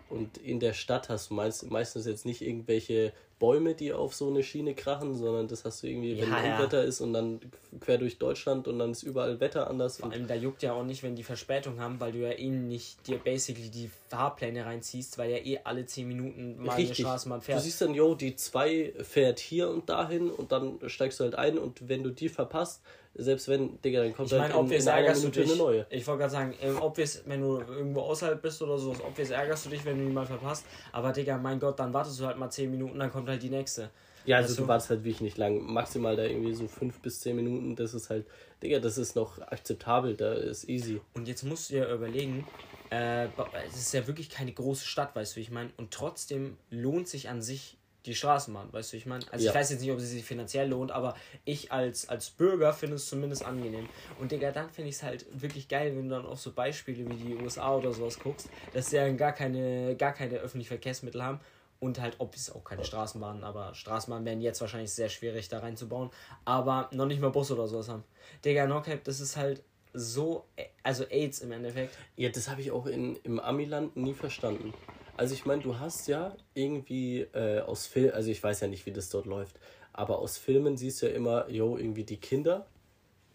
und 0.08 0.38
in 0.38 0.60
der 0.60 0.72
Stadt 0.72 1.08
hast 1.08 1.30
du 1.30 1.34
meist, 1.34 1.70
meistens 1.70 2.06
jetzt 2.06 2.24
nicht 2.24 2.42
irgendwelche 2.42 3.12
Bäume, 3.40 3.74
die 3.74 3.92
auf 3.92 4.14
so 4.14 4.28
eine 4.28 4.44
Schiene 4.44 4.74
krachen, 4.74 5.16
sondern 5.16 5.48
das 5.48 5.64
hast 5.64 5.82
du 5.82 5.88
irgendwie, 5.88 6.16
wenn 6.20 6.30
Ja, 6.30 6.44
ja. 6.44 6.56
Unwetter 6.58 6.84
ist 6.84 7.00
und 7.00 7.12
dann 7.12 7.40
quer 7.80 7.98
durch 7.98 8.18
Deutschland 8.18 8.68
und 8.68 8.78
dann 8.78 8.92
ist 8.92 9.02
überall 9.02 9.40
Wetter 9.40 9.68
anders. 9.68 9.96
Vor 9.96 10.06
Und, 10.06 10.12
allem, 10.12 10.28
da 10.28 10.34
juckt 10.36 10.62
ja 10.62 10.74
auch 10.74 10.84
nicht, 10.84 11.02
wenn 11.02 11.16
die 11.16 11.24
Verspätung 11.24 11.80
haben, 11.80 11.98
weil 11.98 12.12
du 12.12 12.18
ja 12.18 12.30
eh 12.30 12.48
nicht 12.50 13.06
dir 13.08 13.18
basically 13.18 13.70
die 13.70 13.90
Fahrpläne 14.10 14.64
reinziehst, 14.66 15.18
weil 15.18 15.30
ja 15.30 15.38
eh 15.38 15.58
alle 15.64 15.86
10 15.86 16.06
Minuten 16.06 16.62
mal 16.62 16.72
eine 16.74 16.82
Richtig. 16.88 17.04
Straßenbahn 17.06 17.40
Du 17.40 17.46
fährt. 17.46 17.62
siehst 17.62 17.80
dann, 17.80 17.94
yo, 17.94 18.14
die 18.14 18.36
2 18.36 18.92
fährt 19.00 19.40
hier 19.40 19.70
und 19.70 19.88
dahin 19.88 20.30
und 20.30 20.52
dann 20.52 20.78
steigst 20.86 21.18
du 21.18 21.24
halt 21.24 21.34
ein 21.34 21.58
und 21.58 21.88
wenn 21.88 22.02
du 22.04 22.10
die 22.10 22.28
verpasst, 22.28 22.82
selbst 23.14 23.48
wenn, 23.48 23.80
Digga, 23.82 24.02
dann 24.02 24.14
kommt 24.14 24.28
Ich 24.28 24.32
meine, 24.32 24.44
halt 24.44 24.54
in, 24.54 24.60
obvious 24.60 24.82
in 24.84 24.88
einer 24.88 25.00
ärgerst 25.06 25.24
du 25.24 25.28
dich. 25.28 25.48
eine 25.48 25.56
neue. 25.56 25.86
Ich 25.90 26.06
wollte 26.06 26.20
gerade 26.20 26.32
sagen, 26.32 26.54
ähm, 26.60 26.80
obvious, 26.80 27.22
wenn 27.26 27.40
du 27.40 27.60
irgendwo 27.60 28.00
außerhalb 28.02 28.40
bist 28.40 28.62
oder 28.62 28.78
so, 28.78 28.90
obvious 29.06 29.30
ärgerst 29.30 29.66
du 29.66 29.70
dich, 29.70 29.84
wenn 29.84 29.98
du 29.98 30.04
die 30.06 30.12
mal 30.12 30.26
verpasst. 30.26 30.64
Aber 30.92 31.12
Digga, 31.12 31.36
mein 31.38 31.58
Gott, 31.58 31.78
dann 31.78 31.92
wartest 31.92 32.20
du 32.20 32.26
halt 32.26 32.38
mal 32.38 32.50
10 32.50 32.70
Minuten, 32.70 32.98
dann 32.98 33.10
kommt 33.10 33.28
halt 33.28 33.42
die 33.42 33.50
nächste. 33.50 33.90
Ja, 34.26 34.36
also 34.36 34.50
Weißt 34.50 34.58
du 34.58 34.68
wartest 34.68 34.90
halt 34.90 35.04
wirklich 35.04 35.22
nicht 35.22 35.38
lang. 35.38 35.60
Maximal 35.60 36.14
da 36.14 36.24
irgendwie 36.24 36.52
so 36.54 36.68
5 36.68 37.00
bis 37.00 37.20
10 37.20 37.36
Minuten, 37.36 37.74
das 37.74 37.94
ist 37.94 38.10
halt, 38.10 38.26
Digga, 38.62 38.78
das 38.78 38.98
ist 38.98 39.16
noch 39.16 39.40
akzeptabel, 39.40 40.14
da 40.14 40.34
ist 40.34 40.68
easy. 40.68 41.00
Und 41.14 41.26
jetzt 41.26 41.42
musst 41.42 41.70
du 41.70 41.74
dir 41.74 41.88
überlegen, 41.88 42.46
äh, 42.90 43.26
es 43.66 43.76
ist 43.76 43.94
ja 43.94 44.06
wirklich 44.06 44.28
keine 44.28 44.52
große 44.52 44.84
Stadt, 44.84 45.16
weißt 45.16 45.32
du, 45.32 45.36
wie 45.36 45.40
ich 45.42 45.50
meine? 45.50 45.70
Und 45.78 45.90
trotzdem 45.90 46.58
lohnt 46.70 47.08
sich 47.08 47.28
an 47.28 47.40
sich 47.40 47.78
die 48.06 48.14
Straßenbahn, 48.14 48.72
weißt 48.72 48.92
du, 48.92 48.96
ich 48.96 49.06
meine? 49.06 49.24
Also 49.30 49.44
Ja. 49.44 49.50
ich 49.50 49.54
weiß 49.54 49.70
jetzt 49.70 49.80
nicht, 49.80 49.90
ob 49.90 50.00
sie 50.00 50.06
sich 50.06 50.24
finanziell 50.24 50.68
lohnt, 50.68 50.90
aber 50.90 51.14
ich 51.44 51.70
als, 51.72 52.08
als 52.08 52.30
Bürger 52.30 52.72
finde 52.72 52.96
es 52.96 53.06
zumindest 53.06 53.44
angenehm. 53.44 53.88
Und 54.16 54.32
Digga, 54.32 54.52
dann 54.52 54.70
finde 54.70 54.88
ich 54.90 54.96
es 54.96 55.02
halt 55.02 55.26
wirklich 55.32 55.68
geil, 55.68 55.94
wenn 55.96 56.08
du 56.08 56.14
dann 56.16 56.26
auf 56.26 56.40
so 56.40 56.52
Beispiele 56.52 57.06
wie 57.06 57.16
die 57.16 57.34
USA 57.34 57.74
oder 57.76 57.92
sowas 57.92 58.18
guckst, 58.18 58.50
dass 58.72 58.90
sie 58.90 58.96
ja 58.96 59.08
gar 59.12 59.32
keine, 59.32 59.96
gar 59.96 60.12
keine 60.12 60.36
öffentlichen 60.38 60.68
Verkehrsmittel 60.68 61.22
haben. 61.22 61.40
Und 61.78 61.98
halt, 61.98 62.16
ob 62.18 62.34
es 62.34 62.50
auch 62.50 62.62
keine 62.62 62.84
Straßenbahnen, 62.84 63.42
aber 63.42 63.74
Straßenbahnen 63.74 64.26
werden 64.26 64.42
jetzt 64.42 64.60
wahrscheinlich 64.60 64.92
sehr 64.92 65.08
schwierig 65.08 65.48
da 65.48 65.60
reinzubauen. 65.60 66.10
Aber 66.44 66.90
noch 66.92 67.06
nicht 67.06 67.22
mal 67.22 67.30
Bus 67.30 67.50
oder 67.50 67.66
sowas 67.68 67.88
haben. 67.88 68.04
Digga, 68.44 68.66
Knockcap, 68.66 69.02
das 69.04 69.18
ist 69.20 69.38
halt 69.38 69.62
so, 69.94 70.44
also 70.82 71.04
AIDS 71.04 71.40
im 71.40 71.52
Endeffekt. 71.52 71.96
Ja, 72.16 72.28
das 72.28 72.48
habe 72.50 72.60
ich 72.60 72.70
auch 72.70 72.84
in, 72.86 73.16
im 73.24 73.40
Amiland 73.40 73.96
nie 73.96 74.12
verstanden. 74.14 74.74
Also 75.20 75.34
ich 75.34 75.44
meine, 75.44 75.60
du 75.62 75.78
hast 75.78 76.08
ja 76.08 76.34
irgendwie 76.54 77.26
äh, 77.34 77.60
aus 77.60 77.86
Film, 77.86 78.10
also 78.14 78.30
ich 78.30 78.42
weiß 78.42 78.60
ja 78.60 78.68
nicht, 78.68 78.86
wie 78.86 78.90
das 78.90 79.10
dort 79.10 79.26
läuft, 79.26 79.60
aber 79.92 80.18
aus 80.18 80.38
Filmen 80.38 80.78
siehst 80.78 81.02
du 81.02 81.10
ja 81.10 81.12
immer, 81.12 81.46
yo, 81.50 81.76
irgendwie 81.76 82.04
die 82.04 82.16
Kinder 82.16 82.64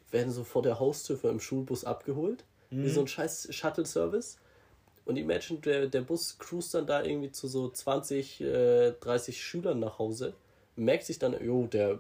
werden 0.10 0.32
so 0.32 0.44
vor 0.44 0.64
der 0.64 0.80
Haustür 0.80 1.24
einem 1.24 1.40
Schulbus 1.40 1.86
abgeholt, 1.86 2.44
wie 2.72 2.90
so 2.90 3.02
ein 3.02 3.08
scheiß 3.08 3.50
Shuttle-Service. 3.52 4.40
Und 5.06 5.18
imagine, 5.18 5.60
der, 5.60 5.86
der 5.86 6.02
Bus 6.02 6.40
cruist 6.40 6.74
dann 6.74 6.88
da 6.88 7.04
irgendwie 7.04 7.32
zu 7.32 7.48
so 7.48 7.70
20, 7.70 8.42
äh, 8.42 8.92
30 8.94 9.40
Schülern 9.40 9.80
nach 9.80 10.00
Hause, 10.00 10.34
merkt 10.76 11.04
sich 11.04 11.20
dann, 11.20 11.40
jo, 11.46 11.68
der, 11.68 12.00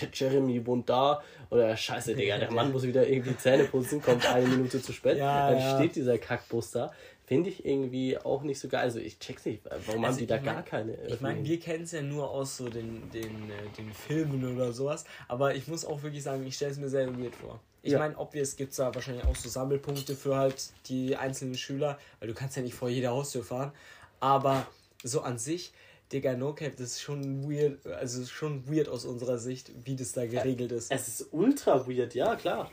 der 0.00 0.08
Jeremy 0.12 0.66
wohnt 0.66 0.90
da, 0.90 1.22
oder 1.48 1.74
scheiße, 1.74 2.14
Digga, 2.14 2.36
der 2.36 2.50
Mann 2.50 2.72
muss 2.72 2.82
wieder 2.82 3.08
irgendwie 3.08 3.36
Zähne 3.38 3.64
putzen, 3.64 4.02
kommt 4.02 4.26
eine 4.26 4.46
Minute 4.46 4.82
zu 4.82 4.92
spät, 4.92 5.16
Ja, 5.16 5.50
dann 5.50 5.60
ja. 5.60 5.76
steht 5.76 5.96
dieser 5.96 6.18
Kackbus 6.18 6.72
da. 6.72 6.92
Finde 7.26 7.48
ich 7.48 7.64
irgendwie 7.64 8.18
auch 8.18 8.42
nicht 8.42 8.58
so 8.60 8.68
geil. 8.68 8.82
Also 8.82 8.98
ich 8.98 9.18
check's 9.18 9.46
nicht, 9.46 9.62
warum 9.64 9.86
haben 10.02 10.04
Also 10.04 10.18
die 10.18 10.26
da 10.26 10.36
ich 10.36 10.42
gar 10.44 10.54
mein- 10.56 10.64
keine. 10.66 11.06
Ich 11.06 11.20
meine, 11.22 11.42
wir 11.44 11.58
kennen 11.58 11.84
es 11.84 11.92
ja 11.92 12.02
nur 12.02 12.30
aus 12.30 12.58
so 12.58 12.68
den, 12.68 13.10
den, 13.12 13.50
äh, 13.50 13.68
den 13.78 13.92
Filmen 13.94 14.54
oder 14.54 14.72
sowas, 14.72 15.04
aber 15.26 15.54
ich 15.54 15.66
muss 15.66 15.86
auch 15.86 16.02
wirklich 16.02 16.22
sagen, 16.22 16.46
ich 16.46 16.54
stelle 16.56 16.72
es 16.72 16.78
mir 16.78 16.88
sehr 16.90 17.06
weird 17.18 17.34
vor. 17.34 17.60
Ich 17.82 17.92
Ja. 17.92 17.98
meine, 17.98 18.18
obvious 18.18 18.56
gibt 18.56 18.72
es 18.72 18.76
da 18.76 18.94
wahrscheinlich 18.94 19.24
auch 19.24 19.36
so 19.36 19.48
Sammelpunkte 19.48 20.14
für 20.16 20.36
halt 20.36 20.70
die 20.86 21.16
einzelnen 21.16 21.54
Schüler, 21.56 21.98
weil 22.20 22.28
du 22.28 22.34
kannst 22.34 22.56
ja 22.56 22.62
nicht 22.62 22.74
vor 22.74 22.88
jeder 22.90 23.10
Haustür 23.10 23.42
fahren, 23.42 23.72
aber 24.20 24.66
so 25.02 25.20
an 25.22 25.38
sich, 25.38 25.72
Digga, 26.12 26.34
No 26.36 26.52
Cap, 26.54 26.72
das 26.76 26.88
ist 26.92 27.00
schon 27.00 27.50
weird, 27.50 27.84
also 27.86 28.20
es 28.20 28.30
schon 28.30 28.68
weird 28.70 28.88
aus 28.88 29.06
unserer 29.06 29.38
Sicht, 29.38 29.70
wie 29.84 29.96
das 29.96 30.12
da 30.12 30.26
geregelt 30.26 30.72
ist. 30.72 30.90
es 30.92 31.08
ist 31.08 31.28
ultra 31.32 31.86
weird, 31.88 32.14
ja 32.14 32.36
klar. 32.36 32.70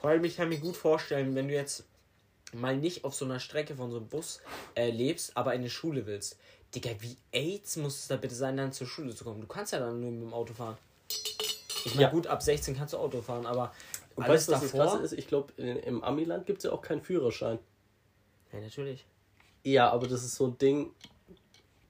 Vor 0.00 0.10
allem, 0.10 0.24
ich 0.24 0.36
kann 0.36 0.48
mir 0.48 0.58
gut 0.58 0.76
vorstellen, 0.76 1.34
wenn 1.34 1.48
du 1.48 1.54
jetzt 1.54 1.84
mal 2.52 2.76
nicht 2.76 3.04
auf 3.04 3.14
so 3.14 3.24
einer 3.24 3.40
Strecke 3.40 3.76
von 3.76 3.90
so 3.90 3.98
einem 3.98 4.08
Bus 4.08 4.40
äh, 4.74 4.90
lebst, 4.90 5.36
aber 5.36 5.54
in 5.54 5.60
eine 5.60 5.70
Schule 5.70 6.06
willst. 6.06 6.38
Digga, 6.74 6.90
wie 7.00 7.16
AIDS 7.32 7.76
muss 7.76 7.98
es 8.00 8.08
da 8.08 8.16
bitte 8.16 8.34
sein, 8.34 8.56
dann 8.56 8.72
zur 8.72 8.86
Schule 8.86 9.14
zu 9.14 9.24
kommen? 9.24 9.40
Du 9.40 9.46
kannst 9.46 9.72
ja 9.72 9.78
dann 9.78 10.00
nur 10.00 10.10
mit 10.10 10.22
dem 10.22 10.34
Auto 10.34 10.52
fahren. 10.54 10.76
Ich 11.84 11.94
meine, 11.94 12.02
Ja. 12.02 12.10
gut, 12.10 12.26
ab 12.26 12.42
16 12.42 12.76
kannst 12.76 12.92
du 12.94 12.98
Auto 12.98 13.22
fahren, 13.22 13.46
aber 13.46 13.72
Und 14.16 14.24
alles 14.24 14.34
weißt 14.42 14.48
du, 14.48 14.52
was 14.52 14.60
das 14.62 14.72
davor. 14.72 14.86
Krasse 14.86 15.04
ist? 15.04 15.12
Ich 15.12 15.26
glaube, 15.28 15.52
im 15.62 16.02
Amiland 16.04 16.44
gibt 16.46 16.58
es 16.58 16.64
ja 16.64 16.72
auch 16.72 16.82
keinen 16.82 17.00
Führerschein. 17.02 17.58
Ja, 18.52 18.60
natürlich. 18.60 19.04
Ja, 19.64 19.90
aber 19.90 20.06
das 20.08 20.22
ist 20.24 20.34
so 20.36 20.46
ein 20.46 20.58
Ding, 20.58 20.90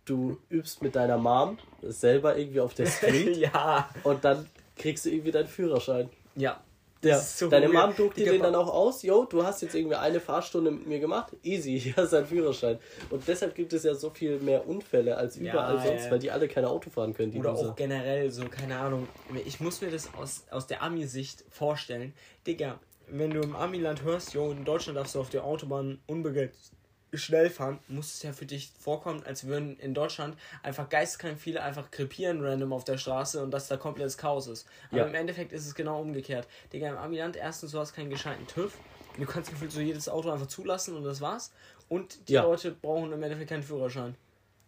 du 0.04 0.38
übst 0.50 0.82
mit 0.82 0.94
deiner 0.96 1.18
Mom 1.18 1.58
selber 1.82 2.36
irgendwie 2.36 2.60
auf 2.60 2.74
der 2.74 2.86
Street 2.90 3.36
ja. 3.36 3.88
und 4.04 4.24
dann 4.24 4.48
kriegst 4.76 5.04
du 5.04 5.10
irgendwie 5.10 5.32
deinen 5.32 5.48
Führerschein. 5.48 6.08
Ja. 6.36 6.60
Ja, 7.02 7.18
so 7.18 7.48
deine. 7.48 7.68
Mom 7.68 7.94
druckt 7.94 8.16
dir 8.16 8.24
Digga, 8.24 8.32
den 8.32 8.42
dann 8.42 8.54
auch 8.54 8.72
aus. 8.72 9.02
Yo, 9.02 9.24
du 9.24 9.44
hast 9.44 9.62
jetzt 9.62 9.74
irgendwie 9.74 9.96
eine 9.96 10.20
Fahrstunde 10.20 10.70
mit 10.70 10.86
mir 10.86 10.98
gemacht. 10.98 11.36
Easy, 11.42 11.78
hier 11.80 11.98
ist 11.98 12.12
dein 12.12 12.26
Führerschein. 12.26 12.78
Und 13.10 13.26
deshalb 13.28 13.54
gibt 13.54 13.72
es 13.72 13.84
ja 13.84 13.94
so 13.94 14.10
viel 14.10 14.38
mehr 14.40 14.66
Unfälle 14.66 15.16
als 15.16 15.36
Ja, 15.36 15.52
überall 15.52 15.86
sonst, 15.86 16.06
ja. 16.06 16.10
weil 16.10 16.18
die 16.18 16.30
alle 16.30 16.48
keine 16.48 16.68
Auto 16.68 16.90
fahren 16.90 17.14
können. 17.14 17.30
Die 17.30 17.38
Oder 17.38 17.52
Loser. 17.52 17.70
auch 17.70 17.76
generell 17.76 18.30
so, 18.30 18.44
keine 18.48 18.76
Ahnung. 18.78 19.06
Ich 19.44 19.60
muss 19.60 19.80
mir 19.80 19.90
das 19.90 20.12
aus, 20.14 20.44
aus 20.50 20.66
der 20.66 20.82
Ami-Sicht 20.82 21.44
vorstellen. 21.50 22.14
Digga, 22.46 22.80
wenn 23.06 23.30
du 23.30 23.40
im 23.40 23.54
Ami-Land 23.54 24.02
hörst, 24.02 24.34
jo, 24.34 24.50
in 24.50 24.64
Deutschland 24.64 24.98
darfst 24.98 25.14
du 25.14 25.20
auf 25.20 25.30
der 25.30 25.44
Autobahn 25.44 26.00
unbegrenzt 26.06 26.72
schnell 27.14 27.48
fahren, 27.50 27.78
muss 27.88 28.14
es 28.14 28.22
ja 28.22 28.32
für 28.32 28.46
dich 28.46 28.70
vorkommen, 28.78 29.22
als 29.24 29.44
würden 29.46 29.78
in 29.78 29.94
Deutschland 29.94 30.36
einfach 30.62 30.88
geistkrank 30.88 31.38
viele 31.38 31.62
einfach 31.62 31.90
krepieren 31.90 32.44
random 32.44 32.72
auf 32.72 32.84
der 32.84 32.98
Straße 32.98 33.42
und 33.42 33.50
dass 33.50 33.68
da 33.68 33.76
komplettes 33.76 34.18
Chaos 34.18 34.46
ist. 34.46 34.66
Aber 34.90 34.98
Ja. 35.00 35.06
im 35.06 35.14
Endeffekt 35.14 35.52
ist 35.52 35.66
es 35.66 35.74
genau 35.74 36.00
umgekehrt. 36.00 36.46
Digga, 36.72 36.88
im 36.88 36.98
Amiland, 36.98 37.36
erstens, 37.36 37.72
du 37.72 37.78
hast 37.78 37.94
keinen 37.94 38.10
gescheiten 38.10 38.46
TÜV. 38.46 38.78
Du 39.16 39.24
kannst 39.26 39.50
gefühlt 39.50 39.72
so 39.72 39.80
jedes 39.80 40.08
Auto 40.08 40.30
einfach 40.30 40.46
zulassen 40.46 40.96
und 40.96 41.04
das 41.04 41.20
war's. 41.20 41.50
Und 41.88 42.28
die 42.28 42.34
Ja. 42.34 42.42
Leute 42.42 42.70
brauchen 42.72 43.10
im 43.12 43.22
Endeffekt 43.22 43.48
keinen 43.50 43.62
Führerschein. 43.62 44.14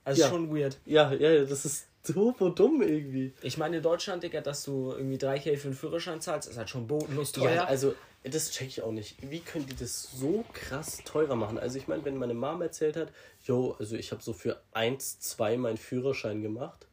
Also 0.05 0.23
Ja. 0.23 0.29
schon 0.29 0.55
weird. 0.55 0.79
Ja, 0.87 1.13
ja, 1.13 1.31
ja, 1.31 1.45
das 1.45 1.65
ist 1.67 1.87
turbo 2.03 2.49
dumm 2.49 2.81
irgendwie. 2.81 3.35
Ich 3.43 3.59
meine, 3.59 3.77
in 3.77 3.83
Deutschland, 3.83 4.23
Digga, 4.23 4.41
dass 4.41 4.65
du 4.65 4.93
irgendwie 4.93 5.19
3K 5.19 5.57
für 5.59 5.69
einen 5.69 5.77
Führerschein 5.77 6.21
zahlst, 6.23 6.49
ist 6.49 6.57
halt 6.57 6.71
schon 6.71 6.87
bodenlos 6.87 7.33
teuer. 7.33 7.55
Ja, 7.57 7.65
also 7.65 7.95
das 8.23 8.51
check 8.51 8.69
ich 8.69 8.83
auch 8.83 8.93
nicht. 8.93 9.17
Wie 9.31 9.41
können 9.41 9.67
die 9.67 9.75
das 9.77 10.03
so 10.03 10.45
krass 10.53 10.99
teurer 11.05 11.37
machen? 11.37 11.59
Also 11.59 11.79
ich 11.79 11.89
meine, 11.89 12.05
wenn 12.05 12.19
meine 12.19 12.35
Mom 12.35 12.61
erzählt 12.61 12.97
hat, 12.97 13.13
yo, 13.45 13.77
also 13.79 13.97
ich 13.97 14.13
habe 14.13 14.23
so 14.23 14.33
für 14.33 14.63
1, 14.73 15.21
2 15.21 15.57
meinen 15.57 15.79
Führerschein 15.79 16.43
gemacht. 16.43 16.87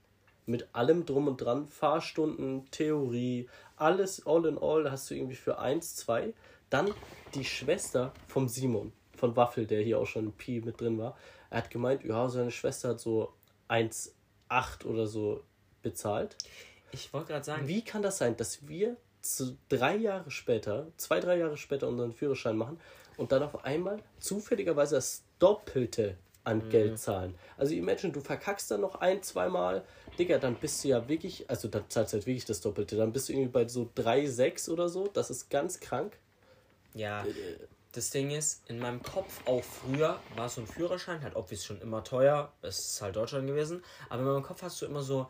Mit 0.45 0.69
allem 0.73 1.05
drum 1.05 1.28
und 1.28 1.41
dran, 1.41 1.67
Fahrstunden, 1.67 2.71
Theorie, 2.71 3.49
alles 3.75 4.25
all 4.25 4.45
in 4.45 4.57
all 4.57 4.89
hast 4.89 5.09
du 5.09 5.15
irgendwie 5.15 5.36
für 5.36 5.59
1, 5.59 5.97
2. 5.97 6.34
Dann 6.69 6.93
die 7.34 7.43
Schwester 7.43 8.13
vom 8.28 8.47
Simon, 8.47 8.93
von 9.13 9.36
Waffel, 9.36 9.67
der 9.67 9.82
hier 9.82 9.99
auch 9.99 10.05
schon 10.05 10.32
Pi 10.32 10.61
mit 10.61 10.80
drin 10.80 10.97
war. 10.97 11.17
Er 11.49 11.59
hat 11.59 11.69
gemeint, 11.69 12.05
ja, 12.05 12.30
seine 12.30 12.51
Schwester 12.51 12.89
hat 12.89 13.01
so 13.01 13.34
1,8 13.67 14.86
oder 14.86 15.07
so 15.07 15.43
bezahlt. 15.82 16.38
ich 16.91 17.11
wollte 17.11 17.34
gerade 17.34 17.45
sagen, 17.45 17.67
Wie 17.67 17.84
kann 17.84 18.01
das 18.01 18.17
sein, 18.17 18.38
dass 18.38 18.67
wir 18.67 18.95
drei 19.69 19.95
Jahre 19.95 20.32
später, 20.32 20.88
zwei, 20.97 21.19
drei 21.19 21.38
Jahre 21.38 21.57
später 21.57 21.88
unseren 21.88 22.13
Führerschein 22.13 22.57
machen 22.57 22.80
und 23.17 23.32
dann 23.32 23.43
auf 23.43 23.65
einmal 23.65 23.99
zufälligerweise 24.19 24.95
das 24.95 25.23
Doppelte 25.39 26.17
an 26.43 26.69
Geld 26.69 26.97
zahlen? 26.97 27.36
Also 27.57 27.73
imagine, 27.73 28.13
du 28.13 28.21
verkackst 28.21 28.71
dann 28.71 28.82
noch 28.82 28.95
ein, 28.95 29.21
zweimal, 29.21 29.84
Digga, 30.17 30.38
dann 30.38 30.55
bist 30.55 30.84
du 30.84 30.89
ja 30.89 31.07
wirklich, 31.09 31.49
also 31.49 31.67
dann 31.67 31.84
zahlst 31.89 32.13
du 32.13 32.17
halt 32.17 32.25
wirklich 32.25 32.45
das 32.45 32.61
Doppelte. 32.61 32.95
Dann 32.95 33.11
bist 33.11 33.30
du 33.30 33.34
irgendwie 33.34 33.51
bei 33.51 33.67
so 33.67 33.89
3, 33.95 34.25
6 34.25 34.69
oder 34.69 34.88
so. 34.88 35.07
Das 35.07 35.30
ist 35.30 35.49
ganz 35.49 35.80
krank. 35.80 36.17
ja, 36.93 37.25
das 37.97 38.11
Ding 38.11 38.30
ist, 38.30 38.69
in 38.69 38.78
meinem 38.80 39.01
Kopf 39.01 39.41
auch 39.47 39.63
früher 39.63 40.19
war 40.36 40.49
so 40.49 40.61
ein 40.61 40.67
Führerschein, 40.67 41.23
halt 41.23 41.36
obvious 41.36 41.65
schon 41.65 41.82
immer 41.82 42.03
teuer, 42.03 42.53
es 42.61 42.78
ist 42.78 43.01
halt 43.01 43.15
Deutschland 43.15 43.47
gewesen, 43.47 43.84
aber 44.09 44.21
in 44.21 44.28
meinem 44.28 44.43
Kopf 44.43 44.61
hast 44.61 44.82
du 44.82 44.86
immer 44.86 45.01
so 45.01 45.28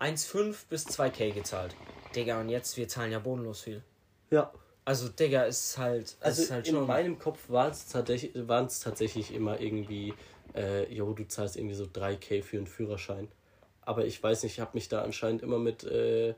1,5 0.00 0.66
bis 0.68 0.86
2k 0.86 1.32
gezahlt. 1.32 1.74
Digga, 2.14 2.40
und 2.40 2.48
jetzt, 2.48 2.76
wir 2.76 2.88
zahlen 2.88 3.12
ja 3.12 3.18
bodenlos 3.18 3.62
viel. 3.62 3.82
Ja. 4.30 4.52
Also, 4.84 5.08
Digga, 5.08 5.42
ist 5.44 5.76
halt, 5.76 6.04
es 6.04 6.16
Also 6.20 6.42
ist 6.42 6.50
halt 6.50 6.68
in 6.68 6.74
schon. 6.76 6.86
meinem 6.86 7.18
Kopf 7.18 7.50
waren 7.50 7.70
es 7.72 7.88
tatsächlich, 7.88 8.32
waren's 8.48 8.80
tatsächlich 8.80 9.34
immer 9.34 9.60
irgendwie, 9.60 10.14
äh, 10.54 10.90
jo, 10.92 11.12
du 11.12 11.26
zahlst 11.26 11.56
irgendwie 11.56 11.74
so 11.74 11.84
3k 11.84 12.42
für 12.42 12.56
einen 12.56 12.66
Führerschein. 12.66 13.28
Aber 13.82 14.06
ich 14.06 14.22
weiß 14.22 14.42
nicht, 14.44 14.54
ich 14.54 14.60
habe 14.60 14.70
mich 14.74 14.88
da 14.88 15.02
anscheinend 15.02 15.42
immer 15.42 15.58
mit, 15.58 15.84
äh, 15.84 16.34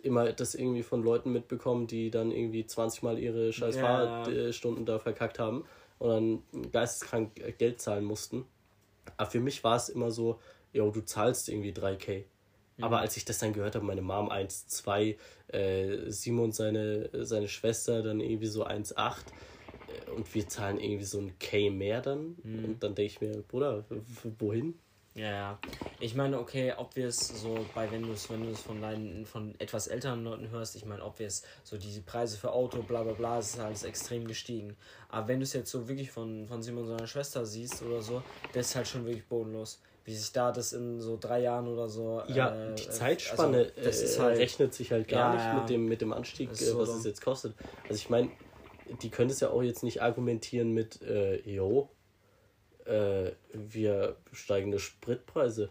immer 0.00 0.32
das 0.32 0.54
irgendwie 0.54 0.82
von 0.82 1.02
Leuten 1.02 1.32
mitbekommen, 1.32 1.86
die 1.86 2.10
dann 2.10 2.30
irgendwie 2.32 2.66
20 2.66 3.02
Mal 3.02 3.18
ihre 3.18 3.52
scheiß 3.52 3.76
Ja. 3.76 4.24
Fahrstunden 4.24 4.86
da 4.86 4.98
verkackt 4.98 5.38
haben 5.38 5.64
und 5.98 6.42
dann 6.52 6.70
geisteskrank 6.72 7.38
äh, 7.40 7.52
Geld 7.52 7.80
zahlen 7.80 8.04
mussten. 8.04 8.44
Aber 9.16 9.30
für 9.30 9.40
mich 9.40 9.62
war 9.62 9.76
es 9.76 9.88
immer 9.88 10.10
so, 10.10 10.40
jo, 10.72 10.90
du 10.90 11.00
zahlst 11.04 11.48
irgendwie 11.48 11.72
3k. 11.72 12.24
Aber 12.80 13.00
als 13.00 13.16
ich 13.16 13.24
das 13.24 13.38
dann 13.38 13.52
gehört 13.52 13.74
habe, 13.74 13.84
meine 13.84 14.02
Mom 14.02 14.28
1, 14.28 14.66
2, 14.68 15.16
äh, 15.48 16.10
Simon 16.10 16.52
seine, 16.52 17.08
seine 17.24 17.48
Schwester 17.48 18.02
dann 18.02 18.20
irgendwie 18.20 18.46
so 18.46 18.66
1,8 18.66 18.94
äh, 18.96 20.10
und 20.10 20.34
wir 20.34 20.48
zahlen 20.48 20.80
irgendwie 20.80 21.04
so 21.04 21.20
ein 21.20 21.38
K 21.38 21.70
mehr 21.70 22.00
dann. 22.00 22.36
Und 22.42 22.82
dann 22.82 22.94
denke 22.94 23.12
ich 23.12 23.20
mir, 23.20 23.42
Bruder, 23.42 23.84
wohin? 24.38 24.74
Ja, 25.16 25.30
ja. 25.30 25.58
Ich 26.00 26.16
meine, 26.16 26.40
okay, 26.40 26.74
ob 26.76 26.96
wir 26.96 27.06
es 27.06 27.28
so 27.28 27.64
bei, 27.72 27.88
wenn 27.92 28.02
du 28.02 28.12
es, 28.12 28.28
wenn 28.30 28.42
du 28.42 28.50
es 28.50 28.60
von 28.60 28.80
deinen, 28.80 29.24
von 29.24 29.54
etwas 29.60 29.86
älteren 29.86 30.24
Leuten 30.24 30.50
hörst, 30.50 30.74
ich 30.74 30.84
meine, 30.84 31.04
ob 31.04 31.20
wir 31.20 31.28
es 31.28 31.44
so 31.62 31.76
diese 31.76 32.02
Preise 32.02 32.36
für 32.36 32.52
Auto, 32.52 32.82
bla 32.82 33.04
bla 33.04 33.12
bla, 33.12 33.38
ist 33.38 33.60
alles 33.60 33.84
extrem 33.84 34.26
gestiegen. 34.26 34.76
Aber 35.08 35.28
wenn 35.28 35.38
du 35.38 35.44
es 35.44 35.52
jetzt 35.52 35.70
so 35.70 35.86
wirklich 35.86 36.10
von, 36.10 36.48
von 36.48 36.62
Simon 36.62 36.88
seiner 36.88 37.06
Schwester 37.06 37.46
siehst 37.46 37.82
oder 37.82 38.02
so, 38.02 38.24
das 38.52 38.70
ist 38.70 38.74
halt 38.74 38.88
schon 38.88 39.04
wirklich 39.06 39.24
bodenlos. 39.28 39.80
Wie 40.04 40.14
sich 40.14 40.32
da 40.32 40.52
das 40.52 40.72
in 40.74 41.00
so 41.00 41.16
drei 41.18 41.40
Jahren 41.40 41.66
oder 41.66 41.88
so. 41.88 42.22
Ja, 42.28 42.54
äh, 42.54 42.74
die 42.74 42.82
äh, 42.82 42.90
Zeitspanne 42.90 43.58
also, 43.58 43.70
das 43.82 44.16
äh, 44.16 44.20
halt, 44.20 44.38
rechnet 44.38 44.74
sich 44.74 44.92
halt 44.92 45.08
gar 45.08 45.30
Ja, 45.30 45.34
nicht 45.34 45.44
ja. 45.46 45.60
mit 45.60 45.70
dem, 45.70 45.86
mit 45.86 46.00
dem 46.02 46.12
Anstieg, 46.12 46.50
äh, 46.50 46.54
so 46.54 46.78
was 46.78 46.90
es 46.90 47.04
jetzt 47.04 47.22
kostet. 47.22 47.54
Also 47.84 47.94
ich 47.94 48.10
meine, 48.10 48.30
die 49.02 49.08
können 49.08 49.30
es 49.30 49.40
ja 49.40 49.48
auch 49.48 49.62
jetzt 49.62 49.82
nicht 49.82 50.02
argumentieren 50.02 50.72
mit, 50.72 51.00
äh, 51.02 51.40
jo, 51.48 51.88
äh, 52.84 53.30
wir 53.52 54.16
steigende 54.32 54.78
Spritpreise. 54.78 55.70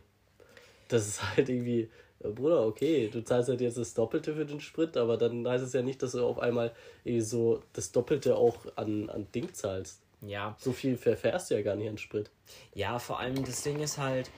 Das 0.88 1.07
ist 1.07 1.36
halt 1.36 1.49
irgendwie, 1.49 1.89
Bruder, 2.19 2.65
okay, 2.65 3.09
du 3.09 3.23
zahlst 3.23 3.49
halt 3.49 3.61
jetzt 3.61 3.77
das 3.77 3.93
Doppelte 3.93 4.34
für 4.34 4.45
den 4.45 4.61
Sprit, 4.61 4.97
aber 4.97 5.17
dann 5.17 5.47
heißt 5.47 5.63
es 5.63 5.73
ja 5.73 5.81
nicht, 5.81 6.01
dass 6.01 6.13
du 6.13 6.25
auf 6.25 6.39
einmal 6.39 6.71
so 7.19 7.61
das 7.73 7.91
Doppelte 7.91 8.36
auch 8.36 8.65
an, 8.75 9.09
an 9.09 9.27
Ding 9.34 9.53
zahlst. 9.53 10.02
Ja, 10.28 10.55
So 10.59 10.71
viel 10.71 10.97
verfährst 10.97 11.51
du 11.51 11.55
ja 11.55 11.61
gar 11.61 11.76
nicht 11.76 11.89
an 11.89 11.97
Sprit. 11.97 12.30
Ja, 12.74 12.99
vor 12.99 13.19
allem 13.19 13.43
das 13.43 13.63
Ding 13.63 13.80
ist 13.80 13.97
halt, 13.97 14.30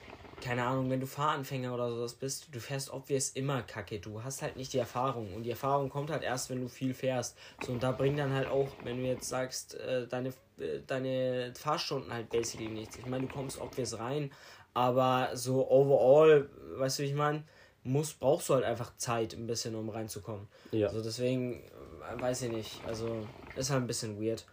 keine 0.42 0.66
Ahnung, 0.66 0.90
wenn 0.90 1.00
du 1.00 1.08
Fahranfänger 1.08 1.74
oder 1.74 1.90
sowas 1.90 2.14
bist, 2.14 2.54
du 2.54 2.60
fährst 2.60 2.92
obvious 2.92 3.30
immer 3.32 3.62
kacke. 3.64 4.00
Du 4.00 4.24
hast 4.24 4.42
halt 4.42 4.58
nicht 4.58 4.74
die 4.74 4.78
Erfahrung. 4.78 5.34
Und 5.34 5.44
die 5.44 5.50
Erfahrung 5.52 5.90
kommt 5.90 6.10
halt 6.12 6.24
erst, 6.24 6.50
wenn 6.50 6.62
du 6.62 6.68
viel 6.68 6.94
fährst. 6.94 7.38
So, 7.60 7.72
und 7.72 7.84
da 7.84 7.92
bringt 7.92 8.20
dann 8.20 8.34
halt 8.34 8.48
auch, 8.48 8.78
wenn 8.82 8.98
du 8.98 9.04
jetzt 9.04 9.28
sagst, 9.30 9.76
äh, 9.76 10.08
deine, 10.08 10.30
äh, 10.60 10.82
deine 10.86 11.54
Fahrstunden 11.56 12.14
halt 12.14 12.30
basically 12.32 12.70
nichts. 12.70 12.98
Ich 12.98 13.06
meine, 13.06 13.28
du 13.28 13.30
kommst 13.34 13.60
obvious 13.60 13.98
rein, 13.98 14.32
aber 14.74 15.32
so 15.34 15.70
overall, 15.70 16.50
weißt 16.78 17.00
du, 17.00 17.04
wie 17.04 17.08
ich 17.08 17.16
meine, 17.16 17.44
muss, 17.84 18.14
brauchst 18.14 18.50
du 18.50 18.56
halt 18.56 18.66
einfach 18.66 18.96
Zeit 18.98 19.34
ein 19.34 19.48
bisschen, 19.48 19.76
um 19.76 19.90
reinzukommen. 19.90 20.48
Ja. 20.72 20.88
Also 20.88 21.02
deswegen, 21.02 21.64
äh, 21.64 22.20
weiß 22.20 22.44
ich 22.44 22.52
nicht. 22.52 22.86
Also, 22.86 23.28
ist 23.56 23.70
halt 23.70 23.84
ein 23.84 23.88
bisschen 23.88 24.22
weird. 24.22 24.46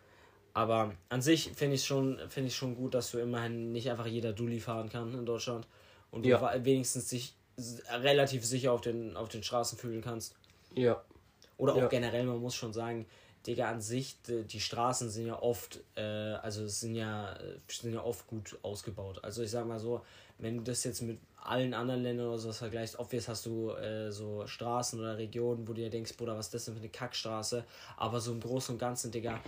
Aber 0.55 0.92
an 1.09 1.22
sich 1.22 1.50
finde 1.55 1.76
ich 1.76 1.84
schon, 1.84 2.18
finde 2.28 2.48
ich 2.48 2.57
schon 2.57 2.74
gut, 2.74 2.94
dass 2.94 3.11
du 3.11 3.18
immerhin 3.18 3.72
nicht 3.72 3.90
einfach 3.90 4.07
jeder 4.07 4.32
Dulli 4.32 4.61
fahren 4.61 4.88
kann 4.90 5.14
in 5.14 5.24
Deutschland 5.24 5.66
und 6.11 6.24
du 6.24 6.28
Ja. 6.28 6.40
wa- 6.40 6.55
wenigstens 6.62 7.09
dich 7.09 7.34
relativ 7.90 8.44
sicher 8.44 8.72
auf 8.72 8.80
den, 8.82 9.16
auf 9.16 9.28
den 9.28 9.42
Straßen 9.42 9.78
fühlen 9.78 10.03
kannst. 10.03 10.34
Ja. 10.74 11.03
Oder 11.57 11.74
auch 11.74 11.78
Ja. 11.82 11.88
generell, 11.88 12.24
man 12.24 12.38
muss 12.38 12.55
schon 12.55 12.72
sagen, 12.72 13.07
Digga, 13.46 13.68
an 13.70 13.80
sich, 13.80 14.16
die, 14.22 14.61
Straßen 14.61 15.11
sind 15.11 15.26
ja 15.26 15.40
oft, 15.42 15.80
äh, 15.96 16.00
also 16.03 16.64
es 16.64 16.80
sind 16.80 16.94
ja, 16.94 17.32
äh, 17.32 17.59
sind 17.68 17.92
ja 17.92 18.03
oft 18.05 18.26
gut 18.28 18.57
ausgebaut. 18.62 19.18
Also 19.24 19.42
ich 19.42 19.50
sag 19.50 19.66
mal 19.66 19.80
so, 19.80 20.03
wenn 20.38 20.59
du 20.59 20.62
das 20.62 20.84
jetzt 20.84 21.03
mit 21.03 21.18
allen 21.42 21.74
anderen 21.74 22.03
Ländern 22.03 22.28
oder 22.28 22.38
sowas 22.38 22.59
vergleichst, 22.59 22.98
obvious 23.00 23.26
hast 23.26 23.46
du 23.46 23.70
äh, 23.70 24.12
so 24.12 24.46
Straßen 24.46 25.00
oder 25.00 25.18
Regionen, 25.18 25.66
wo 25.66 25.72
du 25.72 25.80
dir 25.80 25.90
denkst, 25.90 26.16
Bruder, 26.16 26.36
was 26.36 26.46
ist 26.46 26.55
das 26.55 26.64
denn 26.66 26.74
für 26.74 26.80
eine 26.80 26.88
Kackstraße? 26.90 27.64
Aber 27.96 28.20
so 28.20 28.32
im 28.32 28.38
Großen 28.40 28.74
und 28.74 28.78
Ganzen, 28.78 29.11
Digga, 29.11 29.40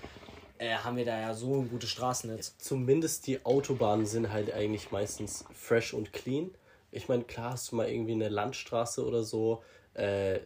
äh, 0.59 0.75
haben 0.75 0.97
wir 0.97 1.05
da 1.05 1.21
ja 1.21 1.35
so 1.35 1.55
ein 1.57 1.69
gutes 1.69 1.91
Straßennetz. 1.91 2.57
zumindest 2.59 3.27
die 3.27 3.45
Autobahnen 3.45 4.07
sind 4.07 4.33
halt 4.33 4.53
eigentlich 4.53 4.91
meistens 4.93 5.45
fresh 5.53 5.95
und 5.95 6.13
clean. 6.13 6.51
Ich 6.91 7.09
meine, 7.09 7.25
klar 7.25 7.53
hast 7.53 7.73
du 7.73 7.77
mal 7.77 7.89
irgendwie 7.89 8.13
eine 8.13 8.29
Landstraße 8.29 9.05
oder 9.05 9.25
so, 9.25 9.63
äh, 9.95 10.37
äh, 10.37 10.41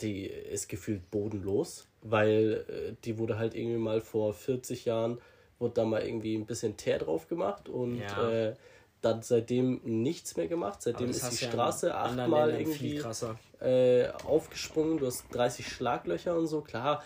die 0.00 0.26
ist 0.26 0.68
gefühlt 0.68 1.10
bodenlos, 1.10 1.86
weil 2.02 2.64
äh, 2.68 2.94
die 3.04 3.18
wurde 3.18 3.38
halt 3.38 3.54
irgendwie 3.54 3.78
mal 3.78 4.00
vor 4.00 4.34
40 4.34 4.84
Jahren, 4.84 5.18
wurde 5.58 5.74
da 5.74 5.84
mal 5.84 6.02
irgendwie 6.02 6.36
ein 6.36 6.46
bisschen 6.46 6.76
Teer 6.76 6.98
drauf 6.98 7.28
gemacht 7.28 7.68
und 7.68 7.98
Ja. 7.98 8.30
äh, 8.30 8.54
dann 9.02 9.22
seitdem 9.22 9.80
nichts 9.84 10.36
mehr 10.36 10.46
gemacht. 10.46 10.82
Seitdem 10.82 11.10
ist 11.10 11.30
die 11.30 11.44
ja 11.44 11.50
Straße 11.50 11.94
achtmal 11.94 12.50
irgendwie 12.50 13.02
äh, 13.60 14.08
aufgesprungen, 14.24 14.98
du 14.98 15.06
hast 15.06 15.24
30 15.32 15.66
Schlaglöcher 15.66 16.36
und 16.36 16.46
so, 16.46 16.60
klar. 16.60 17.02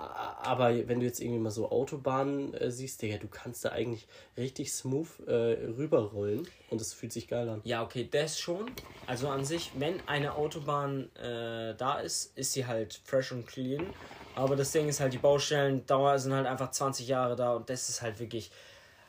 Aber 0.00 0.70
wenn 0.88 1.00
du 1.00 1.06
jetzt 1.06 1.20
irgendwie 1.20 1.38
mal 1.40 1.50
so 1.50 1.70
Autobahnen 1.70 2.54
äh, 2.54 2.70
siehst, 2.70 3.02
Digga, 3.02 3.18
du 3.18 3.28
kannst 3.28 3.64
da 3.64 3.70
eigentlich 3.70 4.06
richtig 4.36 4.72
smooth 4.72 5.08
äh, 5.26 5.32
rüberrollen 5.76 6.46
und 6.70 6.80
es 6.80 6.92
fühlt 6.92 7.12
sich 7.12 7.28
geil 7.28 7.48
an. 7.48 7.60
Ja, 7.64 7.82
okay, 7.82 8.08
das 8.10 8.38
schon. 8.38 8.70
Also 9.06 9.28
an 9.28 9.44
sich, 9.44 9.72
wenn 9.76 10.00
eine 10.06 10.34
Autobahn 10.34 11.14
äh, 11.16 11.74
da 11.76 11.98
ist, 12.00 12.36
ist 12.38 12.52
sie 12.52 12.66
halt 12.66 13.00
fresh 13.04 13.32
und 13.32 13.46
clean. 13.46 13.86
Aber 14.34 14.56
das 14.56 14.72
Ding 14.72 14.88
ist 14.88 15.00
halt, 15.00 15.12
die 15.12 15.18
Baustellen 15.18 15.84
dauer 15.86 16.18
sind 16.18 16.32
halt 16.32 16.46
einfach 16.46 16.70
20 16.70 17.06
Jahre 17.08 17.36
da 17.36 17.54
und 17.54 17.68
das 17.68 17.88
ist 17.88 18.00
halt 18.02 18.18
wirklich. 18.20 18.50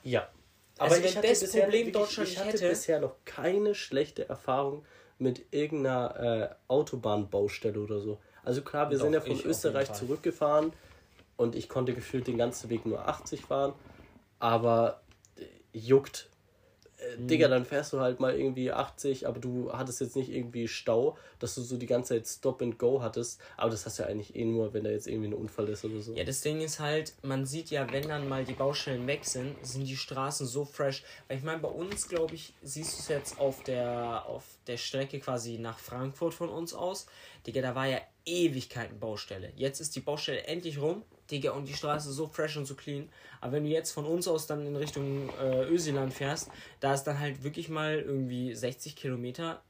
Ja. 0.03 0.27
Also 0.77 0.95
Aber 0.95 1.03
wenn 1.03 1.09
ich 1.09 1.17
hatte 1.17 1.27
das 1.27 1.39
bisher, 1.41 1.61
Problem 1.63 1.85
wirklich, 1.87 1.93
Deutschland 2.03 2.29
ich 2.29 2.37
hatte 2.39 2.47
hätte- 2.49 2.69
bisher 2.69 2.99
noch 2.99 3.15
keine 3.23 3.75
schlechte 3.75 4.27
Erfahrung 4.27 4.83
mit 5.19 5.45
irgendeiner 5.51 6.49
äh, 6.51 6.55
Autobahnbaustelle 6.67 7.79
oder 7.79 7.99
so. 7.99 8.19
Also 8.43 8.61
klar, 8.61 8.89
wir 8.89 8.97
Doch, 8.97 9.05
sind 9.05 9.13
ja 9.13 9.21
von 9.21 9.39
Österreich 9.39 9.93
zurückgefahren 9.93 10.73
und 11.37 11.55
ich 11.55 11.69
konnte 11.69 11.93
gefühlt 11.93 12.27
den 12.27 12.37
ganzen 12.37 12.69
Weg 12.69 12.85
nur 12.85 13.07
80 13.07 13.41
fahren, 13.41 13.73
aber 14.39 15.01
äh, 15.37 15.45
juckt. 15.73 16.27
Äh, 16.97 17.17
Mhm. 17.17 17.27
Digga, 17.27 17.47
dann 17.47 17.65
fährst 17.65 17.93
du 17.93 17.99
halt 17.99 18.19
mal 18.19 18.37
irgendwie 18.37 18.71
80, 18.71 19.27
aber 19.27 19.39
du 19.39 19.71
hattest 19.73 20.01
jetzt 20.01 20.15
nicht 20.15 20.29
irgendwie 20.29 20.67
Stau, 20.67 21.17
dass 21.39 21.55
du 21.55 21.61
so 21.61 21.77
die 21.77 21.85
ganze 21.87 22.15
Zeit 22.15 22.27
Stop 22.27 22.61
and 22.61 22.77
Go 22.77 23.01
hattest. 23.01 23.41
Aber 23.57 23.71
das 23.71 23.85
hast 23.85 23.97
du 23.99 24.03
ja 24.03 24.09
eigentlich 24.09 24.35
eh 24.35 24.45
nur, 24.45 24.73
wenn 24.73 24.83
da 24.83 24.91
jetzt 24.91 25.07
irgendwie 25.07 25.29
ein 25.29 25.33
Unfall 25.33 25.67
ist 25.69 25.83
oder 25.83 25.99
so. 25.99 26.13
Ja, 26.13 26.23
das 26.23 26.41
Ding 26.41 26.61
ist 26.61 26.79
halt, 26.79 27.13
man 27.23 27.45
sieht 27.45 27.71
ja, 27.71 27.91
wenn 27.91 28.07
dann 28.07 28.27
mal 28.27 28.45
die 28.45 28.53
Baustellen 28.53 29.07
weg 29.07 29.25
sind, 29.25 29.55
sind 29.65 29.85
die 29.87 29.97
Straßen 29.97 30.45
so 30.45 30.63
fresh. 30.65 31.03
Weil 31.27 31.37
ich 31.37 31.43
meine, 31.43 31.59
bei 31.59 31.69
uns, 31.69 32.07
glaube 32.07 32.35
ich, 32.35 32.53
siehst 32.61 32.97
du 32.97 33.01
es 33.01 33.07
jetzt 33.07 33.39
auf 33.39 33.63
der, 33.63 34.25
auf 34.27 34.43
der 34.67 34.77
Strecke 34.77 35.19
quasi 35.19 35.57
nach 35.57 35.79
Frankfurt 35.79 36.33
von 36.33 36.49
uns 36.49 36.73
aus. 36.73 37.07
Digga, 37.47 37.61
da 37.61 37.73
war 37.73 37.87
ja 37.87 37.99
Ewigkeiten 38.25 38.99
Baustelle. 38.99 39.51
Jetzt 39.55 39.79
ist 39.79 39.95
die 39.95 39.99
Baustelle 39.99 40.43
endlich 40.43 40.79
rum. 40.79 41.03
Digga, 41.29 41.51
und 41.51 41.67
die 41.67 41.73
Straße 41.73 42.11
so 42.11 42.27
fresh 42.27 42.57
und 42.57 42.65
so 42.65 42.75
clean. 42.75 43.09
Aber 43.39 43.53
wenn 43.53 43.63
du 43.63 43.69
jetzt 43.69 43.91
von 43.91 44.05
uns 44.05 44.27
aus 44.27 44.47
dann 44.47 44.65
in 44.65 44.75
Richtung 44.75 45.29
äh, 45.39 45.63
Ösiland 45.63 46.13
fährst, 46.13 46.51
da 46.81 46.93
ist 46.93 47.03
dann 47.03 47.19
halt 47.19 47.43
wirklich 47.43 47.69
mal 47.69 47.99
irgendwie 47.99 48.53
60 48.53 48.95
Kilometer 48.95 49.63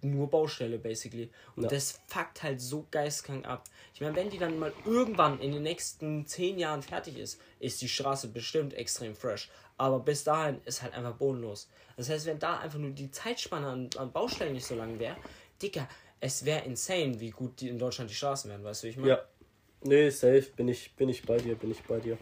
nur 0.00 0.30
Baustelle, 0.30 0.78
basically. 0.78 1.30
Und 1.56 1.64
Ja. 1.64 1.68
das 1.70 2.00
fuckt 2.06 2.42
halt 2.42 2.60
so 2.60 2.86
geistkrank 2.90 3.46
ab. 3.46 3.64
Ich 3.94 4.00
meine, 4.00 4.14
wenn 4.16 4.30
die 4.30 4.38
dann 4.38 4.58
mal 4.58 4.72
irgendwann 4.84 5.40
in 5.40 5.52
den 5.52 5.62
nächsten 5.62 6.26
10 6.26 6.58
Jahren 6.58 6.82
fertig 6.82 7.18
ist, 7.18 7.40
ist 7.58 7.82
die 7.82 7.88
Straße 7.88 8.28
bestimmt 8.28 8.74
extrem 8.74 9.14
fresh. 9.14 9.50
Aber 9.76 10.00
bis 10.00 10.24
dahin 10.24 10.60
ist 10.64 10.82
halt 10.82 10.94
einfach 10.94 11.14
bodenlos. 11.14 11.68
Das 11.96 12.08
heißt, 12.08 12.26
wenn 12.26 12.38
da 12.38 12.58
einfach 12.58 12.78
nur 12.78 12.90
die 12.90 13.10
Zeitspanne 13.10 13.66
an, 13.66 13.90
an 13.96 14.12
Baustellen 14.12 14.52
nicht 14.52 14.66
so 14.66 14.74
lang 14.74 14.98
wäre, 14.98 15.16
Dicker, 15.60 15.88
es 16.20 16.44
wäre 16.44 16.64
insane, 16.64 17.18
wie 17.20 17.30
gut 17.30 17.60
die 17.60 17.68
in 17.68 17.78
Deutschland 17.78 18.10
die 18.10 18.14
Straßen 18.14 18.50
wären, 18.50 18.64
weißt 18.64 18.82
du, 18.82 18.86
wie 18.86 18.90
ich 18.90 18.96
meine? 18.96 19.08
Ja. 19.10 19.24
Nee, 19.84 20.10
safe, 20.10 20.42
bin 20.56 20.68
ich, 20.68 20.94
bin 20.96 21.08
ich 21.08 21.24
bei 21.24 21.36
dir, 21.38 21.54
bin 21.54 21.70
ich 21.70 21.82
bei 21.84 22.00
dir. 22.00 22.18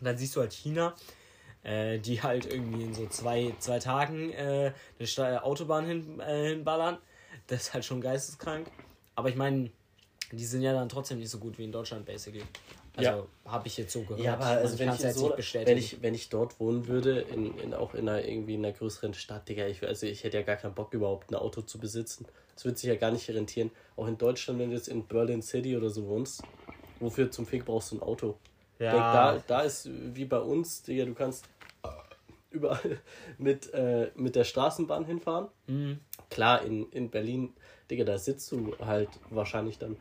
Dann 0.00 0.16
siehst 0.18 0.36
du 0.36 0.40
halt 0.40 0.52
China, 0.52 0.94
äh, 1.62 1.98
die 1.98 2.22
halt 2.22 2.46
irgendwie 2.46 2.84
in 2.84 2.94
so 2.94 3.06
zwei, 3.08 3.54
zwei 3.58 3.78
Tagen 3.78 4.30
äh, 4.32 4.72
eine 4.98 5.06
Sta- 5.06 5.38
Autobahn 5.42 5.86
hin, 5.86 6.20
äh, 6.20 6.50
hinballern. 6.50 6.98
Das 7.46 7.62
ist 7.62 7.74
halt 7.74 7.84
schon 7.84 8.00
geisteskrank. 8.00 8.70
Aber 9.14 9.30
ich 9.30 9.36
meine, 9.36 9.70
die 10.30 10.44
sind 10.44 10.62
ja 10.62 10.72
dann 10.74 10.88
trotzdem 10.88 11.18
nicht 11.18 11.30
so 11.30 11.38
gut 11.38 11.58
wie 11.58 11.64
in 11.64 11.72
Deutschland, 11.72 12.04
basically. 12.04 12.44
Also 12.98 13.10
Ja. 13.44 13.52
habe 13.52 13.68
ich 13.68 13.78
jetzt 13.78 13.92
so 13.92 14.02
gehört. 14.02 14.20
Ja, 14.20 14.34
aber 14.34 14.44
also 14.46 14.70
Man 14.70 14.78
wenn 14.78 14.94
ich, 14.94 15.00
jetzt 15.00 15.18
so, 15.18 15.34
wenn, 15.54 15.78
ich, 15.78 16.02
wenn 16.02 16.14
ich 16.14 16.28
dort 16.28 16.58
wohnen 16.58 16.88
würde, 16.88 17.20
in, 17.20 17.56
in, 17.58 17.72
auch 17.72 17.94
in 17.94 18.08
einer, 18.08 18.26
irgendwie 18.26 18.54
in 18.54 18.64
einer 18.64 18.74
größeren 18.74 19.14
Stadt, 19.14 19.48
Digga, 19.48 19.66
ich, 19.68 19.86
also 19.86 20.06
ich 20.06 20.24
hätte 20.24 20.38
ja 20.38 20.42
gar 20.42 20.56
keinen 20.56 20.74
Bock 20.74 20.92
überhaupt 20.92 21.30
ein 21.30 21.36
Auto 21.36 21.62
zu 21.62 21.78
besitzen. 21.78 22.26
Das 22.54 22.64
würde 22.64 22.76
sich 22.76 22.88
ja 22.88 22.96
gar 22.96 23.12
nicht 23.12 23.30
rentieren. 23.30 23.70
Auch 23.96 24.08
in 24.08 24.18
Deutschland, 24.18 24.58
wenn 24.58 24.70
du 24.70 24.76
jetzt 24.76 24.88
in 24.88 25.06
Berlin 25.06 25.42
City 25.42 25.76
oder 25.76 25.90
so 25.90 26.06
wohnst, 26.08 26.42
Wofür 27.00 27.30
zum 27.30 27.46
Fick 27.46 27.64
brauchst 27.64 27.92
du 27.92 27.96
ein 27.96 28.02
Auto? 28.02 28.36
Ja. 28.80 28.90
Denk, 28.92 29.04
da, 29.04 29.44
da 29.46 29.62
ist 29.62 29.88
wie 30.16 30.24
bei 30.24 30.40
uns, 30.40 30.82
Digga, 30.82 31.04
du 31.04 31.14
kannst 31.14 31.44
überall 32.50 32.98
mit, 33.38 33.72
äh, 33.72 34.10
mit 34.16 34.34
der 34.34 34.44
Straßenbahn 34.44 35.04
hinfahren. 35.04 35.48
Mhm. 35.66 36.00
Klar, 36.30 36.62
in, 36.62 36.90
in 36.90 37.10
Berlin, 37.10 37.54
Digga, 37.90 38.04
da 38.04 38.18
sitzt 38.18 38.50
du 38.52 38.76
halt 38.80 39.08
wahrscheinlich 39.30 39.78
dann 39.78 39.96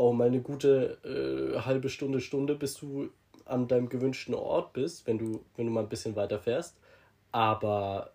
auch 0.00 0.12
mal 0.14 0.28
eine 0.28 0.40
gute 0.40 0.98
äh, 1.04 1.60
halbe 1.60 1.90
Stunde, 1.90 2.20
Stunde, 2.20 2.54
bis 2.54 2.74
du 2.74 3.10
an 3.44 3.68
deinem 3.68 3.88
gewünschten 3.88 4.34
Ort 4.34 4.72
bist, 4.72 5.06
wenn 5.06 5.18
du, 5.18 5.44
wenn 5.56 5.66
du 5.66 5.72
mal 5.72 5.82
ein 5.82 5.88
bisschen 5.88 6.16
weiter 6.16 6.38
fährst. 6.38 6.76
Aber 7.32 8.12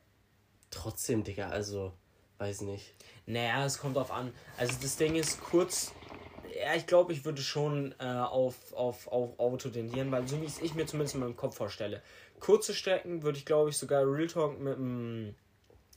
trotzdem, 0.71 1.23
Digga, 1.23 1.49
also, 1.49 1.93
weiß 2.39 2.61
nicht. 2.61 2.93
Naja, 3.27 3.65
es 3.65 3.77
kommt 3.77 3.97
drauf 3.97 4.11
an. 4.11 4.33
Also 4.57 4.73
das 4.81 4.97
Ding 4.97 5.15
ist 5.15 5.41
kurz. 5.41 5.93
Ja, 6.59 6.73
ich 6.73 6.87
glaube, 6.87 7.13
ich 7.13 7.23
würde 7.23 7.41
schon 7.41 7.93
äh, 7.99 8.05
auf, 8.05 8.73
auf, 8.73 9.07
auf 9.07 9.39
Auto 9.39 9.69
tendieren, 9.69 10.11
weil 10.11 10.27
so 10.27 10.41
wie 10.41 10.45
es 10.45 10.61
ich 10.61 10.73
mir 10.73 10.85
zumindest 10.87 11.15
in 11.15 11.21
meinem 11.21 11.35
Kopf 11.35 11.57
vorstelle. 11.57 12.01
Kurze 12.39 12.73
Strecken 12.73 13.23
würde 13.23 13.37
ich, 13.37 13.45
glaube 13.45 13.69
ich, 13.69 13.77
sogar 13.77 14.03
Real 14.05 14.27
Talk 14.27 14.59
mit 14.59 14.75
dem. 14.75 15.35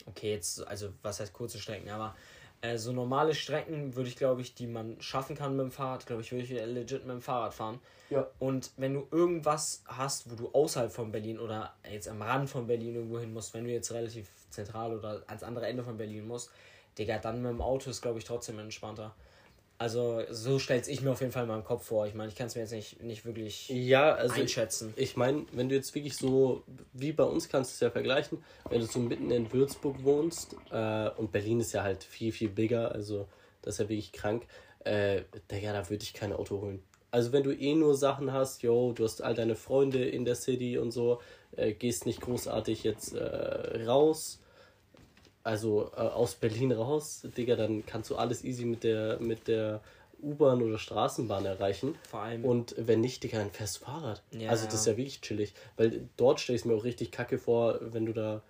Okay, 0.04 0.32
jetzt, 0.32 0.66
also 0.66 0.90
was 1.02 1.20
heißt 1.20 1.32
kurze 1.32 1.58
Strecken, 1.58 1.90
aber 1.90 2.14
äh, 2.60 2.76
so 2.76 2.92
normale 2.92 3.34
Strecken 3.34 3.94
würde 3.94 4.08
ich, 4.08 4.16
glaube 4.16 4.40
ich, 4.40 4.54
die 4.54 4.66
man 4.66 5.00
schaffen 5.00 5.36
kann 5.36 5.56
mit 5.56 5.64
dem 5.64 5.70
Fahrrad, 5.70 6.06
glaube 6.06 6.22
ich, 6.22 6.32
würde 6.32 6.44
ich 6.44 6.50
legit 6.50 7.06
mit 7.06 7.14
dem 7.14 7.22
Fahrrad 7.22 7.54
fahren. 7.54 7.80
Ja. 8.10 8.26
Und 8.38 8.72
wenn 8.76 8.94
du 8.94 9.06
irgendwas 9.10 9.82
hast, 9.86 10.30
wo 10.30 10.34
du 10.34 10.50
außerhalb 10.52 10.90
von 10.90 11.12
Berlin 11.12 11.38
oder 11.38 11.74
jetzt 11.90 12.08
am 12.08 12.22
Rand 12.22 12.48
von 12.48 12.66
Berlin 12.66 12.96
irgendwo 12.96 13.18
hin 13.18 13.32
musst, 13.32 13.54
wenn 13.54 13.64
du 13.64 13.70
jetzt 13.70 13.92
relativ 13.92 14.30
zentral 14.50 14.96
oder 14.96 15.22
ans 15.26 15.42
andere 15.42 15.66
Ende 15.66 15.82
von 15.82 15.96
Berlin 15.96 16.26
musst, 16.26 16.50
Digga, 16.98 17.18
dann 17.18 17.42
mit 17.42 17.52
dem 17.52 17.60
Auto 17.60 17.90
ist, 17.90 18.02
glaube 18.02 18.18
ich, 18.18 18.24
trotzdem 18.24 18.58
entspannter. 18.58 19.14
Also, 19.80 20.22
so 20.30 20.58
stellt 20.58 20.88
ich 20.88 21.02
mir 21.02 21.12
auf 21.12 21.20
jeden 21.20 21.30
Fall 21.30 21.44
in 21.44 21.48
meinem 21.48 21.62
Kopf 21.62 21.86
vor. 21.86 22.06
Ich 22.08 22.14
meine, 22.14 22.28
ich 22.28 22.34
kann 22.34 22.48
es 22.48 22.56
mir 22.56 22.62
jetzt 22.62 22.72
nicht, 22.72 23.00
nicht 23.00 23.24
wirklich 23.24 23.68
Ja, 23.68 24.12
also 24.12 24.34
einschätzen. 24.34 24.92
Ich 24.96 25.16
meine, 25.16 25.46
wenn 25.52 25.68
du 25.68 25.76
jetzt 25.76 25.94
wirklich 25.94 26.16
so, 26.16 26.64
wie 26.92 27.12
bei 27.12 27.22
uns 27.22 27.48
kannst 27.48 27.70
du 27.70 27.74
es 27.74 27.80
ja 27.80 27.90
vergleichen, 27.90 28.42
wenn 28.70 28.80
du 28.80 28.86
so 28.86 28.98
mitten 28.98 29.30
in 29.30 29.52
Würzburg 29.52 30.02
wohnst, 30.02 30.56
äh, 30.72 31.10
und 31.10 31.30
Berlin 31.30 31.60
ist 31.60 31.72
ja 31.72 31.84
halt 31.84 32.02
viel, 32.02 32.32
viel 32.32 32.48
bigger, 32.48 32.90
also 32.90 33.28
das 33.62 33.74
ist 33.74 33.78
ja 33.78 33.88
wirklich 33.88 34.10
krank, 34.10 34.48
äh, 34.80 35.22
Digga, 35.50 35.72
da 35.72 35.88
würde 35.88 36.02
ich 36.02 36.12
kein 36.12 36.32
Auto 36.32 36.60
holen. 36.60 36.82
Also 37.12 37.32
wenn 37.32 37.44
du 37.44 37.52
eh 37.52 37.74
nur 37.74 37.96
Sachen 37.96 38.32
hast, 38.32 38.62
yo, 38.62 38.92
du 38.92 39.04
hast 39.04 39.22
all 39.22 39.34
deine 39.34 39.54
Freunde 39.54 40.04
in 40.04 40.24
der 40.24 40.34
City 40.34 40.76
und 40.76 40.90
so, 40.90 41.20
äh, 41.56 41.72
gehst 41.72 42.04
nicht 42.04 42.20
großartig 42.20 42.82
jetzt 42.82 43.14
äh, 43.14 43.84
raus, 43.84 44.40
also 45.48 45.90
äh, 45.96 46.00
aus 46.00 46.34
Berlin 46.34 46.72
raus, 46.72 47.22
Digga, 47.36 47.56
dann 47.56 47.84
kannst 47.86 48.10
du 48.10 48.16
alles 48.16 48.44
easy 48.44 48.64
mit 48.66 48.84
der, 48.84 49.18
mit 49.20 49.48
der 49.48 49.80
U-Bahn 50.22 50.62
oder 50.62 50.78
Straßenbahn 50.78 51.46
erreichen. 51.46 51.94
Vor 52.10 52.20
allem. 52.20 52.44
Und 52.44 52.74
wenn 52.76 53.00
nicht, 53.00 53.22
Digga, 53.22 53.38
dann 53.38 53.50
fährst 53.50 53.80
du 53.80 53.84
Fahrrad. 53.86 54.22
Ja, 54.32 54.50
also 54.50 54.66
das 54.66 54.74
ist 54.74 54.86
ja. 54.86 54.92
ja 54.92 54.98
wirklich 54.98 55.20
chillig. 55.22 55.54
Weil 55.76 56.08
dort 56.16 56.40
stelle 56.40 56.58
ich 56.58 56.64
mir 56.64 56.74
auch 56.74 56.84
richtig 56.84 57.10
kacke 57.12 57.38
vor, 57.38 57.78
wenn 57.80 58.04
du 58.04 58.12
da, 58.12 58.42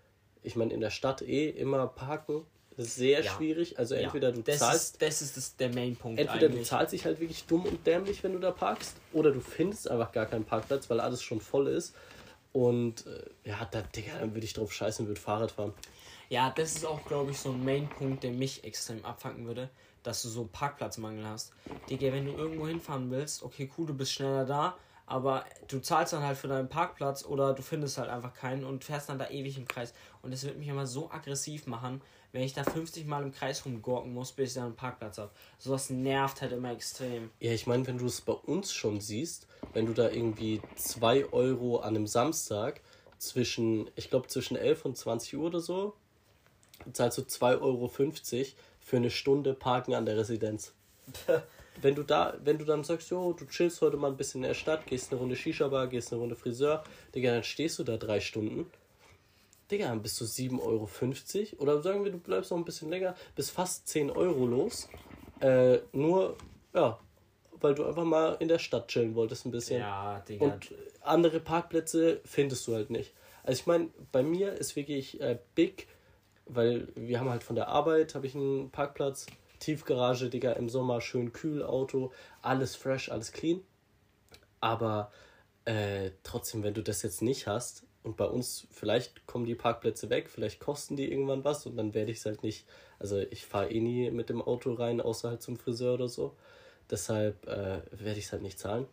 ich 0.43 0.57
meine, 0.57 0.73
in 0.75 0.81
der 0.81 0.91
Stadt 0.91 1.23
eh 1.23 1.49
immer 1.51 1.87
parken, 1.87 2.45
sehr 2.77 3.23
Ja. 3.23 3.31
schwierig. 3.31 3.79
Also 3.79 3.95
Ja, 3.95 4.03
entweder 4.03 4.33
du 4.33 4.43
das 4.43 4.59
zahlst, 4.59 4.95
Ist, 4.95 5.03
das 5.03 5.23
ist 5.23 5.37
das, 5.37 5.57
der 5.57 5.73
Main-Punkt 5.73 6.19
entweder 6.21 6.49
du 6.49 6.55
eigentlich. 6.55 6.69
zahlst 6.69 6.93
dich 6.93 7.05
halt 7.05 7.21
wirklich 7.21 7.45
dumm 7.45 7.65
und 7.65 7.87
dämlich, 7.87 8.23
wenn 8.25 8.33
du 8.33 8.39
da 8.39 8.51
parkst, 8.51 8.97
oder 9.13 9.31
du 9.31 9.41
findest 9.41 9.91
einfach 9.91 10.13
gar 10.13 10.27
keinen 10.27 10.45
Parkplatz, 10.45 10.89
weil 10.91 11.01
alles 11.01 11.23
schon 11.23 11.41
voll 11.41 11.69
ist. 11.69 11.95
Und 12.53 13.05
äh, 13.07 13.49
ja, 13.51 13.69
da, 13.71 13.83
Digga, 13.83 14.19
dann 14.21 14.35
würde 14.35 14.45
ich 14.47 14.55
drauf 14.55 14.73
scheißen 14.73 15.05
und 15.05 15.09
würde 15.11 15.21
Fahrrad 15.21 15.51
fahren. 15.53 15.75
Ja, 16.31 16.51
das 16.51 16.77
ist 16.77 16.85
auch, 16.85 17.03
glaube 17.07 17.31
ich, 17.31 17.39
so 17.39 17.51
ein 17.53 17.65
Main-Punkt, 17.65 18.23
der 18.23 18.33
mich 18.33 18.63
extrem 18.63 19.03
abfangen 19.03 19.47
würde, 19.47 19.71
dass 20.03 20.23
du 20.23 20.29
so 20.29 20.45
Parkplatzmangel 20.45 21.27
hast. 21.27 21.53
Digga, 21.89 22.13
wenn 22.13 22.27
du 22.27 22.33
irgendwo 22.33 22.67
hinfahren 22.67 23.11
willst, 23.11 23.43
okay, 23.43 23.71
cool, 23.79 23.87
du 23.87 23.95
bist 23.95 24.13
schneller 24.13 24.45
da, 24.45 24.77
aber 25.07 25.47
du 25.69 25.81
zahlst 25.81 26.13
dann 26.13 26.23
halt 26.23 26.37
für 26.37 26.49
deinen 26.49 26.69
Parkplatz 26.69 27.25
oder 27.25 27.55
du 27.55 27.63
findest 27.63 27.97
halt 27.97 28.11
einfach 28.11 28.35
keinen 28.35 28.65
und 28.65 28.85
fährst 28.85 29.09
dann 29.09 29.19
da 29.19 29.31
ewig 29.31 29.57
im 29.57 29.67
Kreis. 29.67 29.95
Und 30.21 30.31
das 30.31 30.45
wird 30.45 30.59
mich 30.59 30.69
immer 30.69 30.87
so 30.87 31.11
aggressiv 31.11 31.67
machen, 31.67 32.03
wenn 32.33 32.43
ich 32.43 32.53
da 32.53 32.63
50 32.63 33.07
Mal 33.07 33.23
im 33.23 33.33
Kreis 33.33 33.65
rumgurken 33.65 34.13
muss, 34.13 34.33
bis 34.33 34.51
ich 34.51 34.55
dann 34.57 34.65
einen 34.65 34.77
Parkplatz 34.77 35.17
habe. 35.17 35.31
Sowas 35.57 35.89
nervt 35.89 36.43
halt 36.43 36.53
immer 36.53 36.73
extrem. 36.73 37.31
Ja, 37.41 37.53
ich 37.53 37.67
meine, 37.67 37.87
wenn 37.87 37.97
du 37.97 38.05
es 38.05 38.21
bei 38.21 38.35
uns 38.35 38.71
schon 38.75 39.01
siehst, 39.01 39.47
wenn 39.73 39.87
du 39.87 39.95
da 39.95 40.11
irgendwie 40.11 40.61
2 40.77 41.33
Euro 41.33 41.79
an 41.79 41.97
einem 41.97 42.07
Samstag 42.07 42.83
zwischen, 43.17 43.91
ich 43.97 44.11
glaube 44.11 44.27
zwischen 44.27 44.59
11 44.59 44.85
und 44.85 44.99
20 44.99 45.39
Uhr 45.39 45.47
oder 45.47 45.61
so, 45.61 45.95
zahlst 46.93 47.19
du 47.19 47.23
2,50 47.23 47.61
Euro 47.61 47.89
für 48.81 48.97
eine 48.97 49.11
Stunde 49.11 49.55
Parken 49.55 49.95
an 49.95 50.07
der 50.07 50.17
Residenz. 50.17 50.73
wenn 51.83 51.95
du 51.95 52.03
da, 52.03 52.35
wenn 52.43 52.59
du 52.59 52.65
dann 52.65 52.85
sagst, 52.85 53.11
jo, 53.11 53.33
du 53.33 53.47
chillst 53.47 53.81
heute 53.81 53.97
mal 53.97 54.11
ein 54.11 54.17
bisschen 54.17 54.43
in 54.43 54.49
der 54.49 54.55
Stadt, 54.55 54.87
gehst 54.87 55.11
eine 55.11 55.21
Runde 55.21 55.37
Shisha-Bar, 55.37 55.89
gehst 55.89 56.13
eine 56.13 56.21
Runde 56.21 56.37
Friseur, 56.37 56.85
Digga, 57.15 57.33
dann 57.33 57.45
stehst 57.45 57.79
du 57.79 57.85
da 57.85 57.97
drei 57.97 58.21
Stunden. 58.21 58.71
Digga, 59.71 59.89
dann 59.89 60.03
bist 60.03 60.21
du 60.21 60.25
7,50 60.25 60.61
Euro. 60.61 61.63
Oder 61.63 61.83
sagen 61.83 62.05
wir, 62.05 62.11
du 62.11 62.19
bleibst 62.19 62.51
noch 62.51 62.59
ein 62.59 62.65
bisschen 62.65 62.91
länger, 62.91 63.15
bist 63.37 63.51
fast 63.51 63.87
10 63.89 64.11
Euro 64.11 64.47
los. 64.47 64.89
Äh, 65.41 65.79
nur, 65.93 66.37
ja, 66.75 66.99
weil 67.61 67.75
du 67.75 67.85
einfach 67.85 68.05
mal 68.05 68.37
in 68.41 68.49
der 68.49 68.59
Stadt 68.59 68.89
chillen 68.89 69.15
wolltest 69.15 69.47
ein 69.47 69.51
bisschen. 69.51 69.81
Ja, 69.81 70.21
Digga. 70.21 70.45
Und 70.45 70.75
andere 71.03 71.41
Parkplätze 71.41 72.21
findest 72.25 72.67
du 72.67 72.75
halt 72.75 72.91
nicht. 72.91 73.13
Also 73.43 73.61
ich 73.61 73.67
meine, 73.67 73.89
bei 74.13 74.23
mir 74.23 74.53
ist 74.53 74.77
wirklich 74.77 75.21
äh, 75.21 75.39
big, 75.55 75.89
weil 76.49 76.89
wir 76.95 77.21
haben 77.21 77.31
halt 77.31 77.43
von 77.45 77.57
der 77.57 77.69
Arbeit, 77.69 78.15
habe 78.15 78.27
ich 78.27 78.35
einen 78.35 78.71
Parkplatz, 78.71 79.27
Tiefgarage, 79.61 80.31
Digga, 80.31 80.53
im 80.53 80.69
Sommer 80.69 81.01
schön 81.01 81.33
kühl, 81.33 81.63
Auto, 81.63 82.13
alles 82.43 82.77
fresh, 82.77 83.11
alles 83.11 83.33
clean. 83.33 83.61
Aber 84.61 85.11
äh, 85.65 86.11
trotzdem, 86.23 86.63
wenn 86.63 86.75
du 86.75 86.83
das 86.83 87.03
jetzt 87.03 87.23
nicht 87.23 87.47
hast 87.47 87.85
und 88.03 88.17
bei 88.17 88.25
uns, 88.25 88.67
vielleicht 88.71 89.27
kommen 89.27 89.45
die 89.45 89.55
Parkplätze 89.55 90.11
weg, 90.11 90.31
vielleicht 90.31 90.61
kosten 90.61 90.97
die 90.97 91.11
irgendwann 91.11 91.45
was 91.45 91.67
und 91.67 91.77
dann 91.77 91.95
werde 91.95 92.11
ich 92.11 92.19
es 92.19 92.27
halt 92.27 92.43
nicht, 92.43 92.67
also 92.99 93.19
ich 93.19 93.47
fahre 93.47 93.71
eh 93.71 93.81
nie 93.81 94.11
mit 94.11 94.29
dem 94.31 94.41
Auto 94.41 94.73
rein, 94.73 95.01
außer 95.01 95.29
halt 95.31 95.43
zum 95.43 95.57
Friseur 95.57 95.95
oder 95.95 96.09
so. 96.09 96.35
Deshalb 96.91 97.47
äh, 97.47 97.83
werde 97.91 98.19
ich 98.19 98.27
es 98.27 98.33
halt 98.33 98.43
nicht 98.43 98.59
zahlen. 98.59 98.87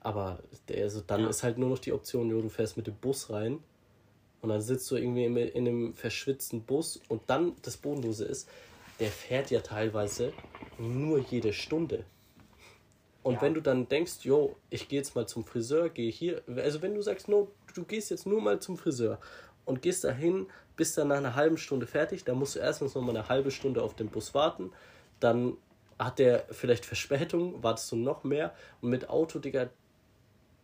Aber 0.00 0.40
der, 0.68 0.84
also 0.84 1.00
dann 1.00 1.22
Ja. 1.22 1.28
ist 1.28 1.42
halt 1.42 1.58
nur 1.58 1.68
noch 1.68 1.78
die 1.78 1.92
Option, 1.92 2.30
jo, 2.30 2.40
du 2.40 2.48
fährst 2.48 2.76
mit 2.76 2.86
dem 2.86 2.96
Bus 2.96 3.30
rein 3.30 3.62
und 4.40 4.48
dann 4.50 4.60
sitzt 4.60 4.90
du 4.90 4.96
irgendwie 4.96 5.24
in, 5.24 5.36
in 5.36 5.66
einem 5.66 5.94
verschwitzten 5.94 6.64
Bus 6.64 6.98
und 7.08 7.22
dann 7.28 7.56
das 7.62 7.76
Bodenlose 7.76 8.24
ist, 8.24 8.48
der 9.00 9.10
fährt 9.10 9.50
ja 9.50 9.60
teilweise 9.60 10.32
nur 10.78 11.18
jede 11.18 11.52
Stunde. 11.52 12.04
Und 13.22 13.34
Ja. 13.34 13.42
wenn 13.42 13.54
du 13.54 13.60
dann 13.60 13.88
denkst, 13.88 14.24
jo, 14.24 14.56
ich 14.70 14.88
gehe 14.88 14.98
jetzt 15.00 15.16
mal 15.16 15.26
zum 15.26 15.44
Friseur, 15.44 15.88
gehe 15.90 16.10
hier, 16.10 16.42
also 16.46 16.80
wenn 16.82 16.94
du 16.94 17.02
sagst, 17.02 17.28
no, 17.28 17.56
du 17.74 17.84
gehst 17.84 18.10
jetzt 18.10 18.26
nur 18.26 18.40
mal 18.40 18.60
zum 18.60 18.76
Friseur 18.78 19.18
und 19.64 19.82
gehst 19.82 20.04
dahin, 20.04 20.46
bist 20.76 20.96
dann 20.96 21.08
nach 21.08 21.16
einer 21.16 21.34
halben 21.34 21.58
Stunde 21.58 21.86
fertig, 21.86 22.24
dann 22.24 22.38
musst 22.38 22.54
du 22.54 22.60
erstens 22.60 22.94
noch 22.94 23.02
mal 23.02 23.16
eine 23.16 23.28
halbe 23.28 23.50
Stunde 23.50 23.82
auf 23.82 23.94
den 23.96 24.10
Bus 24.10 24.32
warten, 24.34 24.70
dann 25.18 25.56
hat 25.98 26.18
der 26.20 26.46
vielleicht 26.50 26.84
Verspätung, 26.86 27.62
wartest 27.64 27.90
du 27.90 27.96
noch 27.96 28.22
mehr 28.22 28.54
und 28.80 28.90
mit 28.90 29.08
Auto, 29.08 29.38
Digga, 29.40 29.70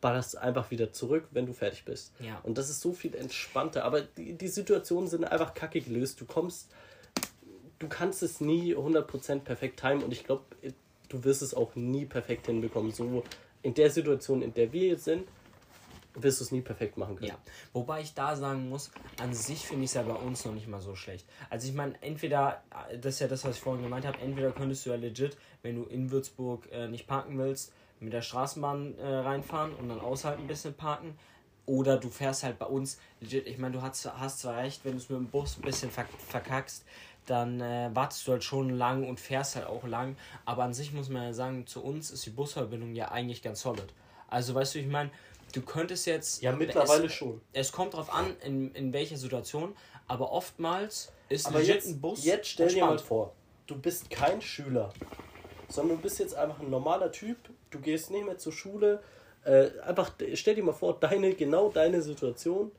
ballerst 0.03 0.37
einfach 0.37 0.71
wieder 0.71 0.93
zurück, 0.93 1.29
wenn 1.31 1.47
du 1.47 1.55
fertig 1.55 1.87
bist. 1.87 2.13
Ja. 2.19 2.39
Und 2.43 2.59
das 2.59 2.69
ist 2.69 2.83
so 2.83 2.93
viel 2.93 3.15
entspannter. 3.15 3.85
Aber 3.85 4.03
die, 4.03 4.35
die 4.35 4.49
Situationen 4.49 5.09
sind 5.09 5.25
einfach 5.25 5.55
kacke 5.55 5.81
gelöst. 5.81 6.21
Du 6.21 6.27
kommst, 6.27 6.71
du 7.79 7.89
kannst 7.89 8.23
es 8.23 8.43
nie 8.43 8.77
100% 8.77 9.41
perfekt 9.41 9.81
timen 9.81 10.03
und 10.03 10.13
ich 10.13 10.25
glaube, 10.25 10.45
du 11.09 11.25
wirst 11.25 11.41
es 11.41 11.55
auch 11.55 11.75
nie 11.77 12.05
perfekt 12.05 12.47
hinbekommen. 12.47 12.91
So 12.91 13.23
in 13.63 13.75
der 13.75 13.91
Situation, 13.91 14.43
in 14.43 14.53
der 14.53 14.73
wir 14.73 14.89
jetzt 14.89 15.05
sind, 15.05 15.27
wirst 16.15 16.41
du 16.41 16.45
es 16.45 16.53
nie 16.53 16.61
perfekt 16.61 16.99
machen 16.99 17.17
können. 17.17 17.31
Ja, 17.31 17.39
wobei 17.73 18.01
ich 18.03 18.13
da 18.13 18.37
sagen 18.37 18.69
muss, 18.69 18.91
an 19.21 19.33
sich 19.33 19.61
finde 19.61 19.85
ich 19.85 19.91
es 19.91 19.95
ja 19.95 20.03
bei 20.03 20.15
uns 20.15 20.45
noch 20.45 20.53
nicht 20.53 20.69
mal 20.69 20.81
so 20.81 20.95
schlecht. 20.95 21.27
Also 21.49 21.69
ich 21.69 21.75
meine, 21.75 21.95
entweder, 22.03 22.63
das 23.01 23.15
ist 23.15 23.21
ja 23.21 23.29
das, 23.29 23.45
was 23.45 23.57
ich 23.57 23.63
vorhin 23.63 23.83
gemeint 23.83 24.05
habe, 24.05 24.19
entweder 24.19 24.51
könntest 24.51 24.85
du 24.85 24.91
ja 24.91 24.97
legit, 24.97 25.37
wenn 25.63 25.77
du 25.77 25.85
in 25.85 26.11
Würzburg 26.11 26.69
äh, 26.71 26.89
nicht 26.89 27.07
parken 27.07 27.39
willst, 27.39 27.73
mit 28.03 28.13
der 28.13 28.23
Straßenbahn 28.23 28.99
äh, 28.99 29.07
reinfahren 29.07 29.75
und 29.75 29.89
dann 29.89 30.01
außerhalb 30.01 30.39
ein 30.39 30.47
bisschen 30.47 30.75
parken. 30.75 31.19
Oder 31.65 31.97
du 31.97 32.11
fährst 32.11 32.43
halt 32.43 32.59
bei 32.59 32.67
uns 32.67 32.99
legit, 33.21 33.47
ich 33.47 33.59
meine, 33.59 33.75
du 33.75 33.83
hast, 33.83 34.05
hast 34.19 34.41
zwar 34.41 34.57
recht, 34.57 34.85
wenn 34.85 34.93
du 34.93 34.99
es 34.99 35.09
mit 35.09 35.19
dem 35.19 35.29
Bus 35.29 35.57
ein 35.59 35.63
bisschen 35.63 35.91
verk 35.91 36.09
verkackst, 36.29 36.85
dann 37.27 37.61
äh, 37.61 37.91
wartest 37.95 38.27
du 38.27 38.33
halt 38.33 38.43
schon 38.43 38.71
lang 38.71 39.09
und 39.09 39.21
fährst 39.21 39.55
halt 39.55 39.67
auch 39.67 39.85
lang. 39.85 40.17
Aber 40.45 40.65
an 40.65 40.75
sich 40.75 40.93
muss 40.93 41.09
man 41.09 41.23
ja 41.23 41.33
sagen, 41.33 41.67
zu 41.67 41.83
uns 41.83 42.11
ist 42.11 42.27
die 42.27 42.31
Busverbindung 42.31 42.95
ja 42.95 43.13
eigentlich 43.13 43.43
ganz 43.43 43.61
solid. 43.61 43.87
Also 44.29 44.55
weißt 44.55 44.75
du, 44.75 44.81
ich 44.81 44.89
meine, 44.89 45.11
du 45.53 45.63
könntest 45.63 46.07
jetzt. 46.07 46.43
Ja, 46.43 46.53
mittlerweile 46.53 47.07
es, 47.07 47.13
schon. 47.13 47.41
Es 47.53 47.71
kommt 47.71 47.95
drauf 47.95 48.13
an, 48.13 48.37
in, 48.45 48.75
in 48.75 48.93
welcher 48.93 49.17
Situation, 49.17 49.77
aber 50.09 50.33
oftmals 50.33 51.13
ist 51.29 51.47
Aber 51.47 51.61
legit 51.61 51.77
jetzt, 51.77 51.89
ein 51.89 52.01
Bus. 52.01 52.25
jetzt 52.25 52.49
stell 52.49 52.69
dir 52.69 52.85
mal 52.85 52.93
entspannt. 52.93 53.09
vor, 53.09 53.33
du 53.67 53.79
bist 53.79 54.11
kein 54.11 54.41
Schüler, 54.43 54.93
sondern 55.69 55.99
du 55.99 56.03
bist 56.03 56.19
jetzt 56.19 56.35
einfach 56.35 56.59
ein 56.59 56.71
normaler 56.71 57.13
Typ, 57.13 57.39
du 57.73 57.81
gehst 57.81 58.11
nicht 58.11 58.25
mehr 58.25 58.39
zur 58.39 58.53
Schule. 58.53 59.03
Äh, 59.45 59.71
einfach 59.81 60.13
stell 60.35 60.55
dir 60.55 60.63
mal 60.63 60.73
vor, 60.73 60.99
deine, 61.01 61.35
genau 61.35 61.69
deine 61.71 62.01
Situation, 62.01 62.71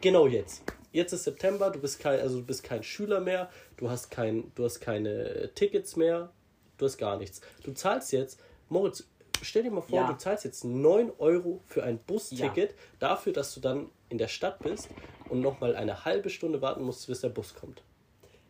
genau 0.00 0.26
jetzt. 0.26 0.62
Jetzt 0.92 1.12
ist 1.12 1.24
September, 1.24 1.70
du 1.70 1.80
bist 1.80 1.98
kein, 2.00 2.20
also 2.20 2.38
du 2.40 2.44
bist 2.46 2.62
kein 2.62 2.82
Schüler 2.82 3.20
mehr, 3.20 3.50
du 3.76 3.88
hast 3.90 4.10
kein, 4.10 4.52
du 4.54 4.64
hast 4.64 4.80
keine 4.80 5.50
Tickets 5.54 5.96
mehr, 5.96 6.30
du 6.78 6.84
hast 6.84 6.98
gar 6.98 7.16
nichts. 7.16 7.40
Du 7.64 7.72
zahlst 7.72 8.12
jetzt, 8.12 8.38
Moritz, 8.68 9.04
stell 9.40 9.62
dir 9.62 9.70
mal 9.70 9.80
vor, 9.80 9.98
Ja. 10.00 10.12
du 10.12 10.18
zahlst 10.18 10.44
jetzt 10.44 10.64
9 10.64 11.10
Euro 11.18 11.60
für 11.66 11.82
ein 11.82 11.98
Busticket 11.98 12.74
dafür, 12.98 13.32
dass 13.32 13.54
du 13.54 13.60
dann 13.60 13.88
in 14.10 14.18
der 14.18 14.28
Stadt 14.28 14.58
bist 14.60 14.88
und 15.30 15.40
nochmal 15.40 15.74
eine 15.74 16.04
halbe 16.04 16.28
Stunde 16.28 16.60
warten 16.60 16.82
musst, 16.82 17.06
bis 17.06 17.22
der 17.22 17.30
Bus 17.30 17.54
kommt. 17.54 17.82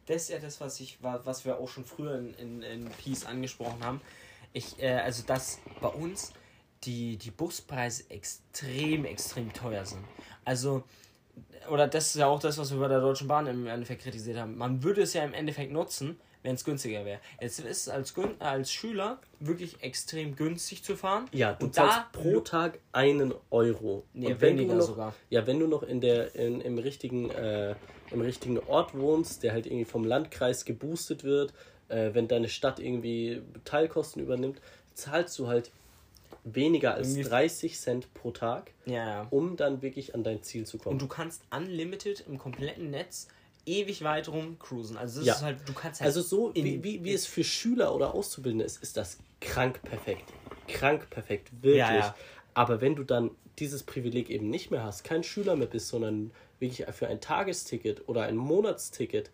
Das 0.06 0.22
ist 0.24 0.30
ja 0.30 0.38
das, 0.40 0.60
was 0.60 0.80
ich, 0.80 1.00
wa- 1.00 1.20
was 1.24 1.44
wir 1.44 1.58
auch 1.58 1.68
schon 1.68 1.84
früher 1.84 2.16
in, 2.18 2.34
in, 2.34 2.62
in 2.62 2.90
Peace 2.90 3.24
angesprochen 3.24 3.84
haben. 3.84 4.00
Ich, 4.53 4.82
äh, 4.82 4.94
also 4.94 5.22
dass 5.26 5.59
bei 5.80 5.88
uns 5.88 6.32
die, 6.84 7.16
die 7.16 7.30
Buspreise 7.30 8.05
extrem, 8.11 9.05
extrem 9.05 9.53
teuer 9.53 9.84
sind. 9.84 10.05
Also, 10.44 10.82
oder 11.70 11.86
das 11.86 12.09
ist 12.09 12.16
ja 12.16 12.26
auch 12.26 12.40
das, 12.40 12.59
was 12.59 12.72
wir 12.72 12.80
bei 12.80 12.88
der 12.88 13.00
Deutschen 13.00 13.28
Bahn 13.28 13.46
im 13.46 13.66
Endeffekt 13.66 14.03
kritisiert 14.03 14.38
haben. 14.38 14.57
Man 14.57 14.82
würde 14.82 15.03
es 15.03 15.14
ja 15.14 15.24
im 15.24 15.32
Endeffekt 15.32 15.72
nutzen, 15.72 16.18
wenn 16.42 16.57
es 16.57 16.64
günstiger 16.64 17.05
wäre. 17.05 17.20
Jetzt 17.40 17.61
ist 17.61 17.66
es 17.66 17.88
als, 17.88 18.14
als 18.40 18.72
Schüler 18.72 19.20
wirklich 19.38 19.80
extrem 19.82 20.34
günstig 20.34 20.82
zu 20.82 20.96
fahren. 20.96 21.26
Ja, 21.32 21.53
du 21.53 21.66
und 21.66 21.74
zahlst 21.74 22.12
pro 22.12 22.40
Tag 22.40 22.80
einen 22.90 23.32
Euro. 23.50 24.05
Nee, 24.12 24.32
und 24.32 24.40
wenn 24.40 24.59
weniger 24.59 24.72
du 24.74 24.78
noch, 24.80 24.86
sogar. 24.86 25.14
Ja, 25.30 25.46
wenn 25.46 25.61
du 25.61 25.68
noch 25.68 25.84
in 25.84 26.00
der, 26.00 26.34
in, 26.34 26.61
im, 26.61 26.78
richtigen, 26.78 27.30
äh, 27.30 27.76
im 28.11 28.20
richtigen 28.20 28.59
Ort 28.59 28.96
wohnst, 28.98 29.44
der 29.44 29.53
halt 29.53 29.66
irgendwie 29.66 29.84
vom 29.84 30.05
Landkreis 30.05 30.64
geboostet 30.64 31.22
wird, 31.22 31.55
äh, 31.88 32.10
wenn 32.14 32.28
deine 32.28 32.48
Stadt 32.48 32.78
irgendwie 32.80 33.42
Teilkosten 33.64 34.22
übernimmt, 34.22 34.60
zahlst 34.94 35.38
du 35.38 35.46
halt 35.48 35.70
weniger 36.44 36.94
als 36.94 37.10
Irgendwie- 37.10 37.28
30 37.28 37.78
Cent 37.78 38.12
pro 38.14 38.30
Tag, 38.32 38.72
Ja, 38.84 39.26
um 39.30 39.56
dann 39.56 39.80
wirklich 39.82 40.14
an 40.14 40.24
dein 40.24 40.42
Ziel 40.42 40.66
zu 40.66 40.78
kommen. 40.78 40.94
Und 40.94 41.02
du 41.02 41.06
kannst 41.06 41.42
unlimited 41.54 42.24
im 42.26 42.38
kompletten 42.38 42.90
Netz 42.90 43.28
ewig 43.64 44.02
weit 44.02 44.28
rum 44.28 44.58
cruisen. 44.58 44.96
Also 44.96 45.22
Ja. 45.22 45.34
ist 45.34 45.42
halt, 45.42 45.58
du 45.66 45.72
kannst 45.72 46.00
halt 46.00 46.06
Also 46.08 46.20
so 46.20 46.50
in- 46.50 46.64
wie, 46.64 46.82
wie, 46.82 47.04
wie 47.04 47.12
es 47.12 47.26
für 47.26 47.44
Schüler 47.44 47.94
oder 47.94 48.12
Auszubildende 48.14 48.64
ist, 48.64 48.82
ist 48.82 48.96
das 48.96 49.18
krank 49.40 49.80
perfekt. 49.82 50.32
Krank 50.66 51.08
perfekt, 51.10 51.50
wirklich. 51.62 51.78
Ja, 51.78 51.94
ja. 51.96 52.14
Aber 52.54 52.80
wenn 52.80 52.96
du 52.96 53.04
dann 53.04 53.30
dieses 53.60 53.84
Privileg 53.84 54.28
eben 54.30 54.50
nicht 54.50 54.70
mehr 54.72 54.82
hast, 54.82 55.04
kein 55.04 55.22
Schüler 55.22 55.54
mehr 55.54 55.68
bist, 55.68 55.88
sondern 55.88 56.32
wirklich 56.58 56.86
für 56.92 57.06
ein 57.06 57.20
Tagesticket 57.20 58.08
oder 58.08 58.22
ein 58.22 58.36
Monatsticket 58.36 59.30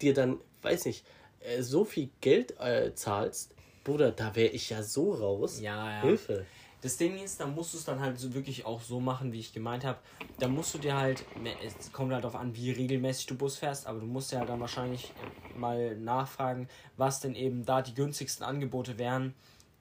dir 0.00 0.14
dann, 0.14 0.38
weiß 0.62 0.86
nicht, 0.86 1.04
äh, 1.46 1.62
so 1.62 1.84
viel 1.84 2.10
Geld 2.20 2.58
äh, 2.60 2.94
zahlst, 2.94 3.54
Bruder, 3.84 4.10
da 4.10 4.34
wäre 4.34 4.48
ich 4.48 4.70
ja 4.70 4.82
so 4.82 5.14
raus. 5.14 5.60
Ja, 5.60 5.90
ja. 5.90 6.02
Hilfe. 6.02 6.44
Das 6.82 6.96
Ding 6.96 7.18
ist, 7.18 7.40
da 7.40 7.46
musst 7.46 7.72
du 7.72 7.78
es 7.78 7.84
dann 7.84 8.00
halt 8.00 8.18
so 8.18 8.34
wirklich 8.34 8.66
auch 8.66 8.80
so 8.80 9.00
machen, 9.00 9.32
wie 9.32 9.40
ich 9.40 9.52
gemeint 9.52 9.84
habe. 9.84 9.98
Da 10.38 10.46
musst 10.46 10.74
du 10.74 10.78
dir 10.78 10.96
halt, 10.96 11.24
es 11.64 11.90
kommt 11.90 12.12
halt 12.12 12.24
darauf 12.24 12.38
an, 12.38 12.54
wie 12.54 12.70
regelmäßig 12.70 13.26
du 13.26 13.36
Bus 13.36 13.56
fährst, 13.56 13.86
aber 13.86 14.00
du 14.00 14.06
musst 14.06 14.32
ja 14.32 14.44
dann 14.44 14.60
wahrscheinlich 14.60 15.12
mal 15.56 15.96
nachfragen, 15.96 16.68
was 16.96 17.20
denn 17.20 17.34
eben 17.34 17.64
da 17.64 17.80
die 17.80 17.94
günstigsten 17.94 18.44
Angebote 18.44 18.98
wären 18.98 19.34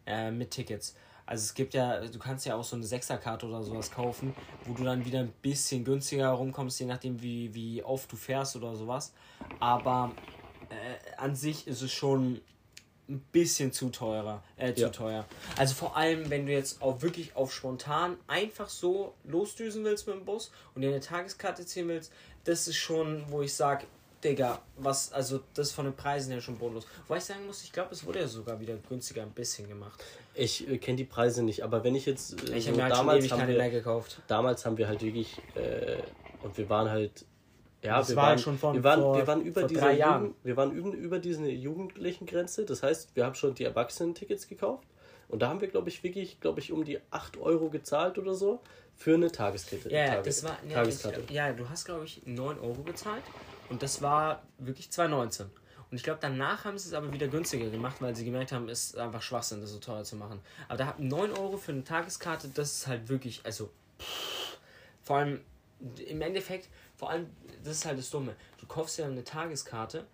äh, 0.06 0.32
mit 0.32 0.52
Tickets. 0.52 0.96
Also 1.28 1.44
es 1.44 1.54
gibt 1.56 1.74
ja, 1.74 2.06
du 2.06 2.20
kannst 2.20 2.46
ja 2.46 2.56
auch 2.56 2.64
so 2.64 2.76
eine 2.76 2.86
Sechserkarte 2.86 3.48
oder 3.48 3.64
sowas 3.64 3.90
kaufen, 3.92 4.36
wo 4.66 4.74
du 4.74 4.84
dann 4.84 5.04
wieder 5.06 5.20
ein 5.20 5.34
bisschen 5.42 5.84
günstiger 5.84 6.30
rumkommst, 6.30 6.80
je 6.80 6.86
nachdem 6.86 7.22
wie, 7.22 7.54
wie 7.54 7.84
oft 7.84 8.12
du 8.12 8.16
fährst 8.16 8.56
oder 8.56 8.76
sowas. 8.76 9.14
Aber 9.60 10.12
äh, 10.70 11.16
an 11.18 11.36
sich 11.36 11.68
ist 11.68 11.82
es 11.82 11.92
schon 11.92 12.42
ein 13.08 13.20
bisschen 13.32 13.72
zu 13.72 13.90
teurer, 13.90 14.44
äh, 14.58 14.74
zu 14.74 14.82
Ja. 14.82 14.90
teuer. 14.90 15.26
Also 15.58 15.76
vor 15.76 15.96
allem, 15.96 16.30
wenn 16.32 16.48
du 16.48 16.52
jetzt 16.52 16.82
auch 16.82 17.02
wirklich 17.04 17.36
auf 17.36 17.54
spontan 17.54 18.18
einfach 18.28 18.68
so 18.68 19.14
losdüsen 19.26 19.84
willst 19.84 20.08
mit 20.08 20.16
dem 20.16 20.26
Bus 20.26 20.52
und 20.74 20.82
dir 20.82 20.90
eine 20.90 21.02
Tageskarte 21.02 21.66
ziehen 21.66 21.88
willst, 21.88 22.12
das 22.46 22.68
ist 22.68 22.78
schon, 22.78 23.24
wo 23.30 23.42
ich 23.44 23.54
sage, 23.54 23.86
Digga, 24.24 24.60
was, 24.78 25.14
also 25.14 25.42
das 25.54 25.72
von 25.72 25.86
den 25.86 25.96
Preisen 25.96 26.32
her 26.32 26.42
schon 26.42 26.58
bodenlos. 26.58 26.88
Wobei 27.08 27.18
ich 27.20 27.26
sagen 27.26 27.46
muss, 27.46 27.64
ich 27.64 27.72
glaube, 27.72 27.94
es 27.94 28.04
wurde 28.08 28.22
ja 28.22 28.28
sogar 28.28 28.60
wieder 28.60 28.76
günstiger 28.90 29.22
ein 29.22 29.30
bisschen 29.32 29.68
gemacht. 29.68 30.04
Ich 30.34 30.68
äh, 30.68 30.80
kenne 30.80 30.98
die 30.98 31.04
Preise 31.04 31.44
nicht, 31.44 31.62
aber 31.64 31.84
wenn 31.84 31.94
ich 31.94 32.08
jetzt. 32.08 32.34
äh, 32.50 32.58
Ich 32.58 32.64
so 32.64 32.70
habe 32.72 32.78
mir 32.78 32.84
halt 32.86 32.96
schon 32.96 33.06
damals 33.06 33.20
ewig 33.20 33.32
haben 33.34 33.40
keine 33.42 33.52
wir- 33.52 33.58
mehr 33.60 33.70
gekauft. 33.70 34.22
damals 34.28 34.66
haben 34.66 34.78
wir 34.80 34.88
halt 34.88 35.04
wirklich 35.04 35.38
äh, 35.54 35.98
und 36.42 36.58
wir 36.58 36.68
waren 36.70 36.90
halt 36.90 37.24
ja 37.86 37.98
Das 38.00 38.10
wir 38.10 38.16
war 38.16 38.30
waren 38.30 38.40
schon 38.40 38.58
von 38.58 38.74
wir 38.76 38.84
waren 38.84 39.02
vor- 39.02 39.18
wir 39.18 39.28
waren 39.28 39.42
über 39.42 39.62
vor 39.62 39.70
drei 39.70 39.94
Jahren. 39.94 40.22
Jugend, 40.24 40.36
wir 40.44 40.58
waren 40.58 40.72
über, 40.72 40.92
über 40.92 41.20
diese 41.20 41.48
jugendlichen 41.50 42.26
Grenze 42.26 42.66
das 42.66 42.84
heißt 42.84 43.16
wir 43.16 43.26
haben 43.26 43.36
schon 43.36 43.54
die 43.56 43.64
Erwachsenen-Tickets 43.64 44.48
gekauft 44.48 44.88
und 45.28 45.42
da 45.42 45.50
haben 45.50 45.62
wir 45.62 45.68
glaube 45.68 45.90
ich 45.90 46.04
wirklich 46.04 46.40
glaube 46.40 46.60
ich 46.60 46.72
um 46.72 46.84
die 46.84 47.00
8 47.12 47.38
Euro 47.38 47.70
gezahlt 47.70 48.18
oder 48.18 48.34
so 48.34 48.60
für 48.96 49.14
eine 49.16 49.32
Tageskarte 49.32 49.90
Ja, 49.90 49.98
ja, 50.00 50.08
Tage- 50.16 50.22
das 50.24 50.44
war, 50.44 50.58
ja, 50.68 50.74
Tageskarte 50.76 51.22
ich, 51.28 51.32
ja, 51.32 51.52
du 51.54 51.68
hast, 51.70 51.86
glaube 51.86 52.06
ich, 52.06 52.22
9 52.26 52.60
Euro 52.60 52.82
bezahlt 52.82 53.24
und 53.70 53.82
das 53.84 54.02
war 54.02 54.44
wirklich 54.58 54.88
2,19. 54.90 55.46
Und 55.92 55.98
ich 55.98 56.04
glaube, 56.04 56.20
danach 56.22 56.66
haben 56.66 56.78
sie 56.78 56.88
es 56.90 56.94
aber 56.94 57.12
wieder 57.14 57.28
günstiger 57.28 57.70
gemacht, 57.70 57.98
weil 58.02 58.16
sie 58.16 58.26
gemerkt 58.26 58.52
haben, 58.52 58.68
es 58.70 58.86
ist 58.88 58.98
einfach 58.98 59.22
Schwachsinn, 59.22 59.62
das 59.62 59.70
so 59.72 59.80
teuer 59.80 60.04
zu 60.04 60.16
machen. 60.16 60.40
Aber 60.68 60.78
da 60.78 60.96
9 60.98 61.32
Euro 61.32 61.58
für 61.58 61.74
eine 61.74 61.84
Tageskarte, 61.84 62.48
das 62.54 62.72
ist 62.74 62.88
halt 62.88 63.08
wirklich, 63.08 63.42
also, 63.44 63.70
pff, 64.00 64.58
vor 65.04 65.18
allem 65.18 65.42
im 66.08 66.22
Endeffekt, 66.22 66.70
vor 66.98 67.10
allem, 67.10 67.30
das 67.64 67.78
ist 67.78 67.86
halt 67.86 67.98
das 67.98 68.10
Dumme. 68.10 68.36
Du 68.60 68.66
kaufst 68.66 68.98
ja 68.98 69.06
eine 69.06 69.24
Tageskarte, 69.24 70.06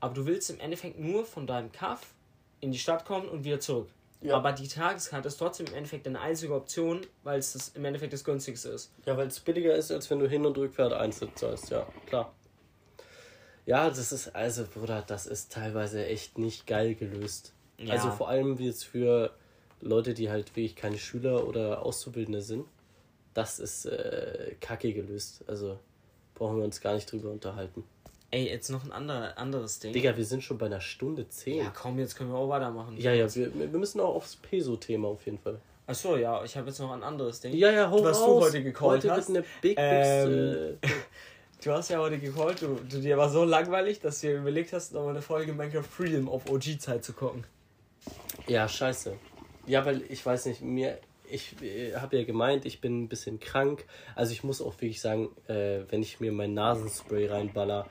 aber 0.00 0.14
du 0.14 0.26
willst 0.26 0.50
im 0.50 0.60
Endeffekt 0.60 0.98
nur 0.98 1.24
von 1.24 1.46
deinem 1.46 1.72
Kaff 1.72 2.14
in 2.60 2.72
die 2.72 2.78
Stadt 2.78 3.04
kommen 3.04 3.28
und 3.28 3.44
wieder 3.44 3.60
zurück. 3.60 3.88
Ja. 4.20 4.36
Aber 4.36 4.52
die 4.52 4.68
Tageskarte 4.68 5.26
ist 5.26 5.36
trotzdem 5.38 5.66
im 5.66 5.74
Endeffekt 5.74 6.06
eine 6.06 6.20
einzige 6.20 6.54
Option, 6.54 7.00
weil 7.24 7.40
es 7.40 7.54
das 7.54 7.70
im 7.70 7.84
Endeffekt 7.84 8.12
das 8.12 8.22
günstigste 8.22 8.68
ist. 8.68 8.92
ja 9.04 9.16
weil 9.16 9.26
es 9.26 9.40
billiger 9.40 9.74
ist 9.74 9.90
als 9.90 10.08
wenn 10.10 10.20
du 10.20 10.28
hin 10.28 10.46
und 10.46 10.56
rückfahrt 10.56 10.92
einzeln 10.92 11.34
zahlst 11.34 11.70
ja 11.70 11.88
klar 12.06 12.32
ja 13.66 13.88
das 13.88 14.12
ist 14.12 14.28
also 14.36 14.64
Bruder 14.64 15.02
das 15.04 15.26
ist 15.26 15.50
teilweise 15.50 16.06
echt 16.06 16.38
nicht 16.38 16.68
geil 16.68 16.94
gelöst 16.94 17.52
Ja. 17.78 17.94
Also 17.94 18.12
vor 18.12 18.28
allem 18.28 18.56
jetzt 18.58 18.84
für 18.84 19.34
Leute, 19.80 20.14
die 20.14 20.30
halt 20.30 20.54
wirklich 20.54 20.76
keine 20.76 20.98
Schüler 20.98 21.46
oder 21.46 21.82
Auszubildende 21.82 22.42
sind, 22.42 22.66
das 23.34 23.58
ist 23.58 23.86
äh, 23.86 24.54
kacke 24.60 24.92
gelöst. 24.92 25.44
Also 25.48 25.80
brauchen 26.34 26.58
wir 26.58 26.64
uns 26.64 26.80
gar 26.80 26.94
nicht 26.94 27.10
drüber 27.10 27.30
unterhalten. 27.30 27.84
Ey, 28.30 28.48
jetzt 28.48 28.70
noch 28.70 28.84
ein 28.84 28.92
anderer, 28.92 29.36
anderes 29.36 29.78
Ding. 29.78 29.92
Digga, 29.92 30.16
wir 30.16 30.24
sind 30.24 30.42
schon 30.42 30.56
bei 30.56 30.66
einer 30.66 30.80
Stunde 30.80 31.28
zehn. 31.28 31.58
Ja, 31.58 31.72
komm, 31.74 31.98
jetzt 31.98 32.16
können 32.16 32.30
wir 32.30 32.38
auch 32.38 32.48
weitermachen. 32.48 32.96
Ja, 32.96 33.12
ja, 33.12 33.32
wir, 33.34 33.54
wir 33.54 33.78
müssen 33.78 34.00
auch 34.00 34.14
aufs 34.14 34.36
Peso-Thema 34.36 35.08
auf 35.08 35.24
jeden 35.26 35.38
Fall. 35.38 35.60
Achso, 35.86 36.16
ja, 36.16 36.42
ich 36.42 36.56
habe 36.56 36.68
jetzt 36.68 36.78
noch 36.78 36.90
ein 36.92 37.02
anderes 37.02 37.40
Ding. 37.40 37.52
Ja, 37.54 37.70
ja, 37.70 37.90
hau 37.90 38.02
Was 38.02 38.18
du 38.18 38.24
raus. 38.24 38.44
heute 38.44 38.62
gecallt 38.62 39.04
Heute 39.04 39.10
hast. 39.10 39.28
wird 39.28 39.38
eine 39.38 39.46
Big. 39.60 39.76
Ähm, 39.78 40.78
äh, 40.80 40.86
Du 41.62 41.70
hast 41.70 41.90
ja 41.90 41.98
heute 42.00 42.18
gecallt, 42.18 42.60
du, 42.60 42.74
du 42.90 43.00
dir 43.00 43.16
war 43.16 43.28
so 43.30 43.44
langweilig, 43.44 44.00
dass 44.00 44.20
du 44.20 44.26
dir 44.28 44.38
überlegt 44.38 44.72
hast, 44.72 44.92
nochmal 44.94 45.10
eine 45.10 45.22
Folge 45.22 45.52
Minecraft 45.52 45.84
Freedom 45.84 46.28
auf 46.28 46.50
OG-Zeit 46.50 47.04
zu 47.04 47.12
gucken. 47.12 47.44
ja, 48.48 48.66
scheiße. 48.66 49.14
Ja, 49.66 49.84
weil 49.84 50.02
ich 50.08 50.26
weiß 50.26 50.46
nicht, 50.46 50.60
mir. 50.62 50.98
Ich 51.32 51.60
äh, 51.62 51.94
habe 51.94 52.18
ja 52.18 52.24
gemeint, 52.24 52.66
ich 52.66 52.80
bin 52.80 53.02
ein 53.02 53.08
bisschen 53.08 53.40
krank. 53.40 53.86
Also 54.14 54.32
ich 54.32 54.44
muss 54.44 54.60
auch 54.60 54.74
wirklich 54.74 55.00
sagen, 55.00 55.30
äh, 55.48 55.80
wenn 55.88 56.02
ich 56.02 56.20
mir 56.20 56.30
mein 56.30 56.52
Nasenspray 56.52 57.26
reinballer, 57.26 57.86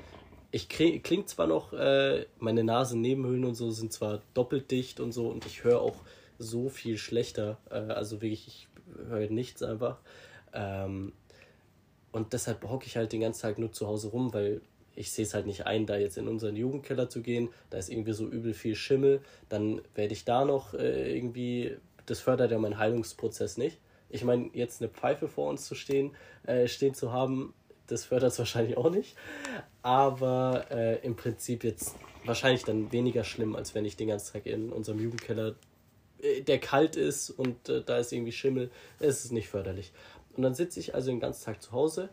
ich 0.51 0.67
krie- 0.67 1.01
klingt 1.01 1.27
zwar 1.27 1.47
noch, 1.47 1.73
äh, 1.73 2.25
meine 2.37 2.63
Nasennebenhöhlen 2.63 3.45
und 3.45 3.55
so 3.55 3.71
sind 3.71 3.91
zwar 3.91 4.21
doppelt 4.33 4.69
dicht 4.69 4.99
und 4.99 5.11
so 5.11 5.27
und 5.27 5.45
ich 5.47 5.63
höre 5.63 5.81
auch 5.81 5.95
so 6.37 6.69
viel 6.69 6.97
schlechter. 6.97 7.57
Äh, 7.71 7.75
also 7.75 8.21
wirklich, 8.21 8.47
ich 8.47 8.67
höre 9.07 9.29
nichts 9.29 9.63
einfach. 9.63 9.97
Ähm, 10.53 11.13
und 12.11 12.33
deshalb 12.33 12.63
hocke 12.63 12.85
ich 12.85 12.97
halt 12.97 13.11
den 13.11 13.21
ganzen 13.21 13.41
Tag 13.41 13.57
nur 13.57 13.71
zu 13.71 13.87
Hause 13.87 14.09
rum, 14.09 14.33
weil 14.33 14.61
ich 14.95 15.11
sehe 15.11 15.23
es 15.23 15.33
halt 15.33 15.45
nicht 15.45 15.65
ein, 15.65 15.85
da 15.85 15.97
jetzt 15.97 16.17
in 16.17 16.27
unseren 16.27 16.57
Jugendkeller 16.57 17.09
zu 17.09 17.21
gehen. 17.21 17.49
Da 17.69 17.77
ist 17.77 17.89
irgendwie 17.89 18.11
so 18.11 18.27
übel 18.27 18.53
viel 18.53 18.75
Schimmel. 18.75 19.21
Dann 19.47 19.81
werde 19.95 20.13
ich 20.13 20.25
da 20.25 20.43
noch 20.43 20.73
äh, 20.73 21.15
irgendwie, 21.15 21.77
das 22.05 22.19
fördert 22.19 22.51
ja 22.51 22.57
meinen 22.57 22.77
Heilungsprozess 22.77 23.57
nicht. 23.57 23.79
Ich 24.09 24.23
meine, 24.23 24.49
jetzt 24.53 24.81
eine 24.81 24.89
Pfeife 24.89 25.27
vor 25.27 25.49
uns 25.49 25.65
zu 25.67 25.75
stehen, 25.75 26.15
äh, 26.43 26.67
stehen 26.67 26.93
zu 26.93 27.11
haben, 27.11 27.53
das 27.87 28.05
fördert 28.05 28.31
es 28.31 28.39
wahrscheinlich 28.39 28.77
auch 28.77 28.89
nicht. 28.89 29.15
Aber 29.81 30.65
äh, 30.71 31.05
im 31.05 31.15
Prinzip 31.15 31.63
jetzt 31.63 31.95
wahrscheinlich 32.25 32.63
dann 32.63 32.91
weniger 32.91 33.23
schlimm, 33.23 33.55
als 33.55 33.75
wenn 33.75 33.85
ich 33.85 33.97
den 33.97 34.07
ganzen 34.07 34.33
Tag 34.33 34.45
in 34.45 34.71
unserem 34.71 34.99
Jugendkeller, 34.99 35.55
äh, 36.21 36.41
der 36.41 36.59
kalt 36.59 36.95
ist 36.95 37.29
und 37.29 37.69
äh, 37.69 37.83
da 37.83 37.97
ist 37.97 38.11
irgendwie 38.11 38.31
Schimmel. 38.31 38.71
Es 38.99 39.25
ist 39.25 39.31
nicht 39.31 39.49
förderlich. 39.49 39.91
Und 40.35 40.43
dann 40.43 40.55
sitze 40.55 40.79
ich 40.79 40.95
also 40.95 41.11
den 41.11 41.19
ganzen 41.19 41.45
Tag 41.45 41.61
zu 41.61 41.71
Hause 41.71 42.09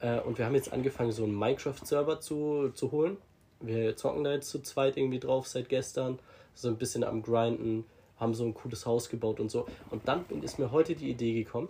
äh, 0.00 0.20
und 0.20 0.38
wir 0.38 0.46
haben 0.46 0.54
jetzt 0.54 0.72
angefangen, 0.72 1.12
so 1.12 1.24
einen 1.24 1.34
Minecraft-Server 1.34 2.20
zu, 2.20 2.70
zu 2.74 2.92
holen. 2.92 3.16
Wir 3.60 3.96
zocken 3.96 4.24
da 4.24 4.32
jetzt 4.32 4.50
zu 4.50 4.60
zweit 4.60 4.96
irgendwie 4.96 5.18
drauf 5.18 5.48
seit 5.48 5.68
gestern, 5.68 6.18
so 6.54 6.68
ein 6.68 6.78
bisschen 6.78 7.04
am 7.04 7.22
Grinden, 7.22 7.84
haben 8.18 8.34
so 8.34 8.44
ein 8.44 8.54
cooles 8.54 8.86
Haus 8.86 9.08
gebaut 9.08 9.40
und 9.40 9.50
so. 9.50 9.66
Und 9.90 10.06
dann 10.08 10.24
ist 10.42 10.58
mir 10.58 10.70
heute 10.70 10.94
die 10.94 11.10
Idee 11.10 11.32
gekommen, 11.32 11.68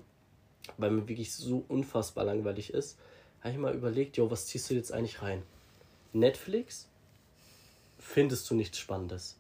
weil 0.77 0.91
mir 0.91 1.09
wirklich 1.09 1.33
so 1.35 1.65
unfassbar 1.69 2.25
langweilig 2.25 2.73
ist, 2.73 2.99
habe 3.41 3.53
ich 3.53 3.59
mal 3.59 3.75
überlegt, 3.75 4.17
jo, 4.17 4.31
was 4.31 4.47
ziehst 4.47 4.71
du 4.71 4.75
jetzt 4.75 4.93
eigentlich 4.93 5.23
rein? 5.23 5.43
Netflix? 6.13 6.89
Findest 7.99 8.49
du 8.51 8.55
nichts 8.55 8.79
Spannendes? 8.79 9.39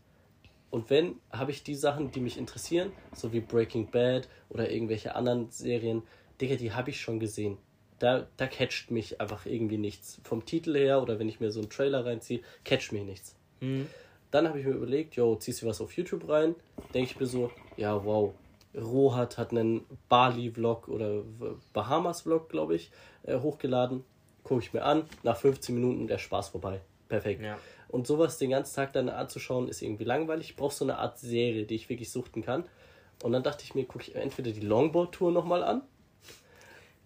Und 0.71 0.91
wenn, 0.91 1.17
habe 1.33 1.51
ich 1.51 1.63
die 1.63 1.75
Sachen, 1.75 2.11
die 2.11 2.21
mich 2.21 2.37
interessieren, 2.37 2.93
so 3.15 3.33
wie 3.33 3.41
Breaking 3.41 3.91
Bad 3.91 4.29
oder 4.51 4.71
irgendwelche 4.71 5.15
anderen 5.15 5.51
Serien, 5.51 6.03
Digga, 6.41 6.57
die 6.57 6.73
habe 6.73 6.91
ich 6.91 7.01
schon 7.01 7.19
gesehen. 7.21 7.57
Da, 7.99 8.29
da 8.37 8.47
catcht 8.47 8.91
mich 8.91 9.21
einfach 9.21 9.47
irgendwie 9.47 9.79
nichts. 9.79 10.21
Vom 10.23 10.45
Titel 10.45 10.77
her 10.77 11.03
oder 11.03 11.19
wenn 11.19 11.29
ich 11.29 11.41
mir 11.41 11.51
so 11.51 11.61
einen 11.61 11.71
Trailer 11.71 12.05
reinziehe, 12.05 12.43
catcht 12.65 12.93
mich 12.93 13.03
nichts. 13.03 13.35
Dann 14.31 14.47
habe 14.47 14.59
ich 14.61 14.67
mir 14.67 14.73
überlegt, 14.73 15.15
yo, 15.17 15.37
ziehst 15.37 15.63
du 15.63 15.67
was 15.67 15.81
auf 15.81 15.93
YouTube 15.93 16.29
rein? 16.29 16.55
Denke 16.93 17.13
ich 17.13 17.21
mir 17.21 17.27
so, 17.27 17.51
ja, 17.77 18.05
wow, 18.05 18.35
Rohat 18.75 19.39
hat 19.39 19.51
einen 19.51 19.87
Bali-Vlog 20.09 20.89
oder 20.89 21.23
Bahamas-Vlog, 21.73 22.49
glaube 22.49 22.77
ich, 22.77 22.91
äh, 23.23 23.39
hochgeladen. 23.39 24.05
Gucke 24.45 24.63
ich 24.63 24.73
mir 24.73 24.85
an, 24.85 25.05
nach 25.23 25.37
15 25.37 25.75
Minuten 25.75 26.07
der 26.07 26.19
Spaß 26.19 26.49
vorbei. 26.51 26.81
Perfekt. 27.09 27.43
Ja. 27.43 27.59
Und 27.89 28.07
sowas 28.07 28.39
den 28.39 28.51
ganzen 28.51 28.77
Tag 28.77 28.93
dann 28.93 29.09
anzuschauen, 29.09 29.69
ist 29.69 29.83
irgendwie 29.83 30.05
langweilig. 30.05 30.51
Ich 30.51 30.57
brauche 30.57 30.75
so 30.75 30.85
eine 30.85 30.99
Art 30.99 31.19
Serie, 31.19 31.65
die 31.65 31.75
ich 31.75 31.89
wirklich 31.89 32.11
suchten 32.11 32.43
kann. 32.43 32.65
Und 33.23 33.33
dann 33.33 33.43
dachte 33.43 33.65
ich 33.65 33.75
mir, 33.75 33.85
gucke 33.85 34.05
ich 34.05 34.15
entweder 34.15 34.51
die 34.51 34.61
Longboard-Tour 34.61 35.33
nochmal 35.33 35.65
an 35.65 35.83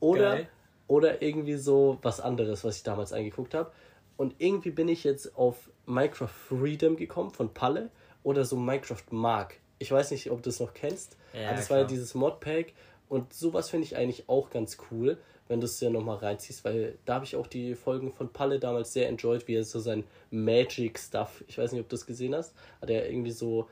oder, 0.01 0.37
Geil. 0.37 0.49
oder 0.89 1.23
irgendwie 1.23 1.57
so 1.57 1.99
was 2.03 2.21
anderes, 2.21 2.65
was 2.65 2.77
ich 2.77 2.83
damals 2.83 3.13
eingeguckt 3.13 3.55
habe. 3.55 3.71
Und 4.17 4.35
irgendwie 4.39 4.71
bin 4.71 4.89
ich 4.89 5.05
jetzt 5.05 5.37
auf 5.37 5.71
Minecraft 5.93 6.29
Freedom 6.29 6.97
gekommen 6.97 7.31
von 7.31 7.53
Palle 7.53 7.91
oder 8.23 8.45
so 8.45 8.57
Minecraft 8.57 9.05
Mark. 9.11 9.59
Ich 9.79 9.91
weiß 9.91 10.11
nicht, 10.13 10.31
ob 10.31 10.43
du 10.43 10.51
es 10.51 10.61
noch 10.61 10.75
kennst. 10.75 11.17
Ja, 11.33 11.49
aber 11.49 11.57
das 11.57 11.71
war 11.71 11.79
ja 11.79 11.85
klar. 11.85 11.91
dieses 11.91 12.15
Modpack. 12.15 12.73
Und 13.09 13.33
sowas 13.35 13.69
finde 13.69 13.87
ich 13.87 13.97
eigentlich 13.97 14.29
auch 14.29 14.51
ganz 14.51 14.79
cool, 14.91 15.19
wenn 15.49 15.61
du 15.61 15.67
es 15.67 15.79
ja 15.81 15.91
nochmal 15.91 16.17
reinziehst, 16.17 16.65
weil 16.65 16.97
da 17.05 17.17
habe 17.17 17.27
ich 17.27 17.37
auch 17.37 17.47
die 17.47 17.75
Folgen 17.75 18.11
von 18.11 18.33
Palle 18.33 18.59
damals 18.59 18.93
sehr 18.95 19.09
enjoyed, 19.09 19.47
wie 19.49 19.57
er 19.57 19.65
so 19.65 19.81
sein 19.81 20.05
Magic-Stuff, 20.31 21.45
ich 21.47 21.59
weiß 21.59 21.73
nicht, 21.73 21.83
ob 21.83 21.89
du 21.91 21.97
das 21.97 22.07
gesehen 22.07 22.35
hast, 22.35 22.55
hat 22.81 22.89
er 22.89 23.11
irgendwie 23.11 23.33
so, 23.33 23.69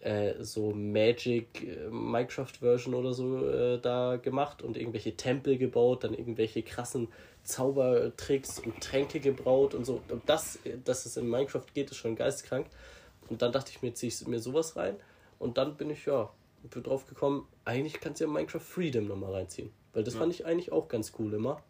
äh, 0.00 0.34
so 0.40 0.72
Magic 0.72 1.62
äh, 1.62 1.88
Minecraft-Version 1.88 2.94
oder 2.94 3.12
so 3.12 3.48
äh, 3.48 3.78
da 3.80 4.16
gemacht 4.16 4.60
und 4.62 4.76
irgendwelche 4.76 5.16
Tempel 5.16 5.56
gebaut, 5.56 6.02
dann 6.02 6.14
irgendwelche 6.14 6.62
krassen 6.62 7.08
Zaubertricks 7.44 8.58
und 8.60 8.80
Tränke 8.80 9.20
gebraut 9.20 9.74
und 9.74 9.84
so. 9.84 10.00
Und 10.08 10.22
das, 10.28 10.58
dass 10.84 11.06
es 11.06 11.16
in 11.16 11.28
Minecraft 11.28 11.64
geht, 11.74 11.90
ist 11.90 11.96
schon 11.96 12.16
geistkrank. 12.16 12.66
Und 13.28 13.42
dann 13.42 13.52
dachte 13.52 13.70
ich 13.70 13.82
mir, 13.82 13.94
ziehe 13.94 14.10
ich 14.12 14.26
mir 14.26 14.40
sowas 14.40 14.76
rein. 14.76 14.96
Und 15.38 15.58
dann 15.58 15.76
bin 15.76 15.90
ich, 15.90 16.06
ja, 16.06 16.30
bin 16.62 16.82
drauf 16.82 17.06
gekommen, 17.06 17.48
eigentlich 17.64 18.00
kannst 18.00 18.20
du 18.20 18.24
ja 18.24 18.30
Minecraft 18.30 18.60
Freedom 18.60 19.06
nochmal 19.06 19.32
reinziehen. 19.32 19.72
Weil 19.92 20.04
das 20.04 20.14
fand 20.14 20.32
ich 20.32 20.44
eigentlich 20.46 20.70
auch 20.72 20.88
ganz 20.88 21.12
cool 21.18 21.32
immer. 21.34 21.62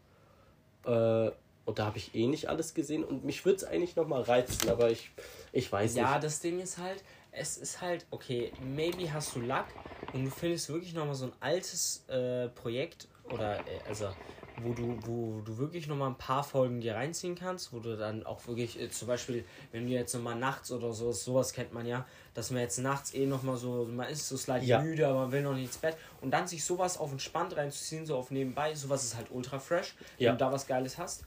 Äh, 0.84 1.30
und 1.66 1.78
da 1.78 1.86
habe 1.86 1.98
ich 1.98 2.14
eh 2.14 2.26
nicht 2.26 2.48
alles 2.48 2.74
gesehen. 2.74 3.04
Und 3.04 3.24
mich 3.24 3.44
würde 3.44 3.56
es 3.56 3.64
eigentlich 3.64 3.94
nochmal 3.96 4.22
reizen, 4.22 4.68
aber 4.68 4.90
ich, 4.90 5.10
ich 5.52 5.70
weiß 5.70 5.94
Ja, 5.94 6.12
nicht. 6.14 6.24
das 6.24 6.40
Ding 6.40 6.58
ist 6.60 6.78
halt, 6.78 7.04
es 7.32 7.56
ist 7.58 7.80
halt, 7.80 8.06
okay, 8.10 8.52
maybe 8.74 9.12
hast 9.12 9.36
du 9.36 9.40
Luck 9.40 9.66
und 10.12 10.24
du 10.24 10.30
findest 10.30 10.68
wirklich 10.68 10.94
nochmal 10.94 11.14
so 11.14 11.26
ein 11.26 11.32
altes 11.40 12.04
äh, 12.08 12.48
Projekt 12.48 13.06
oder, 13.32 13.60
äh, 13.60 13.80
also, 13.88 14.08
wo 14.62 14.72
du, 14.72 14.98
wo 15.02 15.40
du 15.42 15.58
wirklich 15.58 15.86
nochmal 15.86 16.08
ein 16.10 16.18
paar 16.18 16.44
Folgen 16.44 16.80
dir 16.80 16.94
reinziehen 16.94 17.34
kannst, 17.34 17.72
wo 17.72 17.78
du 17.78 17.96
dann 17.96 18.24
auch 18.26 18.46
wirklich, 18.46 18.80
äh, 18.80 18.90
zum 18.90 19.08
Beispiel, 19.08 19.44
wenn 19.72 19.86
du 19.86 19.92
jetzt 19.92 20.14
nochmal 20.14 20.36
nachts 20.36 20.70
oder 20.72 20.92
so, 20.92 21.12
sowas 21.12 21.52
kennt 21.52 21.72
man 21.72 21.86
ja, 21.86 22.06
dass 22.34 22.50
man 22.50 22.60
jetzt 22.60 22.78
nachts 22.78 23.14
eh 23.14 23.26
nochmal 23.26 23.56
so, 23.56 23.86
man 23.90 24.08
ist 24.08 24.28
so 24.28 24.36
slightly 24.36 24.68
Ja. 24.68 24.80
müde, 24.80 25.06
aber 25.06 25.20
man 25.20 25.32
will 25.32 25.42
noch 25.42 25.54
nicht 25.54 25.66
ins 25.66 25.78
Bett 25.78 25.96
und 26.20 26.30
dann 26.30 26.46
sich 26.46 26.64
sowas 26.64 26.98
auf 26.98 27.12
entspannt 27.12 27.56
reinzuziehen, 27.56 28.06
so 28.06 28.16
auf 28.16 28.30
nebenbei, 28.30 28.74
sowas 28.74 29.04
ist 29.04 29.16
halt 29.16 29.28
ultra 29.30 29.58
fresh, 29.58 29.94
Ja. 30.18 30.30
wenn 30.30 30.38
du 30.38 30.44
da 30.44 30.52
was 30.52 30.66
Geiles 30.66 30.98
hast. 30.98 31.24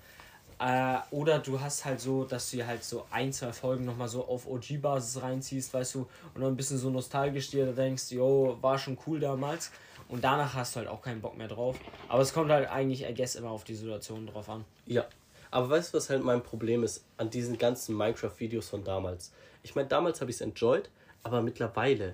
Äh, 0.60 1.00
oder 1.12 1.40
du 1.40 1.60
hast 1.60 1.84
halt 1.84 2.00
so, 2.00 2.24
dass 2.26 2.52
du 2.52 2.66
halt 2.66 2.84
so 2.84 3.06
ein, 3.12 3.34
zwei 3.34 3.52
Folgen 3.52 3.86
nochmal 3.86 4.08
so 4.08 4.26
auf 4.26 4.48
OG-Basis 4.48 5.22
reinziehst, 5.22 5.74
weißt 5.74 5.96
du, 5.96 6.00
und 6.36 6.42
dann 6.42 6.54
ein 6.54 6.56
bisschen 6.56 6.78
so 6.78 6.90
nostalgisch 6.90 7.50
dir 7.50 7.66
da 7.66 7.72
denkst, 7.74 8.12
yo, 8.12 8.58
war 8.62 8.78
schon 8.78 8.98
cool 9.08 9.20
damals. 9.20 9.72
Und 10.14 10.24
danach 10.24 10.54
hast 10.54 10.76
du 10.76 10.82
halt 10.82 10.90
auch 10.90 11.02
keinen 11.02 11.22
Bock 11.22 11.36
mehr 11.36 11.48
drauf. 11.48 11.76
Aber 12.08 12.22
es 12.22 12.36
kommt 12.36 12.52
halt 12.52 12.70
eigentlich, 12.70 13.04
I 13.04 13.16
guess, 13.16 13.34
immer 13.34 13.50
auf 13.50 13.64
die 13.64 13.74
Situation 13.74 14.28
drauf 14.28 14.48
an. 14.48 14.64
Ja. 14.86 15.08
Aber 15.50 15.72
weißt 15.72 15.92
du, 15.92 15.98
was 15.98 16.08
halt 16.12 16.24
mein 16.24 16.44
Problem 16.44 16.84
ist 16.84 17.04
an 17.18 17.32
diesen 17.32 17.58
ganzen 17.58 17.98
Minecraft-Videos 17.98 18.70
von 18.70 18.84
damals? 18.84 19.34
Ich 19.64 19.74
meine, 19.74 19.88
damals 19.88 20.22
habe 20.22 20.30
ich 20.30 20.38
es 20.38 20.42
enjoyed, 20.42 20.92
aber 21.24 21.42
mittlerweile, 21.42 22.14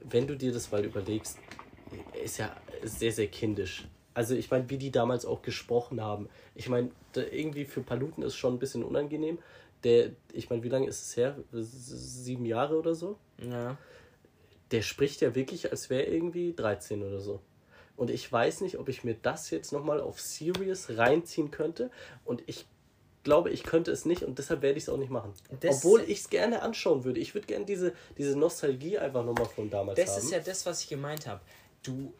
wenn 0.00 0.26
du 0.26 0.36
dir 0.36 0.52
das 0.52 0.72
mal 0.72 0.84
überlegst, 0.84 1.38
ist 2.20 2.38
ja 2.38 2.50
sehr, 2.82 3.12
sehr 3.12 3.28
kindisch. 3.28 3.86
Also 4.12 4.34
ich 4.34 4.50
meine, 4.50 4.68
wie 4.68 4.76
die 4.76 4.90
damals 4.90 5.24
auch 5.24 5.40
gesprochen 5.40 6.00
haben. 6.00 6.28
Ich 6.56 6.68
meine, 6.68 6.90
irgendwie 7.14 7.64
für 7.64 7.80
Paluten 7.80 8.24
ist 8.24 8.34
schon 8.34 8.54
ein 8.54 8.58
bisschen 8.58 8.82
unangenehm. 8.82 9.38
Der, 9.84 10.10
ich 10.32 10.50
meine, 10.50 10.64
wie 10.64 10.68
lange 10.68 10.88
ist 10.88 11.00
es 11.00 11.16
her? 11.16 11.36
Sieben 11.52 12.44
Jahre 12.44 12.76
oder 12.76 12.96
so? 12.96 13.16
Ja. 13.38 13.76
Der 14.72 14.82
spricht 14.82 15.20
ja 15.20 15.34
wirklich, 15.34 15.70
als 15.70 15.90
wäre 15.90 16.04
irgendwie 16.04 16.52
13 16.54 17.02
oder 17.02 17.20
so. 17.20 17.40
Und 17.96 18.10
ich 18.10 18.30
weiß 18.30 18.60
nicht, 18.60 18.78
ob 18.78 18.88
ich 18.88 19.04
mir 19.04 19.14
das 19.14 19.50
jetzt 19.50 19.72
nochmal 19.72 20.00
auf 20.00 20.20
Serious 20.20 20.90
reinziehen 20.96 21.50
könnte. 21.50 21.90
Und 22.24 22.42
ich 22.46 22.66
glaube, 23.22 23.50
ich 23.50 23.62
könnte 23.64 23.90
es 23.90 24.04
nicht 24.04 24.22
und 24.22 24.38
deshalb 24.38 24.62
werde 24.62 24.76
ich 24.76 24.84
es 24.84 24.88
auch 24.88 24.98
nicht 24.98 25.10
machen. 25.10 25.32
Das- 25.60 25.78
Obwohl 25.78 26.02
ich 26.02 26.20
es 26.20 26.28
gerne 26.30 26.62
anschauen 26.62 27.04
würde. 27.04 27.18
Ich 27.20 27.34
würde 27.34 27.46
gerne 27.46 27.64
diese, 27.64 27.92
diese 28.18 28.38
Nostalgie 28.38 28.98
einfach 28.98 29.24
nochmal 29.24 29.46
von 29.46 29.70
damals 29.70 29.96
Das 29.98 30.10
haben. 30.10 30.18
ist 30.24 30.30
ja 30.30 30.40
das, 30.40 30.66
was 30.66 30.82
ich 30.82 30.88
gemeint 30.88 31.26
habe. 31.26 31.40
Du 31.82 32.12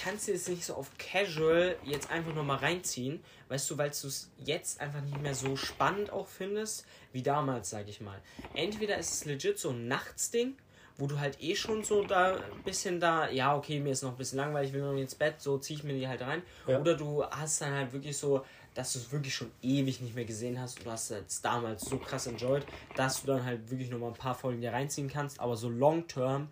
kannst 0.00 0.28
dir 0.28 0.32
jetzt 0.34 0.48
nicht 0.48 0.64
so 0.64 0.74
auf 0.74 0.90
Casual 0.98 1.76
jetzt 1.84 2.10
einfach 2.10 2.34
nochmal 2.34 2.58
reinziehen, 2.58 3.22
weißt 3.48 3.68
du, 3.70 3.78
weil 3.78 3.90
du 3.90 4.06
es 4.08 4.30
jetzt 4.38 4.80
einfach 4.80 5.00
nicht 5.02 5.20
mehr 5.20 5.34
so 5.34 5.56
spannend 5.56 6.10
auch 6.10 6.26
findest, 6.28 6.84
wie 7.12 7.22
damals, 7.22 7.70
sag 7.70 7.88
ich 7.88 8.00
mal. 8.00 8.20
Entweder 8.54 8.96
ist 8.98 9.12
es 9.12 9.24
legit 9.24 9.58
so 9.58 9.70
ein 9.70 9.88
Nachtsding, 9.88 10.56
wo 11.00 11.06
du 11.06 11.18
halt 11.18 11.42
eh 11.42 11.56
schon 11.56 11.82
so 11.82 12.04
da 12.04 12.34
ein 12.34 12.62
bisschen 12.64 13.00
da, 13.00 13.28
ja, 13.30 13.56
okay, 13.56 13.80
mir 13.80 13.92
ist 13.92 14.02
noch 14.02 14.10
ein 14.10 14.16
bisschen 14.16 14.38
langweilig, 14.38 14.70
ich 14.70 14.74
will 14.74 14.82
noch 14.82 14.96
ins 14.96 15.14
Bett, 15.14 15.40
so 15.40 15.58
ziehe 15.58 15.78
ich 15.78 15.84
mir 15.84 15.94
die 15.94 16.06
halt 16.06 16.20
rein. 16.20 16.42
Ja. 16.66 16.78
Oder 16.78 16.94
du 16.94 17.24
hast 17.24 17.62
dann 17.62 17.72
halt 17.72 17.92
wirklich 17.92 18.16
so, 18.16 18.44
dass 18.74 18.92
du 18.92 18.98
es 18.98 19.10
wirklich 19.10 19.34
schon 19.34 19.50
ewig 19.62 20.00
nicht 20.00 20.14
mehr 20.14 20.26
gesehen 20.26 20.60
hast 20.60 20.78
und 20.78 20.86
du 20.86 20.90
hast 20.90 21.10
es 21.10 21.40
damals 21.40 21.86
so 21.86 21.96
krass 21.98 22.26
enjoyed, 22.26 22.64
dass 22.94 23.22
du 23.22 23.28
dann 23.28 23.44
halt 23.44 23.70
wirklich 23.70 23.90
nochmal 23.90 24.10
ein 24.10 24.16
paar 24.16 24.34
Folgen 24.34 24.60
dir 24.60 24.72
reinziehen 24.72 25.08
kannst, 25.08 25.40
aber 25.40 25.56
so 25.56 25.68
long 25.68 26.06
term 26.06 26.48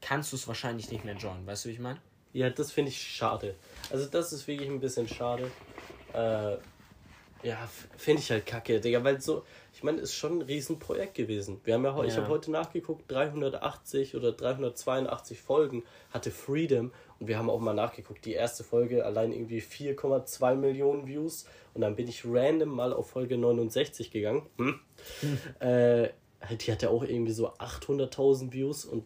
kannst 0.00 0.32
du 0.32 0.36
es 0.36 0.46
wahrscheinlich 0.46 0.90
nicht 0.90 1.04
mehr 1.04 1.16
joinen. 1.16 1.46
Weißt 1.46 1.64
du, 1.64 1.70
wie 1.70 1.72
ich 1.72 1.80
meine? 1.80 1.98
Ja, 2.34 2.50
das 2.50 2.70
finde 2.70 2.90
ich 2.90 3.00
schade. 3.00 3.54
Also 3.90 4.06
das 4.06 4.32
ist 4.32 4.46
wirklich 4.46 4.68
ein 4.68 4.80
bisschen 4.80 5.08
schade. 5.08 5.50
Äh, 6.12 6.56
ja, 7.46 7.68
finde 7.96 8.20
ich 8.20 8.30
halt 8.30 8.44
kacke, 8.46 8.80
Digga, 8.80 9.02
weil 9.04 9.20
so, 9.20 9.44
meine, 9.84 10.00
ist 10.00 10.14
schon 10.14 10.38
ein 10.38 10.42
Riesenprojekt 10.42 11.14
gewesen. 11.14 11.60
Wir 11.64 11.74
haben 11.74 11.84
ja, 11.84 11.94
heu- 11.94 12.04
ich 12.06 12.14
Ja. 12.14 12.22
habe 12.22 12.28
heute 12.32 12.50
nachgeguckt, 12.50 13.10
380 13.10 14.16
oder 14.16 14.32
382 14.32 15.40
Folgen 15.40 15.84
hatte 16.10 16.30
Freedom 16.32 16.90
und 17.20 17.28
wir 17.28 17.38
haben 17.38 17.48
auch 17.50 17.60
mal 17.60 17.74
nachgeguckt, 17.74 18.24
die 18.24 18.32
erste 18.32 18.64
Folge 18.64 19.04
allein 19.04 19.32
irgendwie 19.32 19.60
4,2 19.60 20.56
Millionen 20.56 21.06
Views 21.06 21.46
und 21.74 21.82
dann 21.82 21.94
bin 21.96 22.08
ich 22.08 22.24
random 22.24 22.70
mal 22.70 22.92
auf 22.92 23.10
Folge 23.10 23.36
69 23.38 24.10
gegangen. 24.10 24.46
Hm. 24.58 24.80
Äh, 25.60 26.08
die 26.60 26.72
hatte 26.72 26.90
auch 26.90 27.02
irgendwie 27.04 27.32
so 27.32 27.48
800.000 27.54 28.52
Views 28.52 28.84
und 28.84 29.04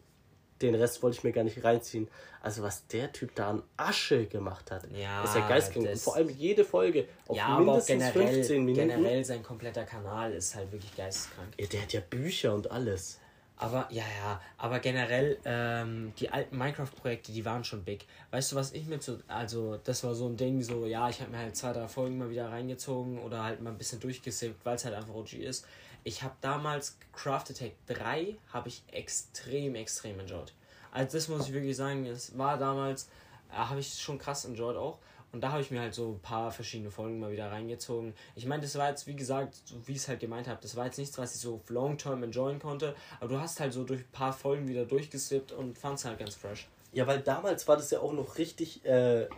den 0.62 0.74
Rest 0.74 1.02
wollte 1.02 1.18
ich 1.18 1.24
mir 1.24 1.32
gar 1.32 1.44
nicht 1.44 1.62
reinziehen. 1.62 2.08
Also 2.40 2.62
was 2.62 2.86
der 2.86 3.12
Typ 3.12 3.34
da 3.34 3.50
an 3.50 3.62
Asche 3.76 4.26
gemacht 4.26 4.70
hat, 4.70 4.84
Ja, 4.92 5.24
ist 5.24 5.34
ja 5.34 5.46
geisteskrank. 5.48 5.88
Und 5.88 5.98
vor 5.98 6.16
allem 6.16 6.30
jede 6.30 6.64
Folge 6.64 7.06
auf 7.26 7.36
ja, 7.36 7.46
aber 7.46 7.64
mindestens 7.64 8.12
generell, 8.12 8.34
15 8.34 8.64
Minuten. 8.64 8.88
generell 8.88 9.24
sein 9.24 9.42
kompletter 9.42 9.84
Kanal 9.84 10.32
ist 10.32 10.54
halt 10.54 10.70
wirklich 10.72 10.94
geisteskrank. 10.96 11.48
Ja, 11.58 11.66
der 11.66 11.82
hat 11.82 11.92
ja 11.92 12.00
Bücher 12.00 12.54
und 12.54 12.70
alles. 12.70 13.18
Aber 13.60 13.88
ja, 13.90 14.04
ja, 14.22 14.40
aber 14.56 14.78
generell, 14.78 15.36
ähm, 15.44 16.12
die 16.20 16.30
alten 16.30 16.56
Minecraft-Projekte, 16.56 17.32
die 17.32 17.44
waren 17.44 17.64
schon 17.64 17.82
big. 17.82 18.06
Weißt 18.30 18.52
du, 18.52 18.56
was 18.56 18.72
ich 18.72 18.86
mit 18.86 19.02
so, 19.02 19.18
also 19.26 19.78
das 19.82 20.04
war 20.04 20.14
so 20.14 20.28
ein 20.28 20.36
Ding, 20.36 20.62
so, 20.62 20.86
ja, 20.86 21.08
ich 21.08 21.20
habe 21.20 21.32
mir 21.32 21.38
halt 21.38 21.56
zwei, 21.56 21.72
drei 21.72 21.88
Folgen 21.88 22.18
mal 22.18 22.30
wieder 22.30 22.48
reingezogen 22.50 23.18
oder 23.18 23.42
halt 23.42 23.60
mal 23.60 23.70
ein 23.70 23.78
bisschen 23.78 23.98
durchgesippt, 23.98 24.64
weil 24.64 24.76
es 24.76 24.84
halt 24.84 24.94
einfach 24.94 25.12
OG 25.12 25.32
ist. 25.34 25.66
Ich 26.08 26.22
habe 26.22 26.34
damals 26.40 26.96
Craft 27.12 27.50
Attack 27.50 27.72
3, 27.86 28.38
habe 28.50 28.68
ich 28.70 28.82
extrem, 28.90 29.74
extrem 29.74 30.18
enjoyed. 30.18 30.54
Also 30.90 31.18
das 31.18 31.28
muss 31.28 31.48
ich 31.48 31.52
wirklich 31.52 31.76
sagen, 31.76 32.06
es 32.06 32.38
war 32.38 32.56
damals, 32.56 33.10
äh, 33.52 33.56
habe 33.56 33.80
ich 33.80 33.92
schon 34.00 34.16
krass 34.16 34.46
enjoyed 34.46 34.78
auch. 34.78 35.00
Und 35.32 35.42
da 35.42 35.52
habe 35.52 35.60
ich 35.60 35.70
mir 35.70 35.82
halt 35.82 35.92
so 35.92 36.12
ein 36.12 36.20
paar 36.20 36.50
verschiedene 36.50 36.90
Folgen 36.90 37.20
mal 37.20 37.30
wieder 37.30 37.52
reingezogen. 37.52 38.14
Ich 38.36 38.46
meine, 38.46 38.62
das 38.62 38.74
war 38.76 38.88
jetzt, 38.88 39.06
wie 39.06 39.16
gesagt, 39.16 39.60
so 39.66 39.86
wie 39.86 39.92
ich 39.92 39.98
es 39.98 40.08
halt 40.08 40.20
gemeint 40.20 40.48
habe, 40.48 40.58
das 40.62 40.76
war 40.76 40.86
jetzt 40.86 40.96
nichts, 40.96 41.18
was 41.18 41.34
ich 41.34 41.42
so 41.42 41.56
auf 41.56 41.68
Long 41.68 41.98
Term 41.98 42.22
enjoyen 42.22 42.58
konnte. 42.58 42.96
Aber 43.20 43.28
du 43.28 43.38
hast 43.38 43.60
halt 43.60 43.74
so 43.74 43.84
durch 43.84 44.00
ein 44.00 44.10
paar 44.10 44.32
Folgen 44.32 44.66
wieder 44.66 44.86
durchgesippt 44.86 45.52
und 45.52 45.76
fand's 45.76 46.06
halt 46.06 46.18
ganz 46.18 46.36
fresh. 46.36 46.68
Ja, 46.94 47.06
weil 47.06 47.20
damals 47.20 47.68
war 47.68 47.76
das 47.76 47.90
ja 47.90 48.00
auch 48.00 48.14
noch 48.14 48.38
richtig, 48.38 48.82
äh, 48.86 49.28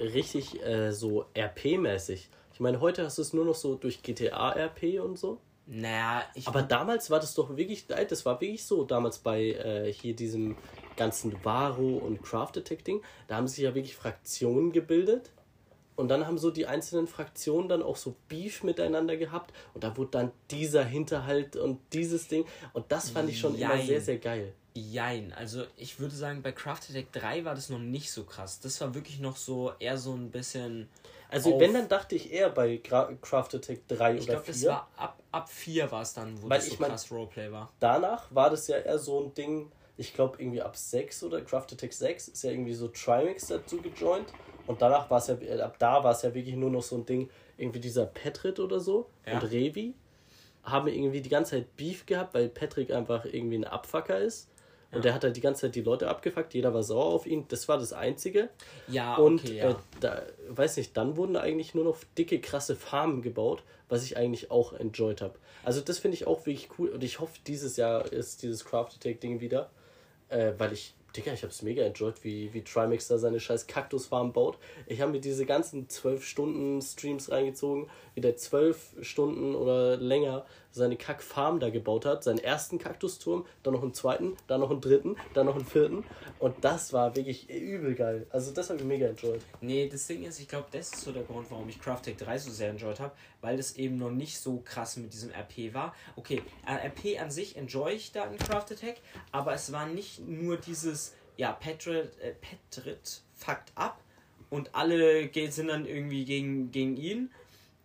richtig 0.00 0.60
äh, 0.64 0.90
so 0.90 1.26
RP-mäßig. 1.36 2.26
Ich 2.54 2.58
meine, 2.58 2.80
heute 2.80 3.04
hast 3.04 3.18
du 3.18 3.22
es 3.22 3.32
nur 3.32 3.44
noch 3.44 3.54
so 3.54 3.76
durch 3.76 4.02
GTA-RP 4.02 4.98
und 5.00 5.16
so. 5.16 5.38
Naja, 5.74 6.22
ich. 6.34 6.46
Aber 6.46 6.60
damals 6.60 7.08
war 7.08 7.18
das 7.18 7.34
doch 7.34 7.56
wirklich, 7.56 7.88
nein, 7.88 8.06
das 8.06 8.26
war 8.26 8.38
wirklich 8.42 8.66
so, 8.66 8.84
damals 8.84 9.18
bei 9.18 9.52
äh, 9.52 9.90
hier 9.90 10.14
diesem 10.14 10.58
ganzen 10.96 11.42
Varo 11.42 11.96
und 11.96 12.22
Craft 12.22 12.58
Attack 12.58 12.84
Ding, 12.84 13.00
da 13.26 13.36
haben 13.36 13.48
sich 13.48 13.64
ja 13.64 13.74
wirklich 13.74 13.96
Fraktionen 13.96 14.72
gebildet 14.72 15.30
und 15.96 16.08
dann 16.08 16.26
haben 16.26 16.36
so 16.36 16.50
die 16.50 16.66
einzelnen 16.66 17.06
Fraktionen 17.06 17.70
dann 17.70 17.82
auch 17.82 17.96
so 17.96 18.14
Beef 18.28 18.62
miteinander 18.64 19.16
gehabt 19.16 19.54
und 19.72 19.82
da 19.82 19.96
wurde 19.96 20.10
dann 20.10 20.32
dieser 20.50 20.84
Hinterhalt 20.84 21.56
und 21.56 21.80
dieses 21.94 22.28
Ding 22.28 22.44
und 22.74 22.92
das 22.92 23.08
fand 23.08 23.30
ich 23.30 23.40
schon 23.40 23.54
immer 23.54 23.74
Jein. 23.74 23.86
sehr, 23.86 24.00
sehr 24.02 24.18
geil. 24.18 24.52
Jein, 24.74 25.32
also 25.32 25.64
ich 25.78 26.00
würde 26.00 26.14
sagen, 26.14 26.42
bei 26.42 26.52
Craft 26.52 26.90
Attack 26.90 27.12
3 27.12 27.46
war 27.46 27.54
das 27.54 27.70
noch 27.70 27.78
nicht 27.78 28.10
so 28.12 28.24
krass. 28.24 28.60
Das 28.60 28.78
war 28.82 28.94
wirklich 28.94 29.20
noch 29.20 29.36
so 29.36 29.72
eher 29.78 29.96
so 29.96 30.12
ein 30.12 30.30
bisschen. 30.30 30.88
Also 31.32 31.58
wenn, 31.58 31.72
dann 31.74 31.88
dachte 31.88 32.14
ich 32.14 32.32
eher 32.32 32.50
bei 32.50 32.76
Gra 32.76 33.10
Craft 33.20 33.54
Attack 33.54 33.88
3 33.88 34.14
Ich 34.14 34.22
oder 34.24 34.32
glaube, 34.34 34.46
das 34.46 34.58
4. 34.60 34.68
war 34.68 34.88
ab, 34.96 35.22
ab 35.32 35.48
4 35.48 35.90
war 35.90 36.02
es 36.02 36.12
dann, 36.14 36.40
wo 36.42 36.48
Weil 36.50 36.58
das 36.58 36.66
so 36.66 36.72
ich 36.74 36.78
mein- 36.80 36.90
krass 36.90 37.10
Roleplay 37.10 37.50
war. 37.50 37.72
Danach 37.80 38.26
war 38.34 38.50
das 38.50 38.68
ja 38.68 38.76
eher 38.78 38.98
so 38.98 39.24
ein 39.24 39.34
Ding, 39.34 39.72
ich 39.96 40.12
glaube 40.14 40.40
irgendwie 40.40 40.60
ab 40.62 40.76
6 40.76 41.22
oder 41.24 41.40
Craft 41.40 41.66
Attack 41.72 41.92
6 41.92 42.28
ist 42.28 42.42
ja 42.44 42.50
irgendwie 42.50 42.74
so 42.74 42.88
Trimax 42.88 43.46
dazu 43.48 43.78
gejoint. 43.80 44.26
Und 44.66 44.80
danach 44.80 45.10
war 45.10 45.18
es 45.18 45.26
ja, 45.26 45.34
äh, 45.40 45.60
ab 45.60 45.76
da 45.78 46.04
war 46.04 46.12
es 46.12 46.22
ja 46.22 46.32
wirklich 46.34 46.54
nur 46.54 46.70
noch 46.70 46.82
so 46.82 46.96
ein 46.96 47.06
Ding, 47.06 47.28
irgendwie 47.56 47.80
dieser 47.80 48.06
Petrit 48.06 48.60
oder 48.60 48.78
so 48.78 49.08
Ja. 49.26 49.34
und 49.34 49.44
Revi 49.50 49.94
haben 50.62 50.86
irgendwie 50.86 51.20
die 51.20 51.28
ganze 51.28 51.52
Zeit 51.56 51.76
Beef 51.76 52.06
gehabt, 52.06 52.34
weil 52.34 52.48
Patrick 52.48 52.92
einfach 52.92 53.24
irgendwie 53.24 53.56
ein 53.56 53.64
Abfucker 53.64 54.18
ist. 54.18 54.48
Und 54.92 55.04
der 55.04 55.14
hat 55.14 55.24
halt 55.24 55.36
die 55.36 55.40
ganze 55.40 55.62
Zeit 55.62 55.74
die 55.74 55.80
Leute 55.80 56.08
abgefuckt, 56.08 56.52
jeder 56.52 56.74
war 56.74 56.82
sauer 56.82 57.06
auf 57.06 57.26
ihn. 57.26 57.46
Das 57.48 57.66
war 57.66 57.78
das 57.78 57.94
Einzige. 57.94 58.50
Ja, 58.88 59.16
Und 59.16 59.40
okay, 59.40 59.56
ja. 59.56 59.70
äh, 59.70 59.74
da, 60.00 60.22
weiß 60.48 60.76
nicht, 60.76 60.96
dann 60.96 61.16
wurden 61.16 61.34
da 61.34 61.40
eigentlich 61.40 61.74
nur 61.74 61.84
noch 61.84 61.98
dicke, 62.18 62.40
krasse 62.40 62.76
Farmen 62.76 63.22
gebaut, 63.22 63.62
was 63.88 64.04
ich 64.04 64.16
eigentlich 64.18 64.50
auch 64.50 64.74
enjoyed 64.74 65.22
habe. 65.22 65.38
Also 65.64 65.80
das 65.80 65.98
finde 65.98 66.16
ich 66.16 66.26
auch 66.26 66.44
wirklich 66.46 66.68
cool 66.78 66.90
und 66.90 67.02
ich 67.02 67.20
hoffe, 67.20 67.38
dieses 67.46 67.76
Jahr 67.76 68.10
ist 68.12 68.42
dieses 68.42 68.64
Craft 68.64 68.90
Attack 68.96 69.20
Ding 69.20 69.40
wieder, 69.40 69.70
äh, 70.28 70.52
weil 70.58 70.72
ich, 70.72 70.94
Digga, 71.16 71.32
ich 71.32 71.42
habe 71.42 71.52
es 71.52 71.62
mega 71.62 71.82
enjoyed, 71.84 72.22
wie, 72.24 72.52
wie 72.52 72.62
Trimax 72.62 73.08
da 73.08 73.18
seine 73.18 73.38
scheiß 73.38 73.66
Kaktusfarm 73.66 74.32
baut. 74.32 74.58
Ich 74.86 75.00
habe 75.00 75.12
mir 75.12 75.20
diese 75.20 75.46
ganzen 75.46 75.88
12 75.88 76.24
Stunden 76.24 76.82
Streams 76.82 77.30
reingezogen, 77.30 77.88
wie 78.14 78.20
der 78.20 78.36
12 78.36 78.96
Stunden 79.02 79.54
oder 79.54 79.96
länger 79.96 80.44
seine 80.72 80.96
Kackfarm 80.96 81.60
da 81.60 81.70
gebaut 81.70 82.04
hat, 82.04 82.24
seinen 82.24 82.38
ersten 82.38 82.78
Kaktusturm, 82.78 83.46
dann 83.62 83.74
noch 83.74 83.82
einen 83.82 83.94
zweiten, 83.94 84.36
dann 84.46 84.60
noch 84.60 84.70
einen 84.70 84.80
dritten, 84.80 85.16
dann 85.34 85.46
noch 85.46 85.54
einen 85.54 85.64
vierten 85.64 86.04
und 86.38 86.64
das 86.64 86.92
war 86.92 87.14
wirklich 87.14 87.48
übel 87.50 87.94
geil. 87.94 88.26
Also 88.30 88.52
das 88.52 88.70
habe 88.70 88.80
ich 88.80 88.84
mega 88.84 89.06
enjoyed. 89.06 89.42
Nee, 89.60 89.88
das 89.88 90.06
Ding 90.06 90.24
ist, 90.24 90.40
ich 90.40 90.48
glaube, 90.48 90.66
das 90.72 90.92
ist 90.92 91.02
so 91.02 91.12
der 91.12 91.22
Grund, 91.22 91.50
warum 91.50 91.68
ich 91.68 91.80
Craft 91.80 92.02
Tech 92.02 92.16
3 92.16 92.38
so 92.38 92.50
sehr 92.50 92.70
enjoyed 92.70 93.00
habe, 93.00 93.12
weil 93.40 93.56
das 93.56 93.76
eben 93.76 93.98
noch 93.98 94.10
nicht 94.10 94.38
so 94.38 94.62
krass 94.64 94.96
mit 94.96 95.12
diesem 95.12 95.30
RP 95.30 95.74
war. 95.74 95.94
Okay, 96.16 96.42
äh, 96.66 96.88
RP 96.88 97.20
an 97.20 97.30
sich 97.30 97.56
enjoy 97.56 97.92
ich 97.92 98.12
da 98.12 98.24
in 98.24 98.38
Craft 98.38 98.72
Attack, 98.72 98.96
aber 99.30 99.52
es 99.52 99.72
war 99.72 99.86
nicht 99.86 100.26
nur 100.26 100.56
dieses, 100.56 101.14
ja, 101.36 101.52
Petrit, 101.52 102.18
äh, 102.20 102.32
Petrit 102.40 103.22
fuckt 103.34 103.72
ab 103.74 104.00
und 104.50 104.74
alle 104.74 105.30
sind 105.50 105.68
dann 105.68 105.86
irgendwie 105.86 106.24
gegen, 106.24 106.70
gegen 106.70 106.96
ihn, 106.96 107.30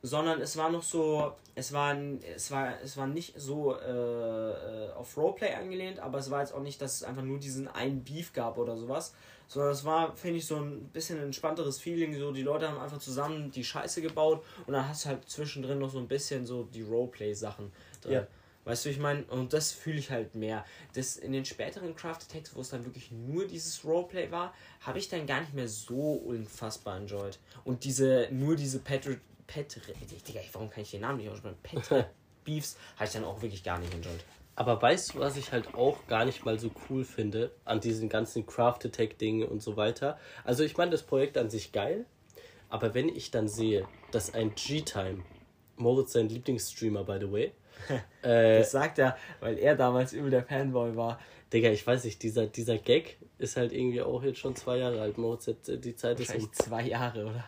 sondern 0.01 0.41
es 0.41 0.57
war 0.57 0.69
noch 0.69 0.83
so, 0.83 1.33
es 1.55 1.73
war, 1.73 1.97
es 2.35 2.51
war, 2.51 2.81
es 2.83 2.97
war 2.97 3.07
nicht 3.07 3.33
so 3.39 3.75
äh, 3.75 3.81
äh, 3.89 4.91
auf 4.93 5.17
Roleplay 5.17 5.53
angelehnt, 5.53 5.99
aber 5.99 6.19
es 6.19 6.29
war 6.29 6.41
jetzt 6.41 6.53
auch 6.53 6.61
nicht, 6.61 6.81
dass 6.81 6.95
es 6.95 7.03
einfach 7.03 7.23
nur 7.23 7.39
diesen 7.39 7.67
einen 7.67 8.03
Beef 8.03 8.33
gab 8.33 8.57
oder 8.57 8.77
sowas, 8.77 9.13
sondern 9.47 9.71
es 9.71 9.85
war, 9.85 10.15
finde 10.15 10.37
ich, 10.37 10.45
so 10.45 10.57
ein 10.57 10.89
bisschen 10.89 11.19
entspannteres 11.21 11.79
Feeling, 11.79 12.17
so 12.17 12.31
die 12.31 12.43
Leute 12.43 12.69
haben 12.69 12.79
einfach 12.79 12.99
zusammen 12.99 13.51
die 13.51 13.63
Scheiße 13.63 14.01
gebaut 14.01 14.43
und 14.65 14.73
dann 14.73 14.87
hast 14.87 15.05
du 15.05 15.09
halt 15.09 15.29
zwischendrin 15.29 15.79
noch 15.79 15.89
so 15.89 15.99
ein 15.99 16.07
bisschen 16.07 16.45
so 16.45 16.63
die 16.63 16.83
Roleplay-Sachen 16.83 17.71
drin. 18.01 18.13
Ja. 18.13 18.27
Weißt 18.67 18.83
du, 18.83 18.89
ich 18.89 18.99
meine, 18.99 19.23
und 19.27 19.53
das 19.53 19.71
fühle 19.71 19.97
ich 19.97 20.11
halt 20.11 20.35
mehr. 20.35 20.65
Das 20.93 21.15
in 21.15 21.31
den 21.31 21.45
späteren 21.45 21.95
Craft 21.95 22.17
Attacks, 22.29 22.53
wo 22.53 22.59
es 22.59 22.67
dann 22.67 22.83
wirklich 22.83 23.13
nur 23.13 23.47
dieses 23.47 23.85
Roleplay 23.85 24.29
war, 24.29 24.53
habe 24.81 24.99
ich 24.99 25.07
dann 25.07 25.25
gar 25.25 25.39
nicht 25.39 25.53
mehr 25.53 25.69
so 25.69 26.11
unfassbar 26.11 26.97
enjoyed. 26.97 27.39
Und 27.63 27.85
diese, 27.85 28.27
nur 28.29 28.57
diese 28.57 28.79
Petri, 28.79 29.19
Petri, 29.47 29.93
Digga, 30.27 30.41
warum 30.51 30.69
kann 30.69 30.83
ich 30.83 30.91
den 30.91 31.01
Namen 31.01 31.17
nicht 31.17 31.29
aussprechen? 31.29 31.57
Petri 31.63 32.03
Beefs 32.43 32.77
habe 32.95 33.05
ich 33.05 33.11
dann 33.11 33.23
auch 33.23 33.41
wirklich 33.41 33.63
gar 33.63 33.79
nicht 33.79 33.93
enjoyed. 33.93 34.23
Aber 34.55 34.81
weißt 34.81 35.13
du, 35.13 35.19
was 35.19 35.37
ich 35.37 35.51
halt 35.51 35.75
auch 35.75 36.07
gar 36.07 36.25
nicht 36.25 36.43
mal 36.43 36.57
so 36.59 36.71
cool 36.89 37.05
finde 37.05 37.51
an 37.63 37.79
diesen 37.79 38.09
ganzen 38.09 38.45
Craft 38.45 38.79
Attack 38.85 39.17
Dingen 39.19 39.47
und 39.47 39.61
so 39.61 39.77
weiter? 39.77 40.17
Also 40.43 40.63
ich 40.63 40.75
meine 40.77 40.91
das 40.91 41.03
Projekt 41.03 41.37
an 41.37 41.49
sich 41.49 41.71
geil, 41.71 42.05
aber 42.69 42.93
wenn 42.93 43.07
ich 43.09 43.31
dann 43.31 43.47
sehe, 43.47 43.87
dass 44.11 44.33
ein 44.33 44.55
G-Time, 44.55 45.23
Moritz 45.75 46.13
sein 46.13 46.27
Lieblingsstreamer 46.27 47.03
by 47.03 47.17
the 47.19 47.31
way, 47.31 47.51
äh, 48.23 48.59
Das 48.59 48.71
sagt 48.71 48.97
er, 48.97 49.17
weil 49.39 49.59
er 49.59 49.75
damals 49.75 50.13
übel 50.13 50.31
der 50.31 50.43
Fanboy 50.43 50.95
war. 50.95 51.19
Digga, 51.53 51.69
ich 51.69 51.85
weiß 51.85 52.03
nicht, 52.03 52.23
dieser, 52.23 52.47
dieser 52.47 52.77
Gag 52.77 53.17
ist 53.37 53.55
halt 53.55 53.71
irgendwie 53.71 54.01
auch 54.01 54.23
jetzt 54.23 54.39
schon 54.39 54.55
zwei 54.55 54.77
Jahre 54.77 54.99
alt. 55.01 55.17
Moritz, 55.17 55.47
äh, 55.47 55.77
die 55.77 55.95
Zeit 55.95 56.19
ist 56.19 56.33
um. 56.35 56.51
Zwei 56.51 56.83
Jahre, 56.83 57.27
oder? 57.27 57.45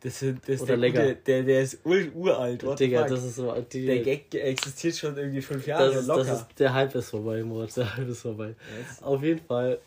Das, 0.00 0.24
das 0.46 0.60
Oder 0.60 0.66
der, 0.66 0.76
länger. 0.76 1.02
Gute, 1.08 1.16
der, 1.26 1.42
der 1.42 1.62
ist 1.62 1.84
ul 1.84 2.12
uralt. 2.14 2.64
what 2.64 2.78
the 2.78 2.84
Digga, 2.84 3.06
das 3.06 3.24
ist 3.24 3.34
so. 3.34 3.52
Die, 3.72 3.86
der 3.86 3.98
Gag 3.98 4.32
existiert 4.32 4.96
schon 4.96 5.16
irgendwie 5.16 5.42
fünf 5.42 5.66
Jahre 5.66 5.86
das 5.86 6.02
ist, 6.02 6.06
locker. 6.06 6.24
das 6.24 6.40
ist, 6.42 6.58
der 6.58 6.72
Hype 6.72 6.94
ist 6.94 7.10
vorbei, 7.10 7.42
Moritz, 7.42 7.74
der 7.74 7.96
Hype 7.96 8.08
ist 8.08 8.22
vorbei. 8.22 8.54
Yes. 8.78 9.02
Auf 9.02 9.22
jeden 9.24 9.44
Fall 9.44 9.80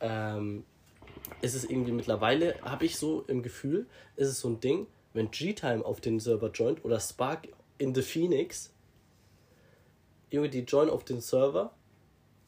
ähm, 0.00 0.64
ist 1.40 1.54
es 1.54 1.64
irgendwie 1.64 1.92
mittlerweile, 1.92 2.56
habe 2.62 2.84
ich 2.84 2.96
so 2.96 3.22
im 3.28 3.42
Gefühl, 3.42 3.86
ist 4.16 4.28
es 4.28 4.40
so 4.40 4.48
ein 4.48 4.60
Ding, 4.60 4.88
wenn 5.12 5.30
G-Time 5.30 5.84
auf 5.84 6.00
den 6.00 6.18
Server 6.18 6.50
joint 6.50 6.84
oder 6.84 6.98
Spark 6.98 7.48
in 7.78 7.94
the 7.94 8.02
Phoenix, 8.02 8.72
Junge, 10.30 10.48
die 10.48 10.60
join 10.60 10.90
auf 10.90 11.04
den 11.04 11.20
Server, 11.20 11.72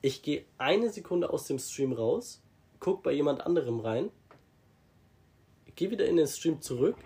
ich 0.03 0.23
gehe 0.23 0.45
eine 0.59 0.91
Sekunde 0.91 1.31
aus 1.31 1.47
dem 1.47 1.59
Stream 1.59 1.93
raus, 1.93 2.43
guck 2.81 3.03
bei 3.03 3.12
jemand 3.12 3.47
anderem 3.47 3.81
rein, 3.81 4.11
gehe 5.77 5.90
wieder 5.90 6.07
in 6.07 6.16
den 6.16 6.27
Stream 6.27 6.61
zurück, 6.61 6.97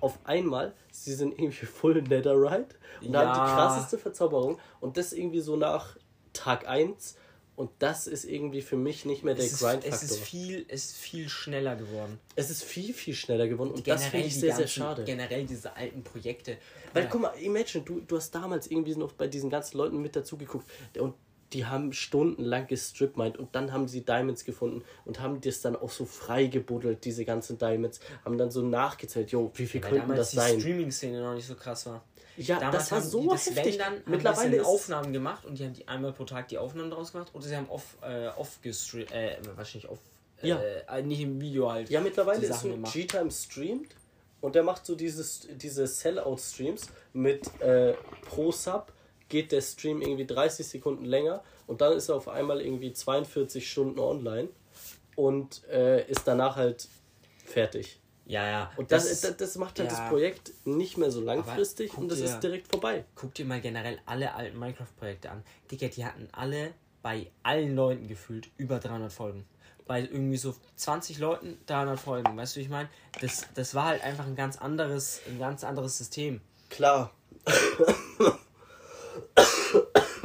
auf 0.00 0.18
einmal, 0.24 0.74
sie 0.90 1.14
sind 1.14 1.38
irgendwie 1.38 1.66
full 1.66 2.02
Netherite 2.02 2.76
und 3.00 3.16
haben 3.16 3.32
die 3.32 3.38
Ja. 3.38 3.54
krasseste 3.54 3.98
Verzauberung 3.98 4.58
und 4.80 4.96
das 4.96 5.12
irgendwie 5.12 5.40
so 5.40 5.56
nach 5.56 5.96
Tag 6.32 6.68
1 6.68 7.16
und 7.56 7.70
das 7.78 8.06
ist 8.06 8.24
irgendwie 8.26 8.60
für 8.60 8.76
mich 8.76 9.06
nicht 9.06 9.24
mehr 9.24 9.34
der 9.34 9.46
Grind-Faktor. 9.46 9.90
es 9.90 10.02
ist 10.02 10.18
viel, 10.18 10.66
es 10.68 10.84
ist 10.90 10.96
viel 10.96 11.30
schneller 11.30 11.74
geworden. 11.76 12.18
Es 12.34 12.50
ist 12.50 12.62
viel, 12.62 12.92
viel 12.92 13.14
schneller 13.14 13.48
geworden 13.48 13.70
und 13.70 13.88
das 13.88 14.04
finde 14.06 14.26
ich 14.26 14.34
sehr, 14.34 14.50
sehr 14.50 14.64
ganzen- 14.64 14.68
schade. 14.68 15.04
Generell 15.04 15.46
diese 15.46 15.74
alten 15.74 16.02
Projekte. 16.04 16.58
Weil 16.92 17.04
Ja. 17.04 17.08
guck 17.10 17.22
mal, 17.22 17.32
imagine, 17.40 17.82
du, 17.84 18.00
du 18.00 18.16
hast 18.18 18.32
damals 18.34 18.66
irgendwie 18.70 18.94
noch 18.96 19.12
bei 19.12 19.26
diesen 19.28 19.48
ganzen 19.48 19.78
Leuten 19.78 20.02
mit 20.02 20.14
dazu 20.14 20.36
geguckt 20.36 20.66
und 20.98 21.14
die 21.52 21.64
haben 21.64 21.92
stundenlang 21.92 22.66
gestripmined 22.66 23.38
und 23.38 23.54
dann 23.54 23.72
haben 23.72 23.88
sie 23.88 24.02
Diamonds 24.04 24.44
gefunden 24.44 24.84
und 25.04 25.20
haben 25.20 25.40
das 25.40 25.60
dann 25.60 25.76
auch 25.76 25.90
so 25.90 26.04
frei 26.04 26.46
gebuddelt, 26.46 27.04
diese 27.04 27.24
ganzen 27.24 27.58
Diamonds, 27.58 28.00
haben 28.24 28.36
dann 28.38 28.50
so 28.50 28.62
nachgezählt, 28.62 29.30
jo, 29.30 29.50
wie 29.54 29.66
viel 29.66 29.82
Weil 29.84 29.90
könnten 29.90 30.16
das 30.16 30.30
die 30.30 30.36
sein? 30.36 30.60
Streaming-Szene 30.60 31.20
noch 31.22 31.34
nicht 31.34 31.46
so 31.46 31.54
krass 31.54 31.86
war. 31.86 32.02
Ja, 32.36 32.58
Damals 32.58 32.76
das 32.84 32.92
war 32.92 33.00
haben 33.00 33.08
so 33.08 33.20
die 33.22 33.28
das 33.28 33.46
heftig. 33.46 33.78
Dann, 33.78 33.92
haben 33.94 34.02
Mittlerweile 34.06 34.50
die 34.50 34.56
ist 34.56 34.66
Aufnahmen 34.66 35.12
gemacht 35.12 35.44
und 35.46 35.58
die 35.58 35.64
haben 35.64 35.72
die 35.72 35.88
einmal 35.88 36.12
pro 36.12 36.24
Tag 36.24 36.48
die 36.48 36.58
Aufnahmen 36.58 36.90
draus 36.90 37.12
gemacht 37.12 37.30
oder 37.32 37.44
sie 37.44 37.56
haben 37.56 37.68
off, 37.70 37.96
äh, 38.02 38.28
off 38.28 38.60
gestreamt, 38.60 39.10
äh, 39.12 39.36
wahrscheinlich 39.54 39.88
off, 39.88 40.00
äh, 40.42 40.48
Ja. 40.48 40.60
äh, 40.60 41.02
nicht 41.02 41.20
im 41.20 41.40
Video 41.40 41.70
halt. 41.70 41.88
Ja, 41.88 42.00
mittlerweile 42.00 42.40
die 42.40 42.46
ist 42.46 42.60
so. 42.60 42.76
G-Time 42.92 43.30
streamt 43.30 43.94
und 44.42 44.54
der 44.54 44.64
macht 44.64 44.84
so 44.84 44.94
dieses, 44.94 45.48
diese 45.54 45.86
Sellout-Streams 45.86 46.88
mit 47.14 47.48
äh, 47.62 47.94
pro 48.28 48.52
Sub 48.52 48.92
geht 49.28 49.52
der 49.52 49.60
Stream 49.60 50.02
irgendwie 50.02 50.26
30 50.26 50.66
Sekunden 50.66 51.04
länger 51.04 51.42
und 51.66 51.80
dann 51.80 51.92
ist 51.92 52.08
er 52.08 52.16
auf 52.16 52.28
einmal 52.28 52.60
irgendwie 52.60 52.92
42 52.92 53.68
Stunden 53.70 53.98
online 53.98 54.48
und 55.16 55.64
äh, 55.68 56.06
ist 56.08 56.22
danach 56.26 56.56
halt 56.56 56.88
fertig. 57.44 57.98
Ja, 58.26 58.44
ja. 58.44 58.72
Und 58.76 58.90
das, 58.90 59.20
das, 59.20 59.36
das 59.36 59.56
macht 59.56 59.78
halt 59.78 59.90
ja. 59.90 59.96
das 59.96 60.08
Projekt 60.08 60.52
nicht 60.64 60.98
mehr 60.98 61.10
so 61.10 61.20
langfristig 61.20 61.96
und 61.96 62.10
das 62.10 62.18
dir- 62.18 62.24
ist 62.24 62.40
direkt 62.40 62.68
vorbei. 62.68 63.04
Guck 63.14 63.34
dir 63.34 63.44
mal 63.44 63.60
generell 63.60 64.00
alle 64.04 64.34
alten 64.34 64.58
Minecraft-Projekte 64.58 65.30
an. 65.30 65.44
Digga, 65.70 65.88
die 65.88 66.04
hatten 66.04 66.28
alle 66.32 66.72
bei 67.02 67.30
allen 67.44 67.76
Leuten 67.76 68.08
gefühlt 68.08 68.48
über 68.56 68.80
300 68.80 69.12
Folgen. 69.12 69.46
Bei 69.86 70.00
irgendwie 70.00 70.36
so 70.36 70.56
20 70.74 71.18
Leuten 71.18 71.58
300 71.66 72.00
Folgen. 72.00 72.36
Weißt 72.36 72.56
du, 72.56 72.60
wie 72.60 72.64
ich 72.64 72.68
meine? 72.68 72.88
Das, 73.20 73.46
das 73.54 73.76
war 73.76 73.84
halt 73.84 74.02
einfach 74.02 74.26
ein 74.26 74.34
ganz 74.34 74.56
anderes, 74.56 75.20
ein 75.28 75.38
ganz 75.38 75.62
anderes 75.62 75.96
System. 75.96 76.40
Klar. 76.68 77.12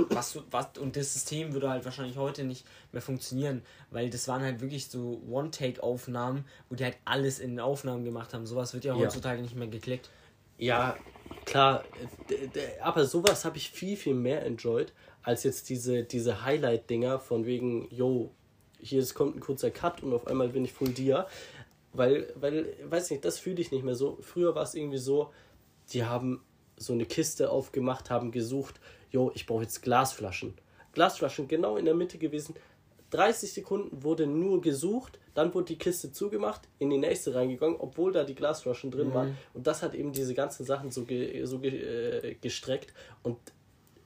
Was, 0.09 0.37
was, 0.51 0.77
und 0.79 0.95
das 0.95 1.13
System 1.13 1.53
würde 1.53 1.69
halt 1.69 1.85
wahrscheinlich 1.85 2.17
heute 2.17 2.43
nicht 2.43 2.65
mehr 2.91 3.01
funktionieren, 3.01 3.61
weil 3.91 4.09
das 4.09 4.27
waren 4.27 4.41
halt 4.41 4.61
wirklich 4.61 4.87
so 4.87 5.21
One-Take-Aufnahmen, 5.29 6.45
wo 6.69 6.75
die 6.75 6.83
halt 6.83 6.97
alles 7.05 7.39
in 7.39 7.51
den 7.51 7.59
Aufnahmen 7.59 8.03
gemacht 8.03 8.33
haben. 8.33 8.45
Sowas 8.45 8.73
wird 8.73 8.83
ja 8.83 8.93
Ja. 8.95 8.99
heutzutage 8.99 9.41
nicht 9.41 9.55
mehr 9.55 9.67
geklickt. 9.67 10.09
Ja, 10.57 10.97
klar, 11.45 11.83
aber 12.81 13.05
sowas 13.05 13.45
habe 13.45 13.57
ich 13.57 13.71
viel, 13.71 13.95
viel 13.97 14.13
mehr 14.13 14.45
enjoyed, 14.45 14.93
als 15.23 15.43
jetzt 15.43 15.69
diese, 15.69 16.03
diese 16.03 16.43
Highlight-Dinger 16.43 17.19
von 17.19 17.45
wegen, 17.45 17.87
yo, 17.89 18.31
hier 18.79 19.01
ist, 19.01 19.13
kommt 19.13 19.35
ein 19.35 19.39
kurzer 19.39 19.71
Cut 19.71 20.03
und 20.03 20.13
auf 20.13 20.27
einmal 20.27 20.49
bin 20.49 20.65
ich 20.65 20.73
full 20.73 20.89
dir. 20.89 21.27
Weil, 21.93 22.31
weil, 22.35 22.73
weiß 22.85 23.11
nicht, 23.11 23.25
das 23.25 23.37
fühle 23.37 23.61
ich 23.61 23.71
nicht 23.71 23.83
mehr 23.83 23.95
so. 23.95 24.17
Früher 24.21 24.55
war 24.55 24.63
es 24.63 24.75
irgendwie 24.75 24.97
so, 24.97 25.31
die 25.91 26.05
haben 26.05 26.41
so 26.81 26.93
eine 26.93 27.05
Kiste 27.05 27.49
aufgemacht, 27.49 28.09
haben 28.09 28.31
gesucht, 28.31 28.79
yo, 29.11 29.31
ich 29.35 29.45
brauche 29.45 29.63
jetzt 29.63 29.81
Glasflaschen. 29.81 30.53
Glasflaschen 30.93 31.47
genau 31.47 31.77
in 31.77 31.85
der 31.85 31.93
Mitte 31.93 32.17
gewesen. 32.17 32.55
30 33.11 33.51
Sekunden 33.51 34.03
wurde 34.03 34.25
nur 34.25 34.61
gesucht, 34.61 35.19
dann 35.33 35.53
wurde 35.53 35.65
die 35.65 35.77
Kiste 35.77 36.11
zugemacht, 36.11 36.61
in 36.79 36.89
die 36.89 36.97
nächste 36.97 37.35
reingegangen, 37.35 37.75
obwohl 37.79 38.11
da 38.11 38.23
die 38.23 38.35
Glasflaschen 38.35 38.89
drin 38.89 39.13
waren. 39.13 39.37
Und 39.53 39.67
das 39.67 39.83
hat 39.83 39.93
eben 39.93 40.13
diese 40.13 40.33
ganzen 40.33 40.65
Sachen 40.65 40.91
so, 40.91 41.03
ge, 41.03 41.43
so 41.45 41.59
ge, 41.59 41.71
äh, 41.71 42.35
gestreckt. 42.35 42.93
Und 43.21 43.37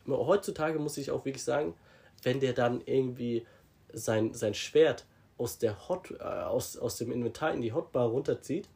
heutzutage 0.08 0.80
muss 0.80 0.98
ich 0.98 1.12
auch 1.12 1.24
wirklich 1.24 1.44
sagen, 1.44 1.76
wenn 2.24 2.40
der 2.40 2.54
dann 2.54 2.82
irgendwie 2.86 3.46
sein, 3.94 4.34
sein 4.34 4.56
Schwert 4.56 5.06
aus 5.38 5.60
der 5.60 5.88
Hot, 5.88 6.12
äh, 6.20 6.24
aus, 6.24 6.78
aus 6.78 6.98
dem 6.98 7.12
Inventar 7.12 7.54
in 7.54 7.62
die 7.62 7.74
Hotbar 7.74 8.08
runterzieht, 8.08 8.68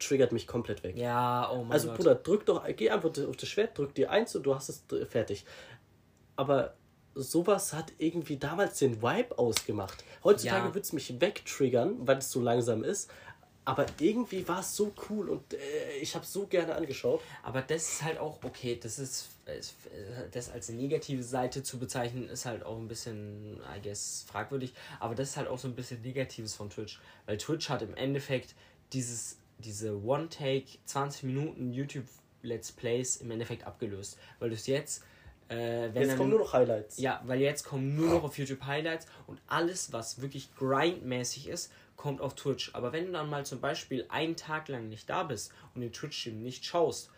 triggert 0.00 0.32
mich 0.32 0.46
komplett 0.48 0.82
weg. 0.82 0.96
Ja, 0.96 1.50
oh 1.52 1.62
mein 1.62 1.72
Also, 1.72 1.88
Gott. 1.88 1.96
Bruder, 1.98 2.14
drück 2.16 2.46
doch, 2.46 2.64
geh 2.76 2.90
einfach 2.90 3.10
auf 3.28 3.36
das 3.36 3.48
Schwert, 3.48 3.78
drück 3.78 3.94
dir 3.94 4.10
eins 4.10 4.34
und 4.34 4.42
du 4.42 4.54
hast 4.54 4.68
es 4.68 4.82
fertig. 5.08 5.44
Aber 6.36 6.74
sowas 7.14 7.72
hat 7.72 7.92
irgendwie 7.98 8.36
damals 8.36 8.78
den 8.78 9.02
Vibe 9.02 9.38
ausgemacht. 9.38 10.04
Heutzutage 10.24 10.66
Ja. 10.68 10.74
würde 10.74 10.80
es 10.80 10.92
mich 10.92 11.20
wegtriggern, 11.20 12.06
weil 12.06 12.18
es 12.18 12.30
so 12.30 12.40
langsam 12.40 12.82
ist. 12.82 13.10
Aber 13.66 13.84
irgendwie 14.00 14.48
war 14.48 14.60
es 14.60 14.74
so 14.74 14.92
cool 15.10 15.28
und 15.28 15.52
äh, 15.52 15.58
ich 16.00 16.14
habe 16.14 16.24
so 16.24 16.46
gerne 16.46 16.74
angeschaut. 16.74 17.20
Aber 17.42 17.60
das 17.60 17.92
ist 17.92 18.02
halt 18.02 18.18
auch, 18.18 18.42
okay, 18.42 18.78
das 18.82 18.98
ist, 18.98 19.28
das 20.32 20.50
als 20.50 20.70
negative 20.70 21.22
Seite 21.22 21.62
zu 21.62 21.78
bezeichnen, 21.78 22.28
ist 22.30 22.46
halt 22.46 22.64
auch 22.64 22.78
ein 22.78 22.88
bisschen, 22.88 23.60
I 23.76 23.80
guess, 23.82 24.24
fragwürdig. 24.26 24.72
Aber 24.98 25.14
das 25.14 25.30
ist 25.30 25.36
halt 25.36 25.46
auch 25.46 25.58
so 25.58 25.68
ein 25.68 25.74
bisschen 25.74 26.00
Negatives 26.00 26.54
von 26.54 26.70
Twitch. 26.70 27.00
Weil 27.26 27.36
Twitch 27.36 27.68
hat 27.68 27.82
im 27.82 27.94
Endeffekt 27.94 28.54
dieses, 28.94 29.36
diese 29.60 30.02
One-Take, 30.02 30.66
20 30.84 31.24
Minuten 31.24 31.72
YouTube-Let's 31.72 32.72
Plays 32.72 33.16
im 33.16 33.30
Endeffekt 33.30 33.64
abgelöst. 33.66 34.18
Weil 34.38 34.50
du 34.50 34.54
es 34.54 34.66
jetzt, 34.66 35.02
äh, 35.48 35.56
wenn 35.92 35.94
Jetzt 36.02 36.08
dann- 36.10 36.18
kommen 36.18 36.30
nur 36.30 36.38
noch 36.40 36.52
Highlights. 36.52 36.98
ja, 36.98 37.20
weil 37.24 37.40
jetzt 37.40 37.64
kommen 37.64 37.94
nur 37.96 38.08
noch 38.08 38.24
auf 38.24 38.38
YouTube 38.38 38.64
Highlights 38.64 39.06
und 39.26 39.40
alles, 39.46 39.92
was 39.92 40.20
wirklich 40.20 40.54
grindmäßig 40.56 41.48
ist, 41.48 41.72
kommt 41.96 42.20
auf 42.20 42.34
Twitch. 42.34 42.70
Aber 42.74 42.92
wenn 42.92 43.06
du 43.06 43.12
dann 43.12 43.28
mal 43.28 43.44
zum 43.44 43.60
Beispiel 43.60 44.06
einen 44.08 44.36
Tag 44.36 44.68
lang 44.68 44.88
nicht 44.88 45.08
da 45.10 45.22
bist 45.24 45.52
und 45.74 45.82
den 45.82 45.92
Twitch-Stream 45.92 46.42
nicht 46.42 46.64
schaust, 46.64 47.10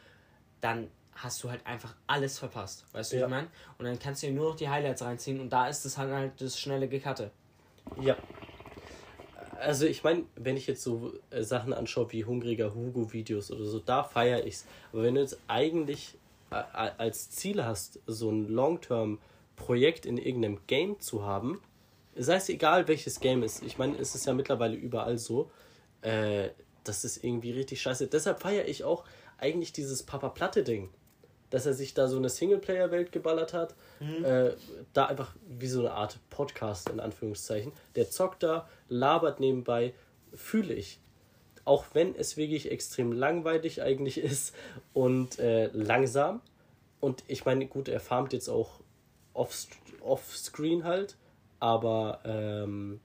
dann 0.60 0.89
hast 1.14 1.44
du 1.44 1.51
halt 1.51 1.64
einfach 1.66 1.94
alles 2.06 2.39
verpasst. 2.39 2.86
Weißt 2.93 3.12
du, 3.12 3.16
wie 3.16 3.20
Ja. 3.20 3.27
ich 3.27 3.31
meine? 3.31 3.48
Und 3.78 3.85
dann 3.85 3.98
kannst 3.98 4.23
du 4.23 4.28
dir 4.28 4.32
nur 4.32 4.48
noch 4.51 4.56
die 4.56 4.69
Highlights 4.69 5.02
reinziehen 5.02 5.40
und 5.40 5.51
da 5.51 5.69
ist 5.69 5.85
es 5.85 5.98
halt, 5.98 6.10
halt 6.10 6.40
das 6.40 6.59
schnelle 6.59 6.89
Gekatte. 6.89 7.31
Ja. 8.01 8.16
Also 9.62 9.86
ich 9.86 10.02
meine, 10.02 10.24
wenn 10.34 10.56
ich 10.56 10.66
jetzt 10.66 10.82
so 10.82 11.12
äh, 11.30 11.43
Sachen 11.43 11.72
anschaue 11.72 12.10
wie 12.12 12.24
hungriger 12.24 12.74
Hugo-Videos 12.74 13.51
oder 13.52 13.64
so, 13.64 13.78
da 13.78 14.02
feiere 14.02 14.44
ich's. 14.44 14.66
Aber 14.93 15.05
wenn 15.05 15.14
du 15.14 15.20
jetzt 15.20 15.39
eigentlich 15.47 16.16
äh, 16.51 16.62
als 16.98 17.30
Ziel 17.30 17.64
hast, 17.64 18.01
so 18.06 18.30
ein 18.30 18.48
Long-Term-Projekt 18.48 20.05
in 20.05 20.18
irgendeinem 20.18 20.59
Game 20.66 20.98
zu 21.01 21.24
haben, 21.24 21.62
sei 22.16 22.36
es 22.36 22.48
egal 22.48 22.89
welches 22.89 23.20
Game 23.20 23.43
ist, 23.43 23.62
ich 23.62 23.78
meine, 23.78 23.97
es 23.98 24.14
ist 24.14 24.26
ja 24.26 24.34
mittlerweile 24.34 24.76
überall 24.76 25.18
so, 25.18 25.51
äh, 26.02 26.51
das 26.84 27.05
ist 27.05 27.22
irgendwie 27.22 27.52
richtig 27.52 27.80
scheiße. 27.80 28.09
Deshalb 28.09 28.40
feiere 28.40 28.66
ich 28.66 28.84
auch 28.84 29.05
eigentlich 29.39 29.72
dieses 29.72 30.02
Papa-Platte-Ding. 30.02 30.90
Dass 31.53 31.66
er 31.66 31.74
sich 31.74 31.93
da 31.93 32.09
so 32.09 32.16
eine 32.16 32.31
Singleplayer-Welt 32.31 33.12
geballert 33.12 33.53
hat, 33.53 33.74
äh, 34.24 34.53
da 34.95 35.07
einfach 35.07 35.35
wie 35.47 35.66
so 35.69 35.81
eine 35.81 35.93
Art 35.93 36.19
Podcast 36.31 36.89
in 36.89 36.99
Anführungszeichen. 36.99 37.73
Der 37.95 38.09
zockt 38.11 38.43
da, 38.43 38.66
labert 38.89 39.39
nebenbei, 39.39 39.93
fühle 40.35 40.73
ich. 40.74 40.99
Auch 41.65 41.85
wenn 41.93 42.15
es 42.16 42.37
wirklich 42.39 42.70
extrem 42.70 43.12
langweilig 43.12 43.83
eigentlich 43.83 44.16
ist 44.31 44.55
und 44.95 45.39
äh, 45.39 45.66
langsam. 45.74 46.41
Und 47.01 47.23
ich 47.29 47.45
meine, 47.45 47.66
gut, 47.66 47.89
er 47.89 48.01
farmt 48.01 48.33
jetzt 48.33 48.49
auch 48.49 48.81
off- 49.35 49.66
off-screen 50.01 50.85
halt, 50.85 51.16
aber 51.61 52.20
ähm, 52.24 53.01